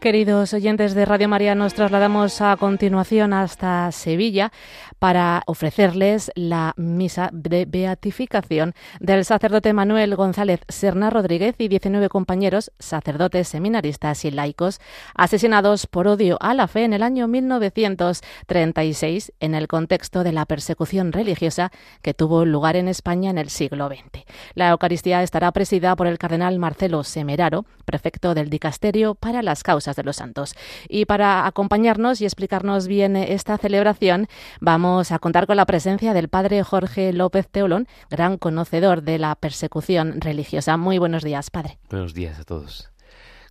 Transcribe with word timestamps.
Queridos 0.00 0.54
oyentes 0.54 0.94
de 0.94 1.04
Radio 1.04 1.28
María, 1.28 1.56
nos 1.56 1.74
trasladamos 1.74 2.40
a 2.40 2.56
continuación 2.56 3.32
hasta 3.32 3.90
Sevilla 3.90 4.52
para 5.00 5.42
ofrecerles 5.46 6.30
la 6.36 6.72
misa 6.76 7.30
de 7.32 7.64
beatificación 7.64 8.74
del 9.00 9.24
sacerdote 9.24 9.72
Manuel 9.72 10.14
González 10.14 10.60
Serna 10.68 11.10
Rodríguez 11.10 11.56
y 11.58 11.66
19 11.66 12.08
compañeros, 12.10 12.70
sacerdotes, 12.78 13.48
seminaristas 13.48 14.24
y 14.24 14.30
laicos, 14.30 14.80
asesinados 15.16 15.88
por 15.88 16.06
odio 16.06 16.38
a 16.40 16.54
la 16.54 16.68
fe 16.68 16.84
en 16.84 16.92
el 16.92 17.02
año 17.02 17.26
1936 17.26 19.32
en 19.40 19.56
el 19.56 19.66
contexto 19.66 20.22
de 20.22 20.30
la 20.30 20.46
persecución 20.46 21.10
religiosa 21.10 21.72
que 22.02 22.14
tuvo 22.14 22.44
lugar 22.44 22.76
en 22.76 22.86
España 22.86 23.30
en 23.30 23.38
el 23.38 23.50
siglo 23.50 23.88
XX. 23.88 24.24
La 24.54 24.68
Eucaristía 24.68 25.24
estará 25.24 25.50
presidida 25.50 25.96
por 25.96 26.06
el 26.06 26.18
cardenal 26.18 26.60
Marcelo 26.60 27.02
Semeraro, 27.02 27.64
prefecto 27.88 28.34
del 28.34 28.50
Dicasterio 28.50 29.14
para 29.14 29.42
las 29.42 29.62
Causas 29.62 29.96
de 29.96 30.02
los 30.02 30.16
Santos. 30.16 30.54
Y 30.90 31.06
para 31.06 31.46
acompañarnos 31.46 32.20
y 32.20 32.26
explicarnos 32.26 32.86
bien 32.86 33.16
esta 33.16 33.56
celebración, 33.56 34.26
vamos 34.60 35.10
a 35.10 35.18
contar 35.18 35.46
con 35.46 35.56
la 35.56 35.64
presencia 35.64 36.12
del 36.12 36.28
padre 36.28 36.62
Jorge 36.62 37.14
López 37.14 37.48
Teolón, 37.48 37.88
gran 38.10 38.36
conocedor 38.36 39.02
de 39.02 39.18
la 39.18 39.34
persecución 39.36 40.20
religiosa. 40.20 40.76
Muy 40.76 40.98
buenos 40.98 41.24
días, 41.24 41.48
padre. 41.48 41.78
Buenos 41.88 42.12
días 42.12 42.38
a 42.38 42.44
todos. 42.44 42.90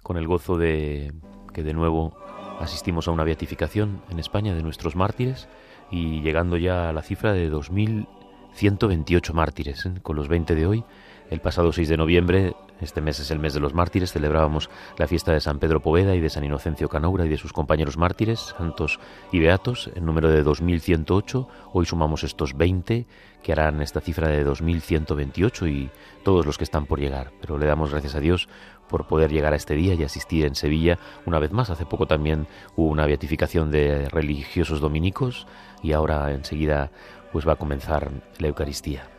Con 0.03 0.17
el 0.17 0.27
gozo 0.27 0.59
de 0.59 1.11
que 1.51 1.63
de 1.63 1.73
nuevo 1.73 2.15
asistimos 2.59 3.07
a 3.07 3.11
una 3.11 3.23
beatificación 3.23 4.03
en 4.11 4.19
España 4.19 4.53
de 4.53 4.61
nuestros 4.61 4.95
mártires 4.95 5.47
y 5.89 6.21
llegando 6.21 6.57
ya 6.57 6.89
a 6.89 6.93
la 6.93 7.01
cifra 7.01 7.33
de 7.33 7.51
2.128 7.51 9.33
mártires. 9.33 9.85
¿eh? 9.85 9.93
Con 10.03 10.15
los 10.15 10.27
20 10.27 10.53
de 10.53 10.65
hoy, 10.67 10.83
el 11.29 11.39
pasado 11.41 11.71
6 11.71 11.89
de 11.89 11.97
noviembre 11.97 12.55
este 12.81 13.01
mes 13.01 13.19
es 13.19 13.31
el 13.31 13.39
mes 13.39 13.53
de 13.53 13.59
los 13.59 13.73
mártires, 13.73 14.13
celebrábamos 14.13 14.69
la 14.97 15.07
fiesta 15.07 15.33
de 15.33 15.39
San 15.39 15.57
Pedro 15.57 15.81
Poveda 15.81 16.15
y 16.15 16.19
de 16.19 16.29
San 16.29 16.43
Inocencio 16.43 16.89
Canaura 16.89 17.25
y 17.25 17.29
de 17.29 17.37
sus 17.37 17.51
compañeros 17.51 17.97
mártires, 17.97 18.53
santos 18.57 18.99
y 19.31 19.39
beatos, 19.39 19.89
en 19.95 20.05
número 20.05 20.29
de 20.29 20.43
2108. 20.43 21.47
Hoy 21.73 21.85
sumamos 21.87 22.23
estos 22.23 22.55
20 22.55 23.07
que 23.41 23.51
harán 23.51 23.81
esta 23.81 23.99
cifra 23.99 24.27
de 24.27 24.43
2128 24.43 25.67
y 25.67 25.89
todos 26.23 26.45
los 26.45 26.57
que 26.57 26.65
están 26.65 26.85
por 26.85 26.99
llegar. 26.99 27.31
Pero 27.41 27.57
le 27.57 27.65
damos 27.65 27.91
gracias 27.91 28.13
a 28.13 28.19
Dios 28.19 28.47
por 28.87 29.07
poder 29.07 29.31
llegar 29.31 29.53
a 29.53 29.57
este 29.57 29.73
día 29.73 29.95
y 29.95 30.03
asistir 30.03 30.45
en 30.45 30.53
Sevilla 30.53 30.99
una 31.25 31.39
vez 31.39 31.51
más. 31.51 31.71
Hace 31.71 31.85
poco 31.85 32.05
también 32.05 32.47
hubo 32.75 32.89
una 32.89 33.07
beatificación 33.07 33.71
de 33.71 34.07
religiosos 34.09 34.79
dominicos 34.79 35.47
y 35.81 35.93
ahora 35.93 36.31
enseguida 36.31 36.91
pues 37.31 37.47
va 37.47 37.53
a 37.53 37.57
comenzar 37.57 38.11
la 38.37 38.47
Eucaristía. 38.47 39.16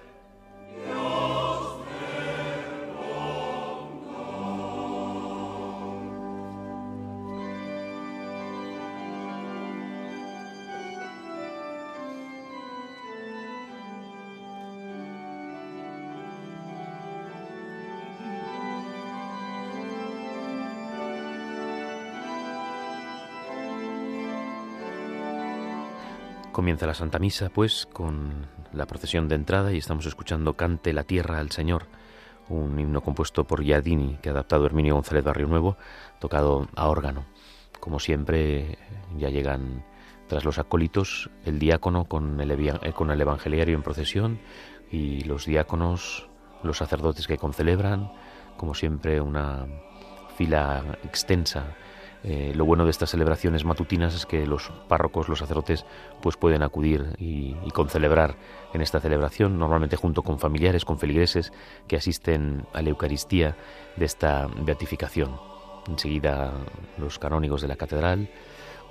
Comienza 26.58 26.88
la 26.88 26.94
Santa 26.94 27.20
Misa, 27.20 27.50
pues, 27.50 27.86
con 27.86 28.48
la 28.72 28.84
procesión 28.86 29.28
de 29.28 29.36
entrada 29.36 29.72
y 29.72 29.78
estamos 29.78 30.06
escuchando 30.06 30.56
Cante 30.56 30.92
la 30.92 31.04
tierra 31.04 31.38
al 31.38 31.52
Señor, 31.52 31.86
un 32.48 32.80
himno 32.80 33.00
compuesto 33.00 33.44
por 33.44 33.62
Giardini, 33.62 34.18
que 34.20 34.28
ha 34.28 34.32
adaptado 34.32 34.66
Herminio 34.66 34.94
González 34.94 35.22
Barrio 35.22 35.46
Nuevo, 35.46 35.76
tocado 36.18 36.66
a 36.74 36.88
órgano. 36.88 37.26
Como 37.78 38.00
siempre, 38.00 38.76
ya 39.16 39.28
llegan 39.28 39.84
tras 40.26 40.44
los 40.44 40.58
acólitos 40.58 41.30
el 41.44 41.60
diácono 41.60 42.06
con 42.06 42.40
el, 42.40 42.50
eh, 42.50 42.92
con 42.92 43.12
el 43.12 43.20
evangeliario 43.20 43.76
en 43.76 43.84
procesión 43.84 44.40
y 44.90 45.22
los 45.22 45.46
diáconos, 45.46 46.28
los 46.64 46.78
sacerdotes 46.78 47.28
que 47.28 47.38
concelebran, 47.38 48.10
como 48.56 48.74
siempre, 48.74 49.20
una 49.20 49.64
fila 50.36 50.98
extensa 51.04 51.76
eh, 52.24 52.52
lo 52.54 52.64
bueno 52.64 52.84
de 52.84 52.90
estas 52.90 53.10
celebraciones 53.10 53.64
matutinas 53.64 54.14
es 54.14 54.26
que 54.26 54.46
los 54.46 54.70
párrocos, 54.88 55.28
los 55.28 55.38
sacerdotes, 55.38 55.86
pues 56.20 56.36
pueden 56.36 56.62
acudir 56.62 57.14
y, 57.18 57.54
concelebrar 57.72 58.34
en 58.74 58.80
esta 58.80 58.98
celebración, 58.98 59.58
normalmente 59.58 59.96
junto 59.96 60.22
con 60.22 60.40
familiares, 60.40 60.84
con 60.84 60.98
feligreses 60.98 61.52
que 61.86 61.96
asisten 61.96 62.66
a 62.72 62.82
la 62.82 62.90
Eucaristía 62.90 63.56
de 63.96 64.04
esta 64.04 64.48
beatificación. 64.62 65.36
Enseguida 65.86 66.54
los 66.98 67.20
canónigos 67.20 67.62
de 67.62 67.68
la 67.68 67.76
catedral, 67.76 68.28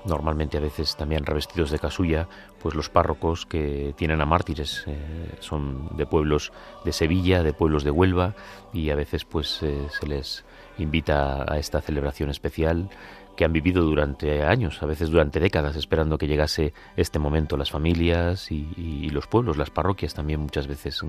normalmente 0.06 0.58
a 0.58 0.62
veces 0.62 0.96
también 0.96 1.26
revestidos 1.26 1.70
de 1.70 1.80
casulla, 1.80 2.28
pues 2.62 2.76
los 2.76 2.90
párrocos 2.90 3.46
que 3.46 3.94
tienen 3.98 4.22
a 4.22 4.26
mártires 4.26 4.84
eh, 4.88 5.36
son 5.40 5.96
de 5.98 6.06
pueblos 6.06 6.52
de 6.86 6.94
Sevilla, 6.94 7.44
de 7.44 7.54
pueblos 7.54 7.84
de 7.84 7.92
Huelva 7.92 8.36
y 8.74 8.90
a 8.90 8.96
veces 8.96 9.26
pues 9.26 9.62
eh, 9.64 9.88
se 9.90 10.08
les 10.08 10.46
invita 10.78 11.52
a 11.52 11.58
esta 11.58 11.82
celebración 11.82 12.30
especial 12.30 12.90
que 13.38 13.46
han 13.46 13.54
vivido 13.54 13.84
durante 13.84 14.44
años, 14.44 14.82
a 14.84 14.88
veces 14.88 15.10
durante 15.10 15.40
décadas, 15.40 15.76
esperando 15.76 16.18
que 16.18 16.28
llegase 16.28 16.74
este 16.98 17.20
momento 17.20 17.56
las 17.56 17.72
familias 17.72 18.52
y, 18.52 19.10
los 19.12 19.28
pueblos, 19.28 19.58
las 19.58 19.70
parroquias 19.70 20.14
también 20.14 20.42
muchas 20.42 20.68
veces 20.68 21.02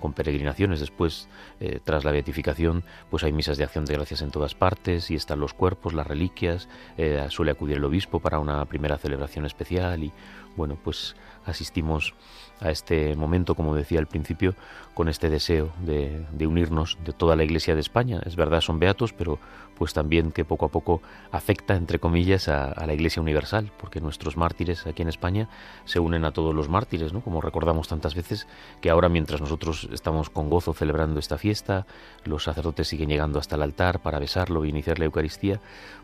con 0.00 0.12
peregrinaciones. 0.12 0.80
Después, 0.80 1.28
eh, 1.60 1.80
tras 1.82 2.04
la 2.04 2.10
beatificación, 2.10 2.84
pues 3.08 3.24
hay 3.24 3.32
misas 3.32 3.56
de 3.56 3.64
acción 3.64 3.86
de 3.86 3.94
gracias 3.94 4.20
en 4.20 4.30
todas 4.30 4.54
partes 4.54 5.10
y 5.10 5.14
están 5.14 5.40
los 5.40 5.54
cuerpos, 5.54 5.94
las 5.94 6.06
reliquias, 6.06 6.68
eh, 6.98 7.24
suele 7.30 7.52
acudir 7.52 7.76
el 7.76 7.84
obispo 7.84 8.20
para 8.20 8.40
una 8.40 8.64
primera 8.66 8.98
celebración 8.98 9.46
especial 9.46 10.02
y 10.02 10.12
bueno, 10.56 10.76
pues 10.82 11.14
asistimos 11.44 12.14
a 12.60 12.70
este 12.70 13.14
momento, 13.16 13.54
como 13.54 13.74
decía 13.74 13.98
al 13.98 14.06
principio, 14.06 14.54
con 14.94 15.08
este 15.08 15.28
deseo 15.28 15.72
de, 15.80 16.24
unirnos 16.46 16.96
de 17.04 17.12
toda 17.12 17.36
la 17.36 17.44
Iglesia 17.44 17.74
de 17.74 17.80
España. 17.80 18.20
Es 18.24 18.34
verdad, 18.34 18.62
son 18.62 18.78
beatos, 18.78 19.12
pero 19.12 19.38
pues 19.76 19.92
también 19.92 20.32
que 20.32 20.46
poco 20.46 20.64
a 20.64 20.68
poco 20.70 21.02
afecta, 21.32 21.76
entre 21.76 21.98
comillas, 21.98 22.48
a, 22.48 22.86
la 22.86 22.94
Iglesia 22.94 23.20
universal, 23.20 23.70
porque 23.78 24.00
nuestros 24.00 24.38
mártires 24.38 24.86
aquí 24.86 25.02
en 25.02 25.08
España 25.08 25.50
se 25.84 26.00
unen 26.00 26.24
a 26.24 26.32
todos 26.32 26.54
los 26.54 26.70
mártires, 26.70 27.12
¿no? 27.12 27.20
Como 27.20 27.42
recordamos 27.42 27.88
tantas 27.88 28.14
veces, 28.14 28.46
que 28.80 28.88
ahora 28.88 29.10
mientras 29.10 29.42
nosotros 29.42 29.86
estamos 29.92 30.30
con 30.30 30.48
gozo 30.48 30.72
celebrando 30.72 31.20
esta 31.20 31.36
fiesta, 31.36 31.86
los 32.24 32.44
sacerdotes 32.44 32.88
siguen 32.88 33.10
llegando 33.10 33.38
hasta 33.38 33.56
el 33.56 33.62
altar 33.62 34.00
para 34.00 34.18
besarlo 34.18 34.64
e 34.64 34.68
iniciar 34.68 34.98
la 34.98 35.04
Eucaristía, 35.04 35.60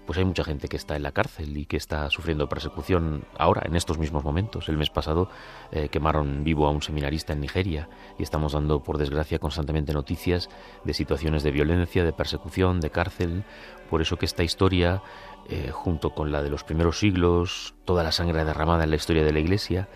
pues 0.07 0.19
hay 0.19 0.25
mucha 0.25 0.45
gente 0.45 0.69
que 0.69 0.77
está 0.77 0.97
en 0.97 1.05
la 1.05 1.13
cárcel 1.13 1.57
y 1.57 1.65
que 1.65 1.77
está 1.77 2.11
sufriendo 2.11 2.49
persecución 2.49 3.25
ahora, 3.39 3.63
en 3.65 3.77
estos 3.77 3.99
mismos 3.99 4.25
momentos. 4.25 4.69
El 4.69 4.77
mes 4.77 4.91
pasado 4.91 5.31
eh, 5.71 5.89
quemaron 5.89 6.42
vivo 6.45 6.67
a 6.67 6.71
un 6.71 6.83
seminarista 6.83 7.33
en 7.33 7.41
Nigeria 7.41 7.89
y 8.19 8.23
estamos 8.23 8.53
dando, 8.53 8.83
por 8.83 8.99
desgracia, 8.99 9.39
constantemente 9.39 9.93
noticias 9.93 10.49
de 10.85 10.95
situaciones 10.95 11.43
de 11.43 11.51
violencia, 11.51 12.05
de 12.05 12.13
persecución, 12.13 12.81
de 12.81 12.91
cárcel. 12.91 13.45
Por 13.91 14.03
eso 14.03 14.17
que 14.17 14.27
esta 14.27 14.43
historia, 14.43 15.03
eh, 15.49 15.71
junto 15.73 16.11
con 16.11 16.33
la 16.33 16.43
de 16.43 16.51
los 16.51 16.65
primeros 16.65 16.99
siglos, 16.99 17.75
toda 17.85 18.03
la 18.03 18.13
sangre 18.13 18.45
derramada 18.45 18.85
en 18.85 18.91
la 18.91 18.97
historia 18.97 19.25
de 19.25 19.33
la 19.33 19.41
Iglesia, 19.41 19.89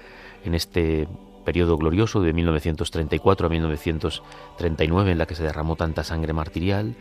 en 0.44 0.54
este 0.54 1.08
periodo 1.44 1.78
glorioso 1.78 2.20
de 2.20 2.32
1934 2.32 3.46
a 3.46 3.50
1939 3.50 5.12
en 5.12 5.18
la 5.18 5.26
que 5.26 5.36
se 5.36 5.44
derramó 5.44 5.76
tanta 5.76 6.02
sangre 6.02 6.32
martirial 6.32 6.96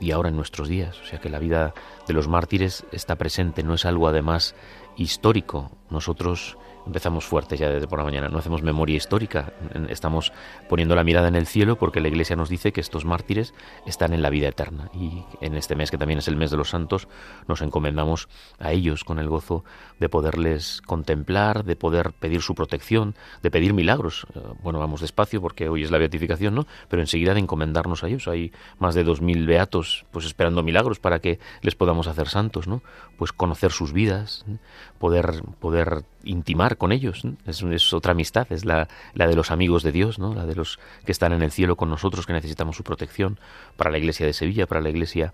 y 0.00 0.10
ahora 0.10 0.28
en 0.28 0.36
nuestros 0.36 0.68
días. 0.68 1.00
O 1.00 1.06
sea 1.06 1.20
que 1.20 1.30
la 1.30 1.38
vida 1.38 1.74
de 2.06 2.12
los 2.12 2.28
mártires 2.28 2.84
está 2.92 3.16
presente, 3.16 3.62
no 3.62 3.74
es 3.74 3.84
algo 3.84 4.08
además 4.08 4.54
histórico. 4.96 5.70
Nosotros 5.90 6.58
empezamos 6.86 7.24
fuertes 7.24 7.58
ya 7.58 7.70
desde 7.70 7.86
por 7.86 7.98
la 7.98 8.04
mañana, 8.04 8.28
no 8.28 8.38
hacemos 8.38 8.62
memoria 8.62 8.96
histórica, 8.96 9.52
estamos 9.88 10.32
poniendo 10.68 10.94
la 10.94 11.04
mirada 11.04 11.28
en 11.28 11.36
el 11.36 11.46
cielo 11.46 11.76
porque 11.76 12.00
la 12.00 12.08
Iglesia 12.08 12.36
nos 12.36 12.48
dice 12.48 12.72
que 12.72 12.80
estos 12.80 13.04
mártires 13.04 13.54
están 13.86 14.12
en 14.12 14.22
la 14.22 14.30
vida 14.30 14.48
eterna 14.48 14.90
y 14.94 15.24
en 15.40 15.56
este 15.56 15.74
mes 15.76 15.90
que 15.90 15.98
también 15.98 16.18
es 16.18 16.28
el 16.28 16.36
mes 16.36 16.50
de 16.50 16.56
los 16.56 16.70
santos 16.70 17.08
nos 17.48 17.62
encomendamos 17.62 18.28
a 18.58 18.72
ellos 18.72 19.04
con 19.04 19.18
el 19.18 19.28
gozo 19.28 19.64
de 20.00 20.08
poderles 20.08 20.82
contemplar, 20.82 21.64
de 21.64 21.76
poder 21.76 22.12
pedir 22.12 22.42
su 22.42 22.54
protección, 22.54 23.14
de 23.42 23.50
pedir 23.50 23.74
milagros. 23.74 24.26
Eh, 24.34 24.40
bueno, 24.62 24.78
vamos 24.78 25.00
despacio 25.00 25.40
porque 25.40 25.68
hoy 25.68 25.82
es 25.82 25.90
la 25.90 25.98
beatificación, 25.98 26.54
¿no? 26.54 26.66
Pero 26.88 27.02
enseguida 27.02 27.34
de 27.34 27.40
encomendarnos 27.40 28.04
a 28.04 28.08
ellos. 28.08 28.28
Hay 28.28 28.52
más 28.78 28.94
de 28.94 29.04
dos 29.04 29.20
mil 29.20 29.46
beatos 29.46 30.06
pues 30.10 30.26
esperando 30.26 30.62
milagros 30.62 30.98
para 30.98 31.20
que 31.20 31.38
les 31.62 31.74
podamos 31.74 32.06
hacer 32.06 32.28
santos, 32.28 32.66
¿no? 32.66 32.82
Pues 33.16 33.32
conocer 33.32 33.72
sus 33.72 33.92
vidas, 33.92 34.44
poder 34.98 35.42
poder 35.60 36.04
intimar 36.24 36.73
con 36.76 36.92
ellos. 36.92 37.22
Es, 37.46 37.92
otra 37.92 38.12
amistad, 38.12 38.46
es 38.50 38.64
la, 38.64 38.88
la, 39.14 39.26
de 39.26 39.36
los 39.36 39.50
amigos 39.50 39.82
de 39.82 39.92
Dios, 39.92 40.18
¿no? 40.18 40.34
la 40.34 40.46
de 40.46 40.54
los 40.54 40.78
que 41.04 41.12
están 41.12 41.32
en 41.32 41.42
el 41.42 41.50
cielo 41.50 41.76
con 41.76 41.90
nosotros, 41.90 42.26
que 42.26 42.32
necesitamos 42.32 42.76
su 42.76 42.84
protección 42.84 43.38
para 43.76 43.90
la 43.90 43.98
iglesia 43.98 44.26
de 44.26 44.32
Sevilla, 44.32 44.66
para 44.66 44.80
la 44.80 44.90
iglesia 44.90 45.32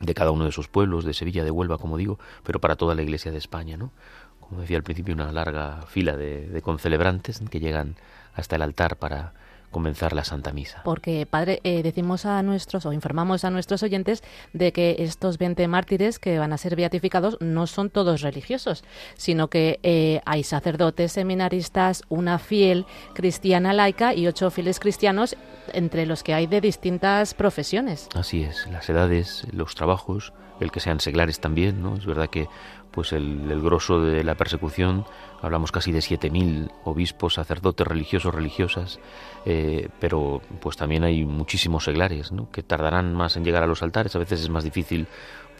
de 0.00 0.14
cada 0.14 0.30
uno 0.30 0.44
de 0.44 0.52
sus 0.52 0.68
pueblos, 0.68 1.04
de 1.04 1.12
Sevilla, 1.12 1.44
de 1.44 1.50
Huelva, 1.50 1.78
como 1.78 1.96
digo, 1.96 2.18
pero 2.42 2.60
para 2.60 2.76
toda 2.76 2.94
la 2.94 3.02
iglesia 3.02 3.32
de 3.32 3.38
España. 3.38 3.76
¿no? 3.76 3.92
Como 4.40 4.62
decía 4.62 4.76
al 4.76 4.82
principio, 4.82 5.14
una 5.14 5.30
larga 5.32 5.82
fila 5.82 6.16
de, 6.16 6.48
de 6.48 6.62
concelebrantes 6.62 7.40
que 7.50 7.60
llegan 7.60 7.96
hasta 8.34 8.56
el 8.56 8.62
altar 8.62 8.96
para 8.96 9.34
comenzar 9.70 10.12
la 10.12 10.24
Santa 10.24 10.52
Misa. 10.52 10.82
Porque, 10.84 11.26
Padre, 11.26 11.60
eh, 11.64 11.82
decimos 11.82 12.26
a 12.26 12.42
nuestros 12.42 12.86
o 12.86 12.92
informamos 12.92 13.44
a 13.44 13.50
nuestros 13.50 13.82
oyentes 13.82 14.22
de 14.52 14.72
que 14.72 14.96
estos 14.98 15.38
20 15.38 15.66
mártires 15.68 16.18
que 16.18 16.38
van 16.38 16.52
a 16.52 16.58
ser 16.58 16.76
beatificados 16.76 17.36
no 17.40 17.66
son 17.66 17.90
todos 17.90 18.20
religiosos, 18.22 18.84
sino 19.16 19.48
que 19.48 19.78
eh, 19.82 20.20
hay 20.24 20.42
sacerdotes, 20.42 21.12
seminaristas, 21.12 22.02
una 22.08 22.38
fiel 22.38 22.86
cristiana 23.14 23.72
laica 23.72 24.14
y 24.14 24.26
ocho 24.26 24.50
fieles 24.50 24.80
cristianos, 24.80 25.36
entre 25.72 26.06
los 26.06 26.22
que 26.22 26.34
hay 26.34 26.46
de 26.46 26.60
distintas 26.60 27.34
profesiones. 27.34 28.08
Así 28.14 28.42
es, 28.42 28.66
las 28.70 28.88
edades, 28.88 29.46
los 29.52 29.74
trabajos, 29.74 30.32
el 30.60 30.70
que 30.70 30.80
sean 30.80 31.00
seglares 31.00 31.40
también, 31.40 31.82
¿no? 31.82 31.96
Es 31.96 32.06
verdad 32.06 32.28
que 32.28 32.48
pues 32.90 33.12
el, 33.12 33.50
el 33.50 33.60
grosso 33.60 34.00
de 34.00 34.24
la 34.24 34.34
persecución, 34.34 35.04
hablamos 35.40 35.72
casi 35.72 35.92
de 35.92 36.00
7.000 36.00 36.70
obispos, 36.84 37.34
sacerdotes, 37.34 37.86
religiosos, 37.86 38.34
religiosas, 38.34 39.00
eh, 39.44 39.88
pero 39.98 40.42
pues 40.60 40.76
también 40.76 41.04
hay 41.04 41.24
muchísimos 41.24 41.84
seglares, 41.84 42.32
¿no? 42.32 42.50
Que 42.50 42.62
tardarán 42.62 43.14
más 43.14 43.36
en 43.36 43.44
llegar 43.44 43.62
a 43.62 43.66
los 43.66 43.82
altares, 43.82 44.14
a 44.16 44.18
veces 44.18 44.40
es 44.40 44.50
más 44.50 44.64
difícil 44.64 45.06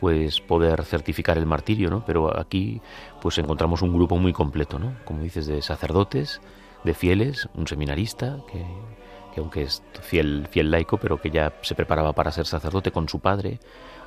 pues 0.00 0.40
poder 0.40 0.84
certificar 0.84 1.36
el 1.36 1.46
martirio, 1.46 1.90
¿no? 1.90 2.04
Pero 2.04 2.38
aquí 2.38 2.80
pues 3.20 3.38
encontramos 3.38 3.82
un 3.82 3.92
grupo 3.92 4.16
muy 4.16 4.32
completo, 4.32 4.78
¿no? 4.78 4.94
Como 5.04 5.22
dices, 5.22 5.46
de 5.46 5.62
sacerdotes, 5.62 6.40
de 6.84 6.94
fieles, 6.94 7.48
un 7.54 7.66
seminarista 7.66 8.38
que, 8.50 8.64
que 9.34 9.40
aunque 9.40 9.62
es 9.62 9.82
fiel, 10.00 10.48
fiel 10.50 10.70
laico, 10.70 10.96
pero 10.96 11.20
que 11.20 11.30
ya 11.30 11.52
se 11.62 11.74
preparaba 11.74 12.14
para 12.14 12.32
ser 12.32 12.46
sacerdote 12.46 12.90
con 12.90 13.08
su 13.08 13.20
padre, 13.20 13.60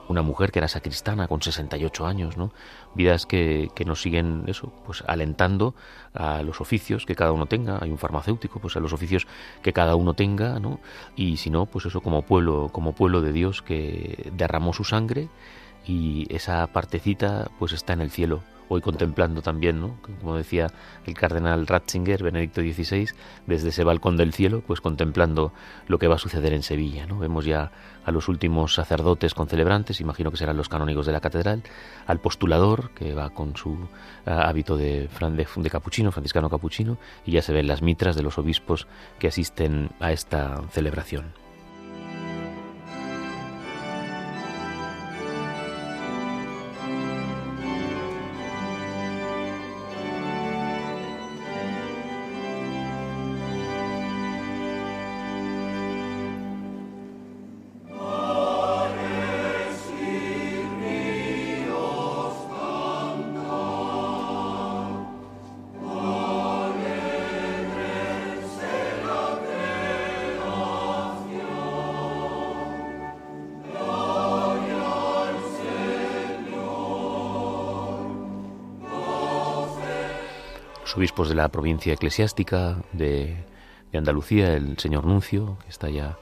una 0.09 0.21
mujer 0.21 0.51
que 0.51 0.59
era 0.59 0.67
sacristana 0.67 1.27
con 1.27 1.41
68 1.41 2.05
años, 2.05 2.37
¿no? 2.37 2.51
Vidas 2.95 3.25
que, 3.25 3.69
que, 3.75 3.85
nos 3.85 4.01
siguen 4.01 4.43
eso, 4.47 4.71
pues 4.85 5.03
alentando 5.07 5.75
a 6.13 6.43
los 6.43 6.61
oficios 6.61 7.05
que 7.05 7.15
cada 7.15 7.31
uno 7.31 7.45
tenga, 7.45 7.79
hay 7.81 7.91
un 7.91 7.97
farmacéutico, 7.97 8.59
pues 8.59 8.75
a 8.75 8.79
los 8.79 8.93
oficios 8.93 9.27
que 9.61 9.73
cada 9.73 9.95
uno 9.95 10.13
tenga, 10.13 10.59
¿no? 10.59 10.79
Y 11.15 11.37
si 11.37 11.49
no, 11.49 11.65
pues 11.65 11.85
eso 11.85 12.01
como 12.01 12.23
pueblo, 12.23 12.69
como 12.71 12.93
pueblo 12.93 13.21
de 13.21 13.31
Dios 13.31 13.61
que 13.61 14.31
derramó 14.35 14.73
su 14.73 14.83
sangre 14.83 15.29
y 15.85 16.27
esa 16.33 16.67
partecita 16.67 17.49
pues 17.59 17.73
está 17.73 17.93
en 17.93 18.01
el 18.01 18.11
cielo 18.11 18.41
hoy 18.73 18.81
contemplando 18.81 19.41
también, 19.41 19.79
¿no? 19.79 19.97
como 20.19 20.35
decía 20.35 20.67
el 21.05 21.13
cardenal 21.13 21.67
Ratzinger, 21.67 22.23
Benedicto 22.23 22.61
XVI, 22.61 23.09
desde 23.47 23.69
ese 23.69 23.83
balcón 23.83 24.17
del 24.17 24.33
cielo, 24.33 24.63
pues 24.65 24.81
contemplando 24.81 25.53
lo 25.87 25.99
que 25.99 26.07
va 26.07 26.15
a 26.15 26.19
suceder 26.19 26.53
en 26.53 26.63
Sevilla. 26.63 27.05
¿no? 27.05 27.19
Vemos 27.19 27.45
ya 27.45 27.71
a 28.05 28.11
los 28.11 28.27
últimos 28.27 28.73
sacerdotes 28.73 29.33
concelebrantes, 29.33 30.01
imagino 30.01 30.31
que 30.31 30.37
serán 30.37 30.57
los 30.57 30.69
canónigos 30.69 31.05
de 31.05 31.13
la 31.13 31.21
catedral, 31.21 31.63
al 32.05 32.19
postulador, 32.19 32.91
que 32.91 33.13
va 33.13 33.29
con 33.29 33.55
su 33.55 33.71
uh, 33.71 33.87
hábito 34.25 34.77
de, 34.77 35.07
de, 35.07 35.47
de 35.55 35.69
capuchino, 35.69 36.11
franciscano 36.11 36.49
capuchino, 36.49 36.97
y 37.25 37.31
ya 37.31 37.41
se 37.41 37.53
ven 37.53 37.67
las 37.67 37.81
mitras 37.81 38.15
de 38.15 38.23
los 38.23 38.37
obispos 38.37 38.87
que 39.19 39.27
asisten 39.27 39.91
a 39.99 40.11
esta 40.11 40.61
celebración. 40.71 41.42
Obispos 81.03 81.27
de 81.27 81.35
la 81.35 81.49
provincia 81.49 81.91
eclesiástica 81.91 82.77
de, 82.93 83.35
Andalucía, 83.93 84.53
el 84.53 84.79
señor 84.79 85.05
Nuncio, 85.05 85.57
que 85.63 85.69
está 85.69 85.89
ya 85.89 86.17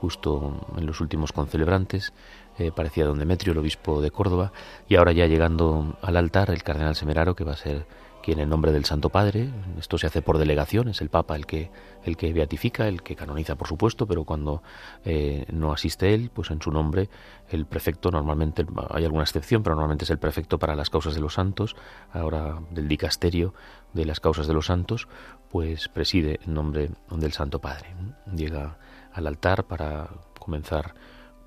justo 0.00 0.64
en 0.78 0.86
los 0.86 1.00
últimos 1.00 1.32
concelebrantes, 1.32 2.12
eh, 2.58 2.70
parecía 2.70 3.04
don 3.06 3.18
Demetrio, 3.18 3.52
el 3.52 3.58
obispo 3.58 4.00
de 4.00 4.12
Córdoba, 4.12 4.52
y 4.88 4.94
ahora 4.94 5.10
ya 5.10 5.26
llegando 5.26 5.98
al 6.00 6.16
altar 6.16 6.50
el 6.50 6.62
cardenal 6.62 6.94
Semeraro, 6.94 7.34
que 7.34 7.42
va 7.42 7.54
a 7.54 7.56
ser 7.56 7.86
quien 8.22 8.38
en 8.38 8.48
nombre 8.48 8.72
del 8.72 8.84
Santo 8.84 9.08
Padre, 9.10 9.50
esto 9.78 9.98
se 9.98 10.06
hace 10.06 10.22
por 10.22 10.38
delegación, 10.38 10.88
es 10.88 11.00
el 11.00 11.08
Papa 11.08 11.36
el 11.36 11.46
que, 11.46 11.70
el 12.04 12.16
que 12.16 12.32
beatifica, 12.32 12.88
el 12.88 13.02
que 13.02 13.16
canoniza 13.16 13.56
por 13.56 13.68
supuesto, 13.68 14.06
pero 14.06 14.24
cuando 14.24 14.62
eh, 15.04 15.46
no 15.52 15.72
asiste 15.72 16.14
él, 16.14 16.30
pues 16.32 16.50
en 16.50 16.60
su 16.60 16.70
nombre 16.70 17.08
el 17.48 17.66
prefecto, 17.66 18.10
normalmente 18.10 18.66
hay 18.90 19.04
alguna 19.04 19.24
excepción, 19.24 19.62
pero 19.62 19.74
normalmente 19.74 20.04
es 20.04 20.10
el 20.10 20.18
prefecto 20.18 20.58
para 20.58 20.74
las 20.74 20.90
causas 20.90 21.14
de 21.14 21.20
los 21.20 21.34
santos, 21.34 21.76
ahora 22.12 22.60
del 22.70 22.88
dicasterio 22.88 23.54
de 23.92 24.04
las 24.04 24.20
causas 24.20 24.46
de 24.46 24.54
los 24.54 24.66
santos, 24.66 25.08
pues 25.50 25.88
preside 25.88 26.40
en 26.44 26.54
nombre 26.54 26.90
del 27.10 27.32
Santo 27.32 27.60
Padre. 27.60 27.94
Llega 28.34 28.78
al 29.12 29.26
altar 29.26 29.64
para 29.64 30.08
comenzar 30.38 30.94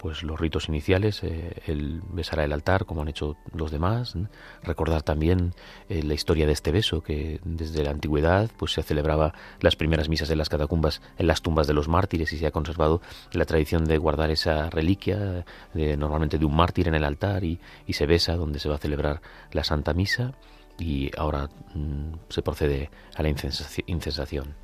pues 0.04 0.22
los 0.22 0.38
ritos 0.38 0.68
iniciales, 0.68 1.24
eh, 1.24 1.62
él 1.66 2.02
besará 2.10 2.44
el 2.44 2.52
altar 2.52 2.86
como 2.86 3.04
han 3.04 3.08
hecho 3.08 3.38
los 3.54 3.72
demás, 3.72 4.16
recordar 4.62 5.02
también 5.02 5.54
eh, 5.88 6.04
la 6.04 6.14
historia 6.14 6.46
de 6.46 6.52
este 6.52 6.74
beso 6.74 7.02
que 7.02 7.40
desde 7.46 7.86
la 7.86 7.92
antigüedad 7.92 8.52
pues 8.58 8.74
se 8.74 8.84
celebraba 8.84 9.34
las 9.62 9.78
primeras 9.78 10.10
misas 10.10 10.30
en 10.30 10.40
las 10.40 10.50
catacumbas 10.50 11.02
en 11.18 11.28
las 11.28 11.42
tumbas 11.42 11.68
de 11.68 11.74
los 11.74 11.88
mártires 11.88 12.34
y 12.34 12.38
se 12.38 12.46
ha 12.46 12.52
conservado 12.52 13.02
la 13.32 13.46
tradición 13.46 13.86
de 13.86 13.98
guardar 13.98 14.30
esa 14.30 14.70
reliquia 14.70 15.46
de, 15.74 15.96
normalmente 15.96 16.38
de 16.38 16.44
un 16.44 16.54
mártir 16.54 16.90
en 16.90 16.96
el 16.96 17.06
altar 17.06 17.46
y, 17.46 17.62
y, 17.88 17.94
se 17.94 18.06
besa 18.06 18.36
donde 18.36 18.60
se 18.60 18.68
va 18.68 18.76
a 18.76 18.80
celebrar 18.80 19.22
la 19.54 19.64
Santa 19.64 19.94
Misa 19.94 20.34
y 20.78 21.12
ahora 21.18 21.48
mm, 21.76 22.16
se 22.28 22.42
procede 22.42 22.90
a 23.16 23.24
la 23.24 23.30
incensación. 23.30 24.63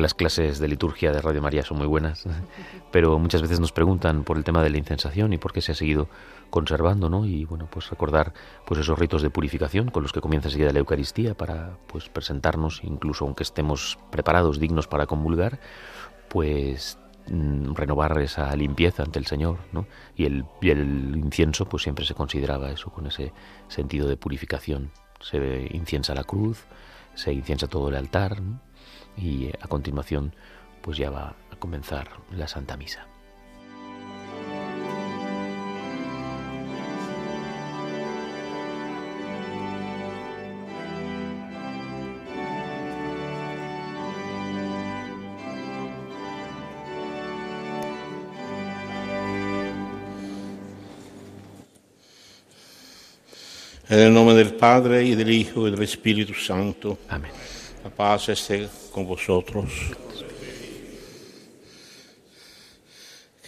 Las 0.00 0.14
clases 0.14 0.58
de 0.58 0.68
liturgia 0.68 1.12
de 1.12 1.20
Radio 1.20 1.42
María 1.42 1.62
son 1.62 1.78
muy 1.78 1.86
buenas, 1.86 2.24
pero 2.90 3.18
muchas 3.18 3.42
veces 3.42 3.60
nos 3.60 3.72
preguntan 3.72 4.24
por 4.24 4.36
el 4.36 4.44
tema 4.44 4.62
de 4.62 4.70
la 4.70 4.78
incensación 4.78 5.32
y 5.32 5.38
por 5.38 5.52
qué 5.52 5.60
se 5.60 5.72
ha 5.72 5.74
seguido 5.74 6.08
conservando, 6.50 7.08
¿no? 7.08 7.24
Y 7.24 7.44
bueno, 7.44 7.68
pues 7.70 7.88
recordar 7.88 8.34
pues 8.66 8.80
esos 8.80 8.98
ritos 8.98 9.22
de 9.22 9.30
purificación 9.30 9.90
con 9.90 10.02
los 10.02 10.12
que 10.12 10.20
comienza 10.20 10.48
enseguida 10.48 10.72
la 10.72 10.80
Eucaristía 10.80 11.34
para 11.34 11.78
pues 11.86 12.08
presentarnos, 12.08 12.82
incluso 12.84 13.24
aunque 13.24 13.44
estemos 13.44 13.98
preparados, 14.10 14.58
dignos 14.60 14.86
para 14.86 15.06
comulgar, 15.06 15.60
pues 16.28 16.98
mm, 17.28 17.74
renovar 17.74 18.18
esa 18.20 18.54
limpieza 18.56 19.02
ante 19.02 19.18
el 19.18 19.26
Señor, 19.26 19.58
¿no? 19.72 19.86
Y 20.16 20.26
el, 20.26 20.44
incienso 21.16 21.68
pues 21.68 21.84
siempre 21.84 22.04
se 22.04 22.14
consideraba 22.14 22.70
eso 22.70 22.90
con 22.90 23.06
ese 23.06 23.32
sentido 23.68 24.08
de 24.08 24.16
purificación. 24.16 24.90
Se 25.20 25.68
inciensa 25.72 26.14
la 26.14 26.24
cruz, 26.24 26.64
se 27.14 27.32
inciensa 27.32 27.66
todo 27.66 27.88
el 27.88 27.96
altar. 27.96 28.40
Y 29.16 29.46
eh, 29.46 29.54
a 29.60 29.68
continuación 29.68 30.34
pues 30.82 30.96
ya 30.96 31.10
va 31.10 31.36
a 31.50 31.56
comenzar 31.56 32.08
la 32.30 32.48
Santa 32.48 32.76
Misa. 32.76 33.06
En 53.90 53.98
el 53.98 54.14
nombre 54.14 54.36
del 54.36 54.54
Padre 54.54 55.02
y 55.02 55.16
del 55.16 55.32
Hijo 55.32 55.66
y 55.66 55.72
del 55.72 55.82
Espíritu 55.82 56.32
Santo. 56.32 57.00
Amén. 57.08 57.32
La 57.82 57.88
paz 57.88 58.28
esté 58.28 58.68
con 58.92 59.06
vosotros. 59.06 59.64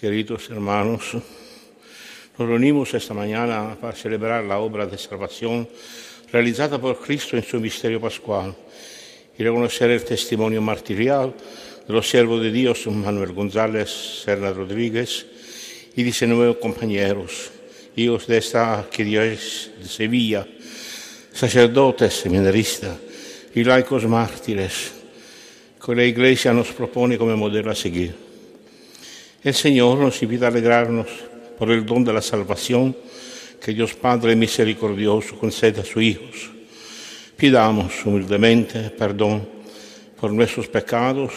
Queridos 0.01 0.49
hermanos, 0.49 1.13
nos 2.39 2.49
reunimos 2.49 2.95
esta 2.95 3.13
mañana 3.13 3.77
para 3.79 3.95
celebrar 3.95 4.43
la 4.45 4.59
obra 4.59 4.87
de 4.87 4.97
salvación 4.97 5.69
realizada 6.33 6.81
por 6.81 6.99
Cristo 6.99 7.37
en 7.37 7.43
su 7.43 7.61
misterio 7.61 8.01
pascual 8.01 8.55
y 9.37 9.43
reconocer 9.43 9.91
el 9.91 10.03
testimonio 10.03 10.63
martirial 10.63 11.35
de 11.87 11.93
los 11.93 12.09
siervos 12.09 12.43
de 12.43 12.51
Dios 12.51 12.87
Manuel 12.87 13.35
González 13.35 14.23
Serna 14.25 14.51
Rodríguez 14.51 15.27
y 15.95 16.03
19 16.03 16.59
compañeros, 16.59 17.51
hijos 17.97 18.27
de 18.27 18.39
esta 18.39 18.79
arquidiócesis 18.79 19.73
de 19.79 19.89
Sevilla, 19.89 20.47
sacerdotes, 21.35 22.15
seminaristas 22.15 23.12
y 23.55 23.65
laicos 23.65 24.07
mártires, 24.07 24.93
que 25.85 25.95
la 25.95 26.05
Iglesia 26.05 26.53
nos 26.53 26.73
propone 26.73 27.19
como 27.19 27.37
modelo 27.37 27.71
a 27.71 27.75
seguir. 27.75 28.15
El 29.43 29.55
Señor 29.55 29.99
nos 29.99 30.23
invita 30.23 30.47
a 30.47 30.49
alegrarnos 30.49 31.09
por 31.59 31.71
el 31.71 31.85
don 31.85 32.05
de 32.05 32.13
la 32.13 32.23
salvación 32.23 32.97
que 33.61 33.73
Dios 33.73 33.95
Padre 33.95 34.35
misericordioso 34.35 35.39
concede 35.39 35.81
a 35.81 35.85
sus 35.85 36.03
hijos. 36.03 36.51
Pidamos 37.37 38.05
humildemente 38.05 38.91
perdón 38.91 39.47
por 40.19 40.33
nuestros 40.33 40.69
pecados 40.69 41.33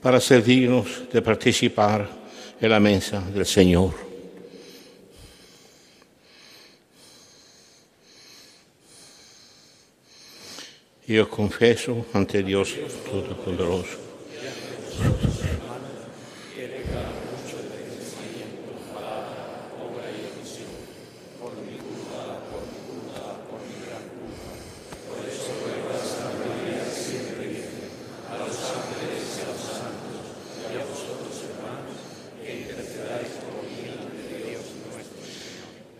para 0.00 0.20
ser 0.20 0.42
dignos 0.42 1.04
de 1.12 1.22
participar 1.22 2.08
en 2.60 2.70
la 2.70 2.80
mesa 2.80 3.20
del 3.20 3.46
Señor. 3.46 4.03
Yo 11.06 11.28
confieso 11.28 12.06
ante 12.14 12.42
Dios 12.42 12.74
Todopoderoso 13.10 13.98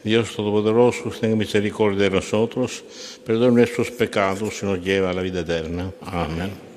Dios 0.05 0.37
Todopoderoso, 0.37 1.11
tenga 1.19 1.35
misericordia 1.35 2.05
de 2.05 2.11
nosotros, 2.11 2.85
perdone 3.25 3.57
nuestros 3.57 3.91
pecados 3.91 4.63
y 4.63 4.67
nos 4.67 4.85
lleva 4.85 5.11
a 5.11 5.15
la 5.15 5.23
vida 5.23 5.41
eterna. 5.41 5.91
Amén. 6.03 6.74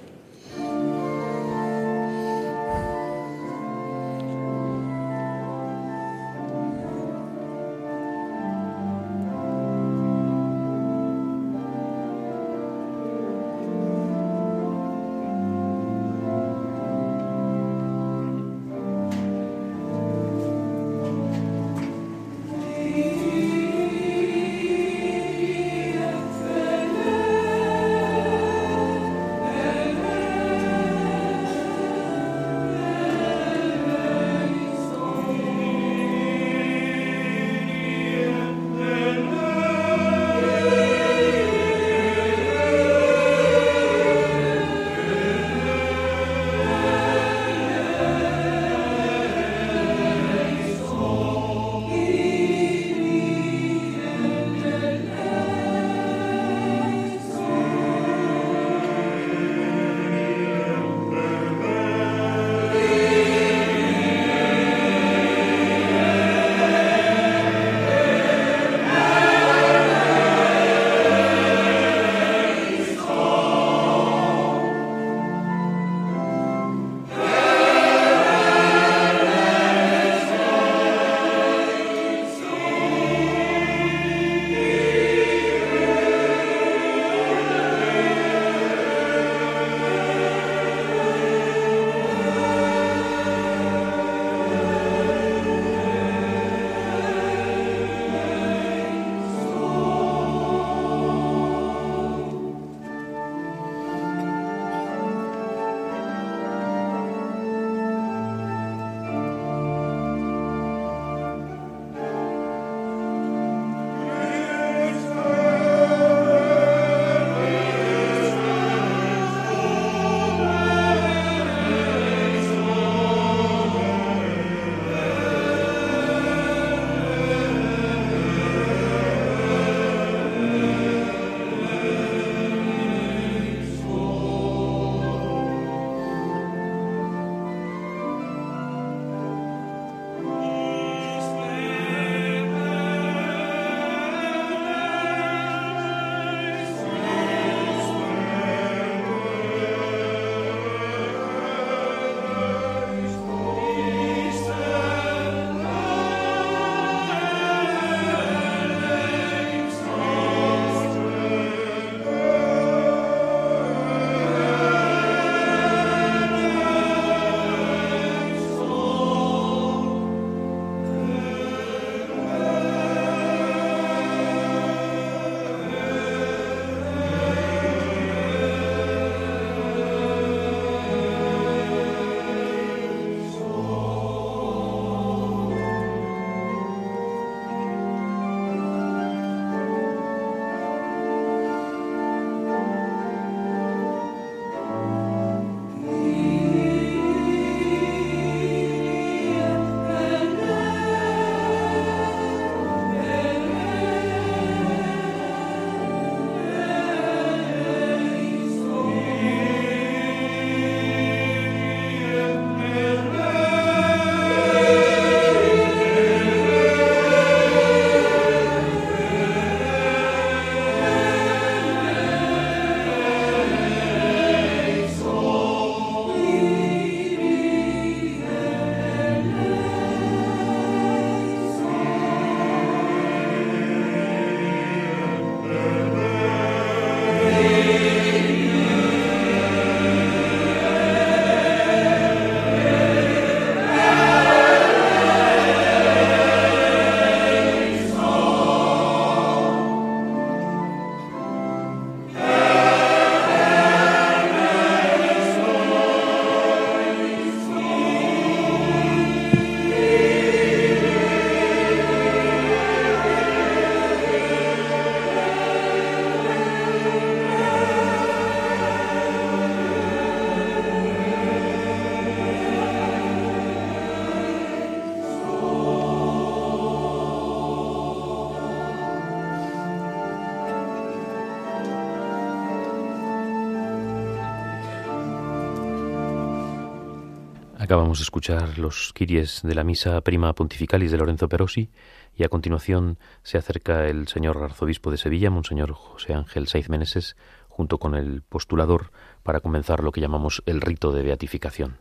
Acabamos 287.87 287.99
de 287.99 288.03
escuchar 288.03 288.59
los 288.59 288.91
kiries 288.91 289.43
de 289.43 289.55
la 289.55 289.63
misa 289.63 290.01
prima 290.01 290.33
pontificalis 290.33 290.91
de 290.91 290.97
Lorenzo 290.97 291.29
Perosi 291.29 291.69
y 292.17 292.25
a 292.25 292.27
continuación 292.27 292.99
se 293.23 293.37
acerca 293.37 293.87
el 293.87 294.09
señor 294.09 294.43
arzobispo 294.43 294.91
de 294.91 294.97
Sevilla, 294.97 295.29
Monseñor 295.29 295.71
José 295.71 296.13
Ángel 296.13 296.49
Saiz 296.49 296.67
Meneses, 296.67 297.15
junto 297.47 297.77
con 297.77 297.95
el 297.95 298.23
postulador 298.23 298.91
para 299.23 299.39
comenzar 299.39 299.83
lo 299.83 299.93
que 299.93 300.01
llamamos 300.01 300.43
el 300.45 300.59
rito 300.59 300.91
de 300.91 301.03
beatificación. 301.03 301.79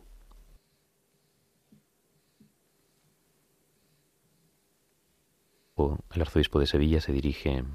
El 5.75 6.21
arzobispo 6.21 6.61
de 6.61 6.67
Sevilla 6.67 7.01
se 7.01 7.11
dirige 7.11 7.65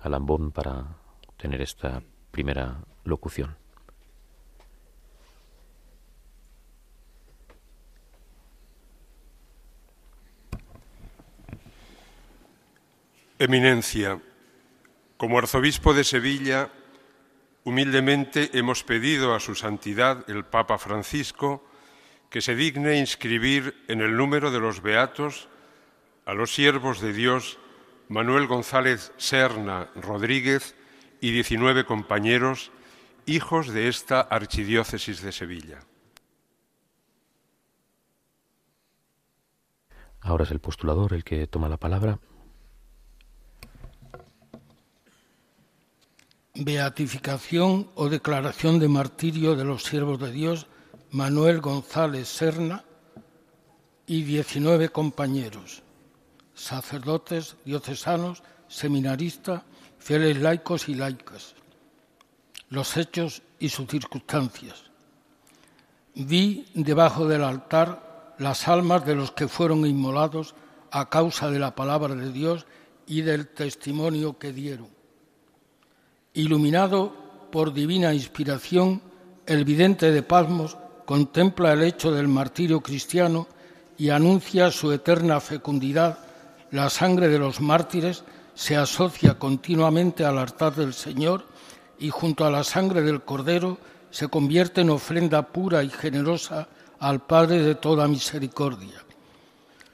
a 0.00 0.08
Lambón 0.08 0.50
para 0.50 0.96
tener 1.36 1.62
esta 1.62 2.02
primera 2.32 2.80
locución. 3.04 3.63
Eminencia, 13.38 14.20
como 15.16 15.38
arzobispo 15.38 15.92
de 15.92 16.04
Sevilla, 16.04 16.70
humildemente 17.64 18.50
hemos 18.56 18.84
pedido 18.84 19.34
a 19.34 19.40
su 19.40 19.56
santidad 19.56 20.28
el 20.30 20.44
Papa 20.44 20.78
Francisco 20.78 21.64
que 22.30 22.40
se 22.40 22.54
digne 22.54 22.98
inscribir 22.98 23.74
en 23.88 24.00
el 24.00 24.16
número 24.16 24.52
de 24.52 24.60
los 24.60 24.82
beatos 24.82 25.48
a 26.26 26.34
los 26.34 26.54
siervos 26.54 27.00
de 27.00 27.12
Dios 27.12 27.58
Manuel 28.08 28.46
González 28.46 29.12
Serna 29.16 29.88
Rodríguez 29.96 30.76
y 31.20 31.32
19 31.32 31.86
compañeros, 31.86 32.70
hijos 33.26 33.68
de 33.72 33.88
esta 33.88 34.20
archidiócesis 34.20 35.22
de 35.22 35.32
Sevilla. 35.32 35.80
Ahora 40.20 40.44
es 40.44 40.50
el 40.50 40.60
postulador 40.60 41.14
el 41.14 41.24
que 41.24 41.46
toma 41.46 41.68
la 41.68 41.78
palabra. 41.78 42.18
Beatificación 46.56 47.90
o 47.96 48.06
declaración 48.08 48.78
de 48.78 48.86
martirio 48.86 49.56
de 49.56 49.64
los 49.64 49.82
siervos 49.82 50.20
de 50.20 50.30
Dios 50.30 50.68
Manuel 51.10 51.60
González 51.60 52.28
Serna 52.28 52.84
y 54.06 54.22
19 54.22 54.90
compañeros, 54.90 55.82
sacerdotes, 56.54 57.56
diocesanos, 57.64 58.44
seminaristas, 58.68 59.62
fieles 59.98 60.38
laicos 60.38 60.88
y 60.88 60.94
laicas, 60.94 61.56
los 62.68 62.96
hechos 62.96 63.42
y 63.58 63.68
sus 63.70 63.88
circunstancias. 63.88 64.92
Vi 66.14 66.70
debajo 66.74 67.26
del 67.26 67.42
altar 67.42 68.36
las 68.38 68.68
almas 68.68 69.04
de 69.04 69.16
los 69.16 69.32
que 69.32 69.48
fueron 69.48 69.84
inmolados 69.86 70.54
a 70.92 71.10
causa 71.10 71.50
de 71.50 71.58
la 71.58 71.74
palabra 71.74 72.14
de 72.14 72.30
Dios 72.30 72.64
y 73.08 73.22
del 73.22 73.48
testimonio 73.48 74.38
que 74.38 74.52
dieron 74.52 74.93
Iluminado 76.36 77.12
por 77.52 77.72
divina 77.72 78.12
inspiración, 78.12 79.00
el 79.46 79.64
vidente 79.64 80.10
de 80.10 80.24
Pasmos 80.24 80.76
contempla 81.06 81.72
el 81.72 81.84
hecho 81.84 82.10
del 82.10 82.26
martirio 82.26 82.80
cristiano 82.80 83.46
y 83.96 84.08
anuncia 84.08 84.72
su 84.72 84.90
eterna 84.90 85.38
fecundidad. 85.38 86.18
La 86.72 86.90
sangre 86.90 87.28
de 87.28 87.38
los 87.38 87.60
mártires 87.60 88.24
se 88.52 88.76
asocia 88.76 89.38
continuamente 89.38 90.24
al 90.24 90.38
altar 90.38 90.74
del 90.74 90.92
Señor 90.92 91.46
y 92.00 92.10
junto 92.10 92.44
a 92.44 92.50
la 92.50 92.64
sangre 92.64 93.02
del 93.02 93.22
Cordero 93.22 93.78
se 94.10 94.26
convierte 94.26 94.80
en 94.80 94.90
ofrenda 94.90 95.46
pura 95.46 95.84
y 95.84 95.88
generosa 95.88 96.66
al 96.98 97.24
Padre 97.24 97.62
de 97.62 97.76
toda 97.76 98.08
misericordia. 98.08 99.04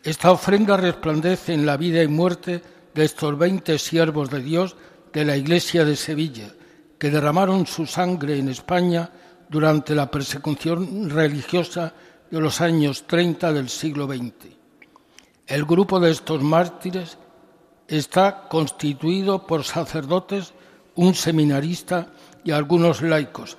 Esta 0.02 0.30
ofrenda 0.30 0.78
resplandece 0.78 1.52
en 1.52 1.66
la 1.66 1.76
vida 1.76 2.02
y 2.02 2.08
muerte 2.08 2.62
de 2.94 3.04
estos 3.04 3.36
veinte 3.36 3.78
siervos 3.78 4.30
de 4.30 4.40
Dios 4.40 4.74
de 5.12 5.24
la 5.24 5.36
Iglesia 5.36 5.84
de 5.84 5.96
Sevilla, 5.96 6.52
que 6.98 7.10
derramaron 7.10 7.66
su 7.66 7.86
sangre 7.86 8.38
en 8.38 8.48
España 8.48 9.10
durante 9.48 9.94
la 9.94 10.10
persecución 10.10 11.10
religiosa 11.10 11.92
de 12.30 12.40
los 12.40 12.60
años 12.60 13.04
30 13.06 13.52
del 13.52 13.68
siglo 13.68 14.06
XX. 14.06 14.54
El 15.46 15.64
grupo 15.64 15.98
de 15.98 16.10
estos 16.10 16.42
mártires 16.42 17.18
está 17.88 18.46
constituido 18.48 19.46
por 19.46 19.64
sacerdotes, 19.64 20.52
un 20.94 21.14
seminarista 21.14 22.06
y 22.44 22.52
algunos 22.52 23.02
laicos, 23.02 23.56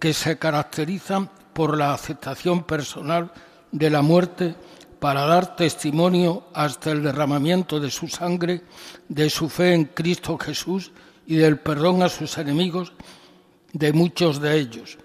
que 0.00 0.12
se 0.12 0.38
caracterizan 0.38 1.30
por 1.52 1.76
la 1.76 1.92
aceptación 1.92 2.64
personal 2.64 3.30
de 3.70 3.90
la 3.90 4.02
muerte 4.02 4.56
para 5.00 5.24
dar 5.24 5.56
testimonio 5.56 6.44
hasta 6.52 6.92
el 6.92 7.02
derramamiento 7.02 7.80
de 7.80 7.90
su 7.90 8.06
sangre, 8.06 8.62
de 9.08 9.30
su 9.30 9.48
fe 9.48 9.74
en 9.74 9.86
Cristo 9.86 10.38
Jesús 10.38 10.92
y 11.26 11.36
del 11.36 11.58
perdón 11.58 12.02
a 12.02 12.08
sus 12.08 12.36
enemigos, 12.38 12.92
de 13.72 13.92
muchos 13.92 14.40
de 14.40 14.58
ellos. 14.58 14.98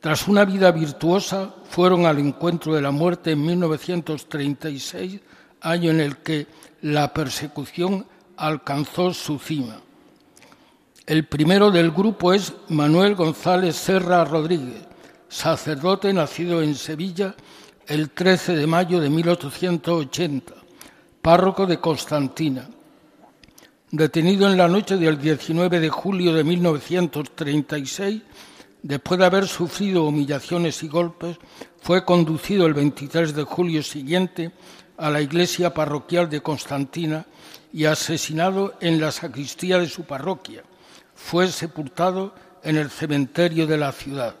Tras 0.00 0.28
una 0.28 0.44
vida 0.44 0.70
virtuosa, 0.70 1.52
fueron 1.68 2.06
al 2.06 2.18
encuentro 2.18 2.74
de 2.74 2.80
la 2.80 2.92
muerte 2.92 3.32
en 3.32 3.44
1936, 3.44 5.20
año 5.60 5.90
en 5.90 6.00
el 6.00 6.18
que 6.18 6.46
la 6.82 7.12
persecución 7.12 8.06
alcanzó 8.36 9.12
su 9.12 9.40
cima. 9.40 9.80
El 11.04 11.26
primero 11.26 11.72
del 11.72 11.90
grupo 11.90 12.32
es 12.32 12.52
Manuel 12.68 13.16
González 13.16 13.74
Serra 13.74 14.24
Rodríguez, 14.24 14.86
sacerdote 15.28 16.12
nacido 16.12 16.62
en 16.62 16.76
Sevilla 16.76 17.34
el 17.88 18.10
13 18.10 18.54
de 18.54 18.66
mayo 18.66 19.00
de 19.00 19.08
1880, 19.08 20.52
párroco 21.22 21.66
de 21.66 21.80
Constantina. 21.80 22.68
Detenido 23.90 24.46
en 24.46 24.58
la 24.58 24.68
noche 24.68 24.98
del 24.98 25.18
19 25.18 25.80
de 25.80 25.88
julio 25.88 26.34
de 26.34 26.44
1936, 26.44 28.20
después 28.82 29.18
de 29.18 29.24
haber 29.24 29.46
sufrido 29.48 30.04
humillaciones 30.04 30.82
y 30.82 30.88
golpes, 30.88 31.38
fue 31.80 32.04
conducido 32.04 32.66
el 32.66 32.74
23 32.74 33.34
de 33.34 33.44
julio 33.44 33.82
siguiente 33.82 34.52
a 34.98 35.08
la 35.08 35.22
iglesia 35.22 35.72
parroquial 35.72 36.28
de 36.28 36.42
Constantina 36.42 37.24
y 37.72 37.86
asesinado 37.86 38.74
en 38.82 39.00
la 39.00 39.12
sacristía 39.12 39.78
de 39.78 39.88
su 39.88 40.04
parroquia. 40.04 40.62
Fue 41.14 41.48
sepultado 41.48 42.34
en 42.62 42.76
el 42.76 42.90
cementerio 42.90 43.66
de 43.66 43.78
la 43.78 43.92
ciudad. 43.92 44.34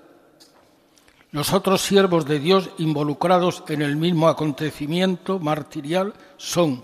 Los 1.30 1.52
otros 1.52 1.82
siervos 1.82 2.24
de 2.24 2.38
Dios 2.38 2.70
involucrados 2.78 3.62
en 3.68 3.82
el 3.82 3.96
mismo 3.96 4.28
acontecimiento 4.28 5.38
martirial 5.38 6.14
son 6.38 6.82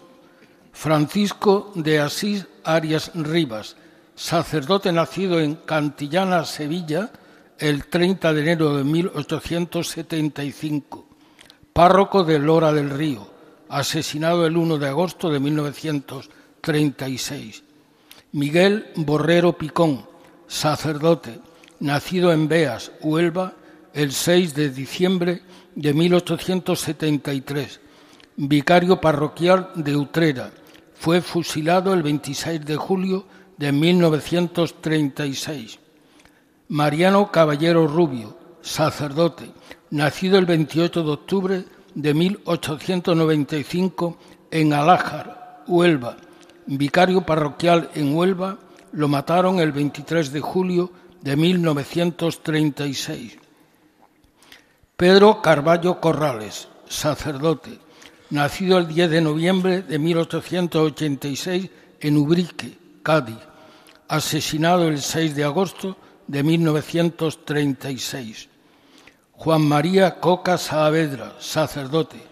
Francisco 0.70 1.72
de 1.74 2.00
Asís 2.00 2.46
Arias 2.62 3.10
Rivas, 3.14 3.76
sacerdote 4.14 4.92
nacido 4.92 5.40
en 5.40 5.54
Cantillana, 5.54 6.44
Sevilla, 6.44 7.10
el 7.58 7.86
30 7.86 8.34
de 8.34 8.40
enero 8.42 8.76
de 8.76 8.84
1875, 8.84 11.06
párroco 11.72 12.22
de 12.22 12.38
Lora 12.38 12.70
del 12.70 12.90
Río, 12.90 13.26
asesinado 13.70 14.46
el 14.46 14.58
1 14.58 14.76
de 14.76 14.88
agosto 14.88 15.30
de 15.30 15.40
1936. 15.40 17.64
Miguel 18.32 18.88
Borrero 18.96 19.56
Picón, 19.56 20.04
sacerdote, 20.48 21.40
nacido 21.80 22.30
en 22.30 22.46
Beas, 22.46 22.92
Huelva, 23.00 23.54
el 23.94 24.12
6 24.12 24.54
de 24.54 24.68
diciembre 24.70 25.42
de 25.76 25.94
1873, 25.94 27.80
vicario 28.36 29.00
parroquial 29.00 29.70
de 29.76 29.96
Utrera. 29.96 30.50
Fue 30.94 31.20
fusilado 31.20 31.94
el 31.94 32.02
26 32.02 32.64
de 32.64 32.74
julio 32.76 33.24
de 33.56 33.70
1936. 33.70 35.78
Mariano 36.68 37.30
Caballero 37.30 37.86
Rubio, 37.86 38.36
sacerdote, 38.62 39.52
nacido 39.90 40.38
el 40.38 40.46
28 40.46 41.04
de 41.04 41.10
octubre 41.10 41.64
de 41.94 42.14
1895 42.14 44.18
en 44.50 44.72
Alájar, 44.72 45.62
Huelva, 45.68 46.16
vicario 46.66 47.24
parroquial 47.24 47.90
en 47.94 48.16
Huelva, 48.16 48.58
lo 48.90 49.06
mataron 49.06 49.60
el 49.60 49.70
23 49.70 50.32
de 50.32 50.40
julio 50.40 50.90
de 51.20 51.36
1936. 51.36 53.43
Pedro 54.96 55.42
Carballo 55.42 56.00
Corrales, 56.00 56.68
sacerdote, 56.88 57.80
nacido 58.30 58.78
el 58.78 58.86
10 58.86 59.10
de 59.10 59.20
noviembre 59.20 59.82
de 59.82 59.98
1886 59.98 61.68
en 61.98 62.16
Ubrique, 62.16 62.78
Cádiz, 63.02 63.40
asesinado 64.06 64.86
el 64.86 65.02
6 65.02 65.34
de 65.34 65.42
agosto 65.42 65.96
de 66.28 66.44
1936. 66.44 68.48
Juan 69.32 69.62
María 69.62 70.20
Coca 70.20 70.58
Saavedra, 70.58 71.34
sacerdote, 71.40 72.22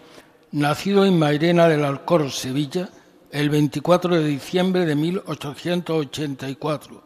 nacido 0.53 1.05
en 1.05 1.19
Mairena 1.19 1.67
del 1.67 1.83
Alcor, 1.83 2.31
Sevilla, 2.31 2.87
el 3.29 3.49
24 3.49 4.15
de 4.15 4.23
diciembre 4.23 4.85
de 4.85 4.95
1884, 4.95 7.03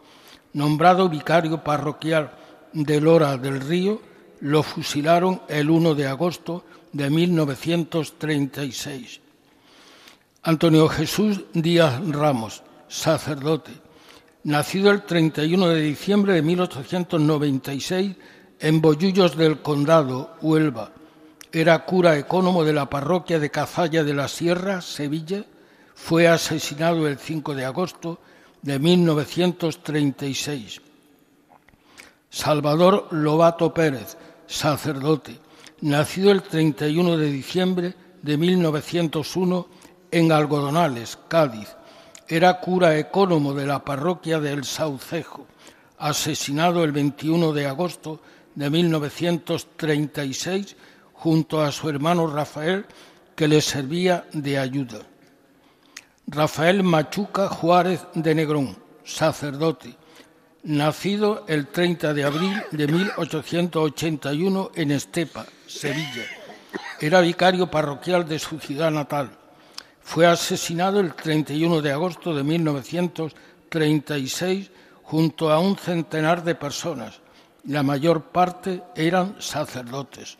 nombrado 0.53 1.09
vicario 1.09 1.63
parroquial 1.63 2.29
de 2.73 3.01
Lora 3.01 3.37
del 3.37 3.59
Río 3.59 4.16
lo 4.41 4.63
fusilaron 4.63 5.41
el 5.47 5.69
1 5.69 5.95
de 5.95 6.07
agosto 6.07 6.63
de 6.91 7.09
1936. 7.09 9.21
Antonio 10.43 10.87
Jesús 10.87 11.41
Díaz 11.53 11.99
Ramos, 12.07 12.63
sacerdote, 12.87 13.71
nacido 14.43 14.91
el 14.91 15.03
31 15.03 15.69
de 15.69 15.81
diciembre 15.81 16.33
de 16.33 16.41
1896 16.41 18.15
en 18.59 18.81
Bollullos 18.81 19.35
del 19.35 19.61
Condado, 19.61 20.35
Huelva. 20.41 20.91
Era 21.51 21.85
cura 21.85 22.17
ecónomo 22.17 22.63
de 22.63 22.73
la 22.73 22.89
parroquia 22.89 23.39
de 23.39 23.51
Cazalla 23.51 24.03
de 24.03 24.13
la 24.13 24.27
Sierra, 24.27 24.81
Sevilla. 24.81 25.45
Fue 25.95 26.27
asesinado 26.27 27.07
el 27.07 27.17
5 27.17 27.55
de 27.55 27.65
agosto 27.65 28.19
de 28.61 28.79
1936. 28.79 30.81
Salvador 32.29 33.07
Lobato 33.11 33.73
Pérez, 33.73 34.17
sacerdote, 34.47 35.39
nacido 35.81 36.31
el 36.31 36.41
31 36.41 37.17
de 37.17 37.29
diciembre 37.29 37.93
de 38.21 38.37
1901 38.37 39.67
en 40.11 40.31
Algodonales, 40.31 41.17
Cádiz. 41.27 41.75
Era 42.27 42.59
cura 42.59 42.97
ecónomo 42.97 43.53
de 43.53 43.65
la 43.65 43.85
parroquia 43.85 44.39
del 44.39 44.65
Saucejo, 44.65 45.47
asesinado 45.97 46.83
el 46.83 46.91
21 46.91 47.53
de 47.53 47.67
agosto 47.67 48.19
de 48.55 48.69
1936 48.69 50.75
junto 51.13 51.61
a 51.61 51.71
su 51.71 51.89
hermano 51.89 52.27
Rafael, 52.27 52.85
que 53.35 53.47
le 53.47 53.61
servía 53.61 54.27
de 54.33 54.57
ayuda. 54.57 54.99
Rafael 56.27 56.83
Machuca 56.83 57.47
Juárez 57.47 58.05
de 58.13 58.35
Negrón, 58.35 58.77
sacerdote, 59.03 59.95
nacido 60.67 61.43
el 61.47 61.65
30 61.67 62.13
de 62.13 62.23
abril 62.25 62.61
de 62.71 62.87
1881 62.87 64.71
en 64.75 64.91
Estepa, 64.91 65.45
Sevilla. 65.65 66.25
Era 66.99 67.21
vicario 67.21 67.71
parroquial 67.71 68.27
de 68.27 68.37
su 68.37 68.59
ciudad 68.59 68.91
natal. 68.91 69.31
Fue 70.01 70.27
asesinado 70.27 70.99
el 70.99 71.13
31 71.13 71.81
de 71.81 71.93
agosto 71.93 72.35
de 72.35 72.43
1936 72.43 74.69
junto 75.03 75.51
a 75.51 75.59
un 75.59 75.77
centenar 75.77 76.43
de 76.43 76.55
personas. 76.55 77.21
La 77.63 77.81
mayor 77.81 78.23
parte 78.23 78.83
eran 78.93 79.37
sacerdotes. 79.39 80.37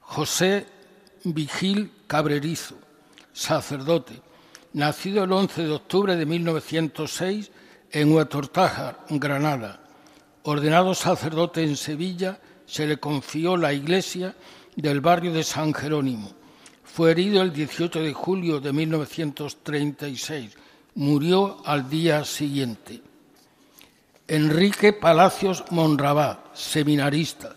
José 0.00 0.66
Vigil 1.22 1.92
Cabrerizo, 2.08 2.74
sacerdote, 3.32 4.20
nacido 4.72 5.22
el 5.22 5.30
11 5.30 5.62
de 5.62 5.72
octubre 5.72 6.16
de 6.16 6.26
1906 6.26 7.52
en 7.92 8.12
Huetortájar, 8.12 9.04
Granada. 9.10 9.80
Ordenado 10.42 10.94
sacerdote 10.94 11.62
en 11.62 11.76
Sevilla, 11.76 12.38
se 12.66 12.86
le 12.86 12.98
confió 12.98 13.56
la 13.56 13.72
iglesia 13.72 14.34
del 14.76 15.00
barrio 15.00 15.32
de 15.32 15.42
San 15.42 15.74
Jerónimo. 15.74 16.32
Fue 16.84 17.10
herido 17.10 17.42
el 17.42 17.52
18 17.52 18.00
de 18.00 18.12
julio 18.12 18.60
de 18.60 18.72
1936. 18.72 20.56
Murió 20.94 21.58
al 21.64 21.88
día 21.88 22.24
siguiente. 22.24 23.02
Enrique 24.26 24.92
Palacios 24.92 25.64
Monrabá, 25.70 26.44
seminarista, 26.54 27.56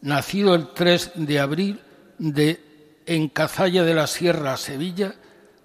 nacido 0.00 0.54
el 0.54 0.68
3 0.68 1.12
de 1.16 1.38
abril 1.38 1.80
de 2.18 2.68
en 3.04 3.28
Cazalla 3.28 3.84
de 3.84 3.94
la 3.94 4.06
Sierra, 4.06 4.56
Sevilla, 4.56 5.14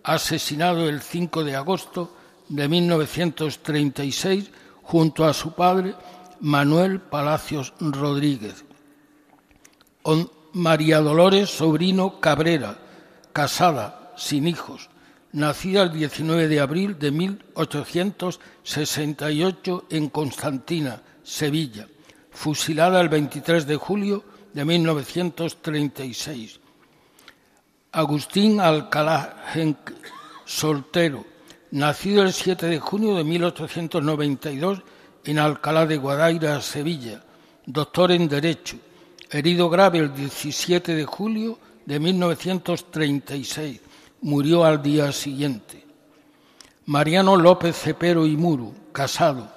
asesinado 0.03 0.87
el 0.87 1.01
5 1.01 1.43
de 1.43 1.55
agosto 1.55 2.15
de 2.53 2.67
1936 2.67 4.51
junto 4.83 5.25
a 5.25 5.33
su 5.33 5.53
padre 5.53 5.95
Manuel 6.39 7.01
Palacios 7.01 7.73
Rodríguez. 7.79 8.63
María 10.53 10.99
Dolores 10.99 11.49
Sobrino 11.49 12.19
Cabrera, 12.19 12.77
casada, 13.31 14.13
sin 14.17 14.47
hijos, 14.47 14.91
nacida 15.31 15.81
el 15.81 15.93
19 15.93 16.47
de 16.47 16.59
abril 16.59 16.99
de 16.99 17.09
1868 17.09 19.85
en 19.89 20.09
Constantina, 20.09 21.01
Sevilla, 21.23 21.87
fusilada 22.29 23.01
el 23.01 23.09
23 23.09 23.65
de 23.65 23.77
julio 23.77 24.23
de 24.53 24.63
1936. 24.63 26.59
Agustín 27.91 28.59
Alcalá 28.59 29.43
soltero, 30.45 31.32
nacido 31.73 32.21
el 32.21 32.33
7 32.33 32.67
de 32.67 32.79
junio 32.79 33.15
de 33.15 33.23
1892 33.23 34.83
en 35.25 35.39
Alcalá 35.39 35.87
de 35.87 35.97
Guadaira, 35.97 36.61
Sevilla, 36.61 37.23
doctor 37.65 38.11
en 38.11 38.29
Derecho, 38.29 38.77
herido 39.31 39.71
grave 39.71 39.97
el 39.97 40.13
17 40.13 40.93
de 40.93 41.05
julio 41.05 41.57
de 41.87 41.99
1936, 41.99 43.81
murió 44.21 44.63
al 44.63 44.83
día 44.83 45.11
siguiente. 45.11 45.83
Mariano 46.85 47.37
López 47.37 47.75
Cepero 47.75 48.27
y 48.27 48.37
Muru, 48.37 48.75
casado, 48.91 49.51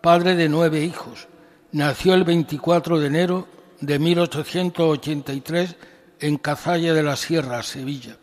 padre 0.00 0.36
de 0.36 0.48
nueve 0.48 0.82
hijos, 0.82 1.28
nació 1.72 2.14
el 2.14 2.24
24 2.24 2.98
de 2.98 3.06
enero 3.08 3.46
de 3.82 3.98
1883 3.98 5.76
en 6.20 6.38
Cazalla 6.38 6.94
de 6.94 7.02
la 7.02 7.16
Sierra, 7.16 7.62
Sevilla. 7.62 8.16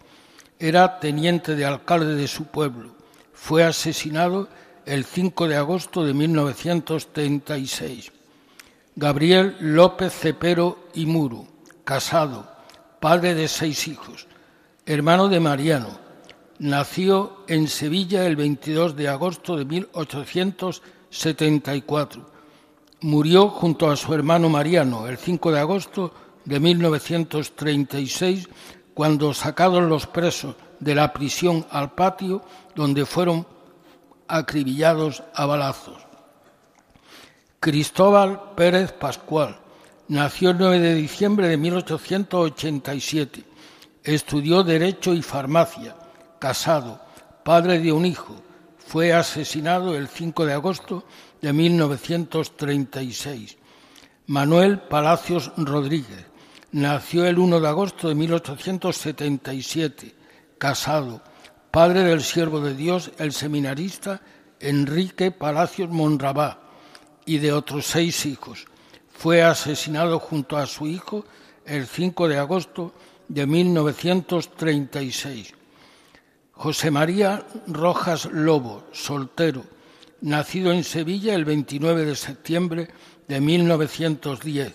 Era 0.58 1.00
teniente 1.00 1.56
de 1.56 1.66
alcalde 1.66 2.16
de 2.16 2.28
su 2.28 2.46
pueblo 2.46 2.95
fue 3.46 3.64
asesinado 3.64 4.50
el 4.88 5.06
5 5.06 5.48
de 5.48 5.56
agosto 5.56 6.04
de 6.04 6.16
1936. 6.16 8.12
Gabriel 8.96 9.56
López 9.60 10.14
Cepero 10.14 10.80
y 10.96 11.06
Muru, 11.06 11.46
casado, 11.84 12.52
padre 13.00 13.36
de 13.36 13.48
seis 13.48 13.88
hijos, 13.88 14.26
hermano 14.88 15.30
de 15.30 15.40
Mariano. 15.40 16.00
Nació 16.58 17.44
en 17.48 17.68
Sevilla 17.68 18.26
el 18.26 18.36
22 18.36 18.96
de 18.96 19.10
agosto 19.10 19.58
de 19.58 19.66
1874. 19.66 22.32
Murió 23.02 23.50
junto 23.50 23.92
a 23.92 23.96
su 23.96 24.12
hermano 24.16 24.50
Mariano 24.50 25.08
el 25.08 25.20
5 25.20 25.52
de 25.52 25.60
agosto 25.60 26.12
de 26.46 26.60
1936 26.60 28.50
cuando 28.96 29.36
sacados 29.36 29.84
los 29.84 30.08
presos 30.08 30.56
de 30.80 30.96
la 30.96 31.14
prisión 31.14 31.68
al 31.70 31.92
patio 31.92 32.42
donde 32.76 33.06
fueron 33.06 33.48
acribillados 34.28 35.24
a 35.34 35.46
balazos. 35.46 36.06
Cristóbal 37.60 38.54
Pérez 38.56 38.92
Pascual 38.92 39.60
nació 40.08 40.52
el 40.52 40.58
9 40.58 40.80
de 40.80 40.96
diciembre 40.96 41.48
de 41.48 41.58
1887. 41.58 43.44
Estudió 44.04 44.64
Derecho 44.64 45.14
y 45.14 45.22
Farmacia, 45.22 45.96
casado, 46.40 47.02
padre 47.44 47.80
de 47.80 47.92
un 47.92 48.06
hijo. 48.06 48.36
Fue 48.78 49.14
asesinado 49.14 49.96
el 49.96 50.08
5 50.08 50.46
de 50.46 50.54
agosto 50.54 51.06
de 51.42 51.54
1936. 51.54 53.58
Manuel 54.28 54.80
Palacios 54.80 55.52
Rodríguez 55.58 56.26
nació 56.72 57.26
el 57.26 57.40
1 57.40 57.60
de 57.60 57.68
agosto 57.68 58.10
de 58.10 58.16
1877 58.16 60.16
casado, 60.58 61.22
padre 61.76 62.06
del 62.06 62.24
siervo 62.24 62.62
de 62.62 62.74
Dios, 62.74 63.12
el 63.18 63.34
seminarista 63.34 64.22
Enrique 64.62 65.32
Palacios 65.32 65.90
Monrabá, 65.90 66.62
y 67.26 67.40
de 67.40 67.52
otros 67.52 67.88
seis 67.88 68.26
hijos. 68.26 68.66
Fue 69.12 69.44
asesinado 69.44 70.20
junto 70.20 70.56
a 70.56 70.68
su 70.68 70.88
hijo 70.88 71.26
el 71.66 71.86
5 71.86 72.30
de 72.30 72.38
agosto 72.38 72.94
de 73.28 73.46
1936. 73.46 75.54
José 76.54 76.92
María 76.92 77.46
Rojas 77.68 78.24
Lobo, 78.32 78.86
soltero, 78.94 79.66
nacido 80.22 80.72
en 80.72 80.86
Sevilla 80.86 81.36
el 81.36 81.44
29 81.44 82.06
de 82.06 82.16
septiembre 82.16 82.88
de 83.28 83.42
1910. 83.42 84.74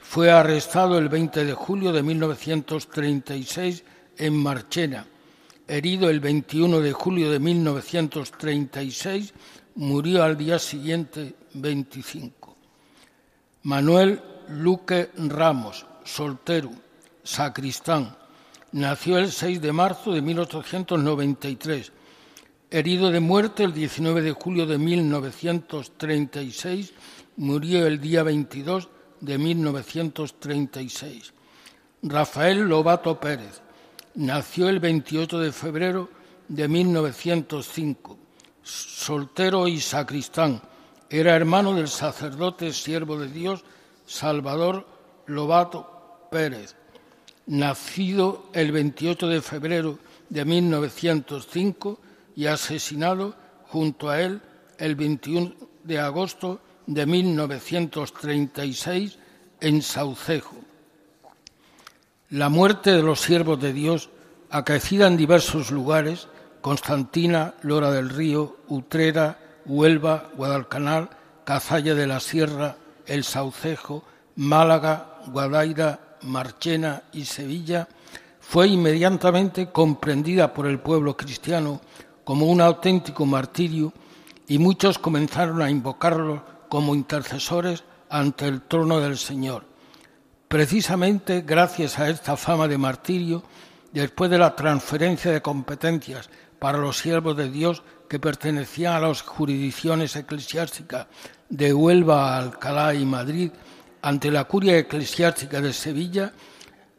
Fue 0.00 0.32
arrestado 0.32 0.98
el 0.98 1.08
20 1.08 1.44
de 1.44 1.54
julio 1.54 1.92
de 1.92 2.02
1936 2.02 3.84
en 4.18 4.34
Marchena. 4.34 5.06
Herido 5.66 6.10
el 6.10 6.20
21 6.20 6.80
de 6.80 6.92
julio 6.92 7.30
de 7.30 7.38
1936, 7.38 9.32
murió 9.76 10.22
al 10.22 10.36
día 10.36 10.58
siguiente 10.58 11.34
25. 11.54 12.54
Manuel 13.62 14.20
Luque 14.48 15.08
Ramos, 15.16 15.86
soltero, 16.04 16.70
sacristán, 17.22 18.14
nació 18.72 19.16
el 19.16 19.32
6 19.32 19.62
de 19.62 19.72
marzo 19.72 20.12
de 20.12 20.20
1893. 20.20 21.92
Herido 22.70 23.10
de 23.10 23.20
muerte 23.20 23.64
el 23.64 23.72
19 23.72 24.20
de 24.20 24.32
julio 24.32 24.66
de 24.66 24.76
1936, 24.76 26.92
murió 27.36 27.86
el 27.86 28.02
día 28.02 28.22
22 28.22 28.90
de 29.20 29.38
1936. 29.38 31.32
Rafael 32.02 32.60
Lobato 32.60 33.18
Pérez, 33.18 33.63
Nació 34.14 34.68
el 34.68 34.78
28 34.78 35.40
de 35.40 35.50
febrero 35.50 36.08
de 36.46 36.68
1905. 36.68 38.16
Soltero 38.62 39.66
y 39.66 39.80
sacristán. 39.80 40.62
Era 41.10 41.34
hermano 41.34 41.74
del 41.74 41.88
sacerdote 41.88 42.72
siervo 42.72 43.18
de 43.18 43.28
Dios 43.28 43.64
Salvador 44.06 44.86
Lobato 45.26 46.28
Pérez, 46.30 46.76
nacido 47.46 48.46
el 48.52 48.70
28 48.70 49.26
de 49.26 49.42
febrero 49.42 49.98
de 50.28 50.44
1905 50.44 51.98
y 52.36 52.46
asesinado 52.46 53.34
junto 53.68 54.10
a 54.10 54.20
él 54.20 54.40
el 54.78 54.94
21 54.94 55.54
de 55.82 55.98
agosto 55.98 56.60
de 56.86 57.04
1936 57.04 59.18
en 59.60 59.82
Saucejo. 59.82 60.63
La 62.30 62.48
muerte 62.48 62.90
de 62.92 63.02
los 63.02 63.20
siervos 63.20 63.60
de 63.60 63.74
Dios, 63.74 64.08
acaecida 64.48 65.06
en 65.06 65.18
diversos 65.18 65.70
lugares, 65.70 66.28
Constantina, 66.62 67.52
Lora 67.60 67.90
del 67.90 68.08
Río, 68.08 68.56
Utrera, 68.68 69.38
Huelva, 69.66 70.30
Guadalcanal, 70.34 71.10
Cazalla 71.44 71.94
de 71.94 72.06
la 72.06 72.20
Sierra, 72.20 72.76
El 73.04 73.24
Saucejo, 73.24 74.04
Málaga, 74.36 75.18
Guadaira, 75.26 76.16
Marchena 76.22 77.02
y 77.12 77.26
Sevilla, 77.26 77.88
fue 78.40 78.68
inmediatamente 78.68 79.70
comprendida 79.70 80.54
por 80.54 80.66
el 80.66 80.78
pueblo 80.78 81.18
cristiano 81.18 81.82
como 82.24 82.46
un 82.46 82.62
auténtico 82.62 83.26
martirio 83.26 83.92
y 84.48 84.58
muchos 84.58 84.98
comenzaron 84.98 85.60
a 85.60 85.70
invocarlo 85.70 86.42
como 86.70 86.94
intercesores 86.94 87.84
ante 88.08 88.48
el 88.48 88.62
trono 88.62 89.00
del 89.00 89.18
Señor. 89.18 89.73
Precisamente 90.54 91.40
gracias 91.40 91.98
a 91.98 92.08
esta 92.08 92.36
fama 92.36 92.68
de 92.68 92.78
martirio, 92.78 93.42
después 93.92 94.30
de 94.30 94.38
la 94.38 94.54
transferencia 94.54 95.32
de 95.32 95.42
competencias 95.42 96.30
para 96.60 96.78
los 96.78 96.98
siervos 96.98 97.36
de 97.36 97.50
Dios 97.50 97.82
que 98.08 98.20
pertenecían 98.20 98.94
a 98.94 99.00
las 99.00 99.22
jurisdicciones 99.22 100.14
eclesiásticas 100.14 101.08
de 101.48 101.74
Huelva, 101.74 102.38
Alcalá 102.38 102.94
y 102.94 103.04
Madrid, 103.04 103.50
ante 104.00 104.30
la 104.30 104.44
curia 104.44 104.78
eclesiástica 104.78 105.60
de 105.60 105.72
Sevilla, 105.72 106.32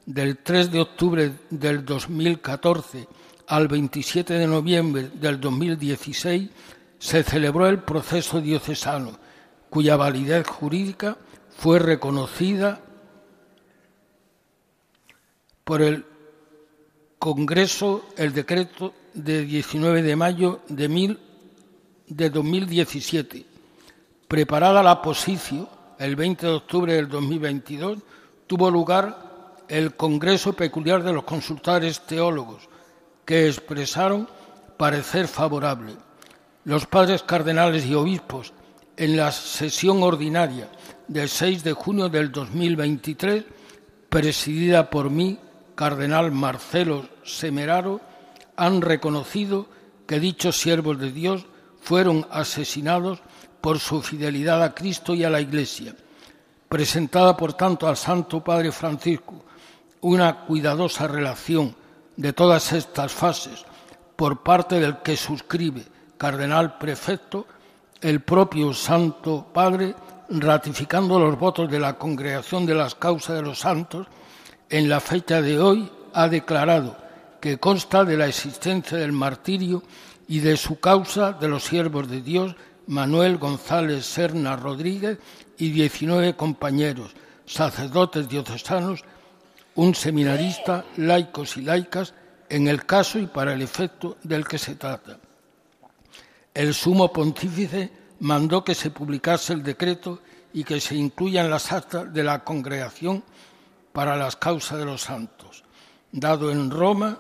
del 0.06 0.40
3 0.40 0.72
de 0.72 0.82
octubre 0.82 1.32
del 1.50 1.86
2014 1.86 3.08
al 3.48 3.70
27 3.70 4.34
de 4.34 4.48
noviembre 4.48 5.12
del 5.14 5.40
2016, 5.40 6.50
se 7.00 7.24
celebró 7.24 7.70
el 7.70 7.80
proceso 7.80 8.42
diocesano, 8.42 9.18
cuya 9.70 9.96
validez 9.96 10.46
jurídica 10.46 11.16
fue 11.58 11.80
reconocida 11.80 12.82
por 15.66 15.82
el 15.82 16.06
Congreso 17.18 18.06
el 18.18 18.34
decreto 18.34 18.94
de 19.16 19.44
19 19.44 20.04
de 20.04 20.16
mayo 20.16 20.62
de, 20.70 20.88
mil, 20.88 21.20
de 22.08 22.30
2017. 22.30 23.46
Preparada 24.28 24.84
la 24.84 25.02
posición, 25.02 25.68
el 25.98 26.16
20 26.16 26.46
de 26.46 26.54
octubre 26.54 26.94
del 26.94 27.10
2022 27.10 27.98
tuvo 28.46 28.70
lugar 28.70 29.64
el 29.68 29.96
Congreso 29.96 30.54
Peculiar 30.54 31.02
de 31.02 31.14
los 31.14 31.24
Consultores 31.24 32.02
Teólogos, 32.02 32.70
que 33.26 33.48
expresaron 33.48 34.30
parecer 34.78 35.28
favorable. 35.28 35.96
Los 36.64 36.86
padres 36.86 37.24
cardenales 37.24 37.88
y 37.88 37.96
obispos, 37.96 38.54
en 38.98 39.18
la 39.18 39.32
sesión 39.32 40.04
ordinaria 40.04 40.70
del 41.08 41.28
6 41.28 41.64
de 41.64 41.74
junio 41.74 42.08
del 42.08 42.32
2023, 42.32 43.44
presidida 44.10 44.90
por 44.90 45.10
mí, 45.10 45.40
cardenal 45.76 46.32
Marcelo 46.32 47.08
Semeraro, 47.24 48.02
han 48.56 48.82
reconocido 48.82 49.68
que 50.08 50.20
dichos 50.20 50.58
siervos 50.58 50.98
de 51.00 51.12
Dios 51.12 51.46
fueron 51.82 52.26
asesinados 52.32 53.22
por 53.62 53.80
su 53.80 54.02
fidelidad 54.02 54.64
a 54.64 54.74
Cristo 54.74 55.14
y 55.14 55.24
a 55.24 55.30
la 55.30 55.42
Iglesia. 55.42 55.96
Presentada, 56.70 57.38
por 57.38 57.54
tanto, 57.54 57.88
al 57.88 57.98
Santo 57.98 58.44
Padre 58.44 58.72
Francisco 58.72 59.44
una 60.02 60.46
cuidadosa 60.46 61.08
relación 61.08 61.76
de 62.16 62.32
todas 62.32 62.74
estas 62.74 63.12
fases 63.12 63.66
por 64.16 64.44
parte 64.44 64.80
del 64.80 65.00
que 65.00 65.18
suscribe 65.18 65.84
cardenal 66.18 66.78
prefecto, 66.78 67.48
el 68.02 68.22
propio 68.22 68.72
Santo 68.74 69.48
Padre, 69.52 69.96
ratificando 70.30 71.20
los 71.20 71.38
votos 71.40 71.70
de 71.70 71.80
la 71.80 71.98
Congregación 71.98 72.68
de 72.68 72.76
las 72.76 72.94
Causas 72.94 73.36
de 73.36 73.42
los 73.42 73.60
Santos, 73.60 74.08
en 74.70 74.90
la 74.90 75.00
fecha 75.00 75.42
de 75.42 75.60
hoy 75.60 75.92
ha 76.14 76.28
declarado 76.28 76.98
que 77.40 77.58
consta 77.58 78.04
de 78.04 78.18
la 78.18 78.28
existencia 78.28 78.98
del 78.98 79.12
martirio 79.12 79.84
y 80.28 80.40
de 80.40 80.58
su 80.58 80.80
causa 80.80 81.34
de 81.34 81.48
los 81.48 81.64
siervos 81.64 82.10
de 82.10 82.22
Dios 82.22 82.56
Manuel 82.88 83.38
González 83.38 84.06
Serna 84.06 84.56
Rodríguez 84.56 85.18
y 85.58 85.72
19 85.72 86.36
compañeros, 86.36 87.12
sacerdotes 87.46 88.28
diocesanos, 88.28 89.04
un 89.76 89.96
seminarista, 89.96 90.86
laicos 90.98 91.58
y 91.58 91.62
laicas, 91.62 92.14
en 92.50 92.68
el 92.68 92.86
caso 92.86 93.20
y 93.20 93.28
para 93.28 93.54
el 93.54 93.62
efecto 93.62 94.18
del 94.24 94.48
que 94.48 94.58
se 94.58 94.76
trata. 94.76 95.18
El 96.54 96.74
sumo 96.74 97.12
pontífice 97.12 97.92
mandó 98.20 98.64
que 98.64 98.76
se 98.76 98.92
publicase 98.92 99.54
el 99.54 99.64
decreto 99.64 100.22
y 100.54 100.64
que 100.64 100.80
se 100.80 100.96
incluya 100.96 101.44
en 101.44 101.50
las 101.50 101.72
actas 101.72 102.14
de 102.14 102.24
la 102.24 102.44
congregación 102.44 103.24
para 103.96 104.18
las 104.18 104.36
causas 104.36 104.78
de 104.78 104.84
los 104.84 105.04
santos, 105.04 105.64
dado 106.12 106.52
en 106.52 106.70
Roma 106.70 107.18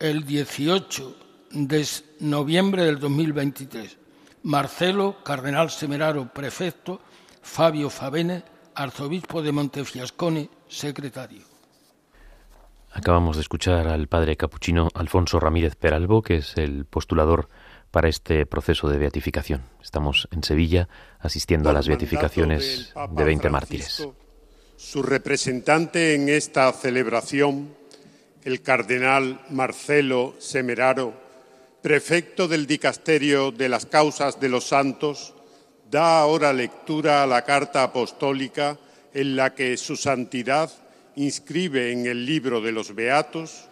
el 0.00 0.24
18 0.24 1.16
de 1.52 1.86
noviembre 2.18 2.82
del 2.82 2.98
2023. 2.98 3.96
Marcelo, 4.42 5.22
cardenal 5.22 5.70
semeraro, 5.70 6.28
prefecto, 6.34 7.00
Fabio 7.40 7.90
Favene, 7.90 8.42
arzobispo 8.74 9.40
de 9.40 9.52
Montefiascone, 9.52 10.50
secretario. 10.66 11.44
Acabamos 12.90 13.36
de 13.36 13.42
escuchar 13.42 13.86
al 13.86 14.08
padre 14.08 14.36
capuchino 14.36 14.88
Alfonso 14.94 15.38
Ramírez 15.38 15.76
Peralbo, 15.76 16.22
que 16.22 16.38
es 16.38 16.56
el 16.56 16.86
postulador 16.86 17.48
para 17.92 18.08
este 18.08 18.46
proceso 18.46 18.88
de 18.88 18.98
beatificación. 18.98 19.62
Estamos 19.80 20.26
en 20.32 20.42
Sevilla 20.42 20.88
asistiendo 21.20 21.70
a 21.70 21.72
las 21.72 21.86
beatificaciones 21.86 22.92
de 23.12 23.24
20 23.24 23.48
mártires. 23.48 24.08
Su 24.78 25.02
representante 25.02 26.14
en 26.14 26.28
esta 26.28 26.72
celebración, 26.72 27.74
el 28.44 28.62
cardenal 28.62 29.44
Marcelo 29.50 30.36
Semeraro, 30.38 31.14
prefecto 31.82 32.46
del 32.46 32.68
Dicasterio 32.68 33.50
de 33.50 33.68
las 33.68 33.86
Causas 33.86 34.38
de 34.38 34.48
los 34.48 34.68
Santos, 34.68 35.34
da 35.90 36.20
ahora 36.20 36.52
lectura 36.52 37.24
a 37.24 37.26
la 37.26 37.44
carta 37.44 37.82
apostólica 37.82 38.78
en 39.12 39.34
la 39.34 39.52
que 39.52 39.76
su 39.76 39.96
santidad 39.96 40.70
inscribe 41.16 41.90
en 41.90 42.06
el 42.06 42.24
libro 42.24 42.60
de 42.60 42.70
los 42.70 42.94
Beatos 42.94 43.64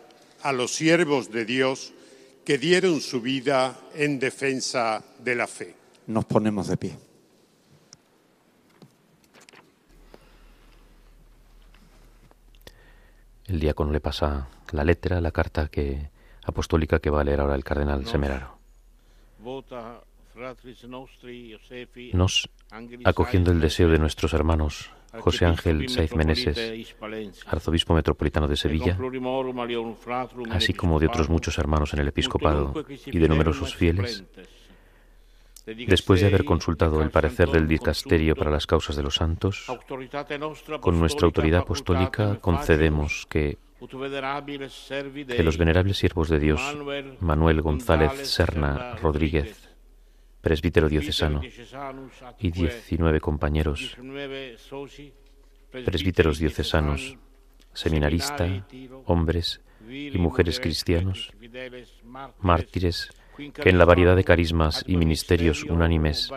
a 0.43 0.53
los 0.53 0.75
siervos 0.75 1.31
de 1.31 1.45
Dios 1.45 1.93
que 2.45 2.59
dieron 2.59 3.01
su 3.01 3.21
vida 3.21 3.79
en 3.95 4.19
defensa 4.19 5.05
de 5.21 5.37
la 5.37 5.47
fe. 5.47 5.73
Nos 6.09 6.25
ponemos 6.25 6.67
de 6.67 6.77
pie. 6.77 7.06
El 13.47 13.61
diácono 13.61 13.93
le 13.93 14.01
pasa 14.01 14.49
la 14.73 14.85
letra, 14.85 15.21
la 15.21 15.31
carta 15.31 15.69
que, 15.69 16.11
apostólica 16.45 16.99
que 16.99 17.11
va 17.11 17.21
a 17.21 17.25
leer 17.25 17.41
ahora 17.41 17.55
el 17.55 17.65
cardenal 17.65 18.07
Semeraro. 18.07 18.59
Nos, 22.13 22.49
acogiendo 23.05 23.53
el 23.53 23.61
deseo 23.61 23.89
de 23.89 23.99
nuestros 23.99 24.35
hermanos 24.35 24.91
José 25.21 25.47
Ángel 25.47 25.89
Saiz 25.89 26.15
Meneses, 26.15 26.95
arzobispo 27.47 27.95
metropolitano 27.95 28.49
de 28.49 28.57
Sevilla, 28.57 28.99
así 30.51 30.75
como 30.75 30.99
de 30.99 31.07
otros 31.07 31.29
muchos 31.29 31.59
hermanos 31.59 31.95
en 31.95 32.01
el 32.01 32.09
episcopado 32.09 32.75
y 33.07 33.19
de 33.19 33.29
numerosos 33.29 33.75
fieles, 33.75 34.25
Después 35.67 36.21
de 36.21 36.29
haber 36.29 36.45
consultado 36.45 37.03
el 37.03 37.11
parecer 37.11 37.49
del 37.51 37.67
dicasterio 37.67 38.37
para 38.37 38.53
las 38.53 38.67
causas 38.69 38.95
de 38.95 39.03
los 39.03 39.17
santos, 39.17 39.67
con 40.81 41.01
nuestra 41.01 41.27
autoridad 41.27 41.63
apostólica 41.63 42.39
concedemos 42.41 43.27
que, 43.29 43.59
que 43.81 45.43
los 45.43 45.59
venerables 45.59 45.97
siervos 45.97 46.29
de 46.29 46.39
Dios, 46.39 46.61
Manuel 47.19 47.63
González 47.63 48.31
Serna 48.31 48.95
Rodríguez, 48.95 49.69
presbítero 50.41 50.89
diocesano, 50.89 51.41
y 52.39 52.51
19 52.53 53.21
compañeros, 53.21 53.97
presbíteros 55.73 56.39
diocesanos, 56.39 57.17
seminarista, 57.73 58.65
hombres 59.07 59.61
y 59.89 60.17
mujeres 60.17 60.61
cristianos, 60.61 61.33
mártires, 62.39 63.11
que 63.37 63.69
en 63.69 63.79
la 63.79 63.85
variedad 63.85 64.17
de 64.17 64.25
carismas 64.25 64.85
y 64.87 64.97
ministerios 64.97 65.65
unánimes 65.65 66.31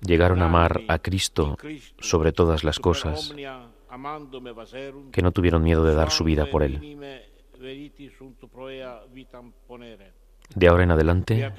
llegaron 0.00 0.42
a 0.42 0.46
amar 0.46 0.82
a 0.88 0.98
Cristo 0.98 1.56
sobre 1.98 2.32
todas 2.32 2.64
las 2.64 2.78
cosas, 2.78 3.34
que 5.12 5.22
no 5.22 5.32
tuvieron 5.32 5.62
miedo 5.62 5.84
de 5.84 5.94
dar 5.94 6.10
su 6.10 6.24
vida 6.24 6.46
por 6.46 6.62
Él. 6.62 6.98
De 10.54 10.68
ahora 10.68 10.84
en 10.84 10.90
adelante 10.90 11.52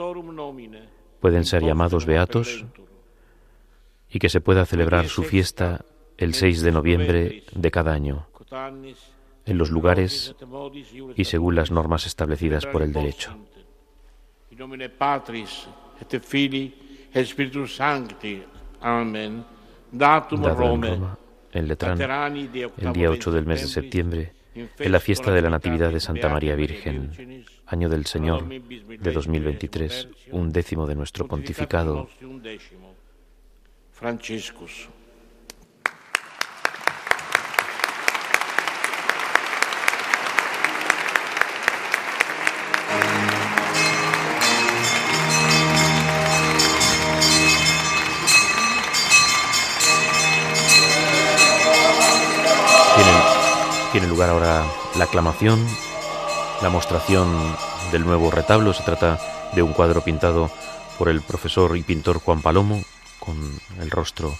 pueden 1.19 1.45
ser 1.45 1.63
llamados 1.63 2.05
beatos 2.05 2.65
y 4.09 4.19
que 4.19 4.29
se 4.29 4.41
pueda 4.41 4.65
celebrar 4.65 5.07
su 5.07 5.23
fiesta 5.23 5.83
el 6.17 6.33
6 6.33 6.61
de 6.61 6.71
noviembre 6.71 7.43
de 7.53 7.71
cada 7.71 7.93
año, 7.93 8.27
en 9.45 9.57
los 9.57 9.71
lugares 9.71 10.35
y 11.15 11.25
según 11.25 11.55
las 11.55 11.71
normas 11.71 12.05
establecidas 12.05 12.65
por 12.65 12.81
el 12.81 12.93
derecho. 12.93 13.35
Dado 19.91 20.35
en 20.35 20.57
Roma, 20.57 21.17
en 21.51 21.67
Letrán, 21.67 22.01
el 22.01 22.93
día 22.93 23.09
8 23.09 23.31
del 23.31 23.45
mes 23.45 23.61
de 23.61 23.67
septiembre, 23.67 24.33
en 24.53 24.91
la 24.91 24.99
fiesta 25.01 25.31
de 25.31 25.41
la 25.41 25.49
Natividad 25.49 25.91
de 25.91 25.99
Santa 25.99 26.29
María 26.29 26.55
Virgen, 26.55 27.45
año 27.65 27.89
del 27.89 28.05
Señor 28.05 28.47
de 28.47 29.11
2023, 29.11 30.07
un 30.31 30.51
décimo 30.53 30.87
de 30.87 30.95
nuestro 30.95 31.27
pontificado. 31.27 32.07
Franciscus. 33.91 34.89
Tiene 53.95 54.09
lugar 54.09 54.29
ahora 54.29 54.65
la 54.97 55.05
aclamación, 55.05 55.65
la 56.61 56.69
mostración 56.69 57.55
del 57.93 58.03
nuevo 58.03 58.29
retablo. 58.29 58.73
Se 58.73 58.83
trata 58.83 59.17
de 59.55 59.61
un 59.61 59.71
cuadro 59.71 60.03
pintado 60.03 60.51
por 60.99 61.07
el 61.07 61.21
profesor 61.21 61.77
y 61.77 61.81
pintor 61.81 62.19
Juan 62.19 62.41
Palomo, 62.41 62.83
con 63.19 63.37
el 63.79 63.89
rostro 63.89 64.37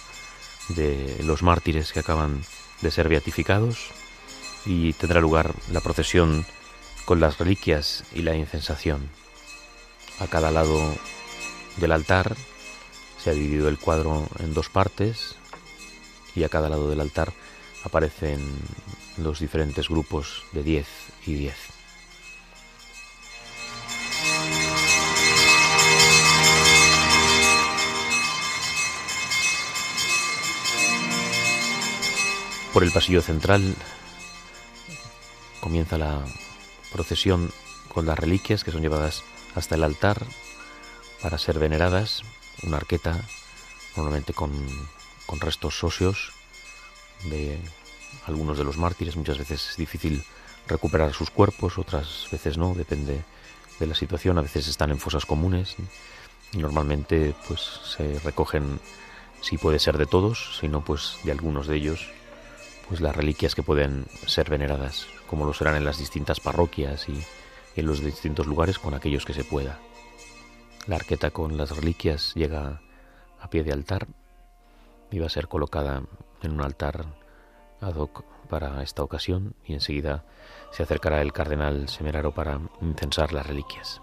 de 0.68 1.22
los 1.24 1.42
mártires 1.42 1.94
que 1.94 2.00
acaban 2.00 2.44
de 2.82 2.90
ser 2.90 3.08
beatificados. 3.08 3.92
Y 4.66 4.92
tendrá 4.92 5.22
lugar 5.22 5.54
la 5.72 5.80
procesión 5.80 6.44
con 7.06 7.20
las 7.20 7.38
reliquias 7.38 8.04
y 8.12 8.20
la 8.20 8.34
incensación. 8.34 9.08
A 10.20 10.26
cada 10.26 10.50
lado 10.50 10.94
del 11.78 11.92
altar 11.92 12.36
se 13.16 13.30
ha 13.30 13.32
dividido 13.32 13.70
el 13.70 13.78
cuadro 13.78 14.28
en 14.38 14.52
dos 14.52 14.68
partes 14.68 15.36
y 16.34 16.44
a 16.44 16.50
cada 16.50 16.68
lado 16.68 16.90
del 16.90 17.00
altar 17.00 17.32
aparecen 17.84 18.42
los 19.18 19.40
diferentes 19.40 19.88
grupos 19.88 20.44
de 20.52 20.62
10 20.62 20.86
y 21.26 21.34
10. 21.34 21.54
Por 32.72 32.84
el 32.84 32.92
pasillo 32.92 33.22
central 33.22 33.74
comienza 35.60 35.96
la 35.96 36.22
procesión 36.92 37.50
con 37.88 38.04
las 38.04 38.18
reliquias 38.18 38.64
que 38.64 38.70
son 38.70 38.82
llevadas 38.82 39.24
hasta 39.54 39.76
el 39.76 39.84
altar 39.84 40.22
para 41.22 41.38
ser 41.38 41.58
veneradas, 41.58 42.22
una 42.62 42.76
arqueta 42.76 43.24
normalmente 43.96 44.34
con, 44.34 44.52
con 45.24 45.40
restos 45.40 45.82
óseos 45.82 46.32
de 47.30 47.58
algunos 48.26 48.58
de 48.58 48.64
los 48.64 48.76
mártires. 48.76 49.16
Muchas 49.16 49.38
veces 49.38 49.70
es 49.70 49.76
difícil 49.76 50.22
recuperar 50.66 51.12
sus 51.12 51.30
cuerpos, 51.30 51.78
otras 51.78 52.28
veces 52.30 52.58
no, 52.58 52.74
depende 52.74 53.24
de 53.78 53.86
la 53.86 53.94
situación. 53.94 54.38
A 54.38 54.42
veces 54.42 54.68
están 54.68 54.90
en 54.90 54.98
fosas 54.98 55.24
comunes 55.24 55.76
y 56.52 56.58
normalmente 56.58 57.34
pues 57.48 57.60
se 57.60 58.18
recogen, 58.20 58.80
si 59.40 59.58
puede 59.58 59.78
ser 59.78 59.98
de 59.98 60.06
todos, 60.06 60.58
si 60.60 60.68
no 60.68 60.84
pues 60.84 61.18
de 61.24 61.32
algunos 61.32 61.66
de 61.66 61.76
ellos, 61.76 62.08
pues 62.88 63.00
las 63.00 63.16
reliquias 63.16 63.54
que 63.54 63.62
pueden 63.62 64.06
ser 64.26 64.50
veneradas, 64.50 65.06
como 65.26 65.44
lo 65.44 65.54
serán 65.54 65.76
en 65.76 65.84
las 65.84 65.98
distintas 65.98 66.40
parroquias 66.40 67.08
y 67.08 67.22
en 67.76 67.86
los 67.86 68.00
distintos 68.00 68.46
lugares 68.46 68.78
con 68.78 68.94
aquellos 68.94 69.24
que 69.24 69.34
se 69.34 69.44
pueda. 69.44 69.78
La 70.86 70.96
arqueta 70.96 71.30
con 71.30 71.56
las 71.56 71.76
reliquias 71.76 72.32
llega 72.34 72.80
a 73.40 73.50
pie 73.50 73.64
de 73.64 73.72
altar 73.72 74.06
y 75.10 75.18
va 75.18 75.26
a 75.26 75.30
ser 75.30 75.48
colocada 75.48 76.02
en 76.42 76.52
un 76.52 76.62
altar 76.62 77.06
ad 77.80 77.94
hoc 77.94 78.24
para 78.48 78.82
esta 78.82 79.02
ocasión 79.02 79.54
y 79.64 79.74
enseguida 79.74 80.24
se 80.70 80.82
acercará 80.82 81.20
el 81.22 81.32
cardenal 81.32 81.88
Semeraro 81.88 82.32
para 82.32 82.60
incensar 82.80 83.32
las 83.32 83.46
reliquias. 83.46 84.00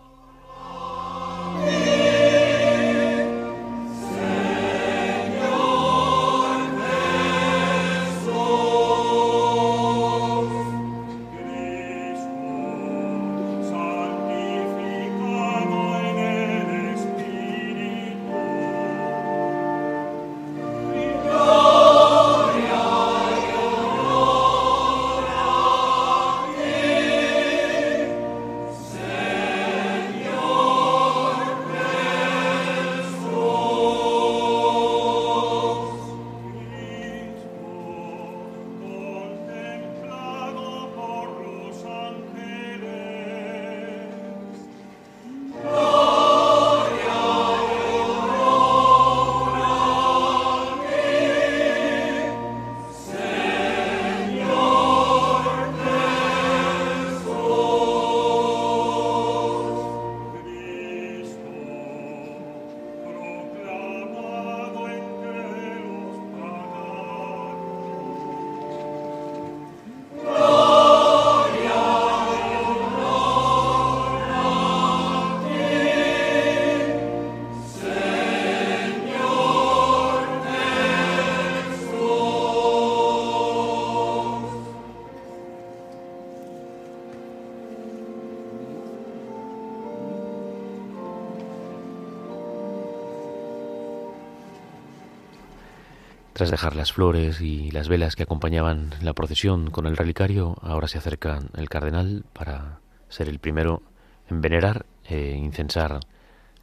Tras 96.34 96.50
dejar 96.50 96.76
las 96.76 96.92
flores 96.92 97.42
y 97.42 97.70
las 97.70 97.88
velas 97.88 98.16
que 98.16 98.24
acompañaban 98.24 98.90
la 99.02 99.14
procesión 99.14 99.70
con 99.70 99.86
el 99.86 99.96
relicario, 99.96 100.58
ahora 100.64 100.88
se 100.88 100.98
acerca 100.98 101.40
el 101.56 101.70
cardenal 101.70 102.26
para 102.34 102.80
ser 103.08 103.30
el 103.30 103.38
primero 103.38 103.84
en 104.32 104.42
venerar 104.42 104.88
e 105.06 105.32
incensar 105.32 106.00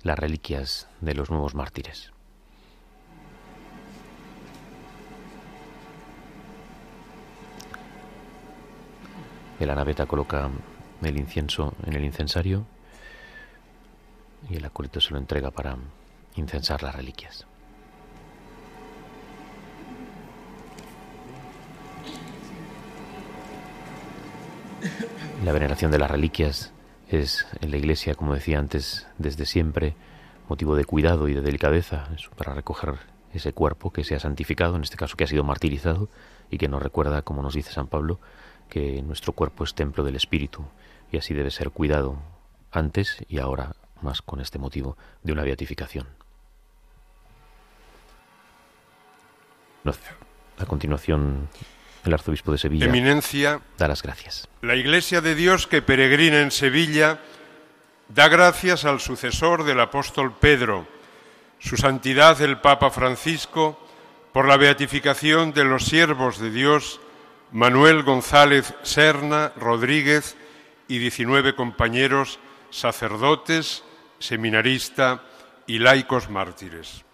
las 0.03 0.19
reliquias 0.19 0.89
de 1.01 1.15
los 1.15 1.31
nuevos 1.31 1.55
mártires. 1.55 2.13
El 9.61 9.71
anabeta 9.71 10.07
coloca 10.07 10.51
el 11.03 11.17
incienso 11.17 11.75
en 11.87 11.95
el 11.95 12.05
incensario 12.05 12.67
y 14.49 14.57
el 14.57 14.65
acólito 14.65 15.01
se 15.01 15.13
lo 15.13 15.19
entrega 15.19 15.53
para 15.53 15.77
incensar 16.35 16.83
las 16.83 16.95
reliquias. 16.97 17.47
La 25.45 25.53
veneración 25.53 25.91
de 25.91 25.99
las 25.99 26.11
reliquias 26.11 26.73
es 27.09 27.47
en 27.63 27.71
la 27.71 27.79
Iglesia, 27.79 28.15
como 28.15 28.35
decía 28.35 28.59
antes, 28.59 29.07
desde 29.17 29.47
siempre 29.47 29.97
motivo 30.49 30.77
de 30.77 30.85
cuidado 30.85 31.29
y 31.29 31.35
de 31.35 31.41
delicadeza 31.41 32.09
para 32.37 32.53
recoger 32.53 32.99
ese 33.33 33.55
cuerpo 33.55 33.91
que 33.91 34.05
se 34.05 34.15
ha 34.15 34.21
santificado, 34.21 34.77
en 34.77 34.83
este 34.83 34.99
caso 34.99 35.17
que 35.17 35.25
ha 35.25 35.29
sido 35.29 35.43
martirizado 35.43 36.11
y 36.51 36.59
que 36.59 36.69
nos 36.69 36.83
recuerda, 36.83 37.23
como 37.23 37.43
nos 37.43 37.55
dice 37.55 37.73
San 37.73 37.87
Pablo, 37.87 38.21
que 38.69 39.01
nuestro 39.01 39.33
cuerpo 39.33 39.65
es 39.65 39.75
templo 39.75 40.05
del 40.05 40.17
Espíritu 40.17 40.65
y 41.11 41.17
así 41.17 41.33
debe 41.33 41.51
ser 41.51 41.71
cuidado 41.71 42.19
antes 42.71 43.25
y 43.29 43.39
ahora 43.39 43.77
más 44.03 44.21
con 44.21 44.41
este 44.41 44.59
motivo 44.59 44.99
de 45.23 45.33
una 45.33 45.43
beatificación. 45.43 46.07
A 50.59 50.67
continuación, 50.67 51.49
el 52.05 52.15
arzobispo 52.15 52.53
de 52.53 52.59
Sevilla 52.59 52.87
Eminencia, 52.87 53.61
da 53.79 53.89
las 53.89 54.03
gracias. 54.03 54.49
la 54.63 54.77
Iglesia 54.77 55.21
de 55.21 55.35
Dios 55.35 55.67
que 55.67 55.83
peregrina 55.83 56.41
en 56.41 56.51
Sevilla 56.51 57.19
da 58.09 58.29
gracias 58.29 58.85
al 58.85 59.01
sucesor 59.01 59.65
del 59.65 59.81
apóstol 59.81 60.35
Pedro, 60.39 60.87
su 61.59 61.77
santidad 61.77 62.41
el 62.41 62.59
Papa 62.59 62.91
Francisco, 62.91 63.79
por 64.33 64.47
la 64.47 64.57
beatificación 64.57 65.53
de 65.53 65.65
los 65.65 65.85
siervos 65.85 66.39
de 66.39 66.51
Dios 66.51 67.01
Manuel 67.53 68.05
González 68.05 68.75
Serna 68.83 69.53
Rodríguez 69.57 70.37
y 70.87 70.99
19 70.99 71.55
compañeros 71.55 72.39
sacerdotes, 72.71 73.83
seminarista 74.19 75.23
y 75.67 75.79
laicos 75.79 76.31
mártires. 76.31 77.05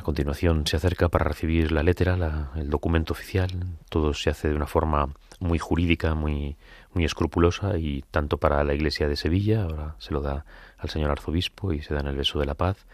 A 0.00 0.02
continuación 0.02 0.66
se 0.66 0.76
acerca 0.76 1.10
para 1.10 1.26
recibir 1.26 1.72
la 1.72 1.82
letra, 1.82 2.16
la- 2.16 2.52
el 2.56 2.70
documento 2.70 3.12
oficial. 3.12 3.50
Todo 3.90 4.14
se 4.14 4.30
hace 4.30 4.48
de 4.48 4.54
una 4.56 4.66
forma 4.66 5.10
muy 5.40 5.58
jurídica, 5.58 6.14
muy, 6.14 6.56
muy 6.94 7.04
escrupulosa 7.04 7.76
y 7.76 8.02
tanto 8.10 8.38
para 8.38 8.64
la 8.64 8.72
Iglesia 8.72 9.08
de 9.08 9.16
Sevilla, 9.16 9.64
ahora 9.64 9.96
se 9.98 10.14
lo 10.14 10.22
da 10.22 10.46
al 10.78 10.88
señor 10.88 11.10
arzobispo 11.10 11.74
y 11.74 11.82
se 11.82 11.92
da 11.92 12.00
en 12.00 12.06
el 12.06 12.16
beso 12.16 12.38
de 12.40 12.46
la 12.46 12.54
paz, 12.54 12.86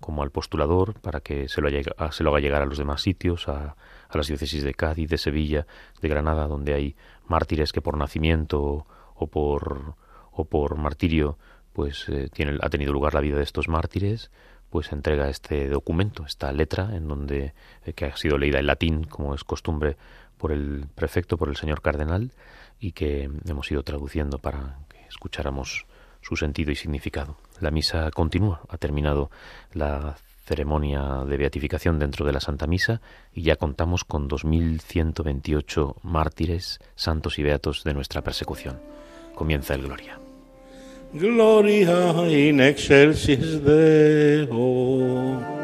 como 0.00 0.22
al 0.22 0.30
postulador 0.30 1.00
para 1.00 1.20
que 1.20 1.48
se 1.48 1.62
lo, 1.62 1.68
haga- 1.68 1.94
a- 1.96 2.12
se 2.12 2.22
lo 2.24 2.30
haga 2.30 2.40
llegar 2.40 2.60
a 2.60 2.66
los 2.66 2.76
demás 2.76 3.00
sitios, 3.00 3.48
a, 3.48 3.74
a 4.10 4.16
las 4.18 4.26
diócesis 4.28 4.62
de 4.62 4.74
Cádiz, 4.74 5.08
de 5.08 5.16
Sevilla, 5.18 5.66
de 6.02 6.08
Granada, 6.08 6.46
donde 6.46 6.74
hay 6.74 6.94
mártires 7.26 7.72
que 7.72 7.80
por 7.80 7.96
nacimiento 7.96 8.86
o 9.14 9.26
por, 9.28 9.94
o 10.30 10.44
por 10.44 10.76
martirio 10.76 11.38
pues 11.72 12.06
eh, 12.10 12.28
tiene, 12.30 12.58
ha 12.60 12.68
tenido 12.68 12.92
lugar 12.92 13.14
la 13.14 13.20
vida 13.20 13.36
de 13.38 13.44
estos 13.44 13.68
mártires, 13.68 14.30
pues 14.70 14.92
entrega 14.92 15.28
este 15.28 15.68
documento, 15.68 16.24
esta 16.24 16.52
letra, 16.52 16.96
en 16.96 17.08
donde 17.08 17.52
eh, 17.84 17.92
que 17.92 18.06
ha 18.06 18.16
sido 18.16 18.38
leída 18.38 18.58
en 18.58 18.66
latín, 18.66 19.04
como 19.04 19.34
es 19.34 19.44
costumbre, 19.44 19.96
por 20.38 20.52
el 20.52 20.86
prefecto, 20.94 21.36
por 21.36 21.48
el 21.48 21.56
señor 21.56 21.82
cardenal, 21.82 22.32
y 22.78 22.92
que 22.92 23.28
hemos 23.46 23.70
ido 23.70 23.82
traduciendo 23.82 24.38
para 24.38 24.78
que 24.88 25.04
escucháramos 25.08 25.86
su 26.22 26.36
sentido 26.36 26.70
y 26.70 26.76
significado. 26.76 27.36
La 27.60 27.70
misa 27.70 28.10
continúa, 28.10 28.62
ha 28.68 28.78
terminado 28.78 29.30
la 29.72 30.16
ceremonia 30.44 31.24
de 31.26 31.36
beatificación 31.36 31.98
dentro 31.98 32.26
de 32.26 32.32
la 32.32 32.40
Santa 32.40 32.66
Misa 32.66 33.00
y 33.32 33.42
ya 33.42 33.56
contamos 33.56 34.04
con 34.04 34.28
2.128 34.28 35.96
mártires, 36.02 36.80
santos 36.96 37.38
y 37.38 37.42
beatos 37.42 37.84
de 37.84 37.94
nuestra 37.94 38.22
persecución. 38.22 38.80
Comienza 39.34 39.74
el 39.74 39.82
Gloria. 39.82 40.29
Gloria 41.12 42.22
in 42.28 42.60
excelsis 42.60 43.58
Deo. 43.58 45.59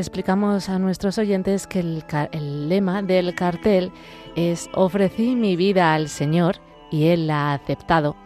Explicamos 0.00 0.70
a 0.70 0.78
nuestros 0.78 1.18
oyentes 1.18 1.66
que 1.66 1.80
el, 1.80 2.68
lema 2.70 3.02
del 3.02 3.34
cartel 3.34 3.92
es 4.34 4.70
Ofrecí 4.72 5.36
mi 5.36 5.56
vida 5.56 5.92
al 5.92 6.08
Señor 6.08 6.56
y 6.90 7.08
Él 7.08 7.26
la 7.26 7.50
ha 7.50 7.52
aceptado. 7.52 8.16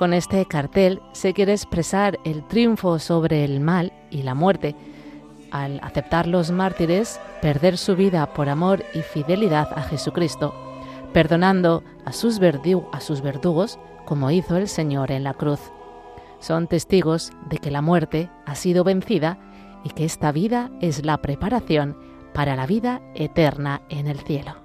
Con 0.00 0.14
este 0.14 0.44
cartel 0.46 1.00
se 1.12 1.32
quiere 1.32 1.52
expresar 1.52 2.18
el 2.24 2.42
triunfo 2.42 2.98
sobre 2.98 3.44
el 3.44 3.60
mal 3.60 3.92
y 4.10 4.24
la 4.24 4.34
muerte. 4.34 4.74
Al 5.52 5.78
aceptar 5.84 6.26
los 6.26 6.50
mártires, 6.50 7.20
perder 7.40 7.78
su 7.78 7.94
vida 7.94 8.26
por 8.34 8.48
amor 8.48 8.84
y 8.92 9.02
fidelidad 9.02 9.68
a 9.76 9.82
Jesucristo, 9.82 10.52
perdonando 11.12 11.84
a 12.04 12.10
sus 12.10 12.40
verdugos 12.40 13.78
como 14.06 14.32
hizo 14.32 14.56
el 14.56 14.66
Señor 14.66 15.12
en 15.12 15.22
la 15.22 15.34
cruz. 15.34 15.60
Son 16.40 16.66
testigos 16.66 17.30
de 17.48 17.58
que 17.58 17.70
la 17.70 17.80
muerte 17.80 18.28
ha 18.44 18.56
sido 18.56 18.82
vencida 18.82 19.38
y 19.84 19.90
que 19.90 20.04
esta 20.04 20.32
vida 20.32 20.70
es 20.80 21.04
la 21.04 21.20
preparación 21.22 21.96
para 22.32 22.56
la 22.56 22.66
vida 22.66 23.02
eterna 23.14 23.82
en 23.88 24.06
el 24.06 24.20
cielo. 24.20 24.61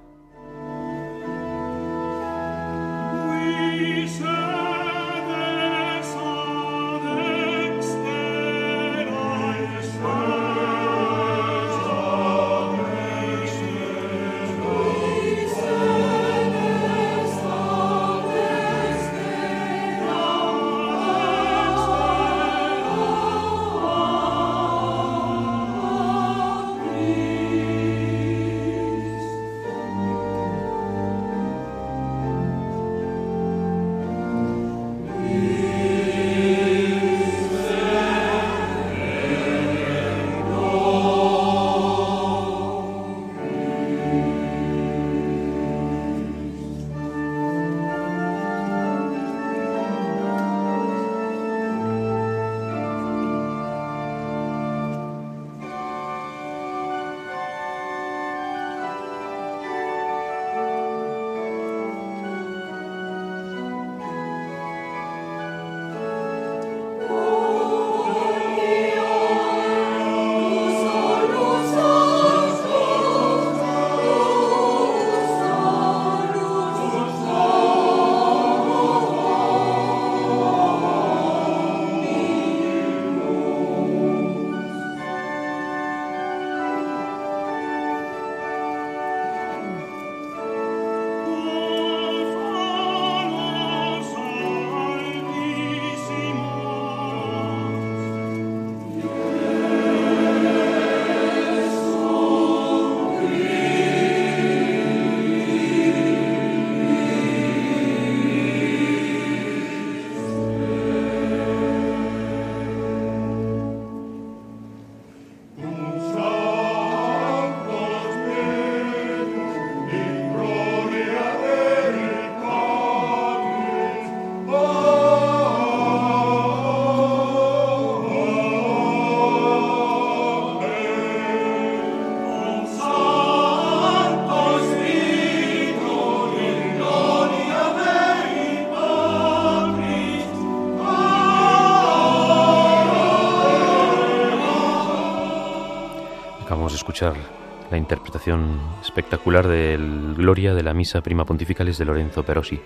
La 147.02 147.78
interpretación 147.78 148.60
espectacular 148.82 149.48
del 149.48 150.16
Gloria 150.16 150.56
de 150.56 150.64
la 150.64 150.74
Misa 150.74 151.02
Prima 151.02 151.26
Pontificales 151.26 151.78
de 151.78 151.86
Lorenzo 151.86 152.24
Perosi. 152.24 152.60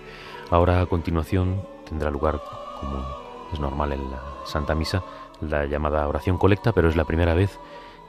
Ahora 0.49 0.79
a 0.79 0.85
continuación 0.85 1.61
tendrá 1.87 2.09
lugar, 2.09 2.39
como 2.79 3.05
es 3.51 3.59
normal 3.59 3.91
en 3.91 4.09
la 4.09 4.21
Santa 4.45 4.73
Misa, 4.73 5.03
la 5.41 5.65
llamada 5.65 6.07
oración 6.07 6.37
colecta, 6.37 6.71
pero 6.71 6.87
es 6.87 6.95
la 6.95 7.03
primera 7.03 7.33
vez 7.33 7.59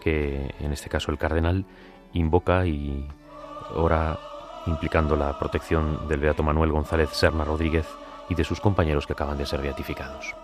que 0.00 0.54
en 0.60 0.72
este 0.72 0.88
caso 0.88 1.10
el 1.10 1.18
cardenal 1.18 1.64
invoca 2.12 2.66
y 2.66 3.08
ora 3.74 4.18
implicando 4.66 5.16
la 5.16 5.36
protección 5.40 6.06
del 6.06 6.20
Beato 6.20 6.44
Manuel 6.44 6.70
González 6.70 7.10
Serna 7.10 7.42
Rodríguez 7.44 7.86
y 8.28 8.36
de 8.36 8.44
sus 8.44 8.60
compañeros 8.60 9.08
que 9.08 9.14
acaban 9.14 9.38
de 9.38 9.46
ser 9.46 9.60
beatificados. 9.60 10.36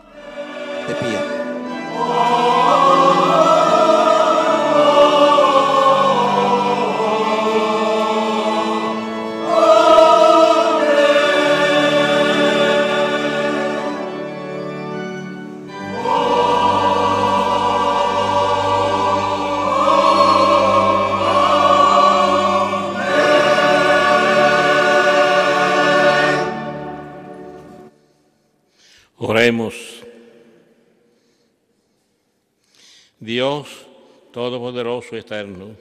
Eterno, 35.17 35.77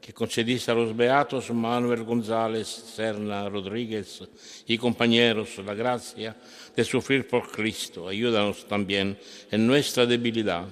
que 0.00 0.12
concediste 0.12 0.70
a 0.70 0.74
los 0.74 0.96
beatos 0.96 1.50
Manuel 1.50 2.04
González, 2.04 2.66
Serna 2.66 3.48
Rodríguez 3.48 4.22
y 4.66 4.78
compañeros 4.78 5.58
la 5.64 5.74
gracia 5.74 6.34
de 6.74 6.84
sufrir 6.84 7.28
por 7.28 7.50
Cristo, 7.50 8.08
ayúdanos 8.08 8.66
también 8.66 9.18
en 9.50 9.66
nuestra 9.66 10.06
debilidad, 10.06 10.66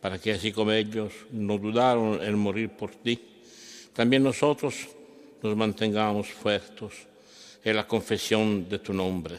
para 0.00 0.18
que 0.18 0.32
así 0.32 0.52
como 0.52 0.72
ellos 0.72 1.12
no 1.30 1.56
dudaron 1.56 2.22
en 2.22 2.36
morir 2.36 2.70
por 2.70 2.90
ti, 2.96 3.18
también 3.92 4.22
nosotros 4.22 4.88
nos 5.42 5.56
mantengamos 5.56 6.28
fuertes 6.28 6.92
en 7.64 7.76
la 7.76 7.86
confesión 7.86 8.68
de 8.68 8.78
tu 8.78 8.92
nombre. 8.92 9.38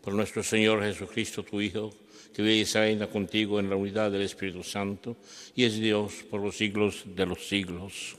Por 0.00 0.14
nuestro 0.14 0.42
Señor 0.42 0.82
Jesucristo, 0.82 1.42
tu 1.42 1.60
Hijo, 1.60 1.92
que 2.34 2.42
y 2.42 2.64
reina 2.64 3.06
contigo 3.06 3.60
en 3.60 3.70
la 3.70 3.76
unidad 3.76 4.10
del 4.10 4.22
Espíritu 4.22 4.62
Santo 4.62 5.16
y 5.54 5.64
es 5.64 5.78
Dios 5.78 6.24
por 6.30 6.40
los 6.40 6.56
siglos 6.56 7.04
de 7.06 7.26
los 7.26 7.48
siglos. 7.48 8.16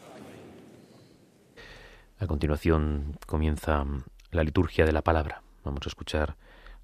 A 2.20 2.28
continuación 2.28 3.18
comienza 3.28 3.86
la 4.32 4.44
liturgia 4.44 4.86
de 4.86 4.94
la 4.94 5.02
palabra. 5.02 5.42
Vamos 5.66 5.82
a 5.86 5.90
escuchar 5.90 6.38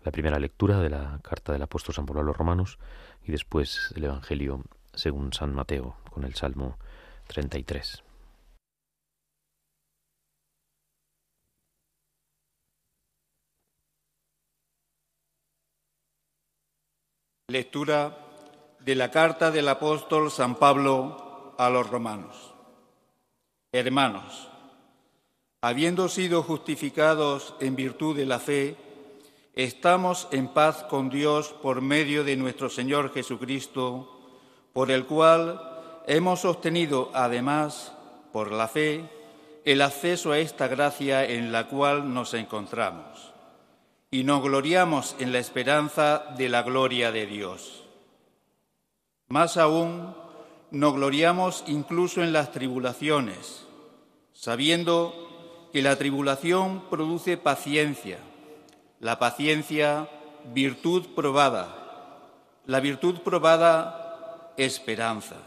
la 0.04 0.12
primera 0.12 0.40
lectura 0.40 0.80
de 0.80 0.90
la 0.90 1.20
carta 1.24 1.54
del 1.54 1.62
apóstol 1.62 1.96
San 1.96 2.06
Pablo 2.06 2.22
a 2.22 2.26
los 2.26 2.36
Romanos 2.36 2.80
y 3.26 3.32
después 3.32 3.94
el 3.96 4.04
Evangelio 4.04 4.64
según 4.94 5.32
San 5.32 5.54
Mateo 5.54 5.96
con 6.10 6.26
el 6.26 6.36
Salmo 6.36 6.78
33. 7.28 8.04
Lectura 17.52 18.18
de 18.80 18.95
la 18.95 19.12
carta 19.12 19.52
del 19.52 19.68
apóstol 19.68 20.32
San 20.32 20.56
Pablo 20.56 21.54
a 21.58 21.70
los 21.70 21.89
romanos. 21.89 22.54
Hermanos, 23.74 24.47
habiendo 25.60 26.08
sido 26.08 26.43
justificados 26.43 27.54
en 27.60 27.76
virtud 27.76 28.16
de 28.16 28.26
la 28.26 28.39
fe, 28.39 28.78
estamos 29.54 30.30
en 30.32 30.47
paz 30.47 30.84
con 30.84 31.10
Dios 31.10 31.49
por 31.62 31.82
medio 31.82 32.24
de 32.24 32.38
nuestro 32.38 32.70
Señor 32.70 33.14
Jesucristo, 33.14 34.18
por 34.72 34.89
el 34.89 35.06
cual 35.06 36.02
hemos 36.08 36.45
obtenido 36.45 37.12
además, 37.14 37.91
por 38.32 38.54
la 38.54 38.70
fe, 38.70 39.10
el 39.66 39.82
acceso 39.82 40.32
a 40.32 40.39
esta 40.39 40.70
gracia 40.70 41.26
en 41.26 41.52
la 41.52 41.68
cual 41.68 42.14
nos 42.14 42.34
encontramos 42.34 43.31
y 44.14 44.26
nos 44.26 44.43
gloriamos 44.43 45.16
en 45.20 45.32
la 45.32 45.39
esperanza 45.39 46.26
de 46.38 46.49
la 46.49 46.64
gloria 46.64 47.14
de 47.14 47.26
Dios. 47.26 47.86
Más 49.30 49.55
aún, 49.55 50.14
nos 50.70 50.93
gloriamos 50.93 51.64
incluso 51.68 52.22
en 52.22 52.34
las 52.34 52.51
tribulaciones, 52.51 53.66
sabiendo 54.34 55.70
que 55.72 55.82
la 55.82 55.95
tribulación 55.95 56.84
produce 56.89 57.38
paciencia, 57.38 58.20
la 58.99 59.18
paciencia 59.18 60.09
virtud 60.53 61.07
probada, 61.16 62.28
la 62.66 62.82
virtud 62.82 63.20
probada 63.22 64.51
esperanza, 64.57 65.38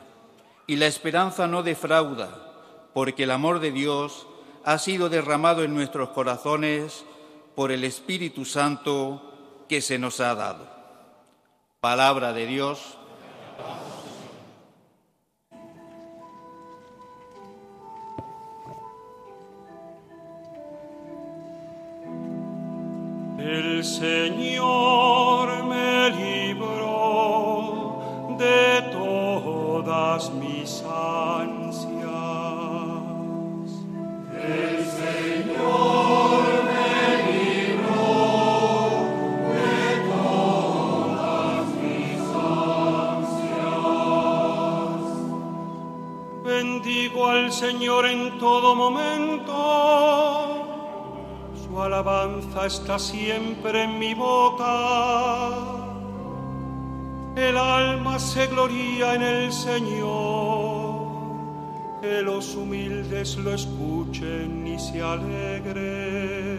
y 0.67 0.77
la 0.77 0.87
esperanza 0.87 1.47
no 1.47 1.63
defrauda, 1.63 2.31
porque 2.95 3.25
el 3.25 3.31
amor 3.31 3.61
de 3.61 3.73
Dios 3.73 4.27
ha 4.65 4.79
sido 4.79 5.11
derramado 5.11 5.65
en 5.65 5.75
nuestros 5.75 6.09
corazones 6.11 7.05
por 7.55 7.71
el 7.73 7.85
Espíritu 7.85 8.45
Santo 8.45 9.65
que 9.69 9.81
se 9.81 9.99
nos 9.99 10.21
ha 10.21 10.35
dado. 10.35 10.67
Palabra 11.81 12.33
de 12.33 12.47
Dios. 12.47 12.99
El 23.39 23.85
Señor 23.85 25.65
me 25.65 26.11
libró 26.11 26.75
de 28.39 28.83
todas 28.91 30.33
mis 30.33 30.83
ansias. 30.83 32.05
El 34.43 34.94
al 47.29 47.53
Señor 47.53 48.07
en 48.07 48.39
todo 48.39 48.75
momento. 48.75 49.55
Su 51.65 51.83
alabanza 51.83 52.67
está 52.67 52.99
siempre 52.99 53.85
en 53.85 53.99
mi 53.99 54.15
boca. 54.15 55.51
El 57.37 57.57
alma 57.57 58.19
se 58.19 58.47
gloria 58.47 59.15
en 59.15 59.23
el 59.23 59.53
Señor. 59.53 61.05
Que 62.01 62.23
los 62.23 62.55
humildes 62.55 63.37
lo 63.39 63.55
escuchen 63.55 64.67
y 64.67 64.79
se 64.79 65.03
alegren. 65.03 66.54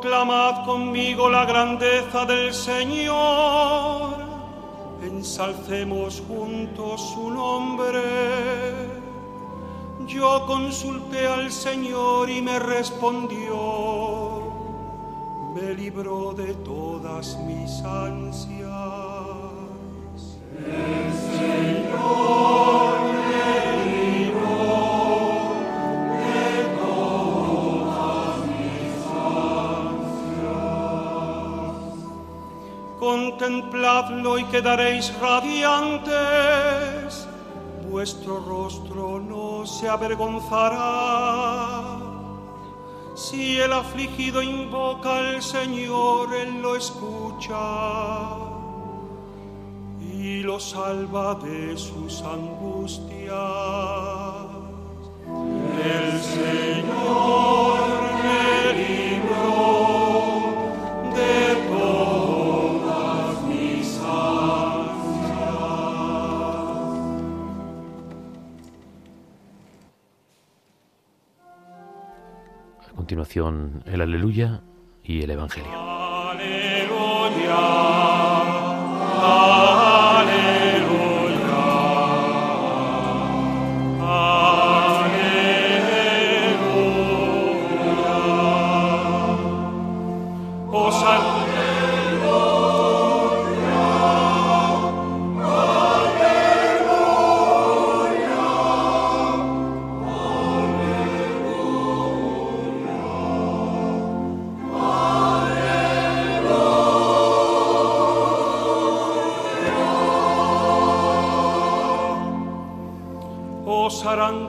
Proclamad 0.00 0.64
conmigo 0.64 1.28
la 1.28 1.44
grandeza 1.44 2.24
del 2.24 2.54
Señor, 2.54 4.16
ensalcemos 5.02 6.22
juntos 6.26 7.12
su 7.12 7.30
nombre. 7.30 8.00
Yo 10.06 10.46
consulté 10.46 11.26
al 11.26 11.52
Señor 11.52 12.30
y 12.30 12.40
me 12.40 12.58
respondió, 12.58 14.42
me 15.54 15.74
libró 15.74 16.32
de 16.32 16.54
todas 16.54 17.38
mis 17.40 17.82
ansias. 17.82 18.70
El 20.66 21.12
Señor 21.38 22.79
contempladlo 33.00 34.38
y 34.38 34.44
quedaréis 34.44 35.12
radiantes, 35.18 37.26
vuestro 37.90 38.38
rostro 38.40 39.18
no 39.18 39.66
se 39.66 39.88
avergonzará. 39.88 41.96
Si 43.14 43.58
el 43.58 43.72
afligido 43.72 44.42
invoca 44.42 45.16
al 45.16 45.42
Señor, 45.42 46.34
Él 46.34 46.60
lo 46.60 46.76
escucha 46.76 47.56
y 50.00 50.42
lo 50.42 50.60
salva 50.60 51.34
de 51.36 51.78
sus 51.78 52.20
angustias. 52.22 53.30
El 55.82 56.20
Señor 56.20 57.79
continuación, 73.10 73.82
el 73.86 74.02
aleluya 74.02 74.62
y 75.02 75.24
el 75.24 75.30
evangelio. 75.32 75.72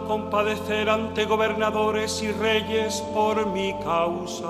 Compadecer 0.07 0.89
ante 0.89 1.25
gobernadores 1.25 2.21
y 2.23 2.31
reyes 2.31 3.01
por 3.13 3.45
mi 3.47 3.73
causa, 3.83 4.47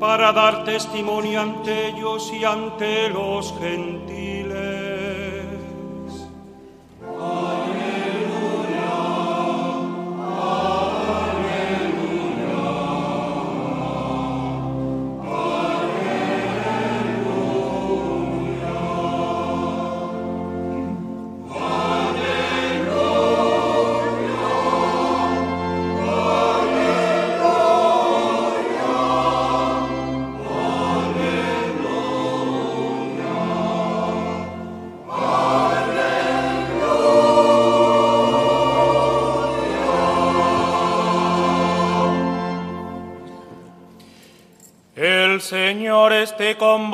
para 0.00 0.32
dar 0.32 0.64
testimonio 0.64 1.40
ante 1.40 1.88
ellos 1.88 2.32
y 2.32 2.44
ante 2.44 3.08
los 3.08 3.54
gentiles 3.58 4.35
esté 46.46 46.58
con 46.58 46.85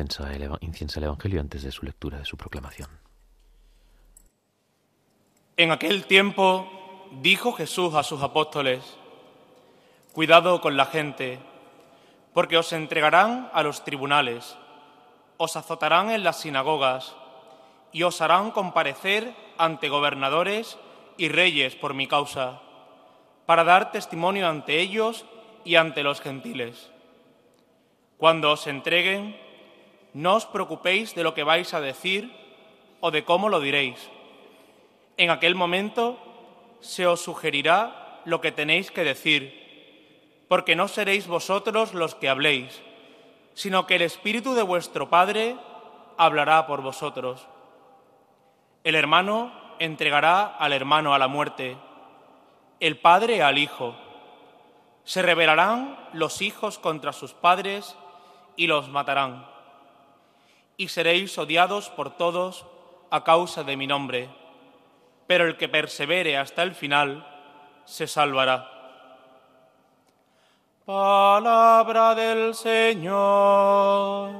inciensa 0.00 0.32
el, 0.32 0.42
el 0.42 1.04
Evangelio 1.04 1.40
antes 1.40 1.62
de 1.62 1.72
su 1.72 1.84
lectura, 1.84 2.18
de 2.18 2.24
su 2.24 2.36
proclamación. 2.36 2.88
En 5.56 5.72
aquel 5.72 6.06
tiempo 6.06 6.66
dijo 7.20 7.52
Jesús 7.52 7.94
a 7.94 8.02
sus 8.02 8.22
apóstoles, 8.22 8.96
Cuidado 10.12 10.60
con 10.60 10.76
la 10.76 10.86
gente, 10.86 11.38
porque 12.34 12.56
os 12.56 12.72
entregarán 12.72 13.48
a 13.52 13.62
los 13.62 13.84
tribunales, 13.84 14.56
os 15.36 15.56
azotarán 15.56 16.10
en 16.10 16.24
las 16.24 16.40
sinagogas 16.40 17.14
y 17.92 18.02
os 18.02 18.20
harán 18.20 18.50
comparecer 18.50 19.34
ante 19.56 19.88
gobernadores 19.88 20.78
y 21.16 21.28
reyes 21.28 21.76
por 21.76 21.94
mi 21.94 22.06
causa, 22.06 22.60
para 23.46 23.64
dar 23.64 23.92
testimonio 23.92 24.48
ante 24.48 24.80
ellos 24.80 25.26
y 25.64 25.76
ante 25.76 26.02
los 26.02 26.20
gentiles. 26.20 26.90
Cuando 28.16 28.52
os 28.52 28.66
entreguen, 28.66 29.38
no 30.14 30.36
os 30.36 30.46
preocupéis 30.46 31.14
de 31.14 31.22
lo 31.22 31.34
que 31.34 31.44
vais 31.44 31.72
a 31.74 31.80
decir 31.80 32.30
o 33.00 33.10
de 33.10 33.24
cómo 33.24 33.48
lo 33.48 33.60
diréis. 33.60 34.10
En 35.16 35.30
aquel 35.30 35.54
momento 35.54 36.18
se 36.80 37.06
os 37.06 37.20
sugerirá 37.20 38.22
lo 38.24 38.40
que 38.40 38.52
tenéis 38.52 38.90
que 38.90 39.04
decir, 39.04 40.46
porque 40.48 40.76
no 40.76 40.88
seréis 40.88 41.26
vosotros 41.26 41.94
los 41.94 42.14
que 42.14 42.28
habléis, 42.28 42.82
sino 43.54 43.86
que 43.86 43.96
el 43.96 44.02
Espíritu 44.02 44.54
de 44.54 44.62
vuestro 44.62 45.10
Padre 45.10 45.56
hablará 46.16 46.66
por 46.66 46.82
vosotros. 46.82 47.46
El 48.84 48.94
hermano 48.94 49.52
entregará 49.78 50.44
al 50.44 50.72
hermano 50.72 51.14
a 51.14 51.18
la 51.18 51.28
muerte, 51.28 51.76
el 52.80 52.98
padre 52.98 53.42
al 53.42 53.58
hijo. 53.58 53.94
Se 55.04 55.22
rebelarán 55.22 55.98
los 56.12 56.42
hijos 56.42 56.78
contra 56.78 57.12
sus 57.12 57.32
padres 57.32 57.96
y 58.56 58.66
los 58.66 58.88
matarán. 58.88 59.46
Y 60.80 60.88
seréis 60.88 61.36
odiados 61.36 61.90
por 61.90 62.16
todos 62.16 62.64
a 63.10 63.22
causa 63.22 63.64
de 63.64 63.76
mi 63.76 63.86
nombre, 63.86 64.30
pero 65.26 65.44
el 65.46 65.58
que 65.58 65.68
persevere 65.68 66.38
hasta 66.38 66.62
el 66.62 66.74
final 66.74 67.26
se 67.84 68.06
salvará. 68.06 68.66
Palabra 70.86 72.14
del 72.14 72.54
Señor. 72.54 74.30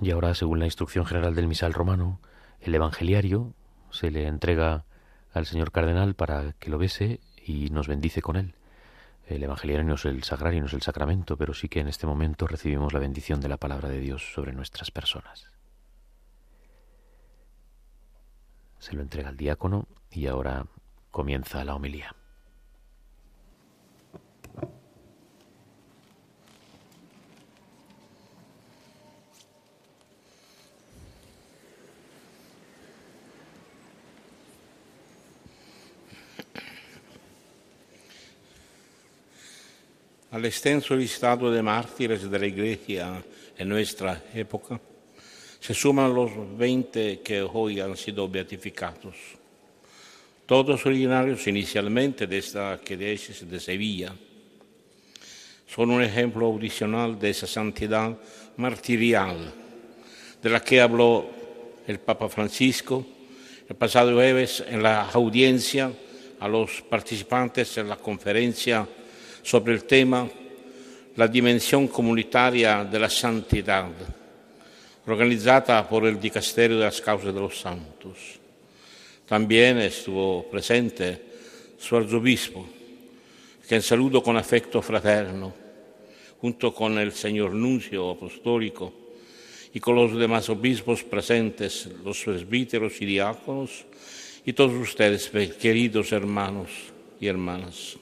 Y 0.00 0.12
ahora, 0.12 0.36
según 0.36 0.60
la 0.60 0.66
instrucción 0.66 1.04
general 1.06 1.34
del 1.34 1.48
misal 1.48 1.74
romano, 1.74 2.20
el 2.60 2.72
evangeliario 2.72 3.52
se 3.90 4.12
le 4.12 4.28
entrega 4.28 4.84
al 5.32 5.44
señor 5.44 5.72
cardenal 5.72 6.14
para 6.14 6.52
que 6.60 6.70
lo 6.70 6.78
bese 6.78 7.18
y 7.48 7.70
nos 7.70 7.88
bendice 7.88 8.20
con 8.20 8.36
él. 8.36 8.54
El 9.26 9.42
evangeliario 9.42 9.84
no 9.84 9.94
es 9.94 10.04
el 10.04 10.22
sagrario, 10.22 10.60
no 10.60 10.66
es 10.66 10.74
el 10.74 10.82
sacramento, 10.82 11.36
pero 11.36 11.54
sí 11.54 11.68
que 11.68 11.80
en 11.80 11.88
este 11.88 12.06
momento 12.06 12.46
recibimos 12.46 12.92
la 12.92 12.98
bendición 12.98 13.40
de 13.40 13.48
la 13.48 13.56
palabra 13.56 13.88
de 13.88 14.00
Dios 14.00 14.32
sobre 14.32 14.52
nuestras 14.52 14.90
personas. 14.90 15.50
Se 18.78 18.94
lo 18.94 19.02
entrega 19.02 19.28
al 19.30 19.36
diácono 19.36 19.88
y 20.10 20.26
ahora 20.26 20.66
comienza 21.10 21.64
la 21.64 21.74
homilía. 21.74 22.14
Al 40.30 40.44
extenso 40.44 40.94
listado 40.94 41.50
de 41.50 41.62
mártires 41.62 42.30
de 42.30 42.38
la 42.38 42.46
Iglesia 42.46 43.24
en 43.56 43.66
nuestra 43.66 44.24
época 44.34 44.78
se 45.58 45.72
suman 45.72 46.12
los 46.12 46.30
20 46.58 47.20
que 47.20 47.40
hoy 47.40 47.80
han 47.80 47.96
sido 47.96 48.28
beatificados, 48.28 49.14
todos 50.44 50.84
originarios 50.84 51.46
inicialmente 51.46 52.26
de 52.26 52.36
esta 52.36 52.72
arquidiócesis 52.72 53.48
de 53.48 53.58
Sevilla. 53.58 54.14
Son 55.66 55.90
un 55.90 56.02
ejemplo 56.02 56.44
audicional 56.44 57.18
de 57.18 57.30
esa 57.30 57.46
santidad 57.46 58.14
martirial 58.58 59.50
de 60.42 60.50
la 60.50 60.60
que 60.60 60.82
habló 60.82 61.24
el 61.86 62.00
Papa 62.00 62.28
Francisco 62.28 63.02
el 63.66 63.76
pasado 63.76 64.12
jueves 64.12 64.62
en 64.68 64.82
la 64.82 65.08
audiencia 65.08 65.90
a 66.38 66.48
los 66.48 66.82
participantes 66.82 67.78
en 67.78 67.88
la 67.88 67.96
conferencia 67.96 68.86
sobre 69.42 69.74
el 69.74 69.84
tema 69.84 70.28
La 71.16 71.26
dimensión 71.26 71.88
comunitaria 71.88 72.84
de 72.84 72.98
la 72.98 73.10
santidad, 73.10 73.90
organizada 75.06 75.88
por 75.88 76.06
el 76.06 76.20
Dicasterio 76.20 76.78
de 76.78 76.84
las 76.84 77.00
Causas 77.00 77.34
de 77.34 77.40
los 77.40 77.58
Santos. 77.58 78.38
También 79.26 79.78
estuvo 79.78 80.48
presente 80.48 81.20
su 81.78 81.96
arzobispo, 81.96 82.66
que 83.68 83.82
saludo 83.82 84.22
con 84.22 84.36
afecto 84.36 84.80
fraterno, 84.80 85.52
junto 86.40 86.72
con 86.72 86.96
el 86.98 87.12
señor 87.12 87.52
nuncio 87.52 88.10
apostólico 88.10 88.92
y 89.74 89.80
con 89.80 89.96
los 89.96 90.16
demás 90.16 90.48
obispos 90.48 91.02
presentes, 91.04 91.88
los 92.04 92.22
presbíteros 92.24 93.00
y 93.02 93.06
diáconos, 93.06 93.84
y 94.46 94.54
todos 94.54 94.72
ustedes, 94.72 95.28
queridos 95.60 96.12
hermanos 96.12 96.70
y 97.20 97.26
hermanas. 97.26 97.97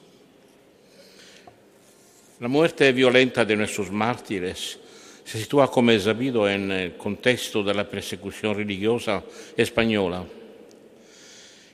La 2.39 2.47
muerte 2.47 2.91
violenta 2.91 3.43
de 3.43 3.55
nuestros 3.55 3.89
mártires 3.89 4.77
se 5.25 5.39
sitúa, 5.39 5.71
como 5.71 5.97
sabido, 5.97 6.47
en 6.47 6.71
el 6.71 6.95
contexto 6.95 7.63
de 7.63 7.73
la 7.73 7.89
persecución 7.89 8.55
religiosa 8.55 9.23
española, 9.57 10.23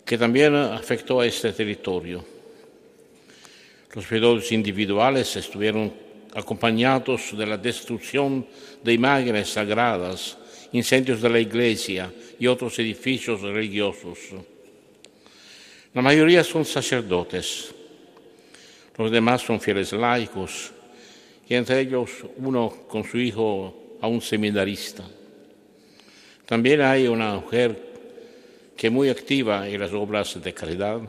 que 0.05 0.17
también 0.17 0.55
afectó 0.55 1.19
a 1.19 1.25
este 1.25 1.51
territorio. 1.51 2.23
Los 3.93 4.05
periodos 4.05 4.49
individuales 4.53 5.35
estuvieron 5.35 5.91
acompañados 6.33 7.37
de 7.37 7.45
la 7.45 7.57
destrucción 7.57 8.47
de 8.81 8.93
imágenes 8.93 9.49
sagradas, 9.49 10.37
incendios 10.71 11.21
de 11.21 11.29
la 11.29 11.39
iglesia 11.39 12.09
y 12.39 12.47
otros 12.47 12.79
edificios 12.79 13.41
religiosos. 13.41 14.17
La 15.93 16.01
mayoría 16.01 16.41
son 16.41 16.63
sacerdotes, 16.63 17.75
los 18.97 19.11
demás 19.11 19.41
son 19.41 19.59
fieles 19.59 19.91
laicos, 19.93 20.71
y 21.47 21.55
entre 21.55 21.81
ellos 21.81 22.09
uno 22.37 22.69
con 22.87 23.03
su 23.03 23.17
hijo 23.17 23.97
a 24.01 24.07
un 24.07 24.21
seminarista. 24.21 25.03
También 26.45 26.81
hay 26.81 27.07
una 27.07 27.35
mujer 27.35 27.93
que 28.75 28.89
muy 28.89 29.09
activa 29.09 29.67
en 29.67 29.79
las 29.79 29.93
obras 29.93 30.41
de 30.41 30.53
caridad, 30.53 31.01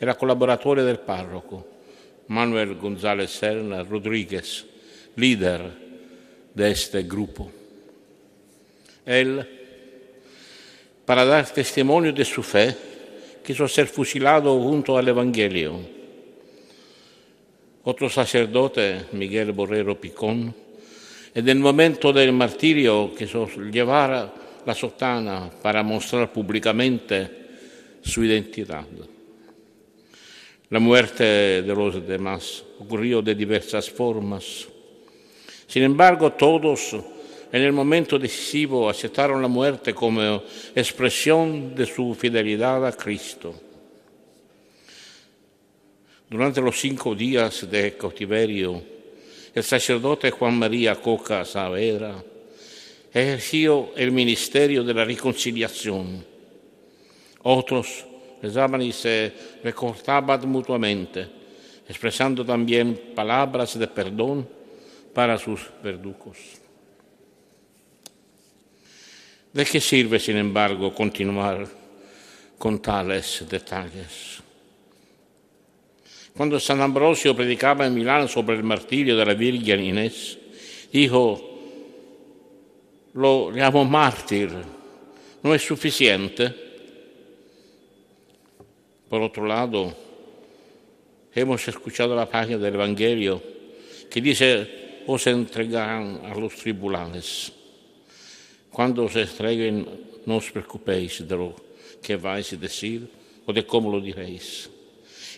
era 0.00 0.14
colaboratore 0.14 0.82
del 0.82 0.98
párroco, 0.98 1.66
Manuel 2.28 2.74
González 2.76 3.30
Serna 3.30 3.82
Rodríguez, 3.82 4.66
líder 5.16 5.62
de 6.54 6.70
este 6.70 7.02
grupo. 7.02 7.50
Él, 9.04 9.46
para 11.04 11.24
dar 11.24 11.48
testimonio 11.50 12.12
de 12.12 12.24
su 12.24 12.42
fe, 12.42 12.74
quiso 13.44 13.68
ser 13.68 13.86
fusilado 13.86 14.58
junto 14.60 14.96
al 14.96 15.08
Evangelio. 15.08 15.93
Otro 17.86 18.08
sacerdote, 18.08 19.12
Miguel 19.12 19.52
Borrero 19.52 20.00
Picón, 20.00 20.54
en 21.34 21.48
el 21.48 21.58
momento 21.58 22.14
del 22.14 22.32
martirio 22.32 23.12
quiso 23.14 23.46
llevar 23.70 24.32
la 24.64 24.74
sotana 24.74 25.50
para 25.62 25.82
mostrar 25.82 26.32
públicamente 26.32 27.28
su 28.02 28.24
identidad. 28.24 28.86
La 30.70 30.78
muerte 30.78 31.60
de 31.60 31.74
los 31.74 32.06
demás 32.08 32.64
ocurrió 32.78 33.20
de 33.20 33.34
diversas 33.34 33.90
formas. 33.90 34.66
Sin 35.66 35.82
embargo, 35.82 36.32
todos 36.32 36.96
en 37.52 37.62
el 37.62 37.72
momento 37.74 38.18
decisivo 38.18 38.88
aceptaron 38.88 39.42
la 39.42 39.48
muerte 39.48 39.92
como 39.92 40.42
expresión 40.74 41.74
de 41.74 41.84
su 41.84 42.14
fidelidad 42.14 42.86
a 42.86 42.92
Cristo. 42.92 43.54
Durante 46.34 46.60
los 46.60 46.80
cinco 46.80 47.14
días 47.14 47.70
de 47.70 47.96
cautiverio, 47.96 48.82
el 49.54 49.62
sacerdote 49.62 50.32
Juan 50.32 50.58
María 50.58 50.96
Coca 50.96 51.44
Saavedra 51.44 52.24
ejerció 53.12 53.92
el 53.94 54.10
ministerio 54.10 54.82
de 54.82 54.94
la 54.94 55.04
reconciliación. 55.04 56.26
Otros 57.44 58.04
rezaban 58.42 58.82
y 58.82 58.90
se 58.90 59.32
recortaban 59.62 60.48
mutuamente, 60.48 61.24
expresando 61.88 62.44
también 62.44 63.12
palabras 63.14 63.78
de 63.78 63.86
perdón 63.86 64.48
para 65.14 65.38
sus 65.38 65.60
verdugos. 65.84 66.36
¿De 69.52 69.64
qué 69.64 69.80
sirve, 69.80 70.18
sin 70.18 70.38
embargo, 70.38 70.92
continuar 70.92 71.64
con 72.58 72.82
tales 72.82 73.44
detalles? 73.48 74.43
Cuando 76.36 76.58
San 76.58 76.80
Ambrosio 76.80 77.36
predicaba 77.36 77.86
en 77.86 77.94
Milán 77.94 78.28
sobre 78.28 78.56
el 78.56 78.64
martirio 78.64 79.16
de 79.16 79.24
la 79.24 79.34
Virgen 79.34 79.84
Inés, 79.84 80.36
dijo, 80.92 81.38
lo 83.14 83.52
llamo 83.52 83.84
mártir, 83.84 84.50
no 85.44 85.54
es 85.54 85.62
suficiente. 85.62 86.52
Por 89.08 89.22
otro 89.22 89.46
lado, 89.46 89.94
hemos 91.32 91.68
escuchado 91.68 92.16
la 92.16 92.28
página 92.28 92.58
del 92.58 92.74
Evangelio 92.74 93.40
que 94.10 94.20
dice, 94.20 95.02
os 95.06 95.24
entregarán 95.28 96.20
a 96.24 96.34
los 96.34 96.56
tribunales. 96.56 97.52
Cuando 98.72 99.04
os 99.04 99.14
entreguen, 99.14 99.86
no 100.26 100.42
os 100.42 100.50
preocupéis 100.50 101.22
de 101.22 101.36
lo 101.36 101.54
que 102.02 102.16
vais 102.16 102.52
a 102.52 102.56
decir 102.56 103.06
o 103.46 103.52
de 103.52 103.62
cómo 103.64 103.86
lo 103.86 104.00
diréis. 104.00 104.73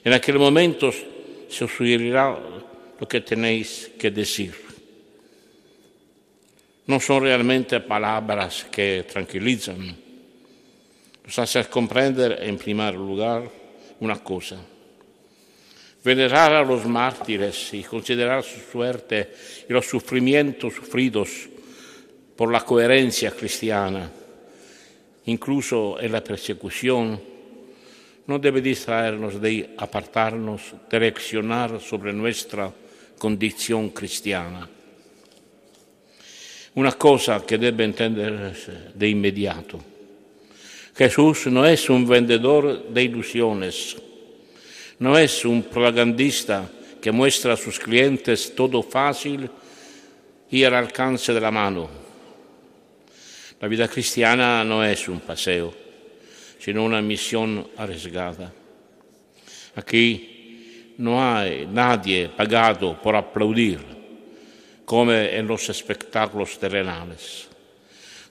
En 0.07 0.13
aquel 0.13 0.39
momento 0.39 0.95
se 0.95 1.65
os 1.67 1.81
lo 1.83 3.09
que 3.11 3.21
tenéis 3.27 3.91
que 3.99 4.15
decir 4.15 4.55
no 6.87 7.01
son 7.01 7.23
realmente 7.23 7.81
palabras 7.81 8.71
que 8.71 9.03
tranquilizan. 9.03 9.97
Nos 11.27 11.39
hace 11.41 11.65
comprender, 11.67 12.39
en 12.43 12.57
primer 12.57 12.95
lugar, 12.95 13.51
una 13.99 14.23
cosa. 14.23 14.63
Venerar 16.05 16.55
a 16.55 16.63
los 16.63 16.87
mártires 16.87 17.75
y 17.75 17.83
considerar 17.83 18.45
su 18.45 18.61
suerte 18.61 19.35
y 19.69 19.73
los 19.73 19.87
sufrimientos 19.87 20.75
sufridos 20.75 21.51
por 22.37 22.53
la 22.53 22.61
coherencia 22.61 23.33
cristiana, 23.33 24.09
incluso 25.25 25.99
en 25.99 26.13
la 26.13 26.23
persecución, 26.23 27.36
no 28.27 28.39
debe 28.39 28.61
distraernos 28.61 29.41
de 29.41 29.75
apartarnos, 29.79 30.75
de 30.91 30.99
reaccionar 30.99 31.81
sobre 31.81 32.13
nuestra 32.13 32.73
condición 33.19 33.91
cristiana. 33.91 34.69
Una 36.75 36.93
cosa 36.93 37.45
que 37.47 37.57
debe 37.57 37.85
entenderse 37.85 38.93
de 38.95 39.09
inmediato. 39.09 39.81
Jesús 40.95 41.47
no 41.47 41.65
es 41.65 41.89
un 41.89 42.07
vendedor 42.07 42.89
de 42.89 43.03
ilusiones, 43.03 43.97
no 44.99 45.17
es 45.17 45.45
un 45.45 45.63
propagandista 45.63 46.69
que 47.01 47.13
muestra 47.13 47.53
a 47.53 47.57
sus 47.57 47.79
clientes 47.79 48.55
todo 48.55 48.83
fácil 48.83 49.49
y 50.51 50.65
al 50.65 50.75
alcance 50.75 51.33
de 51.33 51.41
la 51.41 51.51
mano. 51.51 51.89
La 53.61 53.69
vida 53.69 53.89
cristiana 53.89 54.65
no 54.65 54.85
es 54.85 55.09
un 55.09 55.21
paseo, 55.21 55.86
sino 56.59 56.85
una 56.85 57.03
misión 57.03 57.69
arriesgada. 57.77 58.53
Aquí 59.75 60.95
no 60.99 61.23
hay 61.23 61.67
nadie 61.67 62.31
pagado 62.31 63.01
por 63.01 63.15
aplaudir 63.15 63.97
come 64.87 65.37
en 65.37 65.47
los 65.47 65.69
espectáculos 65.69 66.59
terrenales. 66.59 67.49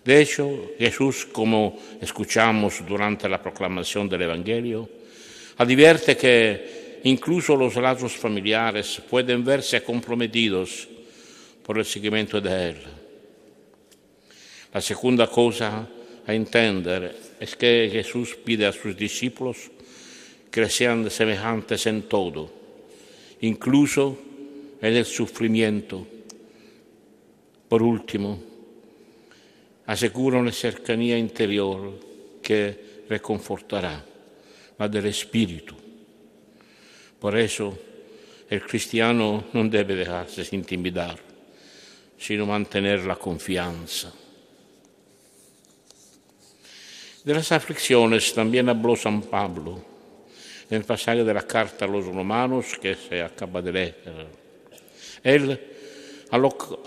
De 0.03 0.21
hecho, 0.21 0.71
Jesús, 0.79 1.25
como 1.25 1.77
escuchamos 1.99 2.81
durante 2.87 3.27
la 3.27 3.41
proclamación 3.41 4.07
del 4.07 4.21
Evangelio, 4.21 4.89
advierte 5.57 6.15
que 6.15 7.01
incluso 7.03 7.55
los 7.55 7.75
lazos 7.75 8.13
familiares 8.13 9.01
pueden 9.09 9.43
verse 9.43 9.83
comprometidos 9.83 10.87
por 11.61 11.77
el 11.77 11.85
seguimiento 11.85 12.39
de 12.39 12.69
Él. 12.69 12.77
La 14.73 14.81
segunda 14.81 15.27
cosa 15.27 15.87
a 16.25 16.33
entender 16.33 17.24
es 17.39 17.55
que 17.55 17.89
Jesús 17.91 18.35
pide 18.35 18.65
a 18.65 18.71
sus 18.71 18.95
discípulos 18.95 19.71
que 20.51 20.69
sean 20.69 21.09
semejantes 21.09 21.85
en 21.87 22.03
todo, 22.03 22.49
incluso 23.41 24.17
en 24.81 24.95
el 24.95 25.05
sufrimiento 25.05 26.07
por 27.67 27.81
último, 27.81 28.39
asegura 29.87 30.39
una 30.39 30.51
cercanía 30.51 31.17
interior 31.17 31.99
que 32.41 33.03
reconfortará, 33.09 34.03
la 34.77 34.87
del 34.87 35.07
espíritu. 35.07 35.75
Por 37.19 37.37
eso 37.37 37.77
el 38.49 38.61
cristiano 38.61 39.45
no 39.53 39.67
debe 39.67 39.95
dejarse 39.95 40.47
intimidar, 40.55 41.17
sino 42.17 42.45
mantener 42.45 43.05
la 43.05 43.15
confianza. 43.15 44.13
De 47.25 47.33
las 47.33 47.51
aflicciones 47.51 48.31
también 48.35 48.69
habló 48.69 48.95
San 48.95 49.23
Pablo 49.23 49.83
en 50.69 50.77
el 50.77 50.83
pasaje 50.83 51.23
de 51.23 51.33
la 51.33 51.41
carta 51.41 51.85
a 51.85 51.87
los 51.87 52.05
romanos 52.05 52.77
que 52.79 52.93
se 52.93 53.19
acaba 53.19 53.63
de 53.63 53.71
leer. 53.71 53.95
Él 55.23 55.59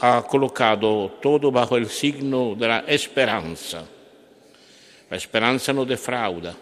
ha 0.01 0.25
colocado 0.29 1.19
todo 1.21 1.51
bajo 1.51 1.77
el 1.77 1.89
signo 1.89 2.55
de 2.55 2.69
la 2.69 2.79
esperanza. 2.87 3.85
La 5.11 5.17
esperanza 5.17 5.73
no 5.73 5.85
defrauda, 5.85 6.57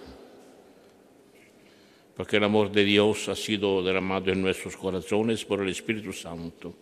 porque 2.17 2.39
el 2.39 2.45
amor 2.45 2.73
de 2.73 2.83
Dios 2.83 3.29
ha 3.29 3.37
sido 3.37 3.83
derramado 3.83 4.33
en 4.33 4.41
nuestros 4.41 4.75
corazones 4.75 5.45
por 5.45 5.61
el 5.61 5.69
Espíritu 5.69 6.15
Santo 6.15 6.73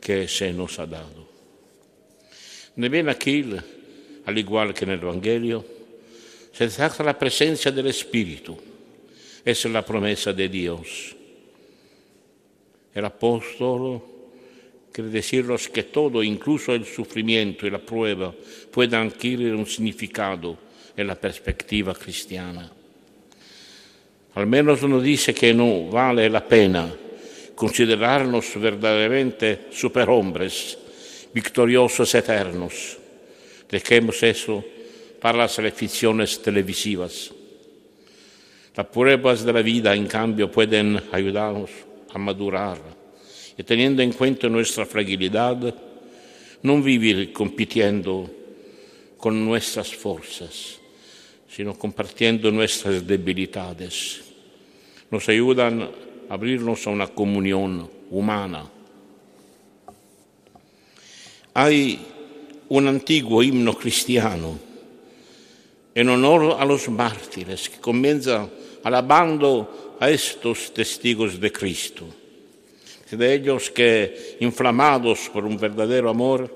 que 0.00 0.26
se 0.26 0.52
nos 0.52 0.76
ha 0.80 0.86
dado. 0.86 1.28
También 2.74 3.08
aquí, 3.08 3.44
al 4.26 4.38
igual 4.38 4.74
que 4.74 4.84
en 4.86 4.90
el 4.90 5.02
Evangelio, 5.02 5.78
se 6.52 6.68
trata 6.68 7.02
la 7.04 7.18
presencia 7.18 7.70
del 7.70 7.86
Espíritu. 7.86 8.56
Es 9.44 9.64
la 9.66 9.84
promesa 9.84 10.32
de 10.32 10.48
Dios. 10.48 11.16
El 12.94 13.04
apóstol 13.04 14.02
quiere 14.92 15.10
decirnos 15.10 15.68
que 15.68 15.84
todo, 15.84 16.22
incluso 16.22 16.74
el 16.74 16.84
sufrimiento 16.84 17.66
y 17.66 17.70
la 17.70 17.78
prueba, 17.78 18.34
puede 18.70 18.96
adquirir 18.96 19.54
un 19.54 19.66
significado 19.66 20.58
en 20.96 21.06
la 21.06 21.14
perspectiva 21.14 21.94
cristiana. 21.94 22.70
Al 24.34 24.46
menos 24.46 24.82
nos 24.82 25.02
dice 25.02 25.32
que 25.32 25.54
no 25.54 25.88
vale 25.88 26.28
la 26.28 26.46
pena 26.46 26.92
considerarnos 27.54 28.52
verdaderamente 28.56 29.66
superhombres, 29.70 30.78
victoriosos 31.32 32.14
eternos. 32.14 32.98
Dejemos 33.68 34.22
eso 34.22 34.64
para 35.20 35.38
las 35.38 35.60
ficciones 35.74 36.40
televisivas. 36.40 37.30
Las 38.74 38.86
pruebas 38.86 39.44
de 39.44 39.52
la 39.52 39.62
vida, 39.62 39.94
en 39.94 40.06
cambio, 40.06 40.50
pueden 40.50 41.00
ayudarnos 41.12 41.70
a 42.12 42.18
madurar 42.18 42.78
y 43.56 43.62
teniendo 43.62 44.02
en 44.02 44.12
cuenta 44.12 44.48
nuestra 44.48 44.86
fragilidad, 44.86 45.74
no 46.62 46.82
vivir 46.82 47.32
compitiendo 47.32 48.30
con 49.18 49.44
nuestras 49.44 49.94
fuerzas, 49.94 50.78
sino 51.48 51.74
compartiendo 51.74 52.50
nuestras 52.50 53.06
debilidades. 53.06 54.22
Nos 55.10 55.28
ayudan 55.28 55.82
a 55.82 56.34
abrirnos 56.34 56.86
a 56.86 56.90
una 56.90 57.08
comunión 57.08 57.90
humana. 58.10 58.64
Hay 61.52 61.98
un 62.68 62.86
antiguo 62.88 63.42
himno 63.42 63.74
cristiano 63.76 64.69
en 65.94 66.08
honor 66.08 66.56
a 66.58 66.64
los 66.64 66.88
mártires 66.88 67.68
que 67.68 67.80
comienza 67.80 68.48
alabando 68.84 69.96
a 70.00 70.10
estos 70.10 70.72
testigos 70.72 71.40
de 71.40 71.52
Cristo, 71.52 72.06
de 73.10 73.34
ellos 73.34 73.70
que, 73.70 74.36
inflamados 74.40 75.28
por 75.32 75.44
un 75.44 75.58
verdadero 75.58 76.08
amor, 76.08 76.48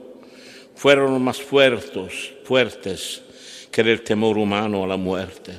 fueron 0.75 1.21
más 1.23 1.41
fuertes, 1.41 2.33
fuertes 2.45 3.23
que 3.71 3.81
el 3.81 4.03
temor 4.03 4.39
humano 4.39 4.85
a 4.85 4.87
la 4.87 4.97
muerte, 4.97 5.53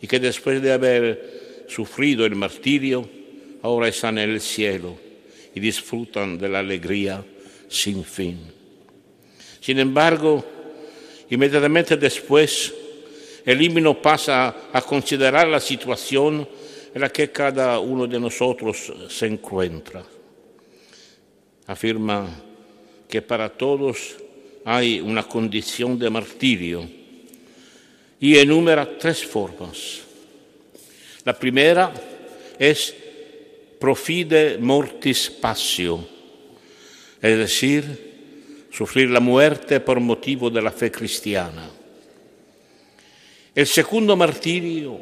y 0.00 0.06
que 0.06 0.20
después 0.20 0.62
de 0.62 0.72
haber 0.72 1.66
sufrido 1.68 2.24
el 2.24 2.36
martirio, 2.36 3.08
ahora 3.62 3.88
están 3.88 4.18
en 4.18 4.30
el 4.30 4.40
cielo 4.40 4.96
y 5.54 5.60
disfrutan 5.60 6.38
de 6.38 6.48
la 6.48 6.60
alegría 6.60 7.24
sin 7.68 8.04
fin. 8.04 8.38
Sin 9.60 9.78
embargo, 9.80 10.44
inmediatamente 11.30 11.96
después, 11.96 12.72
el 13.48 13.62
himno 13.62 13.96
pasa 14.02 14.68
a 14.70 14.82
considerar 14.82 15.48
la 15.48 15.58
situación 15.58 16.46
en 16.92 17.00
la 17.00 17.08
que 17.08 17.32
cada 17.32 17.78
uno 17.78 18.06
de 18.06 18.20
nosotros 18.20 18.92
se 19.08 19.26
encuentra. 19.26 20.04
Afirma 21.66 22.28
que 23.08 23.22
para 23.22 23.48
todos 23.48 24.16
hay 24.66 25.00
una 25.00 25.22
condición 25.22 25.98
de 25.98 26.10
martirio 26.10 26.86
y 28.20 28.36
enumera 28.36 28.98
tres 28.98 29.24
formas. 29.24 30.00
La 31.24 31.32
primera 31.32 31.90
es 32.58 32.94
profide 33.80 34.58
mortis 34.58 35.30
passio, 35.30 36.06
es 37.22 37.38
decir, 37.38 38.66
sufrir 38.70 39.08
la 39.08 39.20
muerte 39.20 39.80
por 39.80 40.00
motivo 40.00 40.50
de 40.50 40.60
la 40.60 40.70
fe 40.70 40.90
cristiana. 40.90 41.77
El 43.54 43.66
segundo 43.66 44.16
martirio 44.16 44.98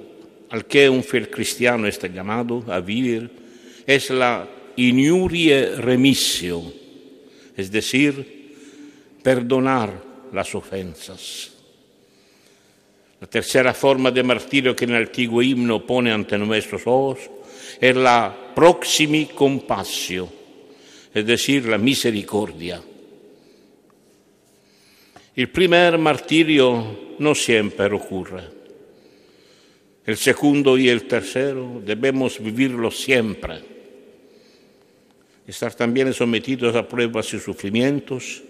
al 0.50 0.64
que 0.66 0.88
un 0.88 1.02
fiel 1.02 1.28
cristiano 1.28 1.86
está 1.86 2.06
llamado 2.06 2.64
a 2.68 2.80
vivir 2.80 3.30
es 3.86 4.10
la 4.10 4.48
inurie 4.76 5.76
remissio, 5.76 6.62
es 7.56 7.70
decir, 7.70 8.54
perdonar 9.22 10.02
las 10.32 10.54
ofensas. 10.54 11.52
La 13.20 13.26
tercera 13.26 13.72
forma 13.72 14.10
de 14.10 14.22
martirio 14.22 14.76
que 14.76 14.84
el 14.84 14.94
antiguo 14.94 15.42
himno 15.42 15.84
pone 15.86 16.12
ante 16.12 16.36
nuestros 16.36 16.82
ojos 16.84 17.18
es 17.80 17.96
la 17.96 18.52
proximi 18.54 19.26
compassio, 19.26 20.28
es 21.12 21.26
decir, 21.26 21.66
la 21.66 21.78
misericordia. 21.78 22.80
El 25.34 25.50
primer 25.50 25.98
martirio 25.98 27.05
no 27.18 27.34
siempre 27.34 27.86
ocurre. 27.86 28.44
El 30.04 30.16
segundo 30.16 30.78
y 30.78 30.88
el 30.88 31.08
tercero 31.08 31.82
debemos 31.84 32.38
vivirlo 32.38 32.90
siempre. 32.90 33.60
Estar 35.46 35.74
también 35.74 36.12
sometidos 36.14 36.76
a 36.76 36.86
pruebas 36.86 37.32
y 37.34 37.40
sufrimientos 37.40 38.42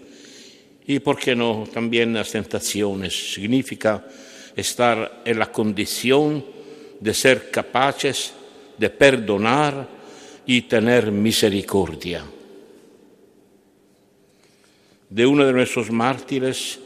y, 0.85 0.99
por 0.99 1.17
qué 1.17 1.35
no, 1.35 1.67
también 1.71 2.15
a 2.15 2.23
tentaciones. 2.23 3.33
Significa 3.33 4.05
estar 4.55 5.23
en 5.25 5.39
la 5.39 5.51
condición 5.51 6.45
de 6.99 7.13
ser 7.13 7.51
capaces 7.51 8.33
de 8.77 8.89
perdonar 8.89 9.87
y 10.45 10.61
tener 10.61 11.11
misericordia. 11.11 12.23
De 15.09 15.25
uno 15.25 15.45
de 15.45 15.53
nuestros 15.53 15.89
mártires, 15.91 16.79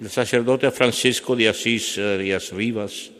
el 0.00 0.10
sacerdote 0.10 0.70
Francisco 0.70 1.34
de 1.34 1.48
Asís 1.48 1.96
Díaz 1.96 2.52
Rivas, 2.52 3.10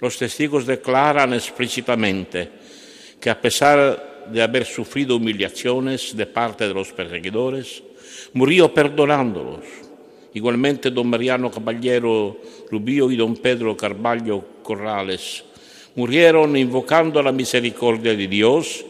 los 0.00 0.16
testigos 0.16 0.66
declaran 0.66 1.34
explícitamente 1.34 2.48
que 3.20 3.30
a 3.30 3.40
pesar 3.40 4.28
de 4.30 4.42
haber 4.42 4.64
sufrido 4.64 5.16
humillaciones 5.16 6.16
de 6.16 6.26
parte 6.26 6.68
de 6.68 6.74
los 6.74 6.92
perseguidores, 6.92 7.82
murió 8.34 8.72
perdonándolos. 8.72 9.64
Igualmente 10.34 10.90
don 10.90 11.08
Mariano 11.08 11.50
Caballero 11.50 12.40
Rubio 12.70 13.10
y 13.10 13.16
don 13.16 13.36
Pedro 13.36 13.76
Carballo 13.76 14.62
Corrales 14.62 15.44
murieron 15.96 16.56
invocando 16.56 17.20
la 17.22 17.32
misericordia 17.32 18.14
de 18.14 18.28
Dios 18.28 18.84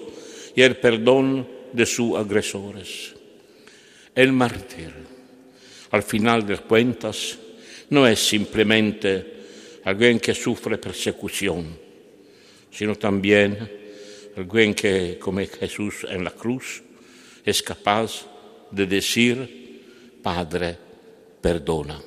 y 0.54 0.60
el 0.60 0.76
perdón 0.76 1.46
de 1.72 1.86
sus 1.86 2.18
agresores. 2.18 3.14
El 4.14 4.32
mártir, 4.32 4.92
al 5.90 6.02
final 6.02 6.46
de 6.46 6.58
cuentas, 6.58 7.38
no 7.90 8.06
es 8.06 8.18
simplemente 8.18 9.80
alguien 9.84 10.20
que 10.20 10.34
sufre 10.34 10.78
persecución, 10.78 11.78
sino 12.70 12.94
también 12.96 13.56
alguien 14.36 14.74
que, 14.74 15.18
como 15.18 15.40
Jesús 15.40 16.06
en 16.08 16.24
la 16.24 16.30
cruz, 16.30 16.82
es 17.44 17.62
capaz 17.62 18.26
de 18.70 18.86
decir, 18.86 20.20
Padre, 20.22 20.76
perdona. 21.40 22.00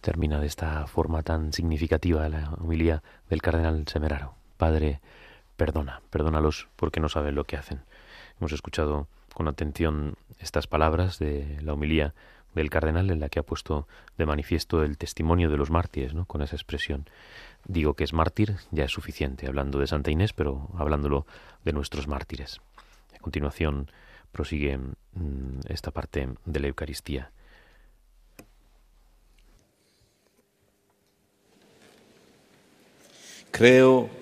Termina 0.00 0.40
de 0.40 0.46
esta 0.46 0.86
forma 0.86 1.22
tan 1.22 1.52
significativa 1.52 2.28
la 2.28 2.54
humilía 2.58 3.02
del 3.28 3.40
cardenal 3.40 3.86
Semeraro. 3.86 4.34
Padre, 4.56 5.00
perdona, 5.62 6.02
perdónalos 6.10 6.66
porque 6.74 6.98
no 6.98 7.08
saben 7.08 7.36
lo 7.36 7.44
que 7.44 7.56
hacen. 7.56 7.82
Hemos 8.40 8.50
escuchado 8.50 9.06
con 9.32 9.46
atención 9.46 10.16
estas 10.40 10.66
palabras 10.66 11.20
de 11.20 11.56
la 11.62 11.74
humilía 11.74 12.14
del 12.52 12.68
cardenal 12.68 13.12
en 13.12 13.20
la 13.20 13.28
que 13.28 13.38
ha 13.38 13.44
puesto 13.44 13.86
de 14.18 14.26
manifiesto 14.26 14.82
el 14.82 14.98
testimonio 14.98 15.50
de 15.50 15.56
los 15.56 15.70
mártires, 15.70 16.14
¿no? 16.14 16.24
con 16.24 16.42
esa 16.42 16.56
expresión. 16.56 17.06
Digo 17.64 17.94
que 17.94 18.02
es 18.02 18.12
mártir, 18.12 18.56
ya 18.72 18.86
es 18.86 18.90
suficiente, 18.90 19.46
hablando 19.46 19.78
de 19.78 19.86
Santa 19.86 20.10
Inés, 20.10 20.32
pero 20.32 20.68
hablándolo 20.76 21.26
de 21.64 21.72
nuestros 21.72 22.08
mártires. 22.08 22.60
A 23.14 23.20
continuación 23.20 23.88
prosigue 24.32 24.78
mm, 24.78 25.60
esta 25.68 25.92
parte 25.92 26.28
de 26.44 26.58
la 26.58 26.66
Eucaristía. 26.66 27.30
Creo 33.52 34.21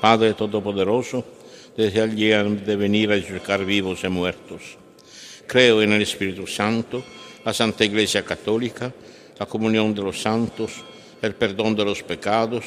Padre 0.00 0.34
Todopoderoso, 0.34 1.24
desde 1.76 2.02
el 2.02 2.14
día 2.14 2.42
de 2.42 2.76
venir 2.76 3.12
a 3.12 3.20
juzgar 3.20 3.64
vivos 3.64 4.04
y 4.04 4.08
muertos. 4.08 4.78
Creo 5.46 5.82
en 5.82 5.92
el 5.92 6.02
Espíritu 6.02 6.46
Santo, 6.46 7.04
la 7.44 7.52
Santa 7.52 7.84
Iglesia 7.84 8.24
Católica, 8.24 8.92
la 9.38 9.46
comunión 9.46 9.94
de 9.94 10.02
los 10.02 10.20
santos, 10.20 10.72
el 11.22 11.34
perdón 11.34 11.76
de 11.76 11.84
los 11.84 12.02
pecados, 12.02 12.64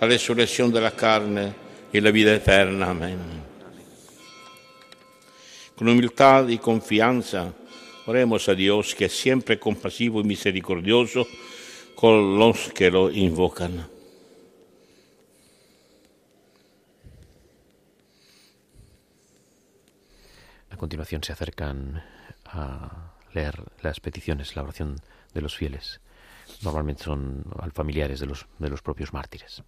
la 0.00 0.06
resurrección 0.06 0.72
de 0.72 0.80
la 0.80 0.92
carne 0.92 1.52
y 1.92 2.00
la 2.00 2.10
vida 2.10 2.34
eterna. 2.34 2.90
Amén. 2.90 3.18
Con 5.74 5.88
humildad 5.88 6.48
y 6.48 6.58
confianza, 6.58 7.52
oremos 8.06 8.48
a 8.48 8.54
Dios 8.54 8.94
que 8.94 9.06
es 9.06 9.12
siempre 9.12 9.58
compasivo 9.58 10.20
y 10.20 10.24
misericordioso 10.24 11.26
con 11.94 12.38
los 12.38 12.70
que 12.72 12.90
lo 12.90 13.10
invocan. 13.10 13.93
A 20.74 20.76
continuación 20.76 21.22
se 21.22 21.32
acercan 21.32 22.02
a 22.46 23.12
leer 23.32 23.62
las 23.80 24.00
peticiones, 24.00 24.56
la 24.56 24.64
oración 24.64 24.96
de 25.32 25.40
los 25.40 25.54
fieles. 25.54 26.00
Normalmente 26.62 27.04
son 27.04 27.44
familiares 27.72 28.18
de 28.18 28.26
los, 28.26 28.48
de 28.58 28.68
los 28.70 28.82
propios 28.82 29.12
mártires. 29.12 29.62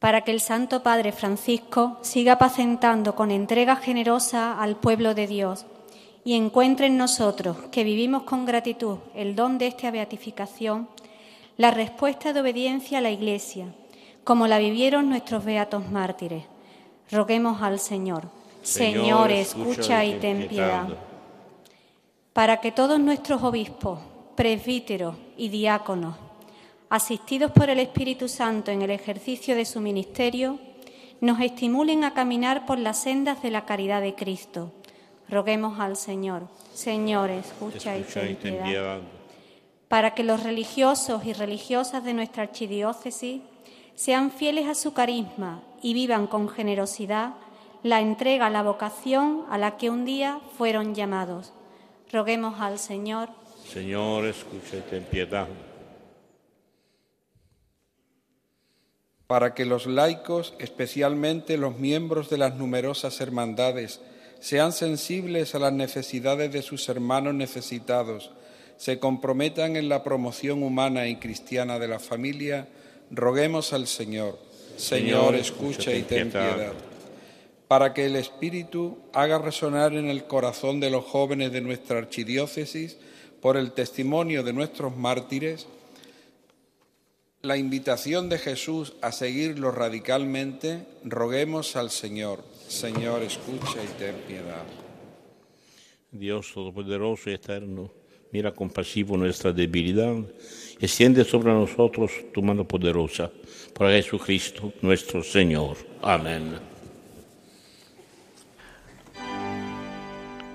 Para 0.00 0.22
que 0.22 0.32
el 0.32 0.40
Santo 0.40 0.82
Padre 0.82 1.12
Francisco 1.12 2.00
siga 2.02 2.32
apacentando 2.32 3.14
con 3.14 3.30
entrega 3.30 3.76
generosa 3.76 4.60
al 4.60 4.74
pueblo 4.74 5.14
de 5.14 5.28
Dios 5.28 5.64
y 6.24 6.34
encuentre 6.34 6.86
en 6.86 6.96
nosotros, 6.96 7.56
que 7.70 7.84
vivimos 7.84 8.24
con 8.24 8.46
gratitud 8.46 8.98
el 9.14 9.36
don 9.36 9.58
de 9.58 9.68
esta 9.68 9.92
beatificación, 9.92 10.88
la 11.56 11.70
respuesta 11.70 12.32
de 12.32 12.40
obediencia 12.40 12.98
a 12.98 13.00
la 13.00 13.12
Iglesia, 13.12 13.72
como 14.24 14.46
la 14.46 14.58
vivieron 14.58 15.08
nuestros 15.08 15.44
beatos 15.44 15.88
mártires. 15.90 16.44
Roguemos 17.10 17.62
al 17.62 17.78
Señor. 17.78 18.24
Señor, 18.62 19.30
escucha 19.30 20.04
y 20.04 20.14
ten 20.18 20.48
piedad. 20.48 20.88
Para 22.32 22.60
que 22.60 22.72
todos 22.72 22.98
nuestros 22.98 23.42
obispos, 23.42 24.00
presbíteros 24.34 25.14
y 25.36 25.50
diáconos, 25.50 26.16
asistidos 26.88 27.52
por 27.52 27.68
el 27.68 27.78
Espíritu 27.78 28.28
Santo 28.28 28.70
en 28.70 28.82
el 28.82 28.90
ejercicio 28.90 29.54
de 29.54 29.66
su 29.66 29.80
ministerio, 29.80 30.58
nos 31.20 31.40
estimulen 31.40 32.04
a 32.04 32.14
caminar 32.14 32.66
por 32.66 32.78
las 32.78 33.02
sendas 33.02 33.42
de 33.42 33.50
la 33.50 33.66
caridad 33.66 34.00
de 34.00 34.14
Cristo. 34.14 34.72
Roguemos 35.28 35.78
al 35.78 35.96
Señor. 35.96 36.48
Señor, 36.72 37.30
escucha, 37.30 37.96
y 37.96 38.02
ten 38.34 38.62
piedad. 38.62 39.00
Para 39.88 40.14
que 40.14 40.24
los 40.24 40.42
religiosos 40.42 41.24
y 41.24 41.34
religiosas 41.34 42.02
de 42.02 42.14
nuestra 42.14 42.42
archidiócesis 42.42 43.42
sean 43.94 44.30
fieles 44.30 44.66
a 44.66 44.74
su 44.74 44.92
carisma 44.92 45.62
y 45.82 45.94
vivan 45.94 46.26
con 46.26 46.48
generosidad 46.48 47.34
la 47.82 48.00
entrega, 48.00 48.48
la 48.48 48.62
vocación 48.62 49.44
a 49.50 49.58
la 49.58 49.76
que 49.76 49.90
un 49.90 50.04
día 50.04 50.40
fueron 50.56 50.94
llamados. 50.94 51.52
Roguemos 52.10 52.60
al 52.60 52.78
Señor. 52.78 53.28
Señor, 53.70 54.24
escucha 54.24 54.78
y 54.78 54.80
ten 54.80 55.04
piedad. 55.04 55.46
Para 59.26 59.54
que 59.54 59.64
los 59.64 59.86
laicos, 59.86 60.54
especialmente 60.58 61.58
los 61.58 61.78
miembros 61.78 62.30
de 62.30 62.38
las 62.38 62.54
numerosas 62.54 63.20
hermandades, 63.20 64.00
sean 64.40 64.72
sensibles 64.72 65.54
a 65.54 65.58
las 65.58 65.72
necesidades 65.72 66.52
de 66.52 66.62
sus 66.62 66.88
hermanos 66.88 67.34
necesitados, 67.34 68.30
se 68.76 68.98
comprometan 68.98 69.76
en 69.76 69.88
la 69.88 70.02
promoción 70.02 70.62
humana 70.62 71.06
y 71.08 71.16
cristiana 71.16 71.78
de 71.78 71.88
la 71.88 71.98
familia, 71.98 72.68
roguemos 73.16 73.72
al 73.72 73.86
Señor. 73.86 74.38
Señor, 74.76 75.34
escucha 75.34 75.92
y 75.94 76.02
ten 76.02 76.30
piedad 76.30 76.72
para 77.68 77.94
que 77.94 78.06
el 78.06 78.16
Espíritu 78.16 78.98
haga 79.12 79.38
resonar 79.38 79.94
en 79.94 80.08
el 80.08 80.24
corazón 80.24 80.80
de 80.80 80.90
los 80.90 81.04
jóvenes 81.04 81.52
de 81.52 81.60
nuestra 81.60 81.98
archidiócesis, 81.98 82.98
por 83.40 83.56
el 83.56 83.72
testimonio 83.72 84.42
de 84.42 84.52
nuestros 84.52 84.96
mártires, 84.96 85.66
la 87.42 87.56
invitación 87.56 88.28
de 88.28 88.38
Jesús 88.38 88.94
a 89.02 89.12
seguirlo 89.12 89.70
radicalmente, 89.70 90.86
roguemos 91.04 91.76
al 91.76 91.90
Señor. 91.90 92.42
Señor, 92.68 93.22
escucha 93.22 93.82
y 93.82 93.98
ten 93.98 94.14
piedad. 94.26 94.64
Dios 96.10 96.52
Todopoderoso 96.54 97.28
y 97.28 97.34
Eterno, 97.34 97.90
mira 98.30 98.54
compasivo 98.54 99.16
nuestra 99.16 99.52
debilidad 99.52 100.14
extiende 100.80 101.24
sobre 101.24 101.52
nosotros 101.52 102.12
tu 102.32 102.42
mano 102.42 102.64
poderosa. 102.64 103.30
Por 103.74 103.90
Jesucristo 103.90 104.72
nuestro 104.82 105.22
Señor. 105.22 105.76
Amén. 106.02 106.58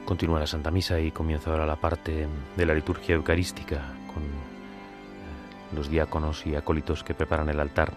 Continúa 0.05 0.39
la 0.39 0.47
Santa 0.47 0.72
Misa 0.72 0.99
y 0.99 1.11
comienza 1.11 1.51
ahora 1.51 1.65
la 1.65 1.76
parte 1.76 2.28
de 2.57 2.65
la 2.65 2.74
liturgia 2.74 3.15
eucarística 3.15 3.93
con 4.07 4.24
eh, 4.24 5.76
los 5.76 5.89
diáconos 5.89 6.45
y 6.47 6.55
acólitos 6.55 7.03
que 7.03 7.13
preparan 7.13 7.49
el 7.49 7.59
altar 7.59 7.93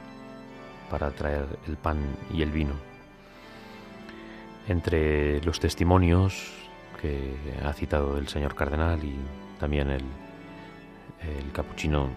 para 0.91 1.11
traer 1.11 1.47
el 1.67 1.77
pan 1.77 1.99
y 2.35 2.43
el 2.43 2.51
vino. 2.51 2.75
Entre 4.69 5.43
los 5.43 5.59
testimonios 5.59 6.53
que 7.01 7.35
ha 7.65 7.73
citado 7.73 8.19
el 8.19 8.29
señor 8.29 8.55
cardenal 8.55 9.03
y 9.03 9.17
también 9.59 9.91
el, 9.91 10.03
el 11.23 11.53
capuchino 11.53 12.11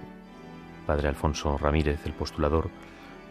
padre 0.86 1.08
Alfonso 1.08 1.58
Ramírez, 1.58 1.99
el 2.06 2.14
postulador, 2.14 2.70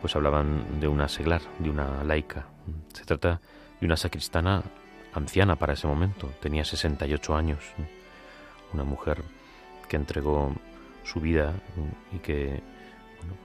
pues 0.01 0.15
hablaban 0.17 0.81
de 0.81 0.89
una 0.89 1.09
seglar, 1.09 1.41
de 1.59 1.71
una 1.71 2.05
laica. 2.05 2.47
Se 2.93 3.05
trata 3.05 3.41
de 3.81 3.87
una 3.87 3.97
sacristana 3.97 4.63
anciana 5.15 5.57
para 5.57 5.75
ese 5.75 5.87
momento, 5.87 6.31
tenía 6.41 6.65
68 6.65 7.37
años, 7.37 7.61
una 8.73 8.85
mujer 8.85 9.23
que 9.89 9.97
entregó 9.97 10.53
su 11.05 11.21
vida 11.21 11.55
y 12.13 12.19
que 12.19 12.63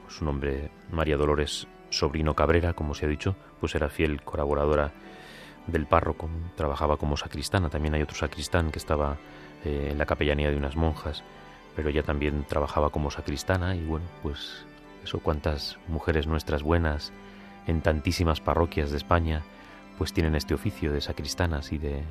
pues 0.03 0.15
su 0.15 0.25
nombre 0.25 0.71
María 0.91 1.17
Dolores 1.17 1.67
Sobrino 1.89 2.35
Cabrera, 2.35 2.73
como 2.73 2.93
se 2.95 3.05
ha 3.05 3.09
dicho, 3.09 3.35
pues 3.59 3.75
era 3.75 3.89
fiel 3.89 4.21
colaboradora 4.23 4.91
del 5.67 5.85
párroco, 5.85 6.29
trabajaba 6.55 6.97
como 6.97 7.17
sacristana, 7.17 7.69
también 7.69 7.93
hay 7.93 8.01
otro 8.01 8.15
sacristán 8.15 8.71
que 8.71 8.79
estaba 8.79 9.17
eh, 9.63 9.89
en 9.91 9.97
la 9.97 10.05
capellanía 10.05 10.49
de 10.49 10.57
unas 10.57 10.75
monjas, 10.75 11.23
pero 11.79 11.91
ella 11.91 12.03
también 12.03 12.43
trabajaba 12.43 12.89
como 12.89 13.09
sacristana 13.09 13.73
y 13.73 13.85
bueno, 13.85 14.05
pues 14.21 14.65
eso 15.01 15.19
cuántas 15.19 15.77
mujeres 15.87 16.27
nuestras 16.27 16.61
buenas 16.61 17.13
en 17.67 17.79
tantísimas 17.79 18.41
parroquias 18.41 18.91
de 18.91 18.97
España 18.97 19.43
pues 19.97 20.11
tienen 20.11 20.35
este 20.35 20.53
oficio 20.53 20.91
de 20.91 20.99
sacristanas 20.99 21.71
y 21.71 21.77
de 21.77 22.03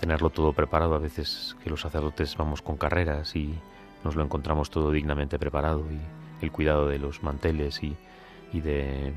tenerlo 0.00 0.30
todo 0.30 0.54
preparado. 0.54 0.94
A 0.94 0.98
veces 0.98 1.54
que 1.62 1.68
los 1.68 1.82
sacerdotes 1.82 2.34
vamos 2.38 2.62
con 2.62 2.78
carreras 2.78 3.36
y 3.36 3.52
nos 4.04 4.16
lo 4.16 4.24
encontramos 4.24 4.70
todo 4.70 4.90
dignamente 4.90 5.38
preparado 5.38 5.84
y 5.92 6.00
el 6.42 6.50
cuidado 6.50 6.88
de 6.88 6.98
los 6.98 7.22
manteles 7.22 7.82
y, 7.82 7.94
de 8.58 9.12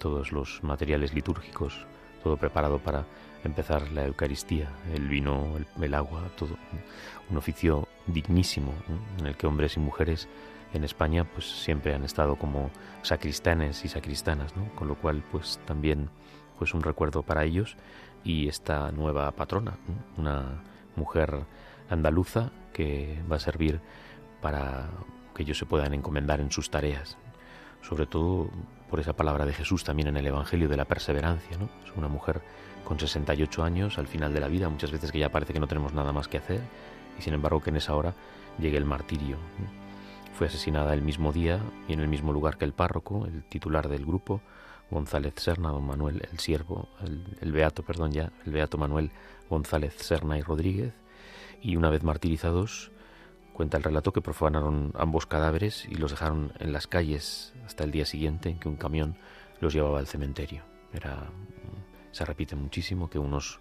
todos 0.00 0.32
los 0.32 0.64
materiales 0.64 1.12
litúrgicos, 1.12 1.86
todo 2.22 2.38
preparado 2.38 2.78
para 2.78 3.04
empezar 3.44 3.92
la 3.92 4.06
Eucaristía, 4.06 4.70
el 4.94 5.08
vino, 5.08 5.58
el, 5.78 5.94
agua, 5.94 6.22
todo. 6.38 6.56
Un 7.30 7.36
oficio 7.36 7.88
dignísimo 8.06 8.72
en 9.18 9.26
el 9.26 9.36
que 9.36 9.46
hombres 9.46 9.76
y 9.76 9.80
mujeres 9.80 10.28
en 10.72 10.84
España 10.84 11.24
pues 11.24 11.46
siempre 11.46 11.94
han 11.94 12.04
estado 12.04 12.36
como 12.36 12.70
sacristanes 13.02 13.84
y 13.84 13.88
sacristanas, 13.88 14.56
¿no? 14.56 14.68
con 14.74 14.88
lo 14.88 14.96
cual 14.96 15.22
pues 15.30 15.60
también 15.66 16.10
pues 16.58 16.74
un 16.74 16.82
recuerdo 16.82 17.22
para 17.22 17.44
ellos 17.44 17.76
y 18.24 18.48
esta 18.48 18.90
nueva 18.92 19.30
patrona, 19.32 19.76
una 20.16 20.62
mujer 20.96 21.44
andaluza 21.88 22.50
que 22.72 23.22
va 23.30 23.36
a 23.36 23.40
servir 23.40 23.80
para 24.40 24.88
que 25.34 25.42
ellos 25.42 25.58
se 25.58 25.66
puedan 25.66 25.94
encomendar 25.94 26.40
en 26.40 26.50
sus 26.50 26.70
tareas, 26.70 27.16
sobre 27.82 28.06
todo 28.06 28.50
por 28.90 29.00
esa 29.00 29.14
palabra 29.14 29.44
de 29.44 29.52
Jesús 29.52 29.84
también 29.84 30.08
en 30.08 30.16
el 30.16 30.26
Evangelio 30.26 30.68
de 30.68 30.76
la 30.76 30.84
perseverancia, 30.84 31.56
¿no? 31.58 31.68
Es 31.84 31.96
una 31.96 32.08
mujer 32.08 32.40
con 32.84 32.98
68 32.98 33.62
años 33.62 33.98
al 33.98 34.06
final 34.06 34.32
de 34.32 34.40
la 34.40 34.48
vida, 34.48 34.68
muchas 34.68 34.92
veces 34.92 35.12
que 35.12 35.18
ya 35.18 35.30
parece 35.30 35.52
que 35.52 35.60
no 35.60 35.66
tenemos 35.66 35.92
nada 35.92 36.12
más 36.12 36.28
que 36.28 36.38
hacer 36.38 36.60
y 37.18 37.22
sin 37.22 37.34
embargo 37.34 37.60
que 37.60 37.70
en 37.70 37.76
esa 37.76 37.94
hora 37.94 38.14
llegue 38.58 38.76
el 38.76 38.84
martirio. 38.84 39.36
Fue 40.34 40.48
asesinada 40.48 40.92
el 40.94 41.02
mismo 41.02 41.32
día 41.32 41.60
y 41.88 41.94
en 41.94 42.00
el 42.00 42.08
mismo 42.08 42.32
lugar 42.32 42.58
que 42.58 42.64
el 42.64 42.72
párroco, 42.72 43.26
el 43.26 43.44
titular 43.44 43.88
del 43.88 44.04
grupo, 44.04 44.40
González 44.90 45.34
Serna, 45.36 45.70
don 45.70 45.84
Manuel, 45.84 46.22
el 46.30 46.38
siervo, 46.38 46.88
el, 47.40 47.52
beato, 47.52 47.82
perdón 47.82 48.12
ya, 48.12 48.30
el 48.44 48.52
beato 48.52 48.78
Manuel 48.78 49.10
González 49.50 49.94
Serna 49.96 50.38
y 50.38 50.42
Rodríguez, 50.42 50.92
y 51.60 51.76
una 51.76 51.90
vez 51.90 52.04
martirizados, 52.04 52.92
cuenta 53.52 53.78
el 53.78 53.82
relato 53.82 54.12
que 54.12 54.20
profanaron 54.20 54.92
ambos 54.94 55.26
cadáveres 55.26 55.86
y 55.86 55.94
los 55.94 56.10
dejaron 56.10 56.52
en 56.60 56.72
las 56.72 56.86
calles 56.86 57.54
hasta 57.64 57.84
el 57.84 57.90
día 57.90 58.04
siguiente 58.04 58.50
en 58.50 58.60
que 58.60 58.68
un 58.68 58.76
camión 58.76 59.16
los 59.60 59.72
llevaba 59.72 59.98
al 59.98 60.06
cementerio. 60.06 60.62
Era, 60.92 61.30
se 62.12 62.24
repite 62.24 62.54
muchísimo 62.54 63.08
que 63.08 63.18
unos 63.18 63.58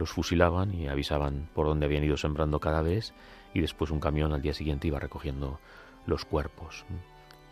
los 0.00 0.10
fusilaban 0.10 0.74
y 0.74 0.88
avisaban 0.88 1.50
por 1.54 1.66
dónde 1.66 1.84
habían 1.84 2.02
ido 2.02 2.16
sembrando 2.16 2.58
cadáveres 2.58 3.12
y 3.52 3.60
después 3.60 3.90
un 3.90 4.00
camión 4.00 4.32
al 4.32 4.40
día 4.40 4.54
siguiente 4.54 4.88
iba 4.88 4.98
recogiendo 4.98 5.60
los 6.06 6.24
cuerpos. 6.24 6.86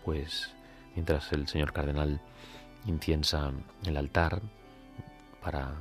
Pues 0.03 0.55
mientras 0.95 1.31
el 1.33 1.47
señor 1.47 1.75
cardenal 1.75 2.23
inciensa 2.87 3.53
el 3.85 3.99
altar 3.99 4.41
para 5.43 5.75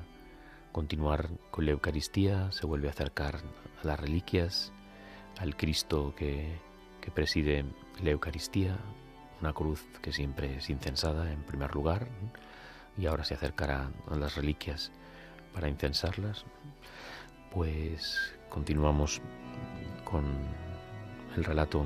continuar 0.74 1.30
con 1.52 1.66
la 1.66 1.72
Eucaristía, 1.72 2.52
se 2.52 2.66
vuelve 2.66 2.90
a 2.90 2.92
acercar 2.92 3.40
a 3.82 3.88
las 3.88 4.00
reliquias, 4.00 4.74
al 5.40 5.56
Cristo 5.56 6.14
que, 6.18 6.60
que 7.00 7.12
preside 7.12 7.64
la 8.04 8.10
Eucaristía, 8.10 8.78
una 9.40 9.54
cruz 9.54 9.86
que 10.02 10.12
siempre 10.12 10.58
es 10.58 10.70
incensada 10.70 11.32
en 11.32 11.44
primer 11.44 11.74
lugar, 11.74 12.10
y 12.98 13.06
ahora 13.06 13.24
se 13.24 13.36
acercará 13.36 13.90
a 14.10 14.16
las 14.18 14.36
reliquias 14.36 14.92
para 15.58 15.70
incensarlas, 15.70 16.46
pues 17.52 18.32
continuamos 18.48 19.20
con 20.04 20.24
el 21.36 21.44
relato 21.44 21.84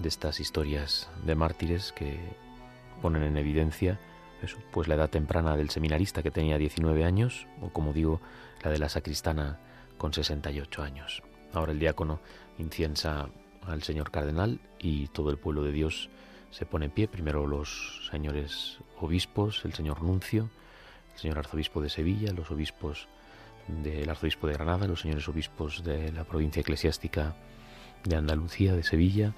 de 0.00 0.08
estas 0.08 0.38
historias 0.38 1.10
de 1.26 1.34
mártires 1.34 1.90
que 1.90 2.16
ponen 3.02 3.24
en 3.24 3.38
evidencia 3.38 3.98
pues 4.70 4.86
la 4.86 4.94
edad 4.94 5.10
temprana 5.10 5.56
del 5.56 5.70
seminarista 5.70 6.22
que 6.22 6.30
tenía 6.30 6.56
19 6.56 7.04
años, 7.04 7.48
o 7.60 7.70
como 7.70 7.92
digo, 7.92 8.20
la 8.62 8.70
de 8.70 8.78
la 8.78 8.88
sacristana 8.88 9.58
con 9.98 10.12
68 10.12 10.80
años. 10.80 11.24
Ahora 11.52 11.72
el 11.72 11.80
diácono 11.80 12.20
inciensa 12.58 13.30
al 13.66 13.82
señor 13.82 14.12
cardenal 14.12 14.60
y 14.78 15.08
todo 15.08 15.30
el 15.30 15.38
pueblo 15.38 15.64
de 15.64 15.72
Dios 15.72 16.08
se 16.52 16.66
pone 16.66 16.84
en 16.84 16.92
pie, 16.92 17.08
primero 17.08 17.48
los 17.48 18.08
señores 18.12 18.78
obispos, 19.00 19.64
el 19.64 19.72
señor 19.72 20.02
nuncio, 20.04 20.50
señor 21.16 21.38
arzobispo 21.38 21.80
de 21.80 21.88
Sevilla, 21.88 22.32
los 22.32 22.50
obispos 22.50 23.08
del 23.68 24.08
arzobispo 24.08 24.46
de 24.46 24.54
Granada, 24.54 24.86
los 24.86 25.00
señores 25.00 25.28
obispos 25.28 25.84
de 25.84 26.12
la 26.12 26.24
provincia 26.24 26.60
eclesiástica 26.60 27.34
de 28.04 28.16
Andalucía, 28.16 28.74
de 28.74 28.82
Sevilla, 28.82 29.34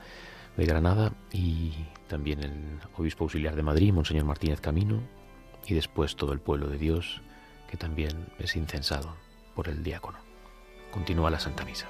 de 0.57 0.67
Granada 0.67 1.13
y 1.33 1.73
también 2.09 2.43
el 2.43 2.79
obispo 2.97 3.25
auxiliar 3.25 3.55
de 3.55 3.63
Madrid, 3.63 3.93
Monseñor 3.93 4.25
Martínez 4.25 4.61
Camino, 4.61 5.03
y 5.67 5.75
después 5.75 6.17
todo 6.17 6.33
el 6.33 6.41
pueblo 6.41 6.69
de 6.69 6.79
Dios, 6.79 7.21
que 7.69 7.77
también 7.77 8.27
es 8.39 8.57
incensado 8.57 9.17
por 9.55 9.69
el 9.69 9.83
diácono. 9.83 10.19
Continúa 10.93 11.31
la 11.31 11.41
Santa 11.41 11.65
Misa. 11.65 11.87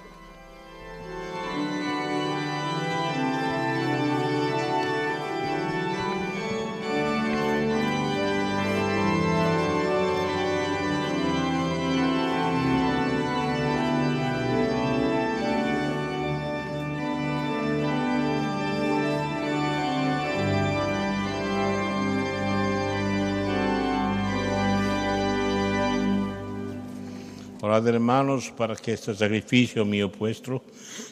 Orad 27.77 27.89
hermanos 27.89 28.51
para 28.57 28.75
que 28.75 28.95
este 28.95 29.15
sacrificio 29.15 29.85
mío 29.85 30.09
vuestro 30.09 30.63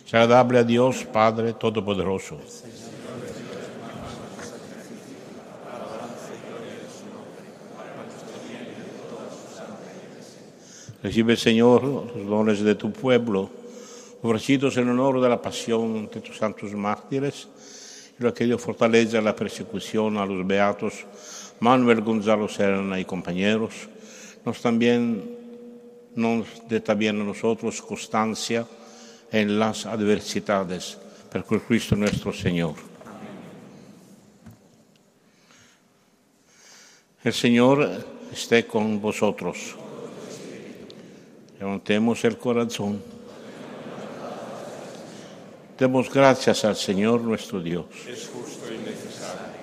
sea 0.07 0.23
agradable 0.23 0.61
a 0.61 0.65
Dios 0.65 1.05
Padre 1.05 1.53
Todopoderoso. 1.53 2.41
Recibe, 11.03 11.36
Señor, 11.36 11.85
los 11.85 12.27
dones 12.27 12.61
de 12.61 12.74
tu 12.77 12.91
pueblo, 12.91 13.51
ofrecidos 14.23 14.78
en 14.78 14.89
honor 14.89 15.20
de 15.20 15.28
la 15.28 15.43
pasión 15.43 16.09
de 16.09 16.23
tus 16.23 16.39
santos 16.39 16.73
mártires, 16.73 17.47
y 18.19 18.23
lo 18.23 18.32
que 18.32 18.47
dio 18.47 18.57
fortaleza 18.57 19.20
la 19.20 19.36
persecución 19.36 20.16
a 20.16 20.24
los 20.24 20.47
beatos 20.47 21.05
Manuel 21.61 22.01
Gonzalo 22.01 22.49
Serna 22.49 22.99
y 22.99 23.05
compañeros, 23.05 23.86
nos 24.47 24.62
también 24.62 25.34
nos 26.16 26.47
dé 26.69 26.81
también 26.81 27.20
a 27.20 27.24
nosotros 27.24 27.82
constancia 27.82 28.66
en 29.31 29.59
las 29.59 29.86
adversidades, 29.86 30.99
por 31.31 31.62
Cristo 31.62 31.97
nuestro 31.97 32.32
Señor. 32.32 32.74
El 37.24 37.32
Señor 37.32 38.05
esté 38.32 38.66
con 38.66 39.01
vosotros. 39.01 39.74
Levantemos 41.59 42.23
el 42.24 42.36
corazón. 42.36 43.03
Demos 45.78 46.12
gracias 46.12 46.65
al 46.65 46.77
Señor 46.77 47.23
nuestro 47.23 47.61
Dios. 47.61 47.86
Es 48.07 48.28
justo 48.28 48.66
y 48.73 48.78
necesario. 48.78 49.55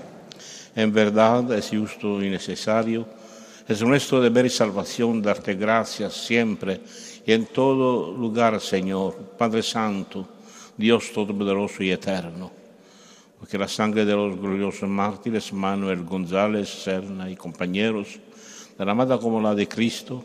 En 0.76 0.92
verdad 0.92 1.54
es 1.54 1.70
justo 1.70 2.22
y 2.22 2.30
necesario 2.30 3.21
es 3.68 3.82
nuestro 3.82 4.22
deber 4.22 4.46
y 4.46 4.50
salvación 4.50 5.22
darte 5.22 5.54
gracias 5.54 6.14
siempre 6.14 6.82
y 7.26 7.32
en 7.32 7.46
todo 7.46 8.12
lugar, 8.12 8.60
Señor, 8.60 9.16
Padre 9.38 9.62
Santo, 9.62 10.28
Dios 10.76 11.12
Todopoderoso 11.14 11.84
y 11.84 11.92
Eterno. 11.92 12.52
Porque 13.40 13.58
la 13.58 13.68
sangre 13.68 14.06
de 14.06 14.16
los 14.16 14.40
gloriosos 14.40 14.90
mártires 14.90 15.54
Manuel 15.54 16.04
González, 16.04 16.70
Serna 16.70 17.30
y 17.30 17.36
compañeros, 17.36 18.20
derramada 18.78 19.20
como 19.20 19.42
la 19.42 19.56
de 19.56 19.68
Cristo, 19.68 20.24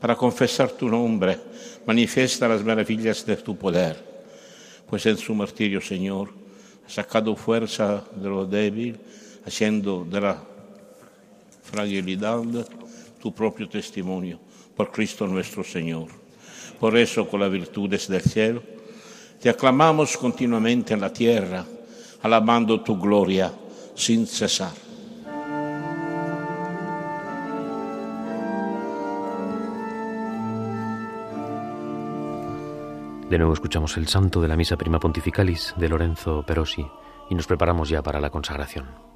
para 0.00 0.16
confesar 0.16 0.70
tu 0.72 0.88
nombre, 0.88 1.38
manifiesta 1.86 2.48
las 2.48 2.64
maravillas 2.64 3.24
de 3.24 3.36
tu 3.36 3.56
poder. 3.56 3.96
Pues 4.88 5.06
en 5.06 5.16
su 5.16 5.34
martirio, 5.34 5.80
Señor, 5.80 6.30
ha 6.86 6.90
sacado 6.90 7.36
fuerza 7.36 8.04
de 8.16 8.28
lo 8.28 8.44
débil, 8.44 8.98
haciendo 9.46 10.04
de 10.04 10.20
la 10.20 10.51
fragilidad 11.72 12.44
tu 13.20 13.32
propio 13.32 13.66
testimonio 13.68 14.38
por 14.76 14.90
Cristo 14.90 15.26
nuestro 15.26 15.64
Señor. 15.64 16.08
Por 16.78 16.96
eso, 16.98 17.26
con 17.28 17.40
las 17.40 17.50
virtudes 17.50 18.08
del 18.08 18.20
cielo, 18.20 18.62
te 19.40 19.48
aclamamos 19.48 20.16
continuamente 20.18 20.92
en 20.92 21.00
la 21.00 21.12
tierra, 21.12 21.64
alabando 22.22 22.82
tu 22.82 23.00
gloria 23.00 23.52
sin 23.94 24.26
cesar. 24.26 24.72
De 33.30 33.38
nuevo 33.38 33.54
escuchamos 33.54 33.96
el 33.96 34.08
santo 34.08 34.42
de 34.42 34.48
la 34.48 34.56
Misa 34.56 34.76
Prima 34.76 35.00
Pontificalis 35.00 35.72
de 35.78 35.88
Lorenzo 35.88 36.44
Perosi 36.46 36.86
y 37.30 37.34
nos 37.34 37.46
preparamos 37.46 37.88
ya 37.88 38.02
para 38.02 38.20
la 38.20 38.28
consagración. 38.28 39.11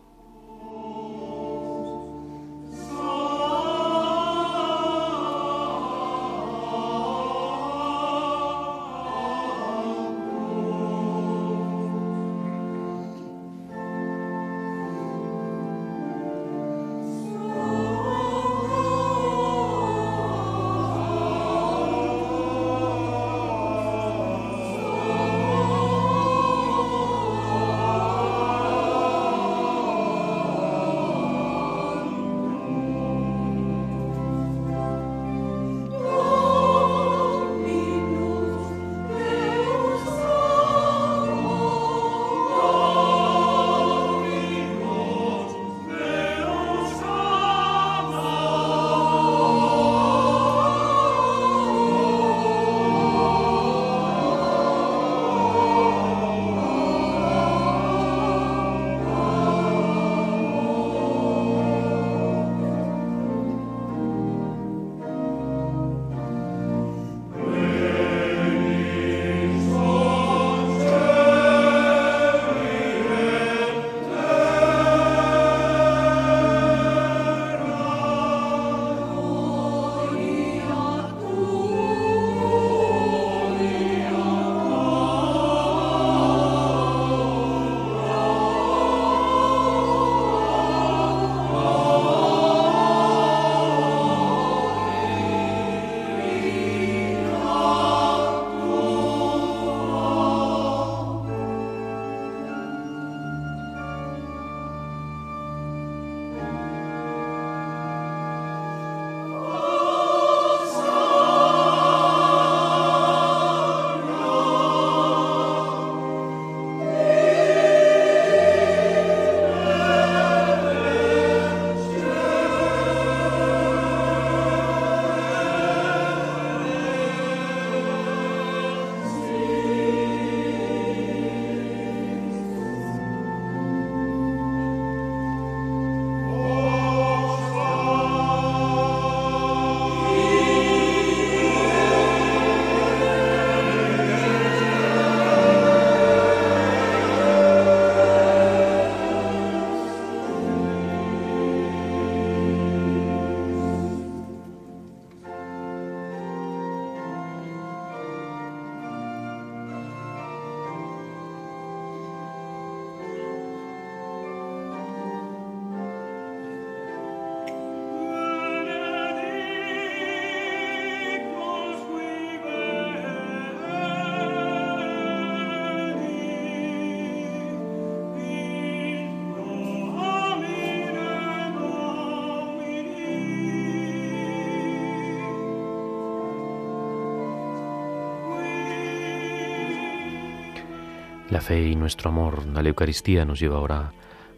Fe 191.47 191.63
y 191.63 191.77
nuestro 191.77 192.11
amor 192.11 192.43
a 192.57 192.61
la 192.61 192.69
Eucaristía 192.69 193.25
nos 193.25 193.39
lleva 193.39 193.59
ahora 193.59 193.93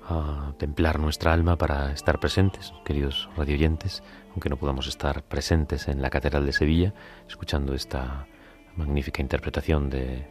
a 0.07 0.53
templar 0.59 0.99
nuestra 0.99 1.33
alma 1.33 1.57
para 1.57 1.91
estar 1.93 2.21
presentes, 2.21 2.75
queridos 2.85 3.31
radioyentes, 3.35 4.03
aunque 4.33 4.51
no 4.51 4.59
podamos 4.59 4.87
estar 4.87 5.23
presentes 5.23 5.89
en 5.89 6.03
la 6.03 6.11
Catedral 6.11 6.45
de 6.45 6.53
Sevilla, 6.53 6.93
escuchando 7.27 7.73
esta 7.73 8.27
magnífica 8.77 9.23
interpretación 9.23 9.89
de 9.89 10.27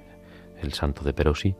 el 0.62 0.74
Santo 0.74 1.04
de 1.04 1.14
Perosi, 1.14 1.56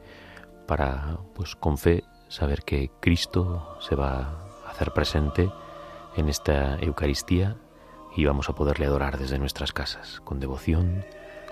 para, 0.68 1.18
pues, 1.34 1.56
con 1.56 1.80
fe 1.80 2.04
saber 2.28 2.62
que 2.62 2.92
Cristo 3.00 3.76
se 3.80 3.96
va 3.96 4.20
a 4.68 4.70
hacer 4.70 4.92
presente 4.94 5.50
en 6.16 6.30
esta 6.30 6.78
Eucaristía 6.78 7.58
y 8.16 8.26
vamos 8.26 8.50
a 8.50 8.54
poderle 8.54 8.86
adorar 8.86 9.18
desde 9.18 9.40
nuestras 9.40 9.74
casas, 9.74 10.22
con 10.24 10.40
devoción, 10.40 11.04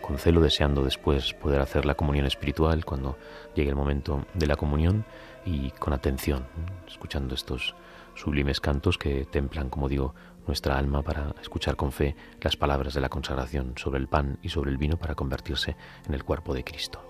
con 0.05 0.19
celo, 0.19 0.39
deseando 0.39 0.83
después 0.83 1.33
poder 1.33 1.61
hacer 1.61 1.85
la 1.85 1.95
comunión 1.95 2.27
espiritual 2.27 2.85
cuando 2.85 3.17
llegue 3.55 3.69
el 3.69 3.75
momento 3.75 4.25
de 4.35 4.45
la 4.45 4.55
comunión 4.55 5.03
y 5.45 5.71
con 5.71 5.93
atención, 5.93 6.45
escuchando 6.87 7.33
estos 7.33 7.73
sublimes 8.13 8.59
cantos 8.59 8.99
que 8.99 9.25
templan, 9.25 9.69
como 9.69 9.89
digo, 9.89 10.13
nuestra 10.45 10.77
alma 10.77 11.01
para 11.01 11.33
escuchar 11.41 11.75
con 11.75 11.91
fe 11.91 12.15
las 12.39 12.55
palabras 12.55 12.93
de 12.93 13.01
la 13.01 13.09
consagración 13.09 13.73
sobre 13.77 13.99
el 13.99 14.07
pan 14.07 14.37
y 14.43 14.49
sobre 14.49 14.69
el 14.69 14.77
vino 14.77 14.97
para 14.97 15.15
convertirse 15.15 15.75
en 16.07 16.13
el 16.13 16.23
cuerpo 16.23 16.53
de 16.53 16.63
Cristo. 16.63 17.01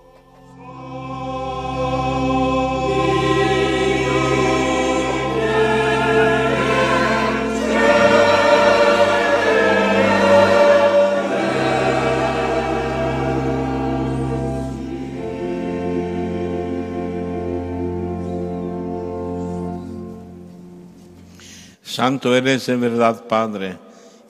Santo 22.06 22.36
eres 22.36 22.68
en 22.68 22.80
verdad, 22.80 23.26
Padre, 23.26 23.78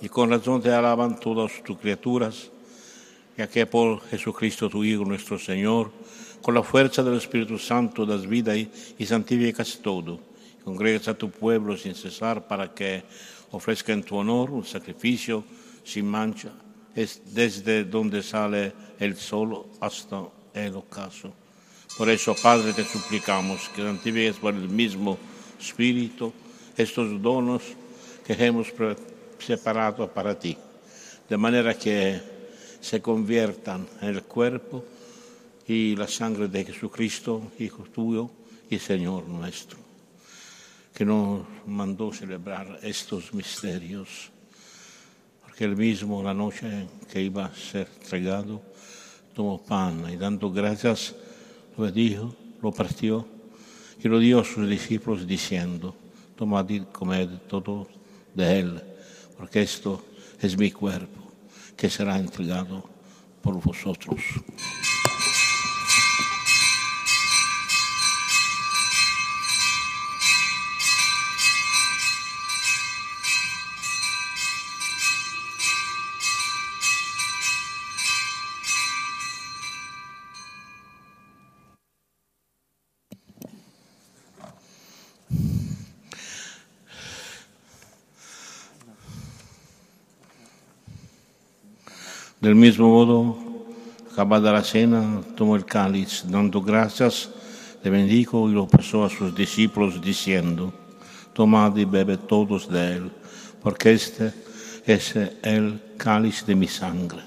y 0.01 0.09
con 0.09 0.31
razón 0.31 0.63
te 0.63 0.73
alaban 0.73 1.21
todas 1.21 1.63
tus 1.63 1.77
criaturas, 1.77 2.49
ya 3.37 3.47
que 3.49 3.67
por 3.67 4.01
Jesucristo 4.09 4.71
tu 4.71 4.83
Hijo 4.83 5.05
nuestro 5.05 5.39
Señor, 5.39 5.93
con 6.41 6.55
la 6.55 6.63
fuerza 6.63 7.03
del 7.03 7.19
Espíritu 7.19 7.59
Santo 7.59 8.07
das 8.07 8.27
vida 8.27 8.57
y, 8.57 8.73
y 8.97 9.05
santificas 9.05 9.79
todo. 9.83 10.19
Congregas 10.65 11.09
a 11.09 11.19
tu 11.19 11.29
pueblo 11.29 11.77
sin 11.77 11.95
cesar 11.95 12.49
para 12.49 12.73
que 12.73 13.05
ofrezca 13.51 13.93
en 13.93 14.05
tu 14.05 14.17
honor 14.17 14.53
un 14.53 14.65
sacrificio 14.65 15.45
sin 15.85 16.07
mancha, 16.07 16.53
es 16.95 17.21
desde 17.35 17.85
donde 17.85 18.23
sale 18.23 18.73
el 18.99 19.17
sol 19.17 19.67
hasta 19.83 20.25
el 20.55 20.77
ocaso. 20.77 21.31
Por 21.99 22.09
eso, 22.09 22.35
Padre, 22.43 22.73
te 22.73 22.85
suplicamos 22.85 23.69
que 23.77 23.83
santifiques 23.83 24.37
por 24.37 24.55
el 24.55 24.71
mismo 24.71 25.19
Espíritu 25.61 26.33
estos 26.77 27.21
donos 27.23 27.63
que 28.27 28.35
hemos 28.35 28.73
separado 29.39 30.13
para 30.13 30.39
ti, 30.39 30.57
de 31.29 31.37
manera 31.37 31.75
que 31.75 32.21
se 32.81 33.01
conviertan 33.01 33.87
en 34.01 34.09
el 34.09 34.23
cuerpo 34.23 34.85
y 35.67 35.97
la 35.97 36.07
sangre 36.07 36.49
de 36.49 36.65
Jesucristo, 36.65 37.53
Hijo 37.59 37.85
tuyo 37.85 38.31
y 38.71 38.79
Señor 38.79 39.27
nuestro, 39.27 39.79
que 40.95 41.05
nos 41.05 41.43
mandó 41.67 42.13
celebrar 42.13 42.79
estos 42.83 43.33
misterios, 43.33 44.31
porque 45.43 45.65
él 45.65 45.77
mismo 45.77 46.23
la 46.23 46.35
noche 46.35 46.87
que 47.11 47.23
iba 47.23 47.47
a 47.47 47.55
ser 47.55 47.89
entregado, 48.01 48.63
tomó 49.35 49.63
pan 49.63 50.07
y 50.13 50.17
dando 50.17 50.51
gracias, 50.51 51.15
lo 51.77 51.91
dijo, 51.91 52.35
lo 52.63 52.73
partió 52.73 53.27
y 54.03 54.09
lo 54.09 54.19
dio 54.19 54.41
a 54.41 54.45
sus 54.45 54.69
discípulos 54.69 55.27
diciendo, 55.27 55.95
tomad 56.37 56.69
y 56.69 56.81
comed 56.81 57.29
todo 57.49 57.89
de 58.35 58.61
él, 58.61 58.83
porque 59.37 59.63
esto 59.63 60.05
es 60.41 60.57
mi 60.57 60.71
cuerpo 60.71 61.33
que 61.77 61.91
será 61.91 62.19
entregado 62.19 62.85
por 63.43 63.61
vosotros. 63.61 64.21
Del 92.47 92.55
mismo 92.55 92.91
modo, 92.91 93.37
acabada 94.13 94.53
la 94.53 94.63
cena, 94.63 95.21
tomó 95.35 95.57
el 95.57 95.65
cáliz, 95.65 96.23
dando 96.29 96.63
gracias, 96.63 97.29
le 97.83 97.91
bendijo 97.91 98.49
y 98.49 98.53
lo 98.53 98.69
pasó 98.69 99.05
a 99.05 99.11
sus 99.11 99.35
discípulos 99.35 100.01
diciendo, 100.01 100.73
tomad 101.33 101.77
y 101.77 101.85
bebe 101.85 102.17
todos 102.17 102.69
de 102.69 102.99
él, 102.99 103.11
porque 103.61 103.95
este 103.95 104.33
es 104.87 105.17
el 105.43 105.83
cáliz 105.97 106.47
de 106.47 106.55
mi 106.55 106.69
sangre, 106.69 107.23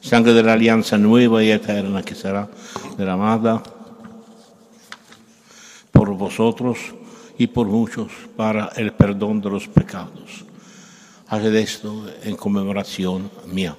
sangre 0.00 0.32
de 0.32 0.42
la 0.42 0.54
alianza 0.54 0.96
nueva 0.96 1.44
y 1.44 1.50
eterna 1.50 2.02
que 2.02 2.14
será 2.14 2.48
derramada 2.96 3.62
por 5.92 6.16
vosotros 6.16 6.78
y 7.36 7.46
por 7.46 7.66
muchos 7.66 8.10
para 8.38 8.70
el 8.76 8.94
perdón 8.94 9.42
de 9.42 9.50
los 9.50 9.68
pecados. 9.68 10.46
Haced 11.28 11.54
esto 11.56 12.06
en 12.24 12.36
conmemoración 12.36 13.30
mía. 13.48 13.76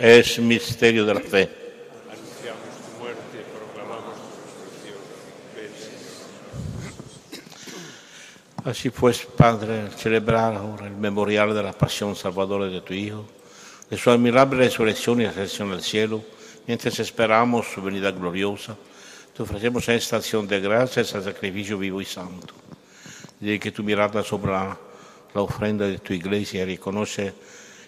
Es 0.00 0.38
misterio 0.38 1.04
de 1.04 1.14
la 1.14 1.20
fe. 1.20 1.50
Anunciamos 2.08 2.70
tu 2.80 2.98
muerte, 2.98 3.44
proclamamos 3.52 4.16
tu 8.64 8.70
Así 8.70 8.88
pues, 8.88 9.26
Padre, 9.26 9.90
celebrar 9.96 10.54
ahora 10.54 10.86
el 10.86 10.96
memorial 10.96 11.54
de 11.54 11.62
la 11.62 11.72
pasión 11.72 12.16
salvadora 12.16 12.66
de 12.66 12.80
tu 12.80 12.94
Hijo, 12.94 13.26
de 13.90 13.98
su 13.98 14.10
admirable 14.10 14.64
resurrección 14.64 15.20
y 15.20 15.26
ascensión 15.26 15.70
al 15.72 15.82
cielo, 15.82 16.24
mientras 16.66 16.98
esperamos 16.98 17.66
su 17.66 17.82
venida 17.82 18.10
gloriosa, 18.10 18.76
te 19.36 19.42
ofrecemos 19.42 19.86
esta 19.88 20.16
acción 20.16 20.48
de 20.48 20.60
gracias 20.60 21.14
al 21.14 21.24
sacrificio 21.24 21.76
vivo 21.76 22.00
y 22.00 22.06
santo. 22.06 22.54
De 23.38 23.58
que 23.58 23.70
tu 23.70 23.82
mirada 23.82 24.22
sobre 24.22 24.52
la 24.52 24.78
ofrenda 25.34 25.86
de 25.86 25.98
tu 25.98 26.14
iglesia 26.14 26.64
reconoce 26.64 27.34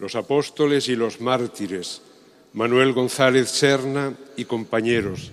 los 0.00 0.16
apóstoles 0.16 0.88
y 0.88 0.96
los 0.96 1.20
mártires, 1.20 2.00
Manuel 2.54 2.94
González 2.94 3.50
Serna 3.50 4.16
y 4.34 4.46
compañeros, 4.46 5.30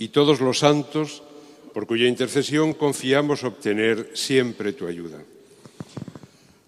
y 0.00 0.08
todos 0.08 0.40
los 0.40 0.58
santos, 0.58 1.22
por 1.72 1.86
cuya 1.86 2.08
intercesión 2.08 2.74
confiamos 2.74 3.44
obtener 3.44 4.10
siempre 4.14 4.72
tu 4.72 4.88
ayuda. 4.88 5.22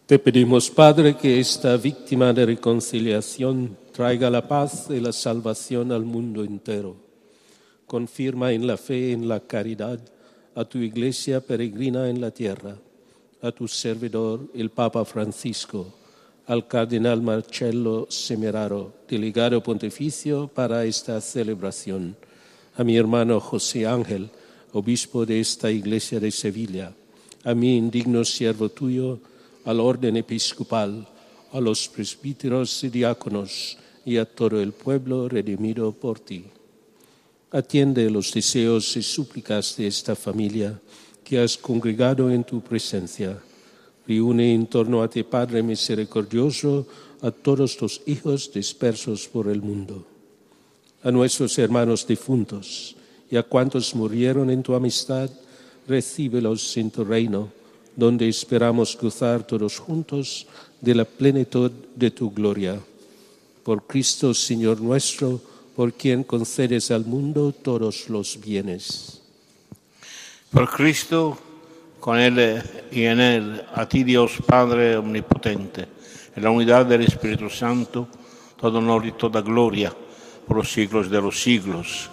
Te 0.06 0.20
pedimos, 0.20 0.70
Padre, 0.70 1.16
que 1.16 1.40
esta 1.40 1.76
víctima 1.76 2.32
de 2.32 2.46
reconciliación 2.46 3.76
traiga 3.92 4.30
la 4.30 4.46
paz 4.46 4.86
y 4.88 5.00
la 5.00 5.12
salvación 5.12 5.90
al 5.90 6.04
mundo 6.04 6.44
entero. 6.44 6.94
Confirma 7.88 8.52
en 8.52 8.68
la 8.68 8.76
fe 8.76 9.08
y 9.08 9.12
en 9.12 9.26
la 9.26 9.40
caridad 9.40 9.98
a 10.54 10.64
tu 10.64 10.78
iglesia 10.78 11.40
peregrina 11.40 12.08
en 12.08 12.20
la 12.20 12.30
tierra, 12.30 12.76
a 13.42 13.50
tu 13.50 13.66
servidor, 13.66 14.46
el 14.54 14.70
Papa 14.70 15.04
Francisco 15.04 15.92
al 16.46 16.68
cardenal 16.68 17.22
Marcello 17.22 18.06
Semeraro, 18.08 18.92
delegado 19.08 19.62
pontificio 19.62 20.46
para 20.46 20.84
esta 20.84 21.20
celebración, 21.20 22.16
a 22.76 22.84
mi 22.84 22.96
hermano 22.96 23.40
José 23.40 23.86
Ángel, 23.86 24.30
obispo 24.72 25.26
de 25.26 25.40
esta 25.40 25.70
iglesia 25.70 26.20
de 26.20 26.30
Sevilla, 26.30 26.92
a 27.42 27.54
mi 27.54 27.76
indigno 27.76 28.24
siervo 28.24 28.68
tuyo, 28.68 29.18
al 29.64 29.80
orden 29.80 30.16
episcopal, 30.16 31.08
a 31.52 31.60
los 31.60 31.88
presbíteros 31.88 32.84
y 32.84 32.90
diáconos 32.90 33.76
y 34.04 34.16
a 34.18 34.24
todo 34.24 34.60
el 34.60 34.72
pueblo 34.72 35.28
redimido 35.28 35.90
por 35.90 36.20
ti. 36.20 36.44
Atiende 37.50 38.08
los 38.08 38.32
deseos 38.32 38.96
y 38.96 39.02
súplicas 39.02 39.76
de 39.76 39.88
esta 39.88 40.14
familia 40.14 40.78
que 41.24 41.40
has 41.40 41.56
congregado 41.56 42.30
en 42.30 42.44
tu 42.44 42.60
presencia. 42.60 43.36
Reúne 44.06 44.54
en 44.54 44.66
torno 44.66 45.02
a 45.02 45.08
ti, 45.08 45.22
Padre 45.22 45.62
misericordioso, 45.62 46.86
a 47.22 47.30
todos 47.30 47.76
tus 47.76 48.02
hijos 48.06 48.52
dispersos 48.52 49.26
por 49.26 49.48
el 49.48 49.62
mundo, 49.62 50.04
a 51.02 51.10
nuestros 51.10 51.58
hermanos 51.58 52.06
difuntos 52.06 52.96
y 53.30 53.36
a 53.36 53.42
cuantos 53.42 53.94
murieron 53.94 54.50
en 54.50 54.62
tu 54.62 54.74
amistad, 54.74 55.30
recíbelos 55.88 56.76
en 56.76 56.90
tu 56.90 57.04
reino, 57.04 57.50
donde 57.96 58.28
esperamos 58.28 58.96
gozar 59.00 59.46
todos 59.46 59.78
juntos 59.78 60.46
de 60.80 60.94
la 60.94 61.04
plenitud 61.04 61.70
de 61.94 62.10
tu 62.10 62.30
gloria. 62.30 62.78
Por 63.64 63.86
Cristo, 63.86 64.34
Señor 64.34 64.80
nuestro, 64.80 65.40
por 65.74 65.92
quien 65.94 66.22
concedes 66.22 66.90
al 66.90 67.04
mundo 67.04 67.52
todos 67.52 68.08
los 68.08 68.38
bienes. 68.40 69.20
Por 70.50 70.70
Cristo, 70.70 71.38
con 72.06 72.20
Él 72.20 72.62
y 72.92 73.02
en 73.02 73.18
Él, 73.18 73.64
a 73.74 73.84
ti 73.88 74.04
Dios 74.04 74.38
Padre 74.46 74.96
Omnipotente, 74.96 75.88
en 76.36 76.44
la 76.44 76.50
unidad 76.50 76.86
del 76.86 77.02
Espíritu 77.02 77.50
Santo, 77.50 78.06
todo 78.56 78.78
honor 78.78 79.06
y 79.06 79.10
toda 79.10 79.40
gloria 79.40 79.92
por 80.46 80.58
los 80.58 80.70
siglos 80.70 81.10
de 81.10 81.20
los 81.20 81.42
siglos. 81.42 82.08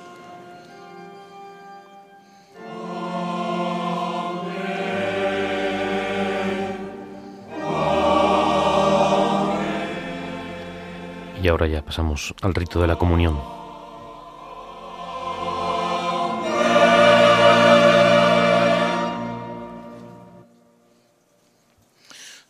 Y 11.40 11.48
ahora 11.48 11.68
ya 11.68 11.86
pasamos 11.86 12.34
al 12.42 12.56
rito 12.56 12.82
de 12.82 12.88
la 12.88 12.96
comunión. 12.96 13.63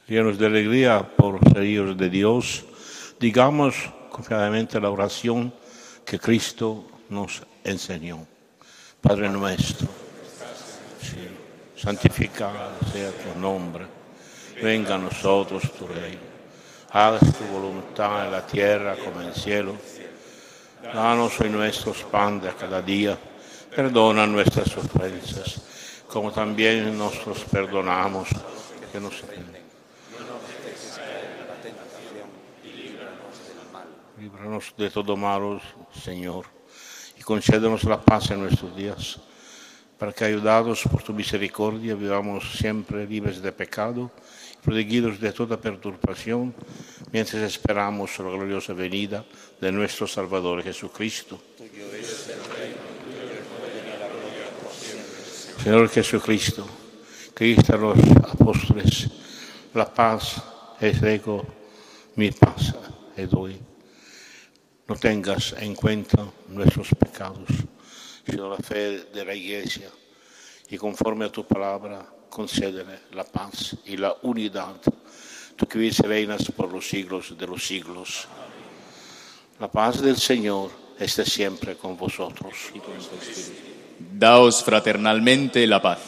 Llenos 0.07 0.37
de 0.37 0.45
alegría 0.45 1.07
por 1.15 1.39
ser 1.49 1.63
hijos 1.63 1.97
de 1.97 2.09
Dios, 2.09 2.65
digamos 3.19 3.75
confiadamente 4.09 4.79
la 4.79 4.89
oración 4.89 5.53
que 6.05 6.19
Cristo 6.19 6.85
nos 7.09 7.41
enseñó. 7.63 8.25
Padre 8.99 9.29
nuestro, 9.29 9.87
santificado 11.75 12.71
sea 12.91 13.11
tu 13.11 13.39
nombre, 13.39 13.85
venga 14.61 14.95
a 14.95 14.97
nosotros 14.97 15.63
tu 15.73 15.87
reino 15.87 16.33
Haz 16.95 17.21
tu 17.21 17.45
voluntad 17.45 18.25
en 18.25 18.31
la 18.31 18.45
tierra 18.45 18.95
como 19.03 19.21
en 19.21 19.29
el 19.29 19.33
cielo. 19.33 19.75
Danos 20.93 21.39
hoy 21.39 21.49
nuestros 21.49 22.03
pan 22.03 22.39
de 22.39 22.53
cada 22.53 22.83
día. 22.83 23.17
Perdona 23.75 24.27
nuestras 24.27 24.77
ofensas, 24.77 25.59
como 26.07 26.31
también 26.31 26.95
nosotros 26.95 27.45
perdonamos 27.51 28.29
que 28.91 28.99
nos 28.99 29.23
Líbranos 34.23 34.73
de 34.77 34.89
todo 34.89 35.17
malo, 35.17 35.59
Señor, 35.91 36.45
y 37.19 37.21
concédenos 37.23 37.83
la 37.83 37.99
paz 37.99 38.31
en 38.31 38.39
nuestros 38.39 38.73
días, 38.73 39.19
para 39.99 40.13
que, 40.13 40.23
ayudados 40.23 40.83
por 40.89 41.03
tu 41.03 41.11
misericordia, 41.11 41.93
vivamos 41.93 42.55
siempre 42.55 43.05
libres 43.05 43.41
de 43.41 43.51
pecado 43.51 44.11
protegidos 44.63 45.19
de 45.19 45.33
toda 45.33 45.59
perturbación, 45.59 46.55
mientras 47.11 47.43
esperamos 47.43 48.17
la 48.19 48.31
gloriosa 48.31 48.71
venida 48.71 49.25
de 49.59 49.73
nuestro 49.73 50.07
Salvador 50.07 50.63
Jesucristo. 50.63 51.37
Señor 55.61 55.89
Jesucristo, 55.89 56.65
que 57.35 57.57
a 57.59 57.75
los 57.75 57.99
apóstoles, 58.23 59.09
la 59.73 59.93
paz 59.93 60.41
es 60.79 61.03
ego, 61.03 61.45
mi 62.15 62.31
paz 62.31 62.73
es 63.17 63.29
doy. 63.29 63.72
No 64.87 64.95
tengas 64.95 65.55
en 65.59 65.75
cuenta 65.75 66.25
nuestros 66.49 66.89
pecados, 66.99 67.49
sino 68.29 68.49
la 68.49 68.57
fe 68.57 69.05
de 69.13 69.25
la 69.25 69.33
Iglesia, 69.33 69.89
y 70.69 70.77
conforme 70.77 71.25
a 71.25 71.31
tu 71.31 71.45
palabra, 71.45 72.05
concédele 72.29 72.99
la 73.13 73.23
paz 73.23 73.77
y 73.85 73.95
la 73.95 74.15
unidad, 74.23 74.75
tú 75.55 75.67
que 75.67 75.77
vives 75.77 75.99
y 75.99 76.03
reinas 76.03 76.51
por 76.51 76.71
los 76.71 76.87
siglos 76.87 77.37
de 77.37 77.47
los 77.47 77.65
siglos. 77.65 78.27
La 79.59 79.71
paz 79.71 80.01
del 80.01 80.17
Señor 80.17 80.71
esté 80.99 81.25
siempre 81.25 81.75
con 81.75 81.95
vosotros. 81.95 82.71
Daos 83.99 84.63
fraternalmente 84.63 85.65
la 85.67 85.81
paz. 85.81 85.99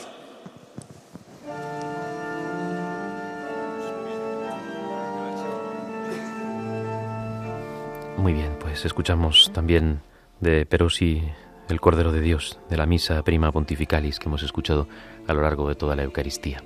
Muy 8.18 8.34
bien, 8.34 8.55
pues 8.76 8.84
escuchamos 8.84 9.52
también 9.54 10.02
de 10.42 10.66
Perosi 10.66 11.24
el 11.70 11.80
Cordero 11.80 12.12
de 12.12 12.20
Dios, 12.20 12.60
de 12.70 12.76
la 12.76 12.86
Misa 12.86 13.24
Prima 13.24 13.50
Pontificalis 13.54 14.20
que 14.20 14.28
hemos 14.28 14.44
escuchado 14.44 14.90
a 15.30 15.34
lo 15.34 15.44
largo 15.44 15.70
de 15.70 15.76
toda 15.76 15.96
la 15.96 16.04
Eucaristía. 16.04 16.62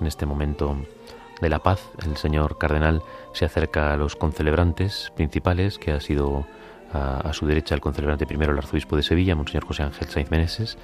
En 0.00 0.08
este 0.08 0.26
momento 0.26 0.76
de 1.40 1.48
la 1.48 1.60
paz, 1.60 1.92
el 2.04 2.16
señor 2.16 2.58
cardenal 2.58 3.02
se 3.34 3.44
acerca 3.44 3.92
a 3.92 3.96
los 3.96 4.16
concelebrantes 4.16 5.12
principales, 5.14 5.78
que 5.78 5.92
ha 5.92 6.00
sido 6.00 6.44
a, 6.92 7.32
su 7.32 7.46
derecha 7.46 7.76
el 7.76 7.80
concelebrante 7.80 8.26
primero, 8.26 8.50
el 8.50 8.58
arzobispo 8.58 8.96
de 8.96 9.04
Sevilla, 9.04 9.36
Monseñor 9.36 9.64
José 9.64 9.84
Ángel 9.84 10.08
Sainz 10.08 10.32
Meneses, 10.32 10.76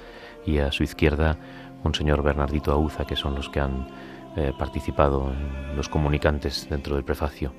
y 0.45 0.59
a 0.59 0.71
su 0.71 0.83
izquierda, 0.83 1.35
Monseñor 1.83 2.23
Bernardito 2.23 2.71
Auza, 2.71 3.03
que 3.03 3.17
son 3.17 3.35
los 3.35 3.49
que 3.49 3.59
han 3.59 3.89
eh, 4.37 4.53
participado 4.57 5.33
en 5.33 5.75
los 5.75 5.89
comunicantes 5.89 6.69
dentro 6.69 6.95
del 6.95 7.03
prefacio, 7.03 7.51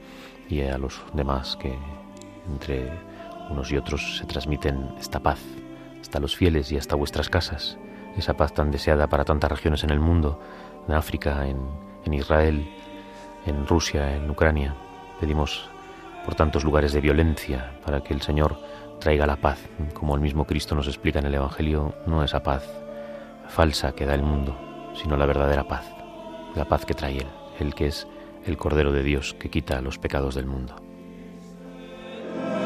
y 0.48 0.62
a 0.62 0.78
los 0.78 1.02
demás 1.12 1.58
que 1.60 1.76
entre 2.46 2.90
unos 3.50 3.70
y 3.70 3.76
otros 3.76 4.18
se 4.18 4.26
transmiten 4.26 4.94
esta 4.98 5.20
paz 5.20 5.40
hasta 6.00 6.20
los 6.20 6.36
fieles 6.36 6.70
y 6.72 6.76
hasta 6.76 6.96
vuestras 6.96 7.28
casas, 7.28 7.78
esa 8.16 8.34
paz 8.34 8.52
tan 8.52 8.70
deseada 8.70 9.06
para 9.06 9.24
tantas 9.24 9.50
regiones 9.50 9.84
en 9.84 9.90
el 9.90 10.00
mundo, 10.00 10.40
en 10.88 10.94
África, 10.94 11.46
en, 11.46 12.12
Israel, 12.12 12.68
en 13.46 13.66
Rusia, 13.66 14.14
en 14.14 14.28
Ucrania. 14.28 14.74
Pedimos 15.20 15.68
por 16.24 16.34
tantos 16.34 16.64
lugares 16.64 16.92
de 16.92 17.00
violencia 17.00 17.72
para 17.84 18.02
que 18.02 18.12
el 18.12 18.20
Señor 18.20 18.58
traiga 19.00 19.26
la 19.26 19.36
paz, 19.36 19.58
como 19.94 20.14
el 20.14 20.20
mismo 20.20 20.44
Cristo 20.44 20.74
nos 20.74 20.86
explica 20.86 21.18
en 21.18 21.26
el 21.26 21.34
Evangelio, 21.34 21.94
no 22.06 22.22
esa 22.22 22.42
paz 22.42 22.68
falsa 23.48 23.92
que 23.92 24.06
da 24.06 24.14
el 24.14 24.22
mundo, 24.22 24.56
sino 24.94 25.16
la 25.16 25.26
verdadera 25.26 25.66
paz, 25.66 25.84
la 26.54 26.64
paz 26.64 26.84
que 26.84 26.94
trae 26.94 27.18
Él, 27.18 27.26
el 27.58 27.74
que 27.74 27.86
es 27.86 28.06
el 28.44 28.56
Cordero 28.56 28.92
de 28.92 29.02
Dios 29.02 29.34
que 29.34 29.50
quita 29.50 29.80
los 29.80 29.98
pecados 29.98 30.34
del 30.34 30.46
mundo. 30.46 30.76
Yeah. 32.34 32.61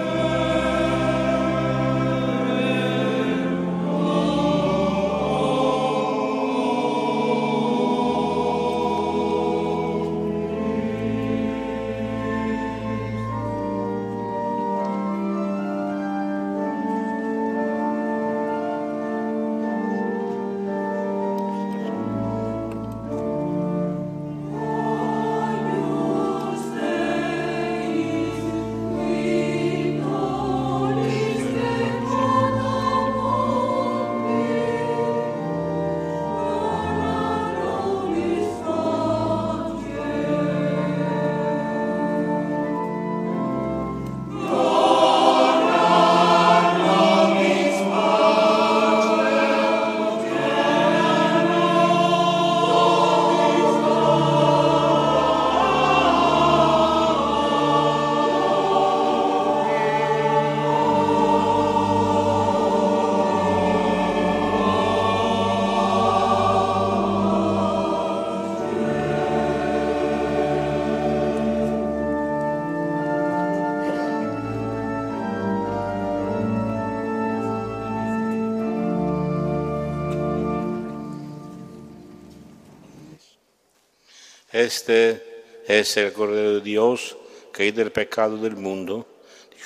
Es 86.01 86.07
el 86.09 86.13
Cordero 86.13 86.55
de 86.55 86.61
Dios 86.61 87.17
que 87.53 87.67
quita 87.67 87.83
el 87.83 87.93
pecado 87.93 88.37
del 88.37 88.57
mundo. 88.57 89.07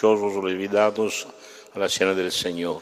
Los 0.00 0.36
olvidados 0.36 1.26
a 1.74 1.78
la 1.78 1.88
cena 1.88 2.14
del 2.14 2.32
Señor. 2.32 2.80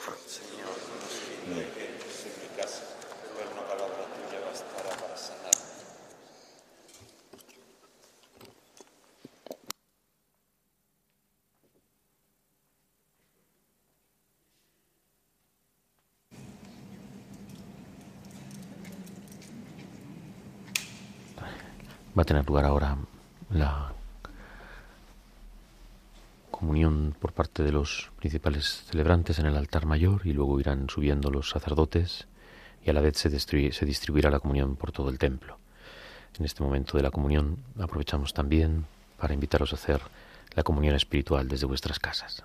Va 22.16 22.22
a 22.22 22.24
tener 22.24 22.46
lugar 22.46 22.64
ahora 22.64 22.96
la 23.50 23.92
comunión 26.68 27.16
por 27.18 27.32
parte 27.32 27.62
de 27.62 27.72
los 27.72 28.10
principales 28.18 28.84
celebrantes 28.90 29.38
en 29.38 29.46
el 29.46 29.56
altar 29.56 29.86
mayor 29.86 30.26
y 30.26 30.34
luego 30.34 30.60
irán 30.60 30.90
subiendo 30.90 31.30
los 31.30 31.48
sacerdotes 31.48 32.26
y 32.84 32.90
a 32.90 32.92
la 32.92 33.00
vez 33.00 33.16
se, 33.16 33.30
se 33.40 33.86
distribuirá 33.86 34.30
la 34.30 34.38
comunión 34.38 34.76
por 34.76 34.92
todo 34.92 35.08
el 35.08 35.18
templo. 35.18 35.56
En 36.38 36.44
este 36.44 36.62
momento 36.62 36.98
de 36.98 37.02
la 37.02 37.10
comunión 37.10 37.56
aprovechamos 37.80 38.34
también 38.34 38.84
para 39.16 39.32
invitaros 39.32 39.72
a 39.72 39.76
hacer 39.76 40.02
la 40.54 40.62
comunión 40.62 40.94
espiritual 40.94 41.48
desde 41.48 41.64
vuestras 41.64 41.98
casas. 41.98 42.44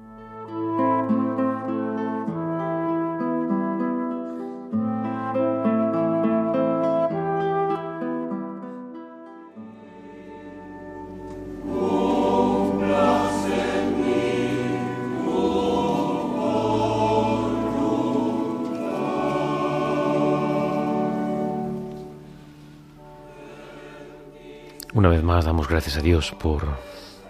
Damos 25.45 25.67
gracias 25.67 25.97
a 25.97 26.01
Dios 26.01 26.31
por 26.39 26.77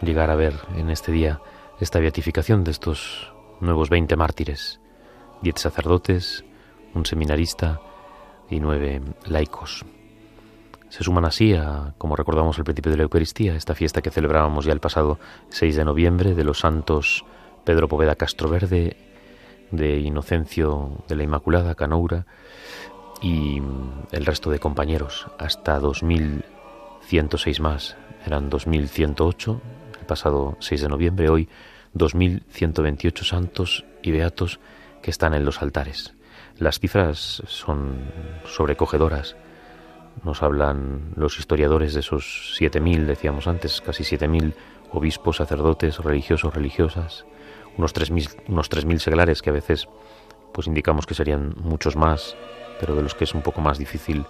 llegar 0.01 0.29
a 0.31 0.35
ver 0.35 0.53
en 0.75 0.89
este 0.89 1.11
día 1.11 1.41
esta 1.79 1.99
beatificación 1.99 2.63
de 2.63 2.71
estos 2.71 3.31
nuevos 3.59 3.89
20 3.89 4.15
mártires, 4.15 4.79
10 5.41 5.59
sacerdotes, 5.59 6.43
un 6.93 7.05
seminarista 7.05 7.79
y 8.49 8.59
nueve 8.59 9.01
laicos. 9.25 9.85
Se 10.89 11.03
suman 11.03 11.25
así 11.25 11.53
a, 11.53 11.93
como 11.97 12.15
recordamos 12.15 12.57
al 12.57 12.65
principio 12.65 12.91
de 12.91 12.97
la 12.97 13.03
Eucaristía, 13.03 13.55
esta 13.55 13.75
fiesta 13.75 14.01
que 14.01 14.11
celebrábamos 14.11 14.65
ya 14.65 14.73
el 14.73 14.79
pasado 14.79 15.19
6 15.49 15.75
de 15.75 15.85
noviembre 15.85 16.35
de 16.35 16.43
los 16.43 16.59
santos 16.59 17.23
Pedro 17.63 17.87
Poveda 17.87 18.15
Castroverde, 18.15 18.97
de 19.71 19.99
Inocencio 19.99 21.03
de 21.07 21.15
la 21.15 21.23
Inmaculada 21.23 21.75
Canoura 21.75 22.25
y 23.21 23.61
el 24.11 24.25
resto 24.25 24.49
de 24.49 24.59
compañeros, 24.59 25.27
hasta 25.37 25.79
2000 25.79 26.43
106 27.11 27.59
más, 27.59 27.97
eran 28.25 28.49
2.108 28.49 29.59
el 29.99 30.05
pasado 30.05 30.57
6 30.59 30.81
de 30.81 30.89
noviembre, 30.89 31.29
hoy 31.29 31.47
2.128 31.95 33.23
santos 33.23 33.85
y 34.01 34.11
beatos 34.11 34.59
que 35.01 35.11
están 35.11 35.33
en 35.33 35.45
los 35.45 35.61
altares. 35.61 36.13
Las 36.57 36.79
cifras 36.79 37.43
son 37.47 38.11
sobrecogedoras. 38.45 39.35
Nos 40.23 40.43
hablan 40.43 41.13
los 41.15 41.39
historiadores 41.39 41.93
de 41.93 42.01
esos 42.01 42.55
7.000, 42.59 43.05
decíamos 43.05 43.47
antes, 43.47 43.81
casi 43.81 44.03
7.000 44.03 44.53
obispos, 44.91 45.37
sacerdotes, 45.37 45.97
religiosos, 45.99 46.53
religiosas, 46.53 47.25
unos 47.77 47.95
3.000 47.95 48.43
unos 48.47 48.69
3.000 48.69 48.99
seglares 48.99 49.41
que 49.41 49.49
a 49.49 49.53
veces 49.53 49.87
pues 50.53 50.67
indicamos 50.67 51.05
que 51.05 51.13
serían 51.13 51.55
muchos 51.57 51.95
más, 51.95 52.35
pero 52.79 52.95
de 52.95 53.01
los 53.01 53.15
que 53.15 53.23
es 53.23 53.33
un 53.33 53.41
poco 53.41 53.61
más 53.61 53.77
difícil 53.77 54.25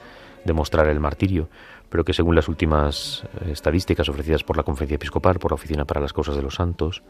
demostrar 0.45 0.87
el 0.87 0.99
martirio 0.99 1.49
pero 1.91 2.05
que 2.05 2.13
según 2.13 2.35
las 2.35 2.47
últimas 2.47 3.23
eh, 3.41 3.51
estadísticas 3.51 4.07
ofrecidas 4.07 4.43
por 4.43 4.55
la 4.55 4.63
Conferencia 4.63 4.95
Episcopal, 4.95 5.37
por 5.39 5.51
la 5.51 5.55
Oficina 5.55 5.83
para 5.85 5.99
las 5.99 6.13
Causas 6.13 6.37
de 6.37 6.41
los 6.41 6.55
Santos, 6.55 7.03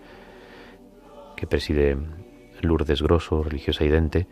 que 1.37 1.45
preside 1.45 1.95
Lourdes 2.61 3.03
Grosso, 3.03 3.43
religiosa 3.43 3.85
idente, 3.85 4.27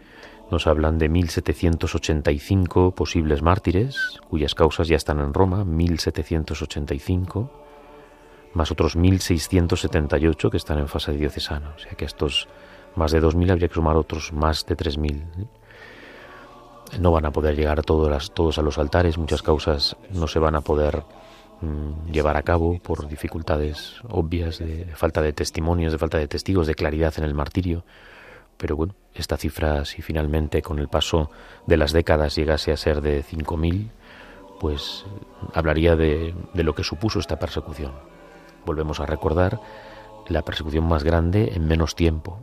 nos 0.49 0.65
hablan 0.65 0.97
de 0.97 1.09
1.785 1.09 2.95
posibles 2.95 3.43
mártires, 3.43 4.19
cuyas 4.27 4.55
causas 4.55 4.87
ya 4.87 4.95
están 4.95 5.19
en 5.19 5.35
Roma, 5.35 5.63
1.785, 5.63 7.51
más 8.53 8.71
otros 8.71 8.97
1.678 8.97 10.49
que 10.49 10.57
están 10.57 10.79
en 10.79 10.87
fase 10.87 11.13
diocesana. 11.13 11.75
O 11.75 11.79
sea 11.79 11.91
que 11.91 12.05
estos 12.05 12.47
más 12.95 13.11
de 13.11 13.21
2.000 13.21 13.51
habría 13.51 13.67
que 13.67 13.75
sumar 13.75 13.95
otros 13.95 14.33
más 14.33 14.65
de 14.65 14.75
3.000 14.75 15.49
no 16.97 17.11
van 17.11 17.25
a 17.25 17.31
poder 17.31 17.55
llegar 17.55 17.83
todos, 17.83 18.33
todos 18.33 18.57
a 18.57 18.61
los 18.61 18.77
altares, 18.77 19.17
muchas 19.17 19.41
causas 19.41 19.95
no 20.11 20.27
se 20.27 20.39
van 20.39 20.55
a 20.55 20.61
poder 20.61 21.03
mm, 21.61 22.11
llevar 22.11 22.37
a 22.37 22.43
cabo 22.43 22.79
por 22.79 23.07
dificultades 23.07 23.95
obvias, 24.09 24.59
de, 24.59 24.85
falta 24.95 25.21
de 25.21 25.33
testimonios, 25.33 25.91
de 25.91 25.97
falta 25.97 26.17
de 26.17 26.27
testigos, 26.27 26.67
de 26.67 26.75
claridad 26.75 27.13
en 27.17 27.23
el 27.23 27.33
martirio. 27.33 27.83
Pero 28.57 28.75
bueno, 28.75 28.95
esta 29.13 29.37
cifra, 29.37 29.85
si 29.85 30.01
finalmente 30.01 30.61
con 30.61 30.79
el 30.79 30.89
paso 30.89 31.29
de 31.65 31.77
las 31.77 31.93
décadas 31.93 32.35
llegase 32.35 32.71
a 32.71 32.77
ser 32.77 33.01
de 33.01 33.23
5.000, 33.23 33.89
pues 34.59 35.05
hablaría 35.53 35.95
de, 35.95 36.33
de 36.53 36.63
lo 36.63 36.75
que 36.75 36.83
supuso 36.83 37.19
esta 37.19 37.39
persecución. 37.39 37.93
Volvemos 38.65 38.99
a 38.99 39.05
recordar 39.05 39.61
la 40.27 40.43
persecución 40.43 40.85
más 40.87 41.03
grande 41.03 41.53
en 41.55 41.67
menos 41.67 41.95
tiempo. 41.95 42.39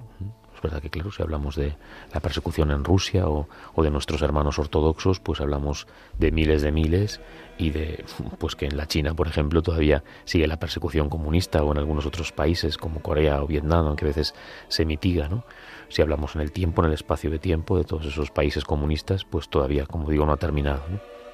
Es 0.56 0.62
verdad 0.62 0.80
que, 0.80 0.88
claro, 0.88 1.12
si 1.12 1.22
hablamos 1.22 1.54
de 1.54 1.76
la 2.14 2.20
persecución 2.20 2.70
en 2.70 2.82
Rusia 2.82 3.28
o, 3.28 3.46
de 3.76 3.90
nuestros 3.90 4.22
hermanos 4.22 4.58
ortodoxos, 4.58 5.20
pues 5.20 5.40
hablamos 5.42 5.86
de 6.18 6.32
miles 6.32 6.62
de 6.62 6.72
miles 6.72 7.20
y 7.58 7.70
de, 7.70 8.04
pues 8.38 8.56
que 8.56 8.64
en 8.64 8.78
la 8.78 8.86
China, 8.86 9.14
por 9.14 9.28
ejemplo, 9.28 9.62
todavía 9.62 10.02
sigue 10.24 10.46
la 10.46 10.58
persecución 10.58 11.10
comunista 11.10 11.62
o 11.62 11.72
en 11.72 11.78
algunos 11.78 12.06
otros 12.06 12.32
países 12.32 12.78
como 12.78 13.02
Corea 13.02 13.42
o 13.42 13.46
Vietnam, 13.46 13.86
aunque 13.86 14.06
a 14.06 14.08
veces 14.08 14.34
se 14.68 14.86
mitiga, 14.86 15.28
¿no? 15.28 15.44
Si 15.90 16.00
hablamos 16.00 16.34
en 16.34 16.40
el 16.40 16.52
tiempo, 16.52 16.82
en 16.82 16.88
el 16.88 16.94
espacio 16.94 17.30
de 17.30 17.38
tiempo 17.38 17.76
de 17.76 17.84
todos 17.84 18.06
esos 18.06 18.30
países 18.30 18.64
comunistas, 18.64 19.24
pues 19.26 19.50
todavía, 19.50 19.84
como 19.84 20.10
digo, 20.10 20.24
no 20.24 20.32
ha 20.32 20.38
terminado, 20.38 20.82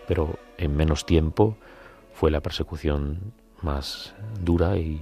Pero 0.08 0.36
en 0.58 0.76
menos 0.76 1.06
tiempo 1.06 1.56
fue 2.12 2.32
la 2.32 2.40
persecución 2.40 3.32
más 3.62 4.14
dura 4.40 4.76
y 4.76 5.00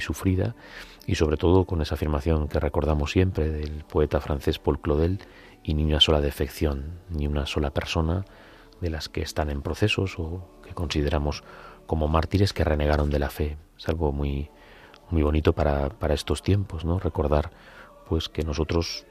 sufrida 0.00 0.54
y 1.06 1.14
sobre 1.14 1.36
todo 1.36 1.64
con 1.64 1.82
esa 1.82 1.94
afirmación 1.94 2.48
que 2.48 2.60
recordamos 2.60 3.12
siempre 3.12 3.48
del 3.48 3.84
poeta 3.84 4.20
francés 4.20 4.58
Paul 4.58 4.80
Claudel, 4.80 5.18
y 5.62 5.74
ni 5.74 5.84
una 5.84 6.00
sola 6.00 6.20
defección, 6.20 7.00
ni 7.10 7.26
una 7.26 7.46
sola 7.46 7.70
persona 7.70 8.24
de 8.80 8.90
las 8.90 9.08
que 9.08 9.22
están 9.22 9.50
en 9.50 9.62
procesos 9.62 10.18
o 10.18 10.48
que 10.64 10.72
consideramos 10.72 11.44
como 11.86 12.08
mártires 12.08 12.52
que 12.52 12.64
renegaron 12.64 13.10
de 13.10 13.18
la 13.18 13.30
fe. 13.30 13.58
Es 13.78 13.88
algo 13.88 14.12
muy, 14.12 14.48
muy 15.10 15.22
bonito 15.22 15.52
para, 15.52 15.90
para 15.90 16.14
estos 16.14 16.42
tiempos, 16.42 16.84
¿no? 16.84 16.98
Recordar 16.98 17.50
pues 18.08 18.28
que 18.28 18.42
nosotros 18.42 19.04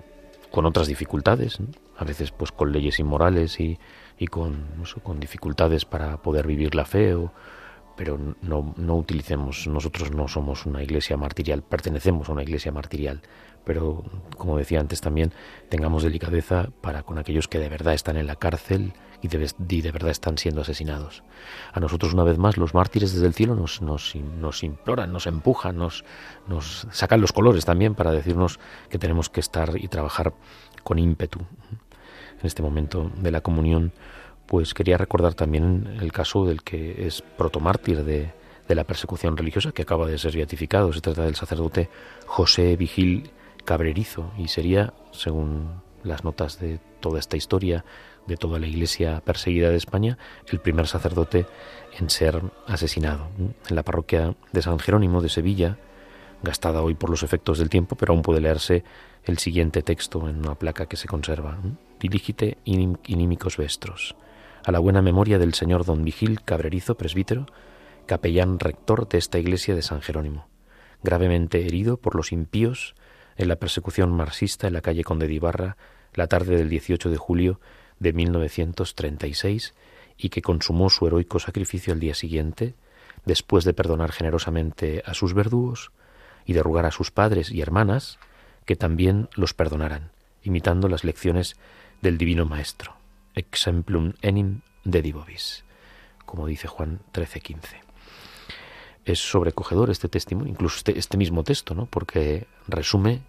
con 0.52 0.66
otras 0.66 0.88
dificultades, 0.88 1.60
a 1.98 2.04
veces 2.04 2.32
pues 2.32 2.52
con 2.52 2.72
leyes 2.72 3.00
inmorales 3.00 3.60
y, 3.60 3.80
y 4.18 4.28
con, 4.28 4.66
con 5.04 5.20
dificultades 5.20 5.86
para 5.86 6.18
poder 6.18 6.48
vivir 6.48 6.74
la 6.74 6.86
fe, 6.86 7.16
pero 8.00 8.18
no, 8.42 8.74
no 8.78 8.96
utilicemos, 8.96 9.68
nosotros 9.68 10.12
no 10.12 10.30
somos 10.30 10.66
una 10.66 10.82
iglesia 10.82 11.18
martirial, 11.18 11.64
pertenecemos 11.64 12.30
a 12.30 12.32
una 12.32 12.44
iglesia 12.44 12.72
martirial, 12.72 13.22
pero 13.66 14.06
como 14.38 14.58
decía 14.58 14.80
antes 14.80 15.02
también, 15.02 15.34
tengamos 15.68 16.04
delicadeza 16.04 16.70
para 16.80 17.04
con 17.04 17.18
aquellos 17.18 17.50
que 17.50 17.60
de 17.60 17.68
verdad 17.68 17.94
están 17.94 18.16
en 18.16 18.26
la 18.26 18.38
cárcel 18.38 18.94
y 19.22 19.28
de, 19.28 19.52
y 19.68 19.82
de 19.82 19.92
verdad 19.92 20.12
están 20.12 20.38
siendo 20.38 20.62
asesinados. 20.62 21.24
A 21.74 21.82
nosotros 21.82 22.14
una 22.14 22.24
vez 22.24 22.38
más 22.38 22.56
los 22.56 22.74
mártires 22.74 23.12
desde 23.12 23.28
el 23.28 23.34
cielo 23.34 23.54
nos, 23.54 23.82
nos, 23.82 24.16
nos 24.16 24.64
imploran, 24.64 25.12
nos 25.12 25.28
empujan, 25.28 25.76
nos, 25.76 26.06
nos 26.48 26.88
sacan 26.92 27.20
los 27.20 27.34
colores 27.34 27.66
también 27.66 27.96
para 27.96 28.14
decirnos 28.14 28.62
que 28.90 28.98
tenemos 28.98 29.30
que 29.30 29.42
estar 29.42 29.74
y 29.76 29.90
trabajar 29.90 30.34
con 30.86 31.00
ímpetu. 31.00 31.40
En 31.40 32.46
este 32.46 32.62
momento 32.62 33.12
de 33.18 33.32
la 33.32 33.42
comunión, 33.42 33.92
pues 34.50 34.74
quería 34.74 34.98
recordar 34.98 35.36
también 35.36 36.00
el 36.02 36.12
caso 36.12 36.44
del 36.44 36.64
que 36.64 37.06
es 37.06 37.22
protomártir 37.22 38.04
de, 38.04 38.34
de 38.68 38.76
la 38.76 38.84
persecución 38.84 39.38
religiosa 39.38 39.72
que 39.72 39.84
acaba 39.84 40.08
de 40.08 40.18
ser 40.18 40.36
beatificado. 40.36 40.92
Se 40.92 41.02
trata 41.02 41.24
del 41.24 41.36
sacerdote 41.36 41.88
José 42.26 42.76
Vigil 42.76 43.30
Cabrerizo 43.64 44.32
y 44.40 44.48
sería, 44.48 44.92
según 45.12 45.84
las 46.04 46.24
notas 46.24 46.60
de 46.60 46.80
toda 47.00 47.20
esta 47.20 47.38
historia, 47.38 47.86
de 48.26 48.38
toda 48.38 48.58
la 48.58 48.66
iglesia 48.66 49.22
perseguida 49.24 49.70
de 49.70 49.78
España, 49.78 50.18
el 50.48 50.60
primer 50.60 50.88
sacerdote 50.88 51.46
en 52.00 52.10
ser 52.10 52.42
asesinado. 52.66 53.28
En 53.38 53.76
la 53.76 53.84
parroquia 53.84 54.34
de 54.52 54.64
San 54.64 54.80
Jerónimo 54.80 55.22
de 55.22 55.30
Sevilla, 55.30 55.78
gastada 56.42 56.82
hoy 56.82 56.96
por 56.96 57.12
los 57.12 57.22
efectos 57.22 57.60
del 57.60 57.70
tiempo, 57.70 57.96
pero 57.96 58.14
aún 58.14 58.24
puede 58.24 58.42
leerse 58.42 58.84
el 59.26 59.38
siguiente 59.38 59.84
texto 59.84 60.28
en 60.28 60.40
una 60.40 60.56
placa 60.56 60.88
que 60.88 60.98
se 60.98 61.08
conserva. 61.08 61.60
Dirigite 62.00 62.58
inímicos 62.66 63.58
vestros. 63.58 64.16
A 64.66 64.72
la 64.72 64.80
buena 64.80 65.02
memoria 65.02 65.40
del 65.40 65.54
señor 65.54 65.86
don 65.86 66.04
Vigil 66.04 66.42
Cabrerizo, 66.42 66.96
presbítero, 66.96 67.46
capellán 68.06 68.60
rector 68.60 69.08
de 69.08 69.18
esta 69.18 69.40
iglesia 69.40 69.74
de 69.74 69.82
San 69.82 70.02
Jerónimo, 70.02 70.48
gravemente 71.02 71.66
herido 71.66 71.98
por 71.98 72.16
los 72.16 72.32
impíos 72.34 72.96
en 73.38 73.48
la 73.48 73.56
persecución 73.56 74.12
marxista 74.12 74.68
en 74.68 74.74
la 74.74 74.82
calle 74.82 75.04
Conde 75.04 75.28
de 75.28 75.34
Ibarra 75.34 75.78
la 76.14 76.28
tarde 76.28 76.58
del 76.58 76.70
18 76.70 77.10
de 77.10 77.18
julio 77.18 77.60
de 78.00 78.14
1936 78.14 79.74
y 80.18 80.30
que 80.30 80.42
consumó 80.42 80.90
su 80.90 81.08
heroico 81.08 81.40
sacrificio 81.40 81.94
al 81.94 82.02
día 82.02 82.14
siguiente, 82.14 82.76
después 83.26 83.64
de 83.64 83.74
perdonar 83.74 84.12
generosamente 84.12 85.04
a 85.06 85.14
sus 85.14 85.34
verdugos 85.34 85.92
y 86.46 86.54
de 86.54 86.64
rogar 86.64 86.86
a 86.86 86.92
sus 86.92 87.12
padres 87.12 87.52
y 87.52 87.62
hermanas 87.62 88.20
que 88.66 88.76
también 88.76 89.30
los 89.36 89.54
perdonaran, 89.54 90.12
imitando 90.44 90.90
las 90.90 91.06
lecciones 91.06 91.56
del 92.02 92.18
Divino 92.18 92.46
Maestro, 92.46 92.99
exemplum 93.36 94.14
enim 94.22 94.62
de 94.84 95.02
divovis, 95.02 95.64
como 96.26 96.48
dice 96.48 96.68
Juan 96.68 97.02
13:15 97.14 97.90
es 99.12 99.20
sobrecogedor 99.20 99.90
este 99.90 100.08
testimonio, 100.08 100.52
incluso 100.52 100.78
este, 100.78 100.98
este, 100.98 101.18
mismo 101.18 101.44
texto, 101.44 101.74
¿no? 101.74 101.88
porque 101.88 102.48
resume 102.68 103.22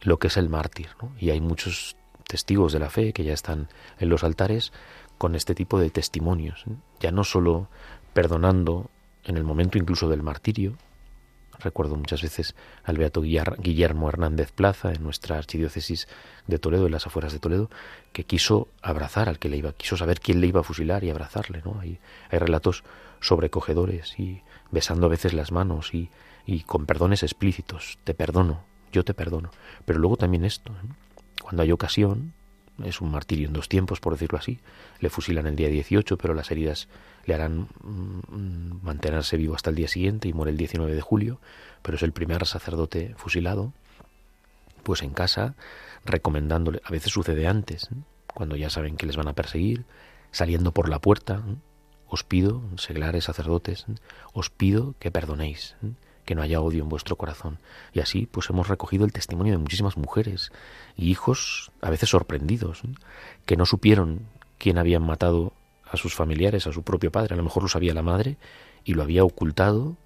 lo 0.00 0.18
que 0.18 0.28
es 0.28 0.36
el 0.36 0.48
mártir. 0.48 0.88
¿no? 1.00 1.12
Y 1.18 1.30
hay 1.30 1.40
muchos 1.40 1.96
testigos 2.26 2.72
de 2.72 2.80
la 2.80 2.90
fe 2.90 3.12
que 3.12 3.24
ya 3.24 3.34
están 3.34 3.68
en 3.98 4.08
los 4.08 4.24
altares 4.24 4.72
con 5.16 5.34
este 5.34 5.54
tipo 5.54 5.78
de 5.78 5.90
testimonios, 5.90 6.64
ya 7.00 7.10
no 7.10 7.24
solo 7.24 7.68
perdonando 8.12 8.90
en 9.24 9.36
el 9.36 9.44
momento 9.44 9.78
incluso 9.78 10.08
del 10.08 10.22
martirio. 10.22 10.76
Recuerdo 11.60 11.96
muchas 11.96 12.22
veces 12.22 12.54
al 12.84 12.98
beato 12.98 13.20
Guillermo 13.22 14.08
Hernández 14.08 14.52
Plaza 14.52 14.92
en 14.92 15.02
nuestra 15.02 15.38
archidiócesis 15.38 16.06
de 16.46 16.58
Toledo, 16.58 16.86
en 16.86 16.92
las 16.92 17.06
afueras 17.06 17.32
de 17.32 17.40
Toledo, 17.40 17.70
que 18.12 18.24
quiso 18.24 18.68
abrazar 18.80 19.28
al 19.28 19.38
que 19.38 19.48
le 19.48 19.56
iba, 19.56 19.72
quiso 19.72 19.96
saber 19.96 20.20
quién 20.20 20.40
le 20.40 20.46
iba 20.46 20.60
a 20.60 20.64
fusilar 20.64 21.02
y 21.04 21.10
abrazarle. 21.10 21.62
¿no? 21.64 21.80
Hay, 21.80 21.98
hay 22.30 22.38
relatos 22.38 22.84
sobrecogedores 23.20 24.18
y 24.18 24.42
besando 24.70 25.06
a 25.06 25.10
veces 25.10 25.32
las 25.32 25.50
manos 25.50 25.94
y, 25.94 26.10
y 26.46 26.60
con 26.60 26.86
perdones 26.86 27.22
explícitos. 27.22 27.98
Te 28.04 28.14
perdono, 28.14 28.62
yo 28.92 29.04
te 29.04 29.14
perdono. 29.14 29.50
Pero 29.84 29.98
luego 29.98 30.16
también 30.16 30.44
esto, 30.44 30.72
cuando 31.42 31.62
hay 31.62 31.72
ocasión, 31.72 32.32
es 32.84 33.00
un 33.00 33.10
martirio 33.10 33.48
en 33.48 33.52
dos 33.52 33.68
tiempos, 33.68 34.00
por 34.00 34.12
decirlo 34.12 34.38
así, 34.38 34.60
le 35.00 35.10
fusilan 35.10 35.46
el 35.46 35.56
día 35.56 35.68
18, 35.68 36.16
pero 36.18 36.34
las 36.34 36.50
heridas 36.50 36.88
le 37.24 37.34
harán 37.34 37.68
mm, 37.82 38.82
mantenerse 38.82 39.36
vivo 39.36 39.54
hasta 39.54 39.70
el 39.70 39.76
día 39.76 39.88
siguiente 39.88 40.28
y 40.28 40.32
muere 40.32 40.52
el 40.52 40.56
19 40.56 40.94
de 40.94 41.00
julio, 41.00 41.40
pero 41.82 41.96
es 41.96 42.02
el 42.02 42.12
primer 42.12 42.46
sacerdote 42.46 43.14
fusilado, 43.16 43.72
pues 44.82 45.02
en 45.02 45.10
casa, 45.10 45.54
recomendándole, 46.04 46.80
a 46.84 46.90
veces 46.90 47.12
sucede 47.12 47.46
antes, 47.46 47.84
¿eh? 47.84 47.96
cuando 48.34 48.56
ya 48.56 48.70
saben 48.70 48.96
que 48.96 49.06
les 49.06 49.16
van 49.16 49.28
a 49.28 49.34
perseguir, 49.34 49.84
saliendo 50.30 50.72
por 50.72 50.88
la 50.88 51.00
puerta, 51.00 51.42
¿eh? 51.46 51.56
os 52.08 52.24
pido, 52.24 52.62
seglares 52.76 53.24
sacerdotes, 53.24 53.86
os 54.32 54.50
pido 54.50 54.94
que 54.98 55.10
perdonéis, 55.10 55.76
que 56.28 56.34
no 56.34 56.42
haya 56.42 56.60
odio 56.60 56.82
en 56.82 56.90
vuestro 56.90 57.16
corazón. 57.16 57.56
Y 57.94 58.00
así 58.00 58.26
pues 58.26 58.50
hemos 58.50 58.68
recogido 58.68 59.06
el 59.06 59.14
testimonio 59.14 59.54
de 59.54 59.58
muchísimas 59.58 59.96
mujeres 59.96 60.52
y 60.94 61.08
hijos 61.10 61.72
a 61.80 61.88
veces 61.88 62.10
sorprendidos, 62.10 62.82
que 63.46 63.56
no 63.56 63.64
supieron 63.64 64.26
quién 64.58 64.76
habían 64.76 65.06
matado 65.06 65.54
a 65.90 65.96
sus 65.96 66.14
familiares, 66.14 66.66
a 66.66 66.72
su 66.72 66.82
propio 66.82 67.10
padre, 67.10 67.32
a 67.32 67.38
lo 67.38 67.44
mejor 67.44 67.62
lo 67.62 67.70
sabía 67.70 67.94
la 67.94 68.02
madre 68.02 68.36
y 68.84 68.92
lo 68.92 69.02
había 69.02 69.24
ocultado 69.24 69.96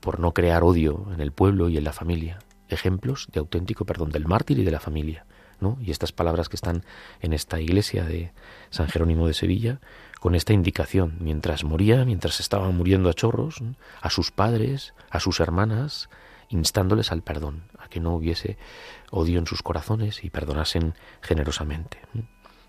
por 0.00 0.20
no 0.20 0.34
crear 0.34 0.62
odio 0.64 1.06
en 1.14 1.22
el 1.22 1.32
pueblo 1.32 1.70
y 1.70 1.78
en 1.78 1.84
la 1.84 1.94
familia. 1.94 2.40
Ejemplos 2.68 3.28
de 3.32 3.40
auténtico 3.40 3.86
perdón 3.86 4.10
del 4.10 4.26
mártir 4.26 4.58
y 4.58 4.64
de 4.64 4.70
la 4.70 4.80
familia. 4.80 5.24
¿no? 5.60 5.78
Y 5.80 5.92
estas 5.92 6.12
palabras 6.12 6.50
que 6.50 6.56
están 6.56 6.84
en 7.22 7.32
esta 7.32 7.58
iglesia 7.58 8.04
de 8.04 8.32
San 8.68 8.88
Jerónimo 8.88 9.26
de 9.26 9.32
Sevilla, 9.32 9.80
con 10.20 10.34
esta 10.34 10.52
indicación, 10.52 11.16
mientras 11.20 11.64
moría, 11.64 12.04
mientras 12.04 12.40
estaba 12.40 12.70
muriendo 12.70 13.08
a 13.08 13.14
chorros, 13.14 13.62
a 14.00 14.10
sus 14.10 14.30
padres, 14.30 14.94
a 15.10 15.20
sus 15.20 15.40
hermanas, 15.40 16.08
instándoles 16.48 17.12
al 17.12 17.22
perdón, 17.22 17.64
a 17.78 17.88
que 17.88 18.00
no 18.00 18.14
hubiese 18.14 18.58
odio 19.10 19.38
en 19.38 19.46
sus 19.46 19.62
corazones 19.62 20.24
y 20.24 20.30
perdonasen 20.30 20.94
generosamente. 21.20 21.98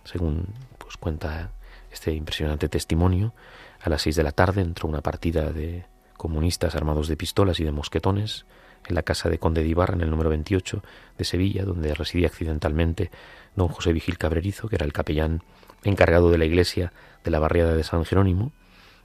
Según 0.03 0.47
pues 0.77 0.97
cuenta 0.97 1.51
este 1.91 2.13
impresionante 2.13 2.69
testimonio, 2.69 3.33
a 3.81 3.89
las 3.89 4.03
seis 4.03 4.15
de 4.15 4.23
la 4.23 4.31
tarde 4.31 4.61
entró 4.61 4.87
una 4.87 5.01
partida 5.01 5.51
de 5.51 5.85
comunistas 6.17 6.75
armados 6.75 7.07
de 7.07 7.17
pistolas 7.17 7.59
y 7.59 7.63
de 7.63 7.71
mosquetones 7.71 8.45
en 8.85 8.95
la 8.95 9.03
casa 9.03 9.29
de 9.29 9.39
Conde 9.39 9.63
de 9.63 9.69
Ibarra, 9.69 9.95
en 9.95 10.01
el 10.01 10.09
número 10.09 10.29
28 10.29 10.83
de 11.17 11.25
Sevilla, 11.25 11.63
donde 11.63 11.93
residía 11.93 12.27
accidentalmente 12.27 13.11
don 13.55 13.69
José 13.69 13.93
Vigil 13.93 14.17
Cabrerizo, 14.17 14.67
que 14.67 14.75
era 14.75 14.85
el 14.85 14.93
capellán 14.93 15.43
encargado 15.83 16.31
de 16.31 16.37
la 16.37 16.45
iglesia 16.45 16.93
de 17.23 17.31
la 17.31 17.39
barriada 17.39 17.75
de 17.75 17.83
San 17.83 18.05
Jerónimo, 18.05 18.51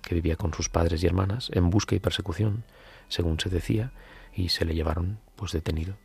que 0.03 0.15
vivía 0.15 0.37
con 0.37 0.53
sus 0.53 0.69
padres 0.69 1.03
y 1.03 1.07
hermanas 1.07 1.51
en 1.53 1.71
busca 1.71 1.95
y 1.95 2.01
persecución, 2.01 2.65
según 3.09 3.41
se 3.41 3.49
decía, 3.49 3.93
y 4.35 4.51
se 4.51 4.65
le 4.65 4.75
llevaron 4.75 5.19
pues 5.37 5.53
detenido. 5.53 5.97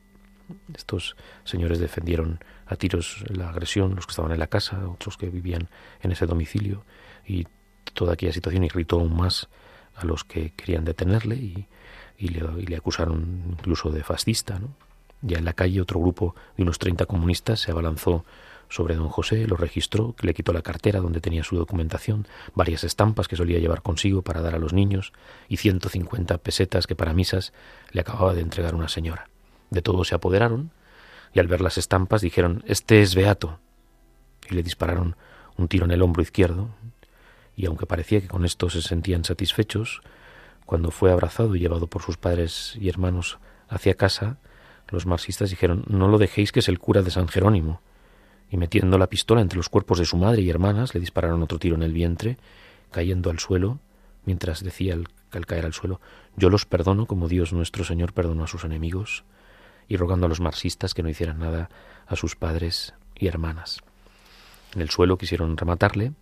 Estos 0.74 1.16
señores 1.44 1.80
defendieron 1.80 2.40
a 2.66 2.76
tiros 2.76 3.24
la 3.30 3.50
agresión, 3.50 3.96
los 3.96 4.06
que 4.06 4.12
estaban 4.12 4.32
en 4.32 4.40
la 4.40 4.48
casa, 4.48 4.88
otros 4.88 5.18
que 5.18 5.30
vivían 5.30 5.70
en 6.02 6.12
ese 6.12 6.26
domicilio, 6.26 6.84
y 7.26 7.48
toda 7.94 8.14
aquella 8.14 8.34
situación 8.34 8.64
irritó 8.64 9.00
aún 9.00 9.16
más 9.16 9.50
a 9.96 10.06
los 10.06 10.24
que 10.24 10.52
querían 10.52 10.86
detenerle 10.86 11.36
y, 11.36 11.68
le, 12.18 12.62
y 12.62 12.66
le, 12.66 12.76
acusaron 12.76 13.44
incluso 13.52 13.91
de 13.91 14.04
fascista. 14.04 14.58
¿no? 14.60 14.70
Ya 15.22 15.38
en 15.38 15.46
la 15.46 15.54
calle 15.54 15.82
otro 15.82 16.00
grupo 16.00 16.36
de 16.56 16.64
unos 16.64 16.80
30 16.80 17.06
comunistas 17.06 17.60
se 17.60 17.72
abalanzó 17.72 18.26
sobre 18.70 18.96
don 18.96 19.10
José, 19.10 19.48
lo 19.48 19.58
registró, 19.58 20.16
le 20.22 20.34
quitó 20.34 20.54
la 20.54 20.62
cartera 20.62 21.02
donde 21.02 21.22
tenía 21.22 21.44
su 21.44 21.58
documentación, 21.58 22.28
varias 22.54 22.84
estampas 22.84 23.28
que 23.28 23.36
solía 23.36 23.60
llevar 23.60 23.82
consigo 23.82 24.22
para 24.22 24.41
dar 24.41 24.56
a 24.56 24.60
los 24.60 24.74
niños 24.74 25.12
y 25.48 25.58
ciento 25.58 25.90
cincuenta 25.90 26.38
pesetas 26.38 26.86
que 26.86 26.96
para 26.96 27.14
misas 27.14 27.52
le 27.91 28.02
acababa 28.02 28.36
de 28.36 28.41
entregar 28.41 28.76
una 28.76 28.88
señora. 28.88 29.28
De 29.72 29.82
todo 29.82 30.04
se 30.04 30.16
apoderaron 30.16 30.72
y 31.34 31.40
al 31.40 31.48
ver 31.48 31.62
las 31.62 31.78
estampas 31.78 32.22
dijeron 32.22 32.64
Este 32.68 33.02
es 33.02 33.16
Beato 33.16 33.60
y 34.50 34.54
le 34.54 34.64
dispararon 34.64 35.16
un 35.58 35.68
tiro 35.68 35.86
en 35.86 35.91
el 35.91 36.02
hombro 36.04 36.22
izquierdo 36.22 36.70
y 37.56 37.66
aunque 37.66 37.88
parecía 37.88 38.22
que 38.22 38.28
con 38.28 38.46
esto 38.46 38.70
se 38.70 38.82
sentían 38.82 39.26
satisfechos, 39.26 40.02
cuando 40.66 40.91
fue 40.91 41.12
abrazado 41.12 41.56
y 41.56 41.60
llevado 41.60 41.88
por 41.88 42.04
sus 42.04 42.18
padres 42.18 42.78
y 42.80 42.88
hermanos 42.88 43.40
hacia 43.68 43.96
casa, 43.96 44.38
los 44.88 45.08
marxistas 45.08 45.50
dijeron 45.50 45.84
No 45.88 46.08
lo 46.08 46.20
dejéis 46.20 46.52
que 46.52 46.60
es 46.60 46.70
el 46.70 46.80
cura 46.80 47.02
de 47.02 47.12
San 47.12 47.28
Jerónimo 47.28 47.82
y 48.50 48.58
metiendo 48.58 48.98
la 48.98 49.08
pistola 49.08 49.42
entre 49.42 49.58
los 49.58 49.70
cuerpos 49.70 50.00
de 50.00 50.06
su 50.06 50.18
madre 50.18 50.42
y 50.42 50.50
hermanas, 50.50 50.94
le 50.94 51.00
dispararon 51.00 51.44
otro 51.44 51.60
tiro 51.60 51.76
en 51.76 51.84
el 51.84 51.94
vientre, 51.94 52.38
cayendo 52.92 53.30
al 53.30 53.40
suelo, 53.40 53.80
mientras 54.26 54.64
decía 54.64 54.96
al, 54.96 55.46
caer 55.46 55.66
al 55.66 55.74
suelo, 55.74 56.02
yo 56.36 56.50
los 56.50 56.66
perdono 56.66 57.06
como 57.06 57.28
Dios 57.28 57.54
nuestro 57.54 57.84
Señor 57.84 58.14
perdonó 58.14 58.44
a 58.44 58.48
sus 58.48 58.64
enemigos, 58.64 59.24
y 59.88 59.98
rogando 59.98 60.26
a 60.26 60.30
los 60.30 60.40
marxistas 60.40 60.94
que 60.94 61.04
no 61.04 61.10
hicieran 61.10 61.40
nada 61.40 61.70
a 62.08 62.16
sus 62.16 62.36
padres 62.36 62.94
y 63.16 63.28
hermanas. 63.28 63.82
En 64.76 64.82
el 64.82 64.90
suelo 64.90 65.18
quisieron 65.18 65.58
rematarle, 65.58 66.14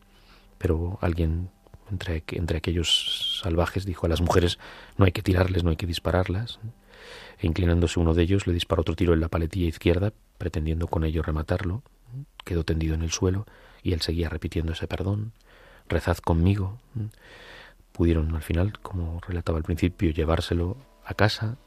pero 0.57 0.97
alguien 1.01 1.49
entre, 1.91 2.23
entre 2.31 2.57
aquellos 2.57 3.39
salvajes 3.41 3.85
dijo 3.85 4.05
a 4.05 4.09
las 4.09 4.21
mujeres 4.21 4.57
no 4.97 5.05
hay 5.05 5.11
que 5.11 5.21
tirarles, 5.21 5.63
no 5.63 5.69
hay 5.69 5.75
que 5.75 5.87
dispararlas. 5.87 6.59
e 7.39 7.47
inclinándose 7.47 7.99
uno 7.99 8.13
de 8.13 8.23
ellos 8.23 8.47
le 8.47 8.53
disparó 8.53 8.81
otro 8.81 8.95
tiro 8.95 9.13
en 9.13 9.19
la 9.19 9.29
paletilla 9.29 9.67
izquierda, 9.67 10.13
pretendiendo 10.37 10.87
con 10.87 11.03
ello 11.03 11.21
rematarlo. 11.21 11.83
Quedó 12.43 12.63
tendido 12.63 12.95
en 12.95 13.01
el 13.01 13.11
suelo 13.11 13.45
y 13.83 13.93
él 13.93 14.01
seguía 14.01 14.29
repitiendo 14.29 14.73
ese 14.73 14.87
perdón. 14.87 15.33
Rezad 15.87 16.17
conmigo. 16.17 16.77
Pudieron 17.91 18.35
al 18.35 18.41
final, 18.41 18.79
como 18.79 19.19
relataba 19.21 19.57
al 19.57 19.63
principio, 19.63 20.11
llevárselo 20.11 20.77
a 21.05 21.13
casa. 21.13 21.57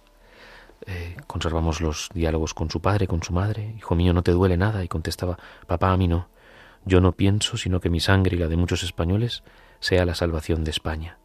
Eh, 0.86 1.16
conservamos 1.26 1.80
los 1.80 2.08
diálogos 2.14 2.54
con 2.54 2.70
su 2.70 2.80
padre, 2.80 3.06
con 3.06 3.22
su 3.22 3.32
madre. 3.32 3.74
Hijo 3.76 3.94
mío, 3.94 4.12
¿no 4.12 4.22
te 4.22 4.32
duele 4.32 4.56
nada? 4.56 4.84
Y 4.84 4.88
contestaba, 4.88 5.38
papá, 5.66 5.92
a 5.92 5.96
mí 5.96 6.08
no. 6.08 6.28
Yo 6.84 7.00
no 7.00 7.12
pienso 7.12 7.56
sino 7.56 7.80
que 7.80 7.90
mi 7.90 8.00
sangre 8.00 8.36
y 8.36 8.38
la 8.38 8.48
de 8.48 8.56
muchos 8.56 8.82
españoles 8.82 9.42
sea 9.80 10.04
la 10.04 10.14
salvación 10.14 10.64
de 10.64 10.70
España. 10.70 11.18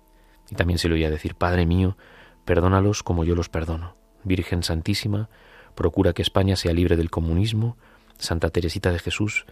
Y 0.50 0.56
también 0.56 0.80
se 0.80 0.90
le 0.90 0.96
oía 0.96 1.10
decir, 1.10 1.36
Padre 1.36 1.66
mío, 1.66 1.98
perdónalos 2.46 3.04
como 3.04 3.24
yo 3.24 3.36
los 3.36 3.50
perdono. 3.50 3.96
Virgen 4.24 4.64
Santísima, 4.64 5.30
procura 5.76 6.14
que 6.14 6.22
España 6.22 6.56
sea 6.56 6.74
libre 6.74 6.96
del 6.98 7.10
comunismo. 7.10 7.78
Santa 8.18 8.50
Teresita 8.50 8.92
de 8.92 9.00
Jesús, 9.00 9.46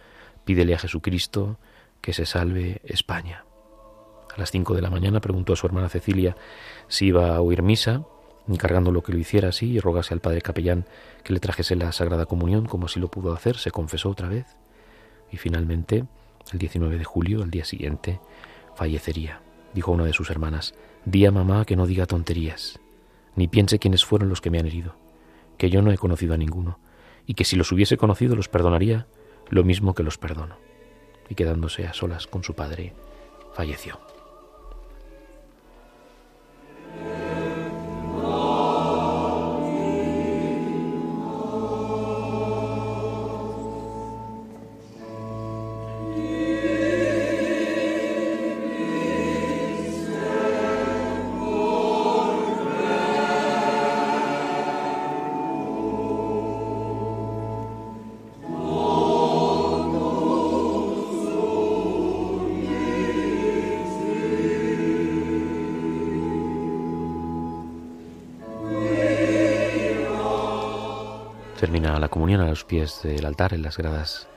pídele 0.44 0.74
a 0.74 0.78
Jesucristo 0.78 1.58
que 2.00 2.12
se 2.12 2.26
salve 2.26 2.80
España. 2.84 3.44
A 4.34 4.38
las 4.38 4.50
cinco 4.50 4.74
de 4.74 4.82
la 4.82 4.90
mañana 4.90 5.20
preguntó 5.20 5.52
a 5.52 5.56
su 5.56 5.66
hermana 5.66 5.88
Cecilia 5.88 6.36
si 6.88 7.06
iba 7.06 7.34
a 7.34 7.40
oír 7.40 7.62
misa, 7.62 8.04
encargándolo 8.48 9.02
que 9.02 9.12
lo 9.12 9.18
hiciera 9.18 9.48
así 9.48 9.72
y 9.72 9.80
rogase 9.80 10.12
al 10.12 10.20
padre 10.20 10.42
capellán 10.42 10.86
que 11.22 11.32
le 11.32 11.40
trajese 11.40 11.76
la 11.76 11.92
Sagrada 11.92 12.26
Comunión, 12.26 12.66
como 12.66 12.86
así 12.86 13.00
lo 13.00 13.08
pudo 13.08 13.32
hacer, 13.32 13.56
se 13.56 13.70
confesó 13.70 14.10
otra 14.10 14.28
vez 14.28 14.46
y 15.34 15.36
finalmente, 15.36 16.04
el 16.52 16.58
19 16.58 16.96
de 16.96 17.04
julio, 17.04 17.42
al 17.42 17.50
día 17.50 17.64
siguiente, 17.64 18.20
fallecería. 18.76 19.40
Dijo 19.74 19.90
una 19.90 20.04
de 20.04 20.12
sus 20.12 20.30
hermanas, 20.30 20.74
di 21.04 21.26
a 21.26 21.32
mamá 21.32 21.64
que 21.64 21.74
no 21.74 21.86
diga 21.86 22.06
tonterías, 22.06 22.78
ni 23.34 23.48
piense 23.48 23.80
quiénes 23.80 24.04
fueron 24.04 24.28
los 24.28 24.40
que 24.40 24.50
me 24.50 24.60
han 24.60 24.66
herido, 24.66 24.94
que 25.58 25.70
yo 25.70 25.82
no 25.82 25.90
he 25.90 25.98
conocido 25.98 26.34
a 26.34 26.36
ninguno, 26.36 26.78
y 27.26 27.34
que 27.34 27.44
si 27.44 27.56
los 27.56 27.72
hubiese 27.72 27.96
conocido 27.96 28.36
los 28.36 28.48
perdonaría 28.48 29.06
lo 29.48 29.64
mismo 29.64 29.94
que 29.94 30.02
los 30.02 30.18
perdono. 30.18 30.56
Y 31.28 31.34
quedándose 31.34 31.86
a 31.86 31.94
solas 31.94 32.26
con 32.26 32.44
su 32.44 32.54
padre, 32.54 32.92
falleció. 33.54 34.13
Los 72.54 72.64
pies 72.64 73.00
del 73.02 73.26
altar 73.26 73.52
en 73.52 73.62
las 73.62 73.76
gradas 73.76 74.28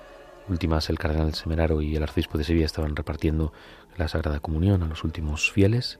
últimas. 0.49 0.89
El 0.89 0.98
cardenal 0.98 1.35
Semeraro 1.35 1.84
y 1.84 1.95
el 1.95 2.02
arzobispo 2.02 2.39
de 2.39 2.45
Sevilla 2.45 2.65
estaban 2.65 2.95
repartiendo 2.95 3.53
la 3.95 4.07
Sagrada 4.07 4.39
Comunión 4.39 4.81
a 4.81 4.88
los 4.88 5.03
últimos 5.03 5.52
fieles. 5.52 5.99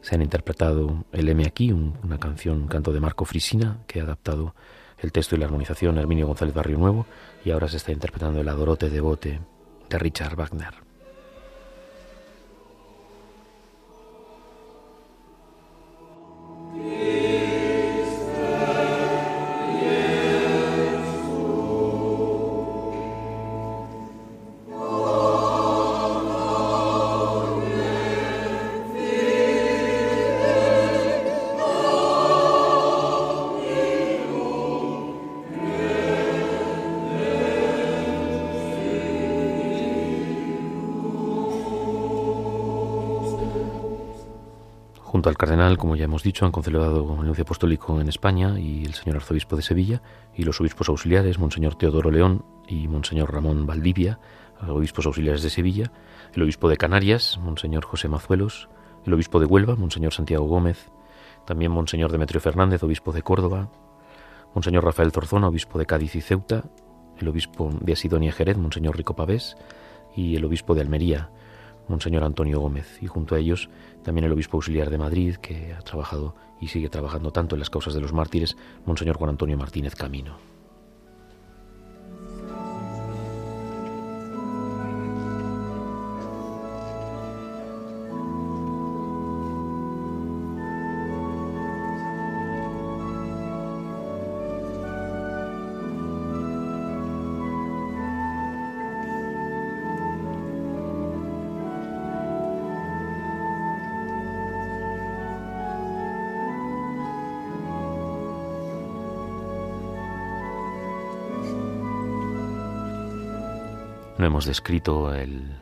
Se 0.00 0.14
han 0.14 0.22
interpretado 0.22 1.04
el 1.12 1.28
M 1.28 1.44
aquí, 1.44 1.70
una 1.70 2.18
canción, 2.18 2.62
un 2.62 2.68
canto 2.68 2.90
de 2.90 3.00
Marco 3.00 3.26
Frisina, 3.26 3.80
que 3.86 4.00
ha 4.00 4.04
adaptado 4.04 4.54
el 4.96 5.12
texto 5.12 5.36
y 5.36 5.40
la 5.40 5.44
armonización 5.44 5.98
Herminio 5.98 6.26
González 6.26 6.54
Barrio 6.54 6.78
Nuevo, 6.78 7.04
y 7.44 7.50
ahora 7.50 7.68
se 7.68 7.76
está 7.76 7.92
interpretando 7.92 8.40
el 8.40 8.48
Adorote 8.48 8.88
Devote 8.88 9.42
de 9.90 9.98
Richard 9.98 10.36
Wagner. 10.36 10.87
Junto 45.28 45.42
al 45.42 45.48
cardenal, 45.48 45.76
como 45.76 45.94
ya 45.94 46.06
hemos 46.06 46.22
dicho, 46.22 46.46
han 46.46 46.52
concelebrado 46.52 47.02
el 47.20 47.26
nuncio 47.26 47.42
apostólico 47.42 48.00
en 48.00 48.08
España 48.08 48.58
y 48.58 48.86
el 48.86 48.94
señor 48.94 49.16
arzobispo 49.16 49.56
de 49.56 49.62
Sevilla 49.62 50.00
y 50.34 50.44
los 50.44 50.58
obispos 50.58 50.88
auxiliares, 50.88 51.38
Monseñor 51.38 51.74
Teodoro 51.74 52.10
León 52.10 52.46
y 52.66 52.88
Monseñor 52.88 53.30
Ramón 53.30 53.66
Valdivia, 53.66 54.20
obispos 54.66 55.04
auxiliares 55.04 55.42
de 55.42 55.50
Sevilla, 55.50 55.92
el 56.32 56.42
obispo 56.42 56.70
de 56.70 56.78
Canarias, 56.78 57.38
Monseñor 57.42 57.84
José 57.84 58.08
Mazuelos, 58.08 58.70
el 59.04 59.12
obispo 59.12 59.38
de 59.38 59.44
Huelva, 59.44 59.76
Monseñor 59.76 60.14
Santiago 60.14 60.46
Gómez, 60.46 60.90
también 61.44 61.72
Monseñor 61.72 62.10
Demetrio 62.10 62.40
Fernández, 62.40 62.82
obispo 62.82 63.12
de 63.12 63.20
Córdoba, 63.20 63.68
Monseñor 64.54 64.82
Rafael 64.82 65.12
Zorzona, 65.12 65.48
obispo 65.48 65.78
de 65.78 65.84
Cádiz 65.84 66.14
y 66.14 66.22
Ceuta, 66.22 66.64
el 67.18 67.28
obispo 67.28 67.70
de 67.82 67.92
Asidonia 67.92 68.32
Jerez, 68.32 68.56
Monseñor 68.56 68.96
Rico 68.96 69.14
Pavés, 69.14 69.58
y 70.16 70.36
el 70.36 70.44
obispo 70.46 70.74
de 70.74 70.80
Almería, 70.80 71.28
Monseñor 71.88 72.24
Antonio 72.24 72.60
Gómez, 72.60 72.98
y 73.02 73.06
junto 73.06 73.34
a 73.34 73.38
ellos 73.38 73.68
también 74.02 74.24
el 74.24 74.32
obispo 74.32 74.56
auxiliar 74.56 74.90
de 74.90 74.98
Madrid, 74.98 75.36
que 75.36 75.74
ha 75.74 75.80
trabajado 75.80 76.34
y 76.60 76.68
sigue 76.68 76.88
trabajando 76.88 77.30
tanto 77.30 77.54
en 77.54 77.60
las 77.60 77.70
causas 77.70 77.94
de 77.94 78.00
los 78.00 78.12
mártires, 78.12 78.56
Monseñor 78.86 79.16
Juan 79.16 79.30
Antonio 79.30 79.56
Martínez 79.56 79.94
Camino. 79.94 80.57
No 114.18 114.26
hemos 114.26 114.46
descrito 114.46 115.14
el, 115.14 115.56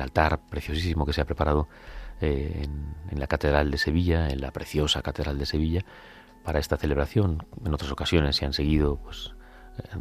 altar 0.00 0.40
preciosísimo 0.48 1.06
que 1.06 1.12
se 1.12 1.22
ha 1.22 1.24
preparado 1.24 1.68
eh, 2.20 2.66
en, 3.10 3.18
la 3.18 3.26
Catedral 3.26 3.70
de 3.70 3.78
Sevilla, 3.78 4.28
en 4.28 4.40
la 4.40 4.52
preciosa 4.52 5.02
Catedral 5.02 5.38
de 5.38 5.46
Sevilla, 5.46 5.84
para 6.44 6.58
esta 6.58 6.76
celebración. 6.76 7.46
En 7.64 7.72
otras 7.72 7.90
ocasiones 7.90 8.36
se 8.36 8.44
han 8.44 8.52
seguido, 8.52 8.96
pues 8.96 9.34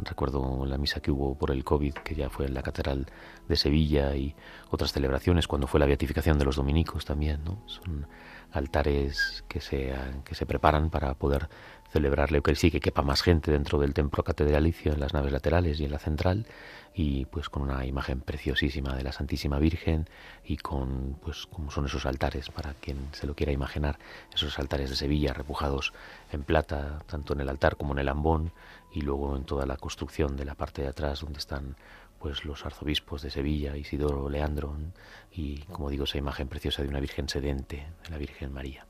recuerdo 0.04 0.66
la 0.66 0.78
misa 0.78 1.00
que 1.00 1.12
hubo 1.12 1.36
por 1.36 1.52
el 1.52 1.64
COVID, 1.64 1.94
que 1.94 2.16
ya 2.16 2.30
fue 2.30 2.46
en 2.46 2.54
la 2.54 2.62
Catedral 2.62 3.08
de 3.48 3.56
Sevilla, 3.56 4.16
y 4.16 4.36
otras 4.70 4.92
celebraciones, 4.92 5.48
cuando 5.48 5.68
fue 5.68 5.80
la 5.80 5.86
beatificación 5.86 6.38
de 6.38 6.46
los 6.46 6.56
dominicos 6.56 7.06
también. 7.06 7.44
¿no? 7.44 7.62
Son 7.68 8.08
altares 8.52 9.44
que 9.48 9.62
se, 9.62 9.94
que 10.26 10.36
se 10.36 10.46
preparan 10.46 10.90
para 10.90 11.14
poder 11.14 11.50
celebrar 11.92 12.32
la 12.32 12.38
Eucaristía 12.38 12.72
que 12.72 12.80
quepa 12.80 13.02
más 13.02 13.22
gente 13.22 13.52
dentro 13.52 13.78
del 13.80 13.94
templo 13.94 14.24
catedralicio 14.24 14.94
en 14.94 15.00
las 15.00 15.14
naves 15.14 15.32
laterales 15.32 15.80
y 15.80 15.86
en 15.86 15.92
la 15.92 16.00
central 16.00 16.46
y 16.94 17.26
pues 17.26 17.50
con 17.50 17.64
una 17.64 17.86
imagen 17.86 18.22
preciosísima 18.22 18.96
de 18.96 19.04
la 19.04 19.12
Santísima 19.12 19.60
Virgen 19.60 20.08
y 20.44 20.58
con 20.58 21.18
pues 21.22 21.48
como 21.48 21.70
son 21.72 21.86
esos 21.86 22.06
altares 22.06 22.50
para 22.50 22.74
quien 22.76 22.98
se 23.12 23.28
lo 23.28 23.36
quiera 23.36 23.52
imaginar 23.52 24.00
esos 24.34 24.58
altares 24.60 24.90
de 24.90 24.96
Sevilla 24.96 25.34
repujados 25.34 25.94
en 26.32 26.44
plata 26.44 27.00
tanto 27.08 27.34
en 27.34 27.42
el 27.42 27.50
altar 27.50 27.76
como 27.76 27.94
en 27.94 28.00
el 28.00 28.10
ambón 28.10 28.52
y 28.92 29.02
luego 29.02 29.36
en 29.36 29.46
toda 29.46 29.66
la 29.66 29.78
construcción 29.78 30.36
de 30.36 30.46
la 30.46 30.56
parte 30.56 30.82
de 30.82 30.90
atrás 30.90 31.22
donde 31.22 31.40
están 31.40 31.76
pues 32.20 32.46
los 32.46 32.66
arzobispos 32.66 33.22
de 33.22 33.32
Sevilla 33.32 33.76
Isidoro 33.76 34.30
Leandro 34.30 34.76
y 35.32 35.62
como 35.64 35.90
digo 35.90 36.04
esa 36.04 36.18
imagen 36.18 36.48
preciosa 36.48 36.84
de 36.84 36.90
una 36.90 37.00
Virgen 37.00 37.28
sedente 37.30 37.88
de 38.04 38.10
la 38.10 38.18
Virgen 38.18 38.54
María 38.54 38.86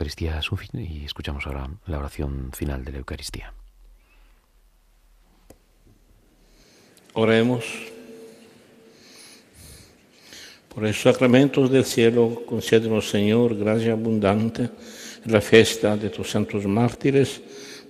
Eucaristía 0.00 0.38
a 0.38 0.80
y 0.80 1.04
escuchamos 1.04 1.46
ahora 1.46 1.68
la 1.84 1.98
oración 1.98 2.52
final 2.54 2.82
de 2.86 2.92
la 2.92 2.98
Eucaristía. 3.00 3.52
Oremos. 7.12 7.66
Por 10.72 10.84
los 10.84 11.02
sacramentos 11.02 11.70
del 11.70 11.84
cielo, 11.84 12.44
concédenos, 12.46 13.10
Señor, 13.10 13.54
gracia 13.58 13.92
abundante 13.92 14.70
en 15.22 15.32
la 15.32 15.42
fiesta 15.42 15.98
de 15.98 16.08
tus 16.08 16.30
santos 16.30 16.64
mártires, 16.64 17.42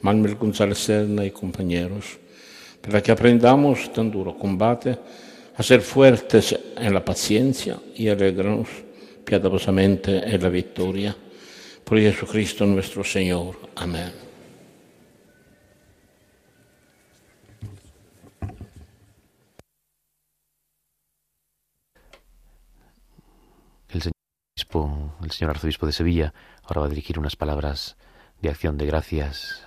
Manuel 0.03 0.35
González 0.35 0.79
Serna 0.79 1.25
y 1.25 1.31
compañeros, 1.31 2.19
para 2.83 3.01
que 3.01 3.13
aprendamos 3.13 3.93
tan 3.93 4.11
duro 4.11 4.37
combate 4.37 4.99
a 5.55 5.63
ser 5.63 5.81
fuertes 5.81 6.59
en 6.77 6.93
la 6.93 7.05
paciencia 7.05 7.79
y 7.95 8.09
alegrarnos 8.09 8.67
piadosamente 9.25 10.27
en 10.27 10.43
la 10.43 10.49
victoria. 10.49 11.17
Por 11.85 11.99
Jesucristo 11.99 12.67
nuestro 12.67 13.03
Señor. 13.03 13.57
Amén. 13.75 14.13
El 23.89 24.03
señor, 24.03 24.15
arzobispo, 24.57 25.17
el 25.25 25.31
señor 25.33 25.51
arzobispo 25.51 25.87
de 25.87 25.93
Sevilla 25.93 26.35
ahora 26.63 26.83
va 26.83 26.87
a 26.87 26.91
dirigir 26.91 27.19
unas 27.19 27.35
palabras 27.35 27.97
de 28.41 28.49
acción 28.49 28.79
de 28.79 28.87
gracias 28.87 29.67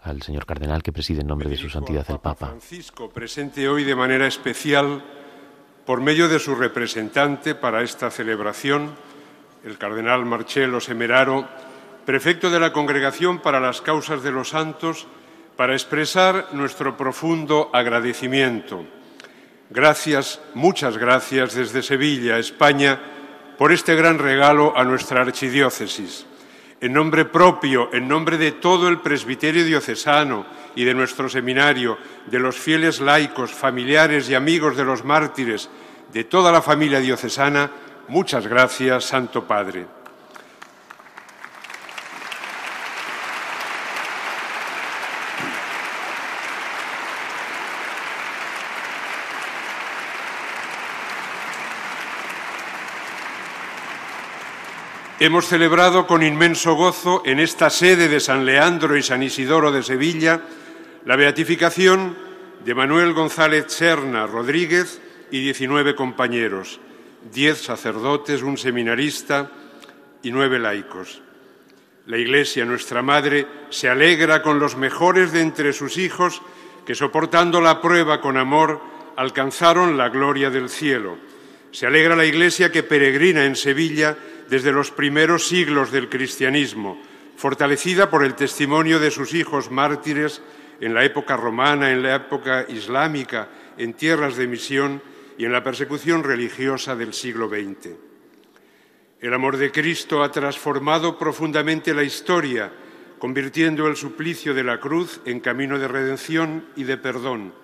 al 0.00 0.22
señor 0.22 0.46
cardenal 0.46 0.82
que 0.82 0.92
preside 0.92 1.22
en 1.22 1.26
nombre 1.26 1.48
de 1.48 1.56
su 1.56 1.68
santidad 1.68 2.06
el 2.10 2.18
Papa. 2.18 2.48
Francisco, 2.48 3.10
presente 3.10 3.68
hoy 3.68 3.84
de 3.84 3.96
manera 3.96 4.26
especial 4.26 5.02
por 5.86 6.00
medio 6.00 6.28
de 6.28 6.38
su 6.38 6.54
representante 6.54 7.54
para 7.54 7.82
esta 7.82 8.10
celebración, 8.10 8.94
el 9.64 9.78
cardenal 9.78 10.26
Marcello 10.26 10.78
Semeraro, 10.78 11.48
prefecto 12.04 12.50
de 12.50 12.60
la 12.60 12.72
Congregación 12.72 13.40
para 13.40 13.60
las 13.60 13.80
Causas 13.80 14.22
de 14.22 14.30
los 14.30 14.50
Santos, 14.50 15.06
para 15.56 15.72
expresar 15.72 16.48
nuestro 16.52 16.96
profundo 16.96 17.70
agradecimiento. 17.72 18.84
Gracias, 19.70 20.40
muchas 20.52 20.98
gracias 20.98 21.54
desde 21.54 21.82
Sevilla, 21.82 22.38
España, 22.38 23.00
por 23.56 23.72
este 23.72 23.94
gran 23.94 24.18
regalo 24.18 24.76
a 24.76 24.84
nuestra 24.84 25.22
archidiócesis. 25.22 26.26
En 26.80 26.92
nombre 26.92 27.24
propio, 27.24 27.88
en 27.94 28.06
nombre 28.06 28.36
de 28.36 28.52
todo 28.52 28.88
el 28.88 29.00
presbiterio 29.00 29.64
diocesano 29.64 30.44
y 30.76 30.84
de 30.84 30.92
nuestro 30.92 31.30
seminario, 31.30 31.96
de 32.26 32.38
los 32.38 32.56
fieles 32.56 33.00
laicos, 33.00 33.52
familiares 33.52 34.28
y 34.28 34.34
amigos 34.34 34.76
de 34.76 34.84
los 34.84 35.04
mártires, 35.04 35.70
de 36.12 36.24
toda 36.24 36.52
la 36.52 36.60
familia 36.60 37.00
diocesana, 37.00 37.70
muchas 38.08 38.46
gracias, 38.46 39.04
Santo 39.04 39.44
Padre. 39.44 39.86
Hemos 55.20 55.46
celebrado 55.46 56.06
con 56.06 56.22
inmenso 56.22 56.74
gozo 56.74 57.22
en 57.24 57.40
esta 57.40 57.70
sede 57.70 58.08
de 58.08 58.20
San 58.20 58.44
Leandro 58.44 58.96
y 58.96 59.02
San 59.02 59.22
Isidoro 59.22 59.72
de 59.72 59.82
Sevilla 59.82 60.42
la 61.04 61.16
beatificación 61.16 62.16
de 62.64 62.74
Manuel 62.74 63.12
González 63.12 63.66
Serna 63.68 64.26
Rodríguez 64.26 65.00
y 65.30 65.40
19 65.40 65.94
compañeros, 65.94 66.80
10 67.32 67.58
sacerdotes, 67.58 68.42
un 68.42 68.58
seminarista 68.58 69.50
y 70.22 70.30
nueve 70.30 70.58
laicos. 70.58 71.22
La 72.06 72.18
Iglesia, 72.18 72.64
nuestra 72.64 73.02
Madre, 73.02 73.46
se 73.70 73.88
alegra 73.88 74.42
con 74.42 74.58
los 74.58 74.76
mejores 74.76 75.32
de 75.32 75.40
entre 75.40 75.72
sus 75.72 75.96
hijos 75.96 76.42
que, 76.84 76.94
soportando 76.94 77.60
la 77.60 77.80
prueba 77.80 78.20
con 78.20 78.36
amor, 78.36 78.80
alcanzaron 79.16 79.96
la 79.96 80.10
gloria 80.10 80.50
del 80.50 80.68
cielo. 80.68 81.16
Se 81.70 81.86
alegra 81.86 82.14
la 82.14 82.26
Iglesia 82.26 82.70
que 82.70 82.82
peregrina 82.82 83.46
en 83.46 83.56
Sevilla 83.56 84.16
desde 84.48 84.72
los 84.72 84.90
primeros 84.90 85.48
siglos 85.48 85.90
del 85.90 86.08
cristianismo, 86.10 87.00
fortalecida 87.36 88.10
por 88.10 88.22
el 88.22 88.34
testimonio 88.34 88.98
de 89.00 89.10
sus 89.10 89.32
hijos 89.32 89.70
mártires 89.70 90.42
en 90.80 90.92
la 90.92 91.04
época 91.04 91.36
romana, 91.36 91.90
en 91.90 92.02
la 92.02 92.16
época 92.16 92.66
islámica, 92.68 93.48
en 93.78 93.94
tierras 93.94 94.36
de 94.36 94.46
misión 94.46 95.02
y 95.38 95.44
en 95.44 95.52
la 95.52 95.62
persecución 95.62 96.22
religiosa 96.22 96.96
del 96.96 97.12
siglo 97.12 97.48
XX. 97.48 97.90
El 99.20 99.32
amor 99.32 99.56
de 99.56 99.72
Cristo 99.72 100.22
ha 100.22 100.30
transformado 100.30 101.18
profundamente 101.18 101.94
la 101.94 102.02
historia, 102.02 102.70
convirtiendo 103.18 103.86
el 103.86 103.96
suplicio 103.96 104.52
de 104.54 104.64
la 104.64 104.78
cruz 104.78 105.20
en 105.24 105.40
camino 105.40 105.78
de 105.78 105.88
redención 105.88 106.66
y 106.76 106.84
de 106.84 106.98
perdón. 106.98 107.54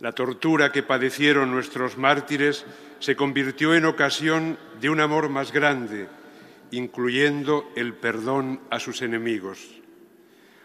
La 0.00 0.12
tortura 0.12 0.72
que 0.72 0.82
padecieron 0.82 1.50
nuestros 1.50 1.96
mártires 1.96 2.66
se 2.98 3.16
convirtió 3.16 3.74
en 3.74 3.84
ocasión 3.84 4.58
de 4.80 4.90
un 4.90 5.00
amor 5.00 5.28
más 5.28 5.52
grande, 5.52 6.08
incluyendo 6.70 7.70
el 7.76 7.94
perdón 7.94 8.60
a 8.68 8.78
sus 8.78 9.00
enemigos. 9.02 9.80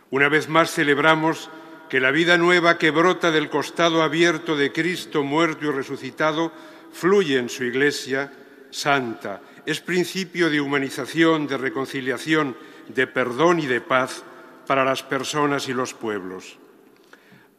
Una 0.10 0.30
vez 0.30 0.50
más 0.50 0.72
celebramos 0.72 1.50
que 1.90 2.00
la 2.00 2.12
vida 2.12 2.38
nueva 2.38 2.78
que 2.78 2.92
brota 2.92 3.32
del 3.32 3.50
costado 3.50 4.04
abierto 4.04 4.56
de 4.56 4.72
Cristo 4.72 5.24
muerto 5.24 5.66
y 5.66 5.72
resucitado 5.72 6.52
fluye 6.92 7.38
en 7.38 7.50
su 7.50 7.64
Iglesia 7.64 8.32
santa. 8.72 9.42
Es 9.66 9.82
principio 9.82 10.50
de 10.50 10.62
humanización, 10.62 11.48
de 11.48 11.58
reconciliación, 11.58 12.56
de 12.88 13.08
perdón 13.08 13.60
y 13.60 13.68
de 13.68 13.82
paz 13.82 14.24
para 14.66 14.84
las 14.84 15.04
personas 15.04 15.68
y 15.70 15.74
los 15.74 15.94
pueblos. 15.94 16.58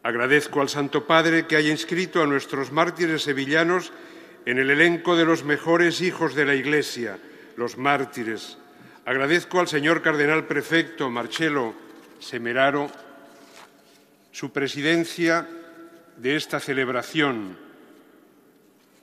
Agradezco 0.03 0.61
al 0.61 0.69
Santo 0.69 1.05
Padre 1.05 1.45
que 1.45 1.55
haya 1.55 1.71
inscrito 1.71 2.21
a 2.21 2.27
nuestros 2.27 2.71
mártires 2.71 3.23
sevillanos 3.23 3.91
en 4.45 4.57
el 4.57 4.69
elenco 4.69 5.17
de 5.17 5.25
los 5.25 5.43
mejores 5.43 6.01
hijos 6.01 6.35
de 6.35 6.45
la 6.45 6.55
Iglesia, 6.55 7.17
los 7.57 7.77
mártires. 7.77 8.57
Agradezco 9.05 9.59
al 9.59 9.67
señor 9.67 10.01
cardenal 10.01 10.45
prefecto 10.45 11.09
Marcelo 11.09 11.73
Semeraro 12.19 12.89
su 14.31 14.51
presidencia 14.51 15.47
de 16.17 16.35
esta 16.35 16.59
celebración 16.59 17.57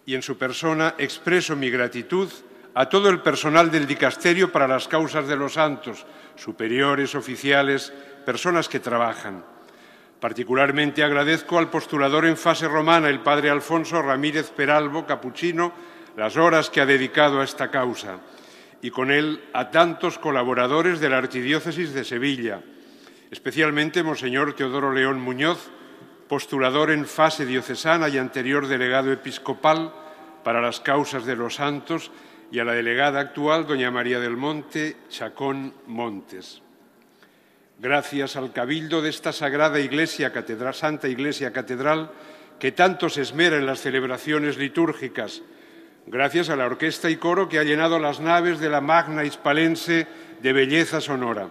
y 0.04 0.14
en 0.14 0.22
su 0.22 0.38
persona 0.38 0.94
expreso 0.98 1.56
mi 1.56 1.70
gratitud 1.70 2.30
a 2.74 2.88
todo 2.88 3.08
el 3.08 3.20
personal 3.20 3.70
del 3.70 3.86
dicasterio 3.86 4.52
para 4.52 4.68
las 4.68 4.86
causas 4.86 5.26
de 5.26 5.36
los 5.36 5.54
santos, 5.54 6.06
superiores, 6.36 7.14
oficiales, 7.14 7.92
personas 8.24 8.68
que 8.68 8.80
trabajan. 8.80 9.44
Particularmente 10.20 11.02
agradezco 11.02 11.58
al 11.58 11.70
postulador 11.70 12.26
en 12.26 12.36
fase 12.36 12.68
romana, 12.68 13.08
el 13.08 13.20
padre 13.20 13.50
Alfonso 13.50 14.02
Ramírez 14.02 14.50
Peralbo, 14.50 15.06
capuchino, 15.06 15.72
las 16.16 16.36
horas 16.36 16.70
que 16.70 16.80
ha 16.80 16.86
dedicado 16.86 17.40
a 17.40 17.44
esta 17.44 17.70
causa, 17.70 18.18
y 18.82 18.90
con 18.90 19.10
él 19.10 19.42
a 19.52 19.70
tantos 19.70 20.18
colaboradores 20.18 21.00
de 21.00 21.08
la 21.08 21.18
Archidiócesis 21.18 21.92
de 21.92 22.04
Sevilla, 22.04 22.60
especialmente 23.30 24.02
Monseñor 24.02 24.54
Teodoro 24.54 24.92
León 24.92 25.20
Muñoz, 25.20 25.70
postulador 26.28 26.90
en 26.90 27.06
fase 27.06 27.46
diocesana 27.46 28.08
y 28.08 28.18
anterior 28.18 28.66
delegado 28.66 29.12
episcopal 29.12 29.92
para 30.42 30.60
las 30.60 30.80
causas 30.80 31.24
de 31.24 31.36
los 31.36 31.56
santos, 31.56 32.10
y 32.50 32.60
a 32.60 32.64
la 32.64 32.72
delegada 32.72 33.20
actual, 33.20 33.66
doña 33.66 33.90
María 33.90 34.20
del 34.20 34.36
Monte 34.36 34.96
Chacón 35.08 35.74
Montes. 35.86 36.62
Gracias 37.78 38.36
al 38.36 38.52
cabildo 38.52 39.02
de 39.02 39.10
esta 39.10 39.32
sagrada 39.32 39.80
Iglesia 39.80 40.32
Catedral, 40.32 40.74
Santa 40.74 41.08
Iglesia 41.08 41.52
Catedral, 41.52 42.10
que 42.58 42.72
tanto 42.72 43.08
se 43.08 43.22
esmera 43.22 43.56
en 43.56 43.66
las 43.66 43.80
celebraciones 43.80 44.56
litúrgicas, 44.56 45.42
gracias 46.06 46.48
a 46.48 46.56
la 46.56 46.66
orquesta 46.66 47.10
y 47.10 47.16
coro 47.16 47.48
que 47.48 47.58
ha 47.58 47.64
llenado 47.64 47.98
las 47.98 48.20
naves 48.20 48.60
de 48.60 48.70
la 48.70 48.80
magna 48.80 49.24
hispalense 49.24 50.06
de 50.40 50.52
belleza 50.52 51.00
sonora. 51.00 51.48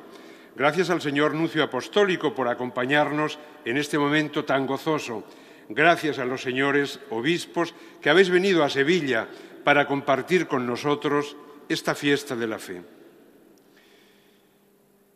Gracias 0.56 0.90
al 0.90 1.02
señor 1.02 1.34
Nuncio 1.34 1.64
Apostólico 1.64 2.34
por 2.34 2.48
acompañarnos 2.48 3.38
en 3.66 3.78
este 3.78 3.98
momento 3.98 4.46
tan 4.46 4.66
gozoso. 4.66 5.26
Gracias 5.68 6.18
a 6.18 6.26
los 6.26 6.42
señores 6.42 7.02
obispos 7.10 7.74
que 8.02 8.10
habéis 8.10 8.30
venido 8.30 8.64
a 8.64 8.70
Sevilla 8.70 9.28
para 9.66 9.86
compartir 9.86 10.48
con 10.48 10.66
nosotros 10.66 11.36
esta 11.68 11.94
fiesta 11.94 12.38
de 12.38 12.48
la 12.48 12.60
fe. 12.60 12.82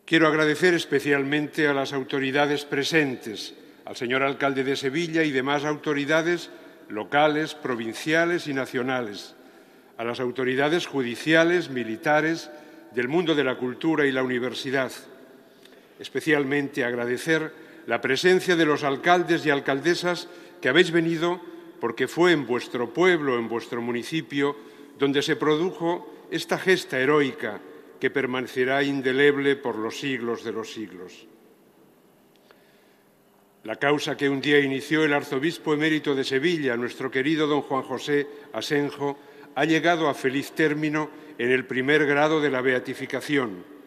Quiero 0.04 0.28
agradecer 0.28 0.74
especialmente 0.74 1.68
a 1.68 1.74
las 1.74 1.94
autoridades 1.94 2.66
presentes, 2.66 3.54
al 3.86 3.96
señor 3.96 4.24
alcalde 4.24 4.66
de 4.66 4.76
Sevilla 4.76 5.24
y 5.24 5.32
demás 5.32 5.64
autoridades 5.64 6.50
locales, 6.90 7.56
provinciales 7.56 8.48
y 8.48 8.54
nacionales, 8.54 9.36
a 9.98 10.04
las 10.04 10.20
autoridades 10.20 10.86
judiciales, 10.88 11.70
militares, 11.70 12.50
del 12.92 13.08
mundo 13.08 13.36
de 13.36 13.44
la 13.44 13.56
cultura 13.56 14.06
y 14.06 14.12
la 14.12 14.24
universidad. 14.24 14.92
Especialmente 16.00 16.84
agradecer 16.84 17.54
la 17.86 18.02
presencia 18.02 18.56
de 18.56 18.66
los 18.66 18.84
alcaldes 18.84 19.46
y 19.46 19.50
alcaldesas 19.50 20.28
que 20.62 20.70
habéis 20.70 20.92
venido 20.92 21.42
porque 21.80 22.08
fue 22.08 22.32
en 22.32 22.46
vuestro 22.46 22.94
pueblo, 22.94 23.38
en 23.38 23.48
vuestro 23.48 23.82
municipio, 23.82 24.56
donde 24.98 25.22
se 25.22 25.36
produjo 25.36 26.28
esta 26.32 26.58
gesta 26.58 27.00
heroica 27.00 27.60
que 28.00 28.10
permanecerá 28.10 28.84
indeleble 28.84 29.56
por 29.56 29.78
los 29.78 30.00
siglos 30.00 30.44
de 30.44 30.52
los 30.52 30.72
siglos. 30.72 31.28
La 33.64 33.76
causa 33.76 34.16
que 34.16 34.30
un 34.30 34.40
día 34.40 34.60
inició 34.60 35.04
el 35.04 35.14
arzobispo 35.14 35.74
emérito 35.74 36.16
de 36.16 36.24
Sevilla, 36.24 36.78
nuestro 36.78 37.12
querido 37.12 37.46
don 37.46 37.62
Juan 37.62 37.84
José 37.84 38.28
Asenjo, 38.54 39.20
ha 39.56 39.66
llegado 39.66 40.08
a 40.08 40.14
feliz 40.14 40.54
término 40.54 41.10
en 41.38 41.52
el 41.52 41.66
primer 41.66 42.06
grado 42.06 42.40
de 42.40 42.50
la 42.50 42.62
beatificación. 42.62 43.79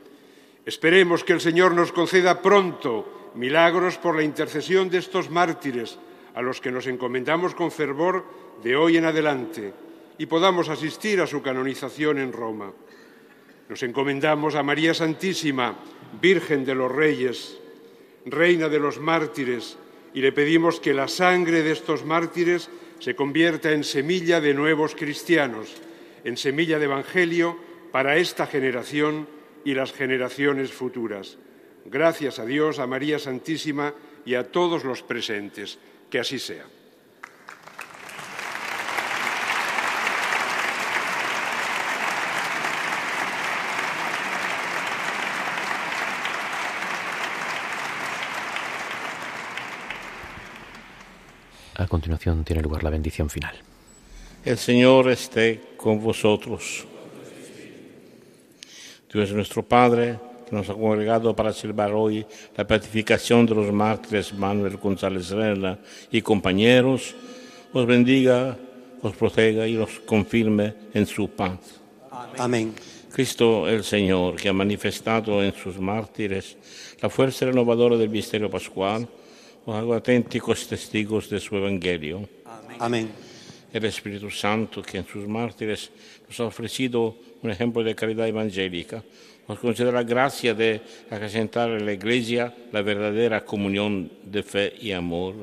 Esperemos 0.64 1.24
que 1.24 1.32
el 1.32 1.40
Señor 1.40 1.74
nos 1.74 1.90
conceda 1.90 2.40
pronto 2.40 3.32
milagros 3.34 3.98
por 3.98 4.14
la 4.14 4.22
intercesión 4.22 4.89
de 4.90 4.98
estos 4.98 5.30
mártires 5.30 5.98
a 6.34 6.43
los 6.43 6.60
que 6.60 6.70
nos 6.70 6.86
encomendamos 6.86 7.55
con 7.55 7.70
fervor 7.70 8.24
de 8.62 8.76
hoy 8.76 8.97
en 8.97 9.05
adelante 9.05 9.72
y 10.18 10.26
podamos 10.26 10.68
asistir 10.68 11.20
a 11.20 11.26
su 11.26 11.43
canonización 11.43 12.18
en 12.18 12.32
Roma. 12.32 12.72
Nos 13.68 13.82
encomendamos 13.82 14.55
a 14.55 14.62
María 14.62 14.94
Santísima, 14.94 15.78
Virgen 16.20 16.64
de 16.64 16.74
los 16.74 16.93
Reyes, 16.93 17.59
Reina 18.26 18.68
de 18.68 18.78
los 18.78 19.01
mártires, 19.01 19.76
y 20.14 20.20
le 20.20 20.30
pedimos 20.30 20.78
que 20.78 20.94
la 20.94 21.09
sangre 21.09 21.62
de 21.62 21.72
estos 21.72 22.05
mártires 22.05 22.70
se 23.01 23.16
convierta 23.16 23.72
en 23.72 23.82
semilla 23.82 24.40
de 24.40 24.55
nuevos 24.55 24.94
cristianos, 24.94 25.74
en 26.22 26.36
semilla 26.36 26.78
de 26.78 26.84
Evangelio 26.84 27.56
para 27.90 28.16
esta 28.16 28.47
generación 28.47 29.26
y 29.64 29.74
las 29.74 29.93
generaciones 29.93 30.72
futuras. 30.72 31.39
Gracias 31.84 32.39
a 32.39 32.44
Dios, 32.44 32.78
a 32.78 32.86
María 32.86 33.18
Santísima 33.18 33.94
y 34.24 34.34
a 34.34 34.51
todos 34.51 34.84
los 34.84 35.02
presentes. 35.02 35.78
Que 36.10 36.18
así 36.20 36.39
sea. 36.39 36.64
A 51.74 51.86
continuación 51.89 52.44
tiene 52.44 52.62
lugar 52.62 52.84
la 52.84 52.90
bendición 52.90 53.28
final. 53.28 53.56
El 54.44 54.59
Señor 54.59 55.09
esté 55.10 55.60
con 55.76 56.02
vosotros. 56.02 56.86
Dios 59.12 59.30
nuestro 59.32 59.62
Padre, 59.62 60.18
que 60.48 60.56
nos 60.56 60.70
ha 60.70 60.74
congregado 60.74 61.36
para 61.36 61.52
celebrar 61.52 61.93
hoy 61.93 62.24
la 62.56 62.64
beatificación 62.64 63.44
de 63.44 63.55
los 63.55 63.70
mártires 63.70 64.32
Manuel 64.32 64.78
González 64.78 65.28
Rela 65.28 65.78
y 66.10 66.22
compañeros, 66.22 67.14
os 67.74 67.84
bendiga, 67.84 68.56
os 69.02 69.12
proteja 69.14 69.66
y 69.66 69.76
os 69.76 70.01
confirme 70.06 70.74
en 70.94 71.05
su 71.05 71.28
paz. 71.28 71.59
Amén. 72.39 72.72
Cristo 73.12 73.68
el 73.68 73.84
Señor, 73.84 74.36
que 74.36 74.48
ha 74.48 74.55
manifestado 74.55 75.44
en 75.44 75.52
sus 75.52 75.78
mártires 75.78 76.56
la 77.02 77.10
fuerza 77.10 77.44
renovadora 77.44 77.98
del 77.98 78.09
misterio 78.09 78.48
pascual, 78.48 79.06
os 79.66 79.76
hago 79.76 79.93
auténticos 79.93 80.66
testigos 80.66 81.28
de 81.28 81.39
su 81.39 81.55
Evangelio. 81.56 82.26
Amén. 82.78 83.10
El 83.72 83.84
Espíritu 83.84 84.30
Santo, 84.30 84.80
que 84.80 84.98
en 84.98 85.06
sus 85.06 85.28
mártires 85.28 85.90
nos 86.28 86.40
ha 86.40 86.44
ofrecido 86.44 87.31
un 87.43 87.51
ejemplo 87.51 87.82
de 87.82 87.94
caridad 87.94 88.28
evangélica, 88.28 89.02
nos 89.48 89.59
concede 89.59 89.90
la 89.90 90.05
gracia 90.05 90.55
de 90.55 90.81
acrecentar 91.10 91.70
en 91.70 91.85
la 91.85 91.93
Iglesia 91.93 92.55
la 92.70 92.82
verdadera 92.82 93.44
comunión 93.44 94.10
de 94.24 94.43
fe 94.43 94.73
y 94.81 94.93
amor. 94.93 95.35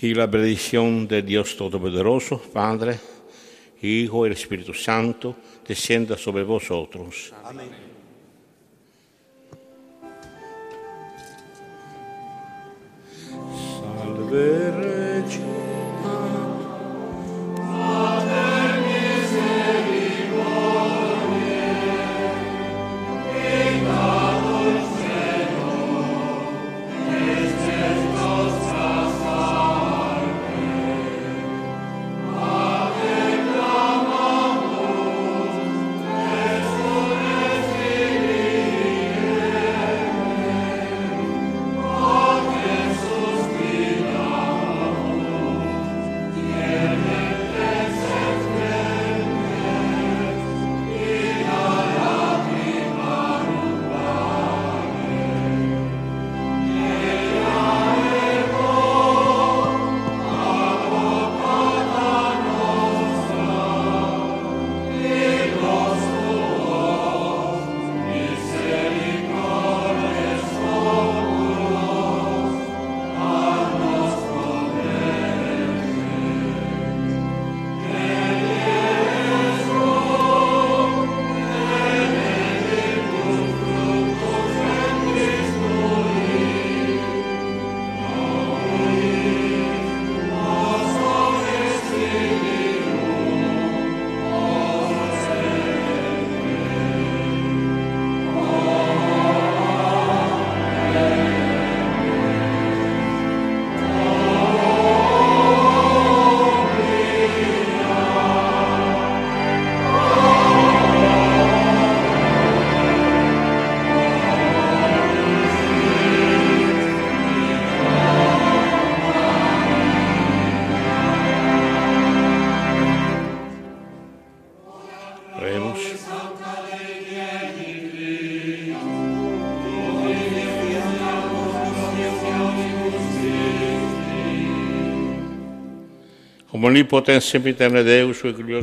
Y 0.00 0.12
la 0.12 0.26
bendición 0.26 1.06
de 1.06 1.22
Dios 1.22 1.56
Todopoderoso, 1.56 2.38
Padre, 2.52 2.98
Hijo 3.80 4.26
y 4.26 4.32
Espíritu 4.32 4.74
Santo, 4.74 5.36
descienda 5.66 6.18
sobre 6.18 6.42
vosotros. 6.42 7.32
Amén. 7.44 7.94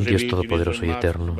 Dios 0.04 0.26
Todopoderoso 0.28 0.84
y 0.84 0.90
Eterno, 0.90 1.36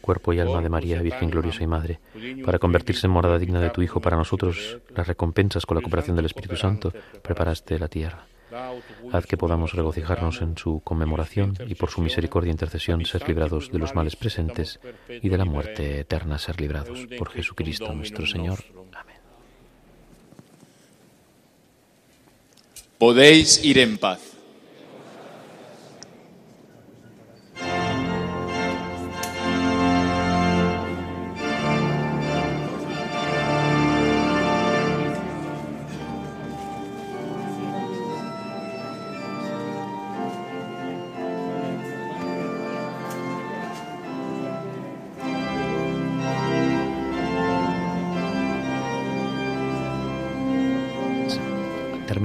cuerpo 0.00 0.32
y 0.32 0.40
alma 0.40 0.60
de 0.60 0.68
María, 0.68 1.00
Virgen 1.00 1.30
gloriosa 1.30 1.62
y 1.62 1.66
Madre, 1.66 2.00
para 2.44 2.58
convertirse 2.58 3.06
en 3.06 3.12
morada 3.12 3.38
digna 3.38 3.60
de 3.60 3.70
tu 3.70 3.82
Hijo 3.82 4.00
para 4.00 4.16
nosotros, 4.16 4.78
las 4.94 5.06
recompensas 5.06 5.64
con 5.64 5.76
la 5.76 5.82
cooperación 5.82 6.16
del 6.16 6.26
Espíritu 6.26 6.56
Santo, 6.56 6.92
preparaste 7.22 7.78
la 7.78 7.88
tierra. 7.88 8.26
Haz 9.12 9.26
que 9.26 9.38
podamos 9.38 9.72
regocijarnos 9.72 10.42
en 10.42 10.58
su 10.58 10.80
conmemoración 10.84 11.56
y 11.66 11.74
por 11.74 11.90
su 11.90 12.02
misericordia 12.02 12.50
e 12.50 12.52
intercesión 12.52 13.04
ser 13.06 13.26
librados 13.26 13.72
de 13.72 13.78
los 13.78 13.94
males 13.94 14.16
presentes 14.16 14.78
y 15.08 15.28
de 15.28 15.38
la 15.38 15.46
muerte 15.46 16.00
eterna 16.00 16.38
ser 16.38 16.60
librados. 16.60 17.06
Por 17.16 17.30
Jesucristo 17.30 17.92
nuestro 17.94 18.26
Señor. 18.26 18.58
Amén. 18.92 19.16
Podéis 22.98 23.64
ir 23.64 23.78
en 23.78 23.96
paz. 23.96 24.31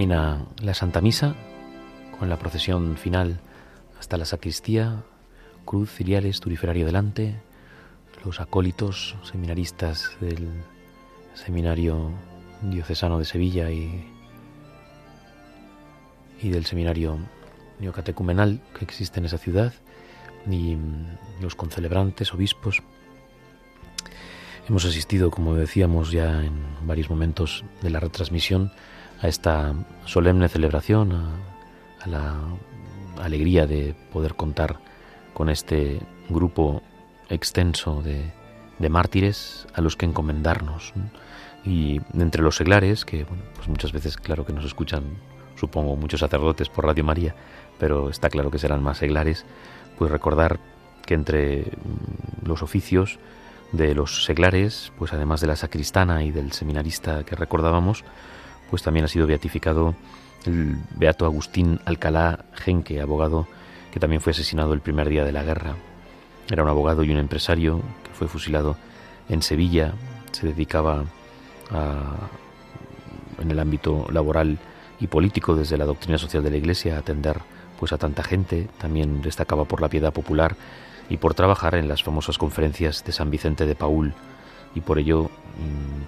La 0.08 0.74
Santa 0.74 1.02
Misa 1.02 1.36
con 2.18 2.30
la 2.30 2.40
procesión 2.40 2.96
final 2.96 3.42
hasta 4.00 4.16
la 4.16 4.24
sacristía, 4.24 5.04
cruz, 5.66 5.92
ciriales, 5.92 6.40
turiferario 6.40 6.86
delante, 6.86 7.36
los 8.24 8.40
acólitos 8.40 9.18
seminaristas 9.24 10.12
del 10.22 10.48
Seminario 11.34 12.12
Diocesano 12.62 13.20
de 13.20 13.26
Sevilla 13.26 13.70
y, 13.70 14.08
y 16.42 16.50
del 16.52 16.66
Seminario 16.66 17.20
Neocatecumenal 17.80 18.62
que 18.80 18.86
existe 18.86 19.20
en 19.20 19.26
esa 19.26 19.38
ciudad, 19.38 19.74
y 20.50 20.78
los 21.42 21.56
concelebrantes, 21.56 22.34
obispos. 22.34 22.82
Hemos 24.70 24.86
asistido, 24.86 25.32
como 25.32 25.54
decíamos 25.56 26.12
ya 26.12 26.46
en 26.46 26.54
varios 26.88 27.10
momentos 27.10 27.66
de 27.82 27.90
la 27.90 28.00
retransmisión, 28.00 28.72
a 29.22 29.28
esta 29.28 29.74
solemne 30.06 30.48
celebración, 30.50 31.12
a, 31.14 32.08
la 32.08 32.36
alegría 33.22 33.68
de 33.68 33.94
poder 34.14 34.36
contar 34.36 34.80
con 35.34 35.50
este 35.50 36.00
grupo 36.30 36.82
extenso 37.30 38.02
de, 38.02 38.32
mártires 38.90 39.68
a 39.74 39.82
los 39.82 39.98
que 39.98 40.06
encomendarnos. 40.06 40.94
Y 41.66 42.00
entre 42.14 42.42
los 42.42 42.56
seglares, 42.56 43.04
que 43.04 43.26
pues 43.56 43.68
muchas 43.68 43.92
veces 43.92 44.16
claro 44.16 44.46
que 44.46 44.54
nos 44.54 44.64
escuchan, 44.64 45.04
supongo, 45.60 45.96
muchos 45.98 46.22
sacerdotes 46.22 46.70
por 46.70 46.86
Radio 46.86 47.04
María, 47.04 47.36
pero 47.78 48.10
está 48.10 48.30
claro 48.30 48.52
que 48.52 48.60
serán 48.60 48.82
más 48.82 49.00
seglares, 49.00 49.46
pues 49.98 50.10
recordar 50.12 50.60
que 51.06 51.16
entre 51.16 51.72
los 52.44 52.64
oficios 52.64 53.20
de 53.72 53.94
los 53.94 54.24
seglares, 54.24 54.94
pues 54.98 55.12
además 55.12 55.42
de 55.42 55.48
la 55.48 55.56
sacristana 55.56 56.24
y 56.24 56.32
del 56.32 56.54
seminarista 56.54 57.24
que 57.26 57.36
recordábamos, 57.36 58.06
pues 58.70 58.84
también 58.84 59.06
ha 59.06 59.08
sido 59.08 59.28
beatificado 59.28 59.96
el 60.46 60.78
beato 60.96 61.26
Agustín 61.26 61.80
Alcalá 61.86 62.46
Genque, 62.54 63.02
abogado 63.02 63.48
que 63.92 64.00
también 64.00 64.22
fue 64.22 64.32
asesinado 64.32 64.74
el 64.74 64.82
primer 64.82 65.10
día 65.10 65.24
de 65.24 65.32
la 65.32 65.44
guerra. 65.44 65.76
Era 66.50 66.64
un 66.64 66.70
abogado 66.70 67.04
y 67.04 67.12
un 67.12 67.18
empresario 67.18 67.82
que 68.04 68.12
fue 68.14 68.28
fusilado 68.28 68.78
en 69.30 69.42
Sevilla, 69.42 69.94
se 70.32 70.48
dedicaba 70.48 71.04
en 73.40 73.52
el 73.52 73.60
ámbito 73.60 74.08
laboral 74.12 74.58
y 75.00 75.08
político 75.08 75.56
desde 75.56 75.78
la 75.78 75.86
doctrina 75.86 76.18
social 76.18 76.44
de 76.44 76.52
la 76.52 76.58
Iglesia 76.58 76.96
a 76.96 77.00
atender 77.00 77.40
pues 77.80 77.92
a 77.94 77.98
tanta 77.98 78.24
gente, 78.24 78.68
también 78.80 79.22
destacaba 79.22 79.66
por 79.66 79.82
la 79.82 79.90
piedad 79.90 80.14
popular 80.14 80.56
y 81.10 81.18
por 81.18 81.34
trabajar 81.34 81.76
en 81.76 81.88
las 81.88 82.04
famosas 82.04 82.38
conferencias 82.38 83.04
de 83.06 83.12
San 83.12 83.30
Vicente 83.30 83.66
de 83.66 83.76
Paul 83.76 84.14
y 84.74 84.82
por 84.82 85.00
ello, 85.00 85.30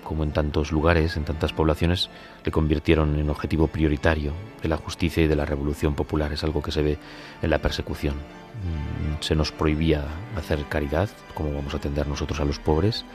como 0.04 0.24
en 0.24 0.32
tantos 0.32 0.72
lugares, 0.72 1.18
en 1.18 1.24
tantas 1.24 1.54
poblaciones, 1.54 2.10
le 2.44 2.52
convirtieron 2.52 3.20
en 3.20 3.30
objetivo 3.30 3.68
prioritario 3.68 4.34
de 4.62 4.70
la 4.70 4.78
justicia 4.78 5.24
y 5.24 5.28
de 5.28 5.36
la 5.36 5.46
revolución 5.46 5.96
popular. 5.96 6.34
Es 6.34 6.44
algo 6.44 6.62
que 6.62 6.72
se 6.72 6.82
ve 6.82 6.98
en 7.42 7.50
la 7.50 7.60
persecución. 7.60 8.16
Mm, 8.16 9.22
se 9.22 9.36
nos 9.36 9.52
prohibía 9.52 10.04
hacer 10.36 10.66
caridad, 10.66 11.10
como 11.34 11.54
vamos 11.54 11.74
a 11.74 11.78
atender 11.78 12.08
nosotros 12.08 12.40
a 12.40 12.46
los 12.46 12.60
pobres, 12.60 13.06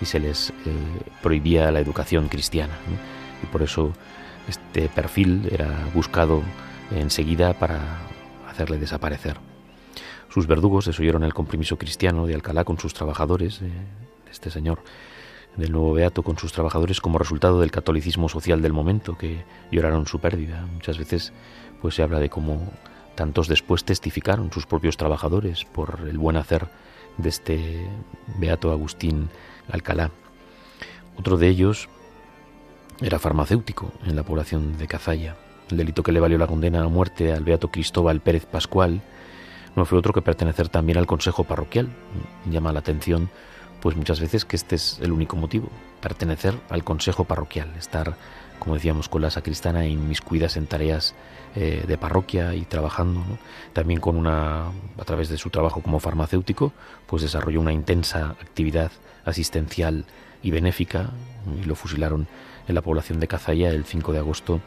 y 0.00 0.06
se 0.06 0.20
les 0.20 0.50
eh, 0.50 0.52
prohibía 1.22 1.70
la 1.70 1.80
educación 1.80 2.28
cristiana. 2.28 2.74
Y 3.42 3.46
por 3.46 3.62
eso 3.62 3.92
este 4.48 4.88
perfil 4.88 5.48
era 5.50 5.88
buscado 5.94 6.42
enseguida 6.90 7.52
para 7.52 7.80
hacerle 8.48 8.78
desaparecer. 8.78 9.36
Sus 10.30 10.46
verdugos 10.46 10.86
desoyeron 10.86 11.24
el 11.24 11.34
compromiso 11.34 11.76
cristiano 11.78 12.26
de 12.26 12.34
Alcalá 12.34 12.64
con 12.64 12.78
sus 12.78 12.94
trabajadores, 12.94 13.60
eh, 13.62 13.70
este 14.30 14.50
señor 14.50 14.80
del 15.58 15.72
nuevo 15.72 15.92
beato 15.92 16.22
con 16.22 16.38
sus 16.38 16.52
trabajadores 16.52 17.00
como 17.00 17.18
resultado 17.18 17.60
del 17.60 17.72
catolicismo 17.72 18.28
social 18.28 18.62
del 18.62 18.72
momento 18.72 19.18
que 19.18 19.44
lloraron 19.70 20.06
su 20.06 20.20
pérdida. 20.20 20.64
Muchas 20.72 20.96
veces 20.98 21.32
pues 21.82 21.96
se 21.96 22.02
habla 22.02 22.20
de 22.20 22.30
cómo 22.30 22.72
tantos 23.16 23.48
después 23.48 23.84
testificaron 23.84 24.52
sus 24.52 24.66
propios 24.66 24.96
trabajadores 24.96 25.64
por 25.64 26.06
el 26.08 26.16
buen 26.16 26.36
hacer 26.36 26.68
de 27.16 27.28
este 27.28 27.88
beato 28.38 28.70
Agustín 28.70 29.28
Alcalá. 29.70 30.12
Otro 31.18 31.36
de 31.36 31.48
ellos 31.48 31.88
era 33.00 33.18
farmacéutico 33.18 33.92
en 34.06 34.14
la 34.14 34.22
población 34.22 34.78
de 34.78 34.86
Cazalla. 34.86 35.36
El 35.70 35.76
delito 35.76 36.04
que 36.04 36.12
le 36.12 36.20
valió 36.20 36.38
la 36.38 36.46
condena 36.46 36.82
a 36.82 36.88
muerte 36.88 37.32
al 37.32 37.42
beato 37.42 37.72
Cristóbal 37.72 38.20
Pérez 38.20 38.46
Pascual 38.46 39.02
no 39.74 39.84
fue 39.84 39.98
otro 39.98 40.12
que 40.12 40.22
pertenecer 40.22 40.68
también 40.68 40.98
al 40.98 41.06
consejo 41.06 41.42
parroquial. 41.42 41.88
Llama 42.48 42.72
la 42.72 42.78
atención, 42.78 43.30
pues 43.80 43.96
muchas 43.96 44.20
veces 44.20 44.44
que 44.44 44.56
este 44.56 44.76
es 44.76 44.98
el 45.00 45.12
único 45.12 45.36
motivo, 45.36 45.68
pertenecer 46.00 46.54
al 46.68 46.84
consejo 46.84 47.24
parroquial, 47.24 47.72
estar, 47.78 48.16
como 48.58 48.74
decíamos, 48.74 49.08
con 49.08 49.22
la 49.22 49.30
sacristana 49.30 49.86
inmiscuidas 49.86 50.56
en 50.56 50.66
tareas 50.66 51.14
eh, 51.54 51.84
de 51.86 51.98
parroquia 51.98 52.54
y 52.54 52.62
trabajando. 52.62 53.22
También 53.72 54.00
con 54.00 54.16
una, 54.16 54.66
a 54.66 55.04
través 55.04 55.28
de 55.28 55.38
su 55.38 55.50
trabajo 55.50 55.80
como 55.80 56.00
farmacéutico, 56.00 56.72
pues 57.06 57.22
desarrolló 57.22 57.60
una 57.60 57.72
intensa 57.72 58.36
actividad 58.40 58.92
asistencial 59.24 60.04
y 60.42 60.50
benéfica 60.50 61.10
y 61.60 61.64
lo 61.64 61.74
fusilaron 61.74 62.26
en 62.66 62.74
la 62.74 62.82
población 62.82 63.20
de 63.20 63.28
Cazalla 63.28 63.70
el 63.70 63.84
5 63.84 64.12
de 64.12 64.18
agosto 64.18 64.60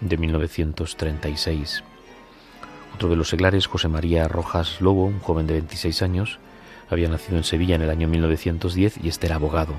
de 0.00 0.16
1936. 0.16 1.84
Otro 2.94 3.08
de 3.08 3.16
los 3.16 3.28
seglares, 3.28 3.66
José 3.66 3.88
María 3.88 4.26
Rojas 4.28 4.80
Lobo, 4.80 5.04
un 5.04 5.20
joven 5.20 5.46
de 5.46 5.54
26 5.54 6.02
años, 6.02 6.38
había 6.90 7.08
nacido 7.08 7.36
en 7.36 7.44
Sevilla 7.44 7.74
en 7.74 7.82
el 7.82 7.90
año 7.90 8.08
1910 8.08 8.98
y 9.02 9.08
este 9.08 9.26
era 9.26 9.36
abogado. 9.36 9.74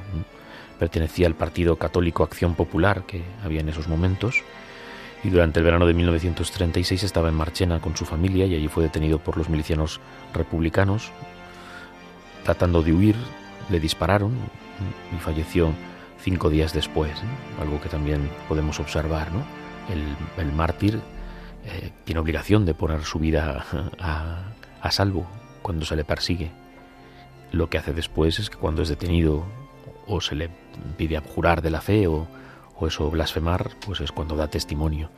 Pertenecía 0.77 1.27
al 1.27 1.35
Partido 1.35 1.77
Católico 1.77 2.23
Acción 2.23 2.55
Popular 2.55 3.03
que 3.03 3.23
había 3.43 3.61
en 3.61 3.69
esos 3.69 3.87
momentos 3.87 4.43
y 5.23 5.29
durante 5.29 5.59
el 5.59 5.65
verano 5.65 5.85
de 5.85 5.93
1936 5.93 7.03
estaba 7.03 7.29
en 7.29 7.35
Marchena 7.35 7.81
con 7.81 7.95
su 7.97 8.05
familia 8.05 8.45
y 8.45 8.55
allí 8.55 8.67
fue 8.67 8.83
detenido 8.83 9.19
por 9.19 9.37
los 9.37 9.49
milicianos 9.49 9.99
republicanos. 10.33 11.11
Tratando 12.43 12.81
de 12.81 12.93
huir, 12.93 13.15
le 13.69 13.79
dispararon 13.79 14.33
y 15.15 15.19
falleció 15.19 15.73
cinco 16.21 16.49
días 16.49 16.73
después, 16.73 17.11
algo 17.59 17.81
que 17.81 17.89
también 17.89 18.29
podemos 18.47 18.79
observar. 18.79 19.27
el, 19.89 20.51
mártir 20.53 21.01
eh, 21.65 21.91
tiene 22.05 22.21
obligación 22.21 22.65
de 22.65 22.73
poner 22.73 23.03
su 23.03 23.19
vida 23.19 23.65
a, 23.99 24.91
salvo 24.91 25.27
cuando 25.61 25.85
se 25.85 25.95
le 25.95 26.03
persigue. 26.03 26.51
Lo 27.51 27.69
que 27.69 27.77
hace 27.77 27.93
después 27.93 28.39
es 28.39 28.49
que 28.49 28.57
cuando 28.57 28.81
es 28.81 28.89
detenido 28.89 29.45
o 30.07 30.21
se 30.21 30.35
le 30.35 30.49
pide 30.97 31.17
abjurar 31.17 31.61
de 31.61 31.71
la 31.71 31.81
fe 31.81 32.07
o, 32.07 32.27
o 32.77 32.87
eso 32.87 33.09
blasfemar, 33.09 33.71
pues 33.85 34.01
es 34.01 34.11
cuando 34.11 34.35
da 34.35 34.47
testimonio. 34.47 35.09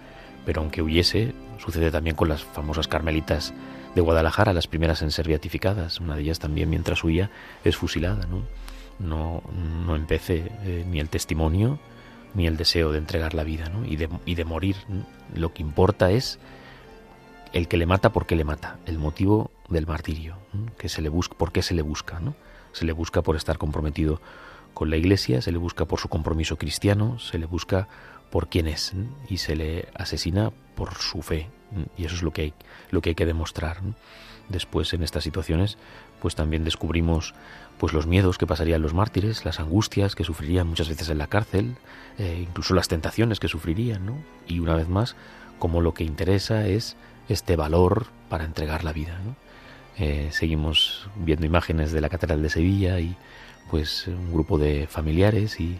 Pero 0.45 0.61
aunque 0.61 0.81
huyese, 0.81 1.33
sucede 1.59 1.91
también 1.91 2.15
con 2.15 2.29
las 2.29 2.43
famosas 2.43 2.87
carmelitas 2.87 3.53
de 3.95 4.01
Guadalajara, 4.01 4.53
las 4.53 4.67
primeras 4.67 5.01
en 5.01 5.11
ser 5.11 5.27
beatificadas. 5.27 5.99
Una 5.99 6.15
de 6.15 6.23
ellas 6.23 6.39
también, 6.39 6.69
mientras 6.69 7.03
huía, 7.03 7.29
es 7.63 7.75
fusilada. 7.75 8.25
No, 8.25 8.41
no, 8.99 9.43
no 9.85 9.95
empece 9.95 10.51
eh, 10.63 10.85
ni 10.89 10.99
el 10.99 11.09
testimonio 11.09 11.79
ni 12.33 12.47
el 12.47 12.57
deseo 12.57 12.91
de 12.91 12.97
entregar 12.97 13.33
la 13.33 13.43
vida 13.43 13.69
¿no? 13.69 13.85
y, 13.85 13.95
de, 13.95 14.09
y 14.25 14.35
de 14.35 14.45
morir. 14.45 14.77
Lo 15.35 15.53
que 15.53 15.61
importa 15.61 16.11
es 16.11 16.39
el 17.53 17.67
que 17.67 17.77
le 17.77 17.85
mata, 17.85 18.11
por 18.11 18.25
qué 18.25 18.35
le 18.35 18.43
mata, 18.43 18.77
el 18.85 18.97
motivo 18.97 19.51
del 19.69 19.87
martirio, 19.87 20.37
que 20.77 20.89
se 20.89 21.01
le 21.01 21.09
busca, 21.09 21.35
por 21.37 21.51
qué 21.51 21.61
se 21.61 21.73
le 21.73 21.81
busca. 21.81 22.19
¿no? 22.19 22.35
Se 22.71 22.85
le 22.85 22.93
busca 22.93 23.21
por 23.21 23.35
estar 23.35 23.57
comprometido 23.57 24.21
con 24.73 24.89
la 24.89 24.97
Iglesia, 24.97 25.41
se 25.41 25.51
le 25.51 25.57
busca 25.57 25.85
por 25.85 25.99
su 25.99 26.07
compromiso 26.07 26.57
cristiano, 26.57 27.19
se 27.19 27.37
le 27.37 27.45
busca 27.45 27.87
por 28.29 28.47
quién 28.47 28.67
es 28.67 28.93
y 29.29 29.37
se 29.37 29.55
le 29.55 29.89
asesina 29.93 30.51
por 30.75 30.95
su 30.95 31.21
fe. 31.21 31.49
Y 31.97 32.05
eso 32.05 32.15
es 32.15 32.23
lo 32.23 32.31
que 32.31 32.41
hay, 32.41 32.53
lo 32.89 33.01
que, 33.01 33.09
hay 33.09 33.15
que 33.15 33.25
demostrar. 33.25 33.77
Después, 34.49 34.93
en 34.93 35.03
estas 35.03 35.23
situaciones, 35.23 35.77
pues 36.21 36.35
también 36.35 36.63
descubrimos 36.63 37.33
pues 37.77 37.93
los 37.93 38.05
miedos 38.05 38.37
que 38.37 38.47
pasarían 38.47 38.81
los 38.81 38.93
mártires, 38.93 39.43
las 39.43 39.59
angustias 39.59 40.15
que 40.15 40.23
sufrirían 40.23 40.67
muchas 40.67 40.87
veces 40.87 41.09
en 41.09 41.17
la 41.17 41.27
cárcel, 41.27 41.75
eh, 42.17 42.45
incluso 42.47 42.73
las 42.73 42.87
tentaciones 42.87 43.39
que 43.39 43.47
sufrirían, 43.47 44.05
¿no? 44.05 44.17
Y 44.45 44.59
una 44.59 44.75
vez 44.75 44.87
más, 44.87 45.15
como 45.57 45.81
lo 45.81 45.93
que 45.93 46.03
interesa 46.03 46.67
es 46.67 46.95
este 47.29 47.55
valor 47.55 48.07
para 48.29 48.45
entregar 48.45 48.83
la 48.83 48.93
vida, 48.93 49.19
eh, 49.97 50.29
seguimos 50.31 51.09
viendo 51.15 51.45
imágenes 51.45 51.91
de 51.91 52.01
la 52.01 52.09
Catedral 52.09 52.41
de 52.41 52.49
Sevilla 52.49 52.99
y 52.99 53.15
pues 53.69 54.07
un 54.07 54.33
grupo 54.33 54.57
de 54.57 54.87
familiares 54.87 55.59
y 55.59 55.79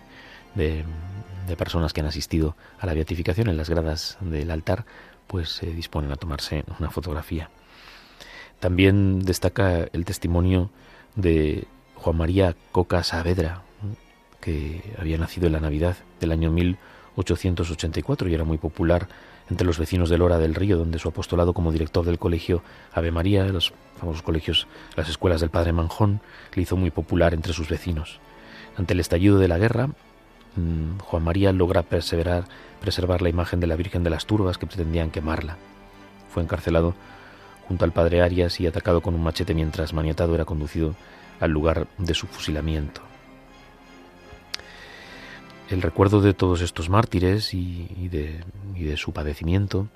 de, 0.55 0.85
personas 1.57 1.91
que 1.91 1.99
han 1.99 2.07
asistido 2.07 2.55
a 2.79 2.85
la 2.85 2.93
beatificación 2.93 3.49
en 3.49 3.57
las 3.57 3.69
gradas 3.69 4.17
del 4.21 4.51
altar, 4.51 4.85
pues 5.27 5.49
se 5.49 5.65
disponen 5.73 6.11
a 6.11 6.15
tomarse 6.15 6.63
una 6.79 6.89
fotografía. 6.89 7.49
También 8.61 9.19
destaca 9.19 9.87
el 9.91 10.05
testimonio 10.05 10.69
de 11.15 11.67
Juan 11.95 12.15
María 12.15 12.55
Coca 12.71 13.03
Saavedra, 13.03 13.63
que 14.39 14.81
había 14.97 15.17
nacido 15.17 15.47
en 15.47 15.53
la 15.53 15.59
Navidad 15.59 15.97
del 16.21 16.31
año 16.31 16.51
1884 16.51 18.29
y 18.29 18.33
era 18.33 18.45
muy 18.45 18.57
popular 18.57 19.09
entre 19.49 19.65
los 19.67 19.79
vecinos 19.79 20.09
de 20.09 20.17
Lora 20.17 20.37
del 20.37 20.55
Río, 20.55 20.77
donde 20.77 20.99
su 20.99 21.09
apostolado 21.09 21.53
como 21.53 21.71
director 21.71 22.05
del 22.05 22.19
colegio 22.19 22.63
Ave 22.93 23.11
María, 23.11 23.45
los 23.45 23.73
famosos 23.99 24.21
colegios, 24.21 24.67
las 24.95 25.09
escuelas 25.09 25.41
del 25.41 25.49
Padre 25.49 25.73
Manjón, 25.73 26.21
le 26.53 26.61
hizo 26.61 26.77
muy 26.77 26.91
popular 26.91 27.33
entre 27.33 27.53
sus 27.53 27.69
vecinos. 27.69 28.19
Ante 28.77 28.93
el 28.93 28.99
estallido 28.99 29.37
de 29.39 29.47
la 29.47 29.57
guerra, 29.57 29.87
mm, 29.87 30.99
Juan 30.99 31.23
María 31.23 31.51
logra 31.51 31.83
perseverar, 31.83 32.45
preservar 32.79 33.21
la 33.21 33.29
imagen 33.29 33.59
de 33.59 33.67
la 33.67 33.75
Virgen 33.75 34.03
de 34.03 34.09
las 34.09 34.25
Turbas 34.25 34.57
que 34.57 34.67
pretendían 34.67 35.11
quemarla. 35.11 35.57
Fue 36.33 36.41
encarcelado 36.41 36.95
junto 37.67 37.85
al 37.85 37.91
padre 37.91 38.21
Arias 38.21 38.59
y 38.59 38.67
atacado 38.67 39.01
con 39.01 39.15
un 39.15 39.23
machete 39.23 39.53
mientras 39.53 39.93
maniatado 39.93 40.35
era 40.35 40.45
conducido 40.45 40.95
al 41.39 41.51
lugar 41.51 41.87
de 41.97 42.13
su 42.13 42.27
fusilamiento. 42.27 43.10
El 45.71 45.81
recuerdo 45.81 46.19
de 46.21 46.33
todos 46.33 46.61
estos 46.61 46.89
mártires 46.89 47.53
y, 47.53 47.87
de, 48.09 48.43
y 48.75 48.83
de 48.83 48.97
su 48.97 49.13
padecimiento 49.13 49.87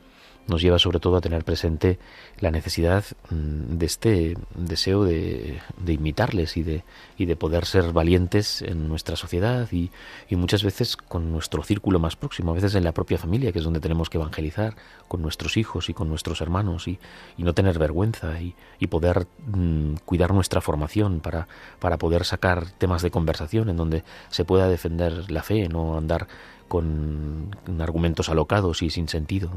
nos 0.48 0.62
lleva 0.62 0.80
sobre 0.80 1.00
todo 1.00 1.18
a 1.18 1.22
tener 1.22 1.44
presente 1.44 2.00
la 2.40 2.52
necesidad 2.52 3.04
mm, 3.30 3.78
de 3.78 3.86
este 3.86 4.38
deseo 4.56 5.04
de, 5.04 5.60
imitarles 5.88 6.58
y 6.58 6.64
de, 6.64 6.84
y 7.18 7.26
de 7.26 7.36
poder 7.36 7.66
ser 7.66 7.94
valientes 7.94 8.62
en 8.62 8.88
nuestra 8.88 9.16
sociedad 9.16 9.68
y, 9.72 9.92
muchas 10.36 10.64
veces 10.64 10.98
con 10.98 11.32
nuestro 11.32 11.64
círculo 11.64 11.98
más 11.98 12.18
próximo, 12.18 12.52
a 12.52 12.56
veces 12.56 12.76
en 12.76 12.84
la 12.84 12.92
propia 12.92 13.18
familia, 13.18 13.54
que 13.54 13.60
es 13.60 13.66
donde 13.66 13.80
tenemos 13.80 14.10
que 14.10 14.18
evangelizar, 14.18 14.76
con 15.08 15.22
nuestros 15.22 15.56
hijos 15.56 15.90
y 15.90 15.94
con 15.94 16.10
nuestros 16.10 16.42
hermanos 16.42 16.88
y, 16.88 17.00
no 17.38 17.54
tener 17.54 17.80
vergüenza 17.80 18.42
y, 18.42 18.54
poder 18.88 19.28
mm, 19.48 19.96
cuidar 20.06 20.34
nuestra 20.34 20.62
formación 20.62 21.20
para, 21.20 21.48
para 21.80 21.98
poder 21.98 22.26
sacar 22.26 22.70
temas 22.72 23.02
de 23.02 23.12
conversación 23.12 23.70
en 23.70 23.78
donde 23.78 24.04
se 24.30 24.46
pueda 24.46 24.68
defender 24.68 25.32
la 25.32 25.42
fe, 25.42 25.68
no 25.70 25.98
andar 25.98 26.28
con 26.68 27.56
argumentos 27.80 28.30
alocados 28.30 28.82
y 28.82 28.90
sin 28.90 29.08
sentido 29.08 29.52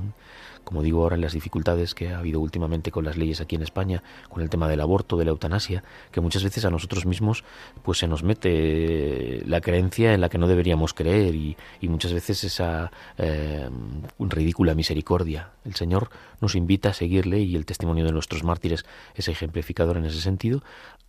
como 0.69 0.83
digo 0.83 1.03
ahora 1.03 1.17
en 1.17 1.23
las 1.23 1.33
dificultades 1.33 1.95
que 1.95 2.11
ha 2.11 2.19
habido 2.19 2.41
últimamente 2.41 2.91
con 2.91 3.03
las 3.03 3.17
leyes 3.17 3.41
aquí 3.41 3.57
en 3.57 3.63
España, 3.63 4.03
con 4.29 4.43
el 4.43 4.51
tema 4.51 4.69
del 4.69 4.83
aborto, 4.83 5.17
de 5.17 5.25
la 5.25 5.31
eutanasia, 5.31 5.83
que 6.13 6.21
muchas 6.21 6.45
veces 6.45 6.67
a 6.67 6.71
nosotros 6.71 7.07
mismos 7.07 7.43
pues 7.83 7.97
se 7.97 8.07
nos 8.07 8.23
mete 8.23 9.43
la 9.47 9.63
creencia 9.63 10.13
en 10.13 10.21
la 10.21 10.29
que 10.29 10.37
no 10.37 10.47
deberíamos 10.47 10.93
creer 10.93 11.35
y, 11.35 11.57
muchas 11.89 12.13
veces 12.13 12.45
esa 12.45 12.93
eh, 13.17 13.71
ridícula 14.19 14.75
misericordia. 14.75 15.53
El 15.65 15.75
Señor 15.75 16.11
nos 16.43 16.55
invita 16.55 16.91
a 16.91 16.93
seguirle 16.93 17.41
y 17.41 17.57
el 17.57 17.65
testimonio 17.65 18.05
de 18.05 18.13
nuestros 18.13 18.45
mártires 18.45 18.85
es 19.15 19.29
ejemplificador 19.29 19.97
en 19.97 20.05
ese 20.05 20.21
sentido, 20.21 20.63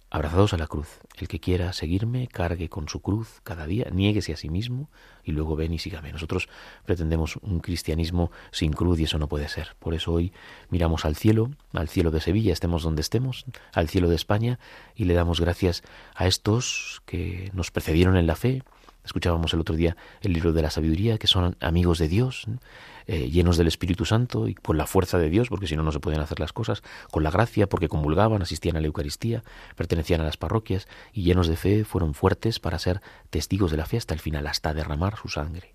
abrazados 0.09 0.53
a 0.53 0.57
la 0.57 0.67
cruz. 0.67 0.99
El 1.17 1.27
que 1.27 1.39
quiera 1.39 1.73
seguirme, 1.73 2.27
cargue 2.27 2.69
con 2.69 2.89
su 2.89 3.01
cruz 3.01 3.41
cada 3.43 3.67
día, 3.67 3.87
niéguese 3.91 4.33
a 4.33 4.37
sí 4.37 4.49
mismo 4.49 4.89
y 5.23 5.31
luego 5.31 5.55
ven 5.55 5.73
y 5.73 5.79
sígame. 5.79 6.11
Nosotros 6.11 6.49
pretendemos 6.85 7.37
un 7.41 7.59
cristianismo 7.59 8.31
sin 8.51 8.73
cruz 8.73 8.99
y 8.99 9.03
eso 9.03 9.19
no 9.19 9.27
puede 9.27 9.47
ser. 9.49 9.75
Por 9.79 9.93
eso 9.93 10.13
hoy 10.13 10.33
miramos 10.69 11.05
al 11.05 11.15
cielo, 11.15 11.51
al 11.73 11.89
cielo 11.89 12.11
de 12.11 12.21
Sevilla, 12.21 12.53
estemos 12.53 12.83
donde 12.83 13.01
estemos, 13.01 13.45
al 13.73 13.89
cielo 13.89 14.09
de 14.09 14.15
España 14.15 14.59
y 14.95 15.05
le 15.05 15.13
damos 15.13 15.39
gracias 15.39 15.83
a 16.15 16.27
estos 16.27 17.01
que 17.05 17.51
nos 17.53 17.71
precedieron 17.71 18.17
en 18.17 18.27
la 18.27 18.35
fe. 18.35 18.63
Escuchábamos 19.03 19.53
el 19.53 19.61
otro 19.61 19.75
día 19.75 19.95
el 20.21 20.33
libro 20.33 20.53
de 20.53 20.61
la 20.61 20.69
sabiduría, 20.69 21.17
que 21.17 21.27
son 21.27 21.55
amigos 21.61 21.99
de 21.99 22.07
Dios, 22.07 22.45
eh, 23.07 23.29
llenos 23.29 23.57
del 23.57 23.67
Espíritu 23.67 24.05
Santo 24.05 24.47
y 24.47 24.53
con 24.53 24.77
la 24.77 24.85
fuerza 24.85 25.17
de 25.17 25.29
Dios, 25.29 25.49
porque 25.49 25.67
si 25.67 25.75
no, 25.75 25.83
no 25.83 25.91
se 25.91 25.99
pueden 25.99 26.19
hacer 26.19 26.39
las 26.39 26.53
cosas, 26.53 26.83
con 27.09 27.23
la 27.23 27.31
gracia, 27.31 27.67
porque 27.67 27.87
comulgaban, 27.87 28.41
asistían 28.41 28.77
a 28.77 28.81
la 28.81 28.87
Eucaristía, 28.87 29.43
pertenecían 29.75 30.21
a 30.21 30.25
las 30.25 30.37
parroquias 30.37 30.87
y 31.13 31.23
llenos 31.23 31.47
de 31.47 31.55
fe 31.55 31.85
fueron 31.85 32.13
fuertes 32.13 32.59
para 32.59 32.77
ser 32.77 33.01
testigos 33.29 33.71
de 33.71 33.77
la 33.77 33.85
fe 33.85 33.97
hasta 33.97 34.13
el 34.13 34.19
final, 34.19 34.45
hasta 34.45 34.73
derramar 34.73 35.17
su 35.17 35.29
sangre. 35.29 35.73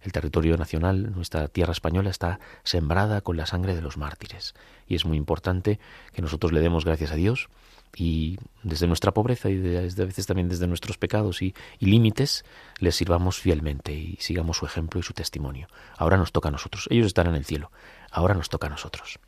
El 0.00 0.12
territorio 0.12 0.56
nacional, 0.56 1.12
nuestra 1.14 1.48
tierra 1.48 1.72
española, 1.72 2.10
está 2.10 2.40
sembrada 2.64 3.20
con 3.20 3.36
la 3.36 3.46
sangre 3.46 3.74
de 3.74 3.82
los 3.82 3.96
mártires. 3.96 4.54
Y 4.88 4.96
es 4.96 5.04
muy 5.04 5.16
importante 5.16 5.78
que 6.12 6.22
nosotros 6.22 6.52
le 6.52 6.60
demos 6.60 6.84
gracias 6.84 7.12
a 7.12 7.16
Dios 7.16 7.48
y 7.96 8.38
desde 8.62 8.86
nuestra 8.86 9.12
pobreza 9.12 9.50
y 9.50 9.56
desde, 9.56 10.02
a 10.02 10.06
veces 10.06 10.26
también 10.26 10.48
desde 10.48 10.66
nuestros 10.66 10.98
pecados 10.98 11.42
y, 11.42 11.54
límites, 11.80 12.44
les 12.78 12.96
sirvamos 12.96 13.38
fielmente 13.38 13.92
y 13.92 14.16
sigamos 14.20 14.56
su 14.56 14.66
ejemplo 14.66 15.00
y 15.00 15.02
su 15.02 15.12
testimonio. 15.12 15.68
Ahora 15.96 16.16
nos 16.16 16.32
toca 16.32 16.48
a 16.48 16.52
nosotros. 16.52 16.86
Ellos 16.90 17.06
están 17.06 17.26
en 17.26 17.34
el 17.34 17.44
cielo. 17.44 17.70
Ahora 18.10 18.34
nos 18.34 18.48
toca 18.48 18.66
a 18.66 18.70
nosotros. 18.70 19.18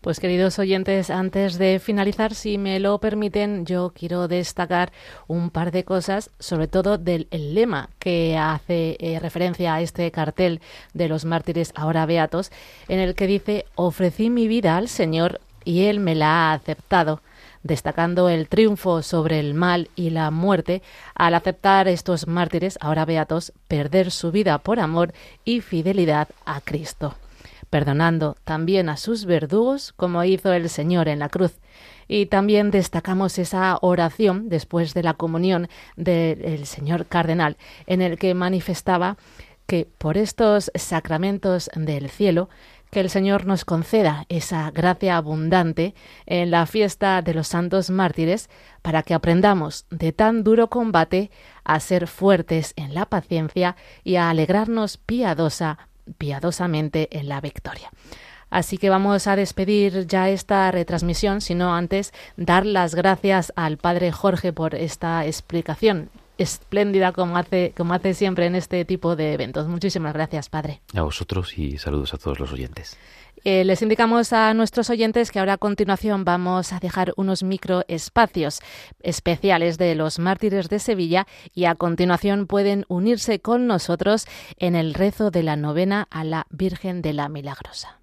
Pues 0.00 0.20
queridos 0.20 0.58
oyentes, 0.58 1.10
antes 1.10 1.58
de 1.58 1.80
finalizar, 1.80 2.34
si 2.34 2.58
me 2.58 2.78
lo 2.78 2.98
permiten, 2.98 3.66
yo 3.66 3.92
quiero 3.94 4.28
destacar 4.28 4.92
un 5.26 5.50
par 5.50 5.72
de 5.72 5.84
cosas, 5.84 6.30
sobre 6.38 6.68
todo 6.68 6.96
del 6.96 7.26
lema 7.32 7.88
que 7.98 8.36
hace 8.36 8.96
eh, 9.00 9.18
referencia 9.18 9.74
a 9.74 9.80
este 9.80 10.10
cartel 10.12 10.60
de 10.94 11.08
los 11.08 11.24
mártires 11.24 11.72
ahora 11.74 12.06
beatos, 12.06 12.52
en 12.86 13.00
el 13.00 13.14
que 13.14 13.26
dice, 13.26 13.64
ofrecí 13.74 14.30
mi 14.30 14.46
vida 14.46 14.76
al 14.76 14.88
Señor 14.88 15.40
y 15.64 15.86
Él 15.86 15.98
me 15.98 16.14
la 16.14 16.50
ha 16.50 16.52
aceptado 16.52 17.20
destacando 17.62 18.28
el 18.28 18.48
triunfo 18.48 19.02
sobre 19.02 19.40
el 19.40 19.54
mal 19.54 19.90
y 19.96 20.10
la 20.10 20.30
muerte 20.30 20.82
al 21.14 21.34
aceptar 21.34 21.88
estos 21.88 22.26
mártires, 22.26 22.78
ahora 22.80 23.04
beatos, 23.04 23.52
perder 23.68 24.10
su 24.10 24.32
vida 24.32 24.58
por 24.58 24.80
amor 24.80 25.12
y 25.44 25.60
fidelidad 25.60 26.28
a 26.44 26.60
Cristo, 26.60 27.14
perdonando 27.70 28.36
también 28.44 28.88
a 28.88 28.96
sus 28.96 29.24
verdugos 29.24 29.92
como 29.92 30.24
hizo 30.24 30.52
el 30.52 30.68
Señor 30.68 31.08
en 31.08 31.18
la 31.18 31.28
cruz. 31.28 31.58
Y 32.08 32.26
también 32.26 32.70
destacamos 32.70 33.36
esa 33.38 33.78
oración 33.82 34.48
después 34.48 34.94
de 34.94 35.02
la 35.02 35.14
comunión 35.14 35.68
del 35.96 36.66
Señor 36.66 37.06
Cardenal, 37.06 37.56
en 37.86 38.00
el 38.00 38.16
que 38.16 38.32
manifestaba 38.34 39.16
que 39.66 39.88
por 39.98 40.16
estos 40.16 40.70
sacramentos 40.74 41.70
del 41.74 42.08
cielo 42.08 42.48
que 42.96 43.00
el 43.00 43.10
Señor 43.10 43.44
nos 43.44 43.66
conceda 43.66 44.24
esa 44.30 44.70
gracia 44.70 45.18
abundante 45.18 45.94
en 46.24 46.50
la 46.50 46.64
fiesta 46.64 47.20
de 47.20 47.34
los 47.34 47.46
santos 47.46 47.90
mártires 47.90 48.48
para 48.80 49.02
que 49.02 49.12
aprendamos 49.12 49.84
de 49.90 50.12
tan 50.12 50.42
duro 50.42 50.70
combate 50.70 51.30
a 51.62 51.78
ser 51.78 52.06
fuertes 52.06 52.72
en 52.74 52.94
la 52.94 53.04
paciencia 53.04 53.76
y 54.02 54.16
a 54.16 54.30
alegrarnos 54.30 54.96
piadosa, 54.96 55.76
piadosamente 56.16 57.08
en 57.10 57.28
la 57.28 57.42
victoria. 57.42 57.90
Así 58.48 58.78
que 58.78 58.88
vamos 58.88 59.26
a 59.26 59.36
despedir 59.36 60.06
ya 60.06 60.30
esta 60.30 60.70
retransmisión, 60.70 61.42
sino 61.42 61.74
antes 61.74 62.14
dar 62.38 62.64
las 62.64 62.94
gracias 62.94 63.52
al 63.56 63.76
Padre 63.76 64.10
Jorge 64.10 64.54
por 64.54 64.74
esta 64.74 65.26
explicación 65.26 66.08
espléndida 66.38 67.12
como 67.12 67.36
hace, 67.36 67.72
como 67.76 67.94
hace 67.94 68.14
siempre 68.14 68.46
en 68.46 68.54
este 68.54 68.84
tipo 68.84 69.16
de 69.16 69.32
eventos. 69.32 69.66
Muchísimas 69.68 70.12
gracias, 70.12 70.48
Padre. 70.48 70.80
A 70.94 71.02
vosotros 71.02 71.56
y 71.58 71.78
saludos 71.78 72.14
a 72.14 72.18
todos 72.18 72.38
los 72.38 72.52
oyentes. 72.52 72.98
Eh, 73.44 73.64
les 73.64 73.80
indicamos 73.80 74.32
a 74.32 74.52
nuestros 74.54 74.90
oyentes 74.90 75.30
que 75.30 75.38
ahora 75.38 75.52
a 75.52 75.58
continuación 75.58 76.24
vamos 76.24 76.72
a 76.72 76.80
dejar 76.80 77.12
unos 77.16 77.44
microespacios 77.44 78.60
especiales 79.02 79.78
de 79.78 79.94
los 79.94 80.18
mártires 80.18 80.68
de 80.68 80.80
Sevilla 80.80 81.28
y 81.54 81.66
a 81.66 81.76
continuación 81.76 82.46
pueden 82.46 82.84
unirse 82.88 83.38
con 83.40 83.68
nosotros 83.68 84.26
en 84.58 84.74
el 84.74 84.94
rezo 84.94 85.30
de 85.30 85.44
la 85.44 85.54
novena 85.54 86.08
a 86.10 86.24
la 86.24 86.46
Virgen 86.50 87.02
de 87.02 87.12
la 87.12 87.28
Milagrosa. 87.28 88.00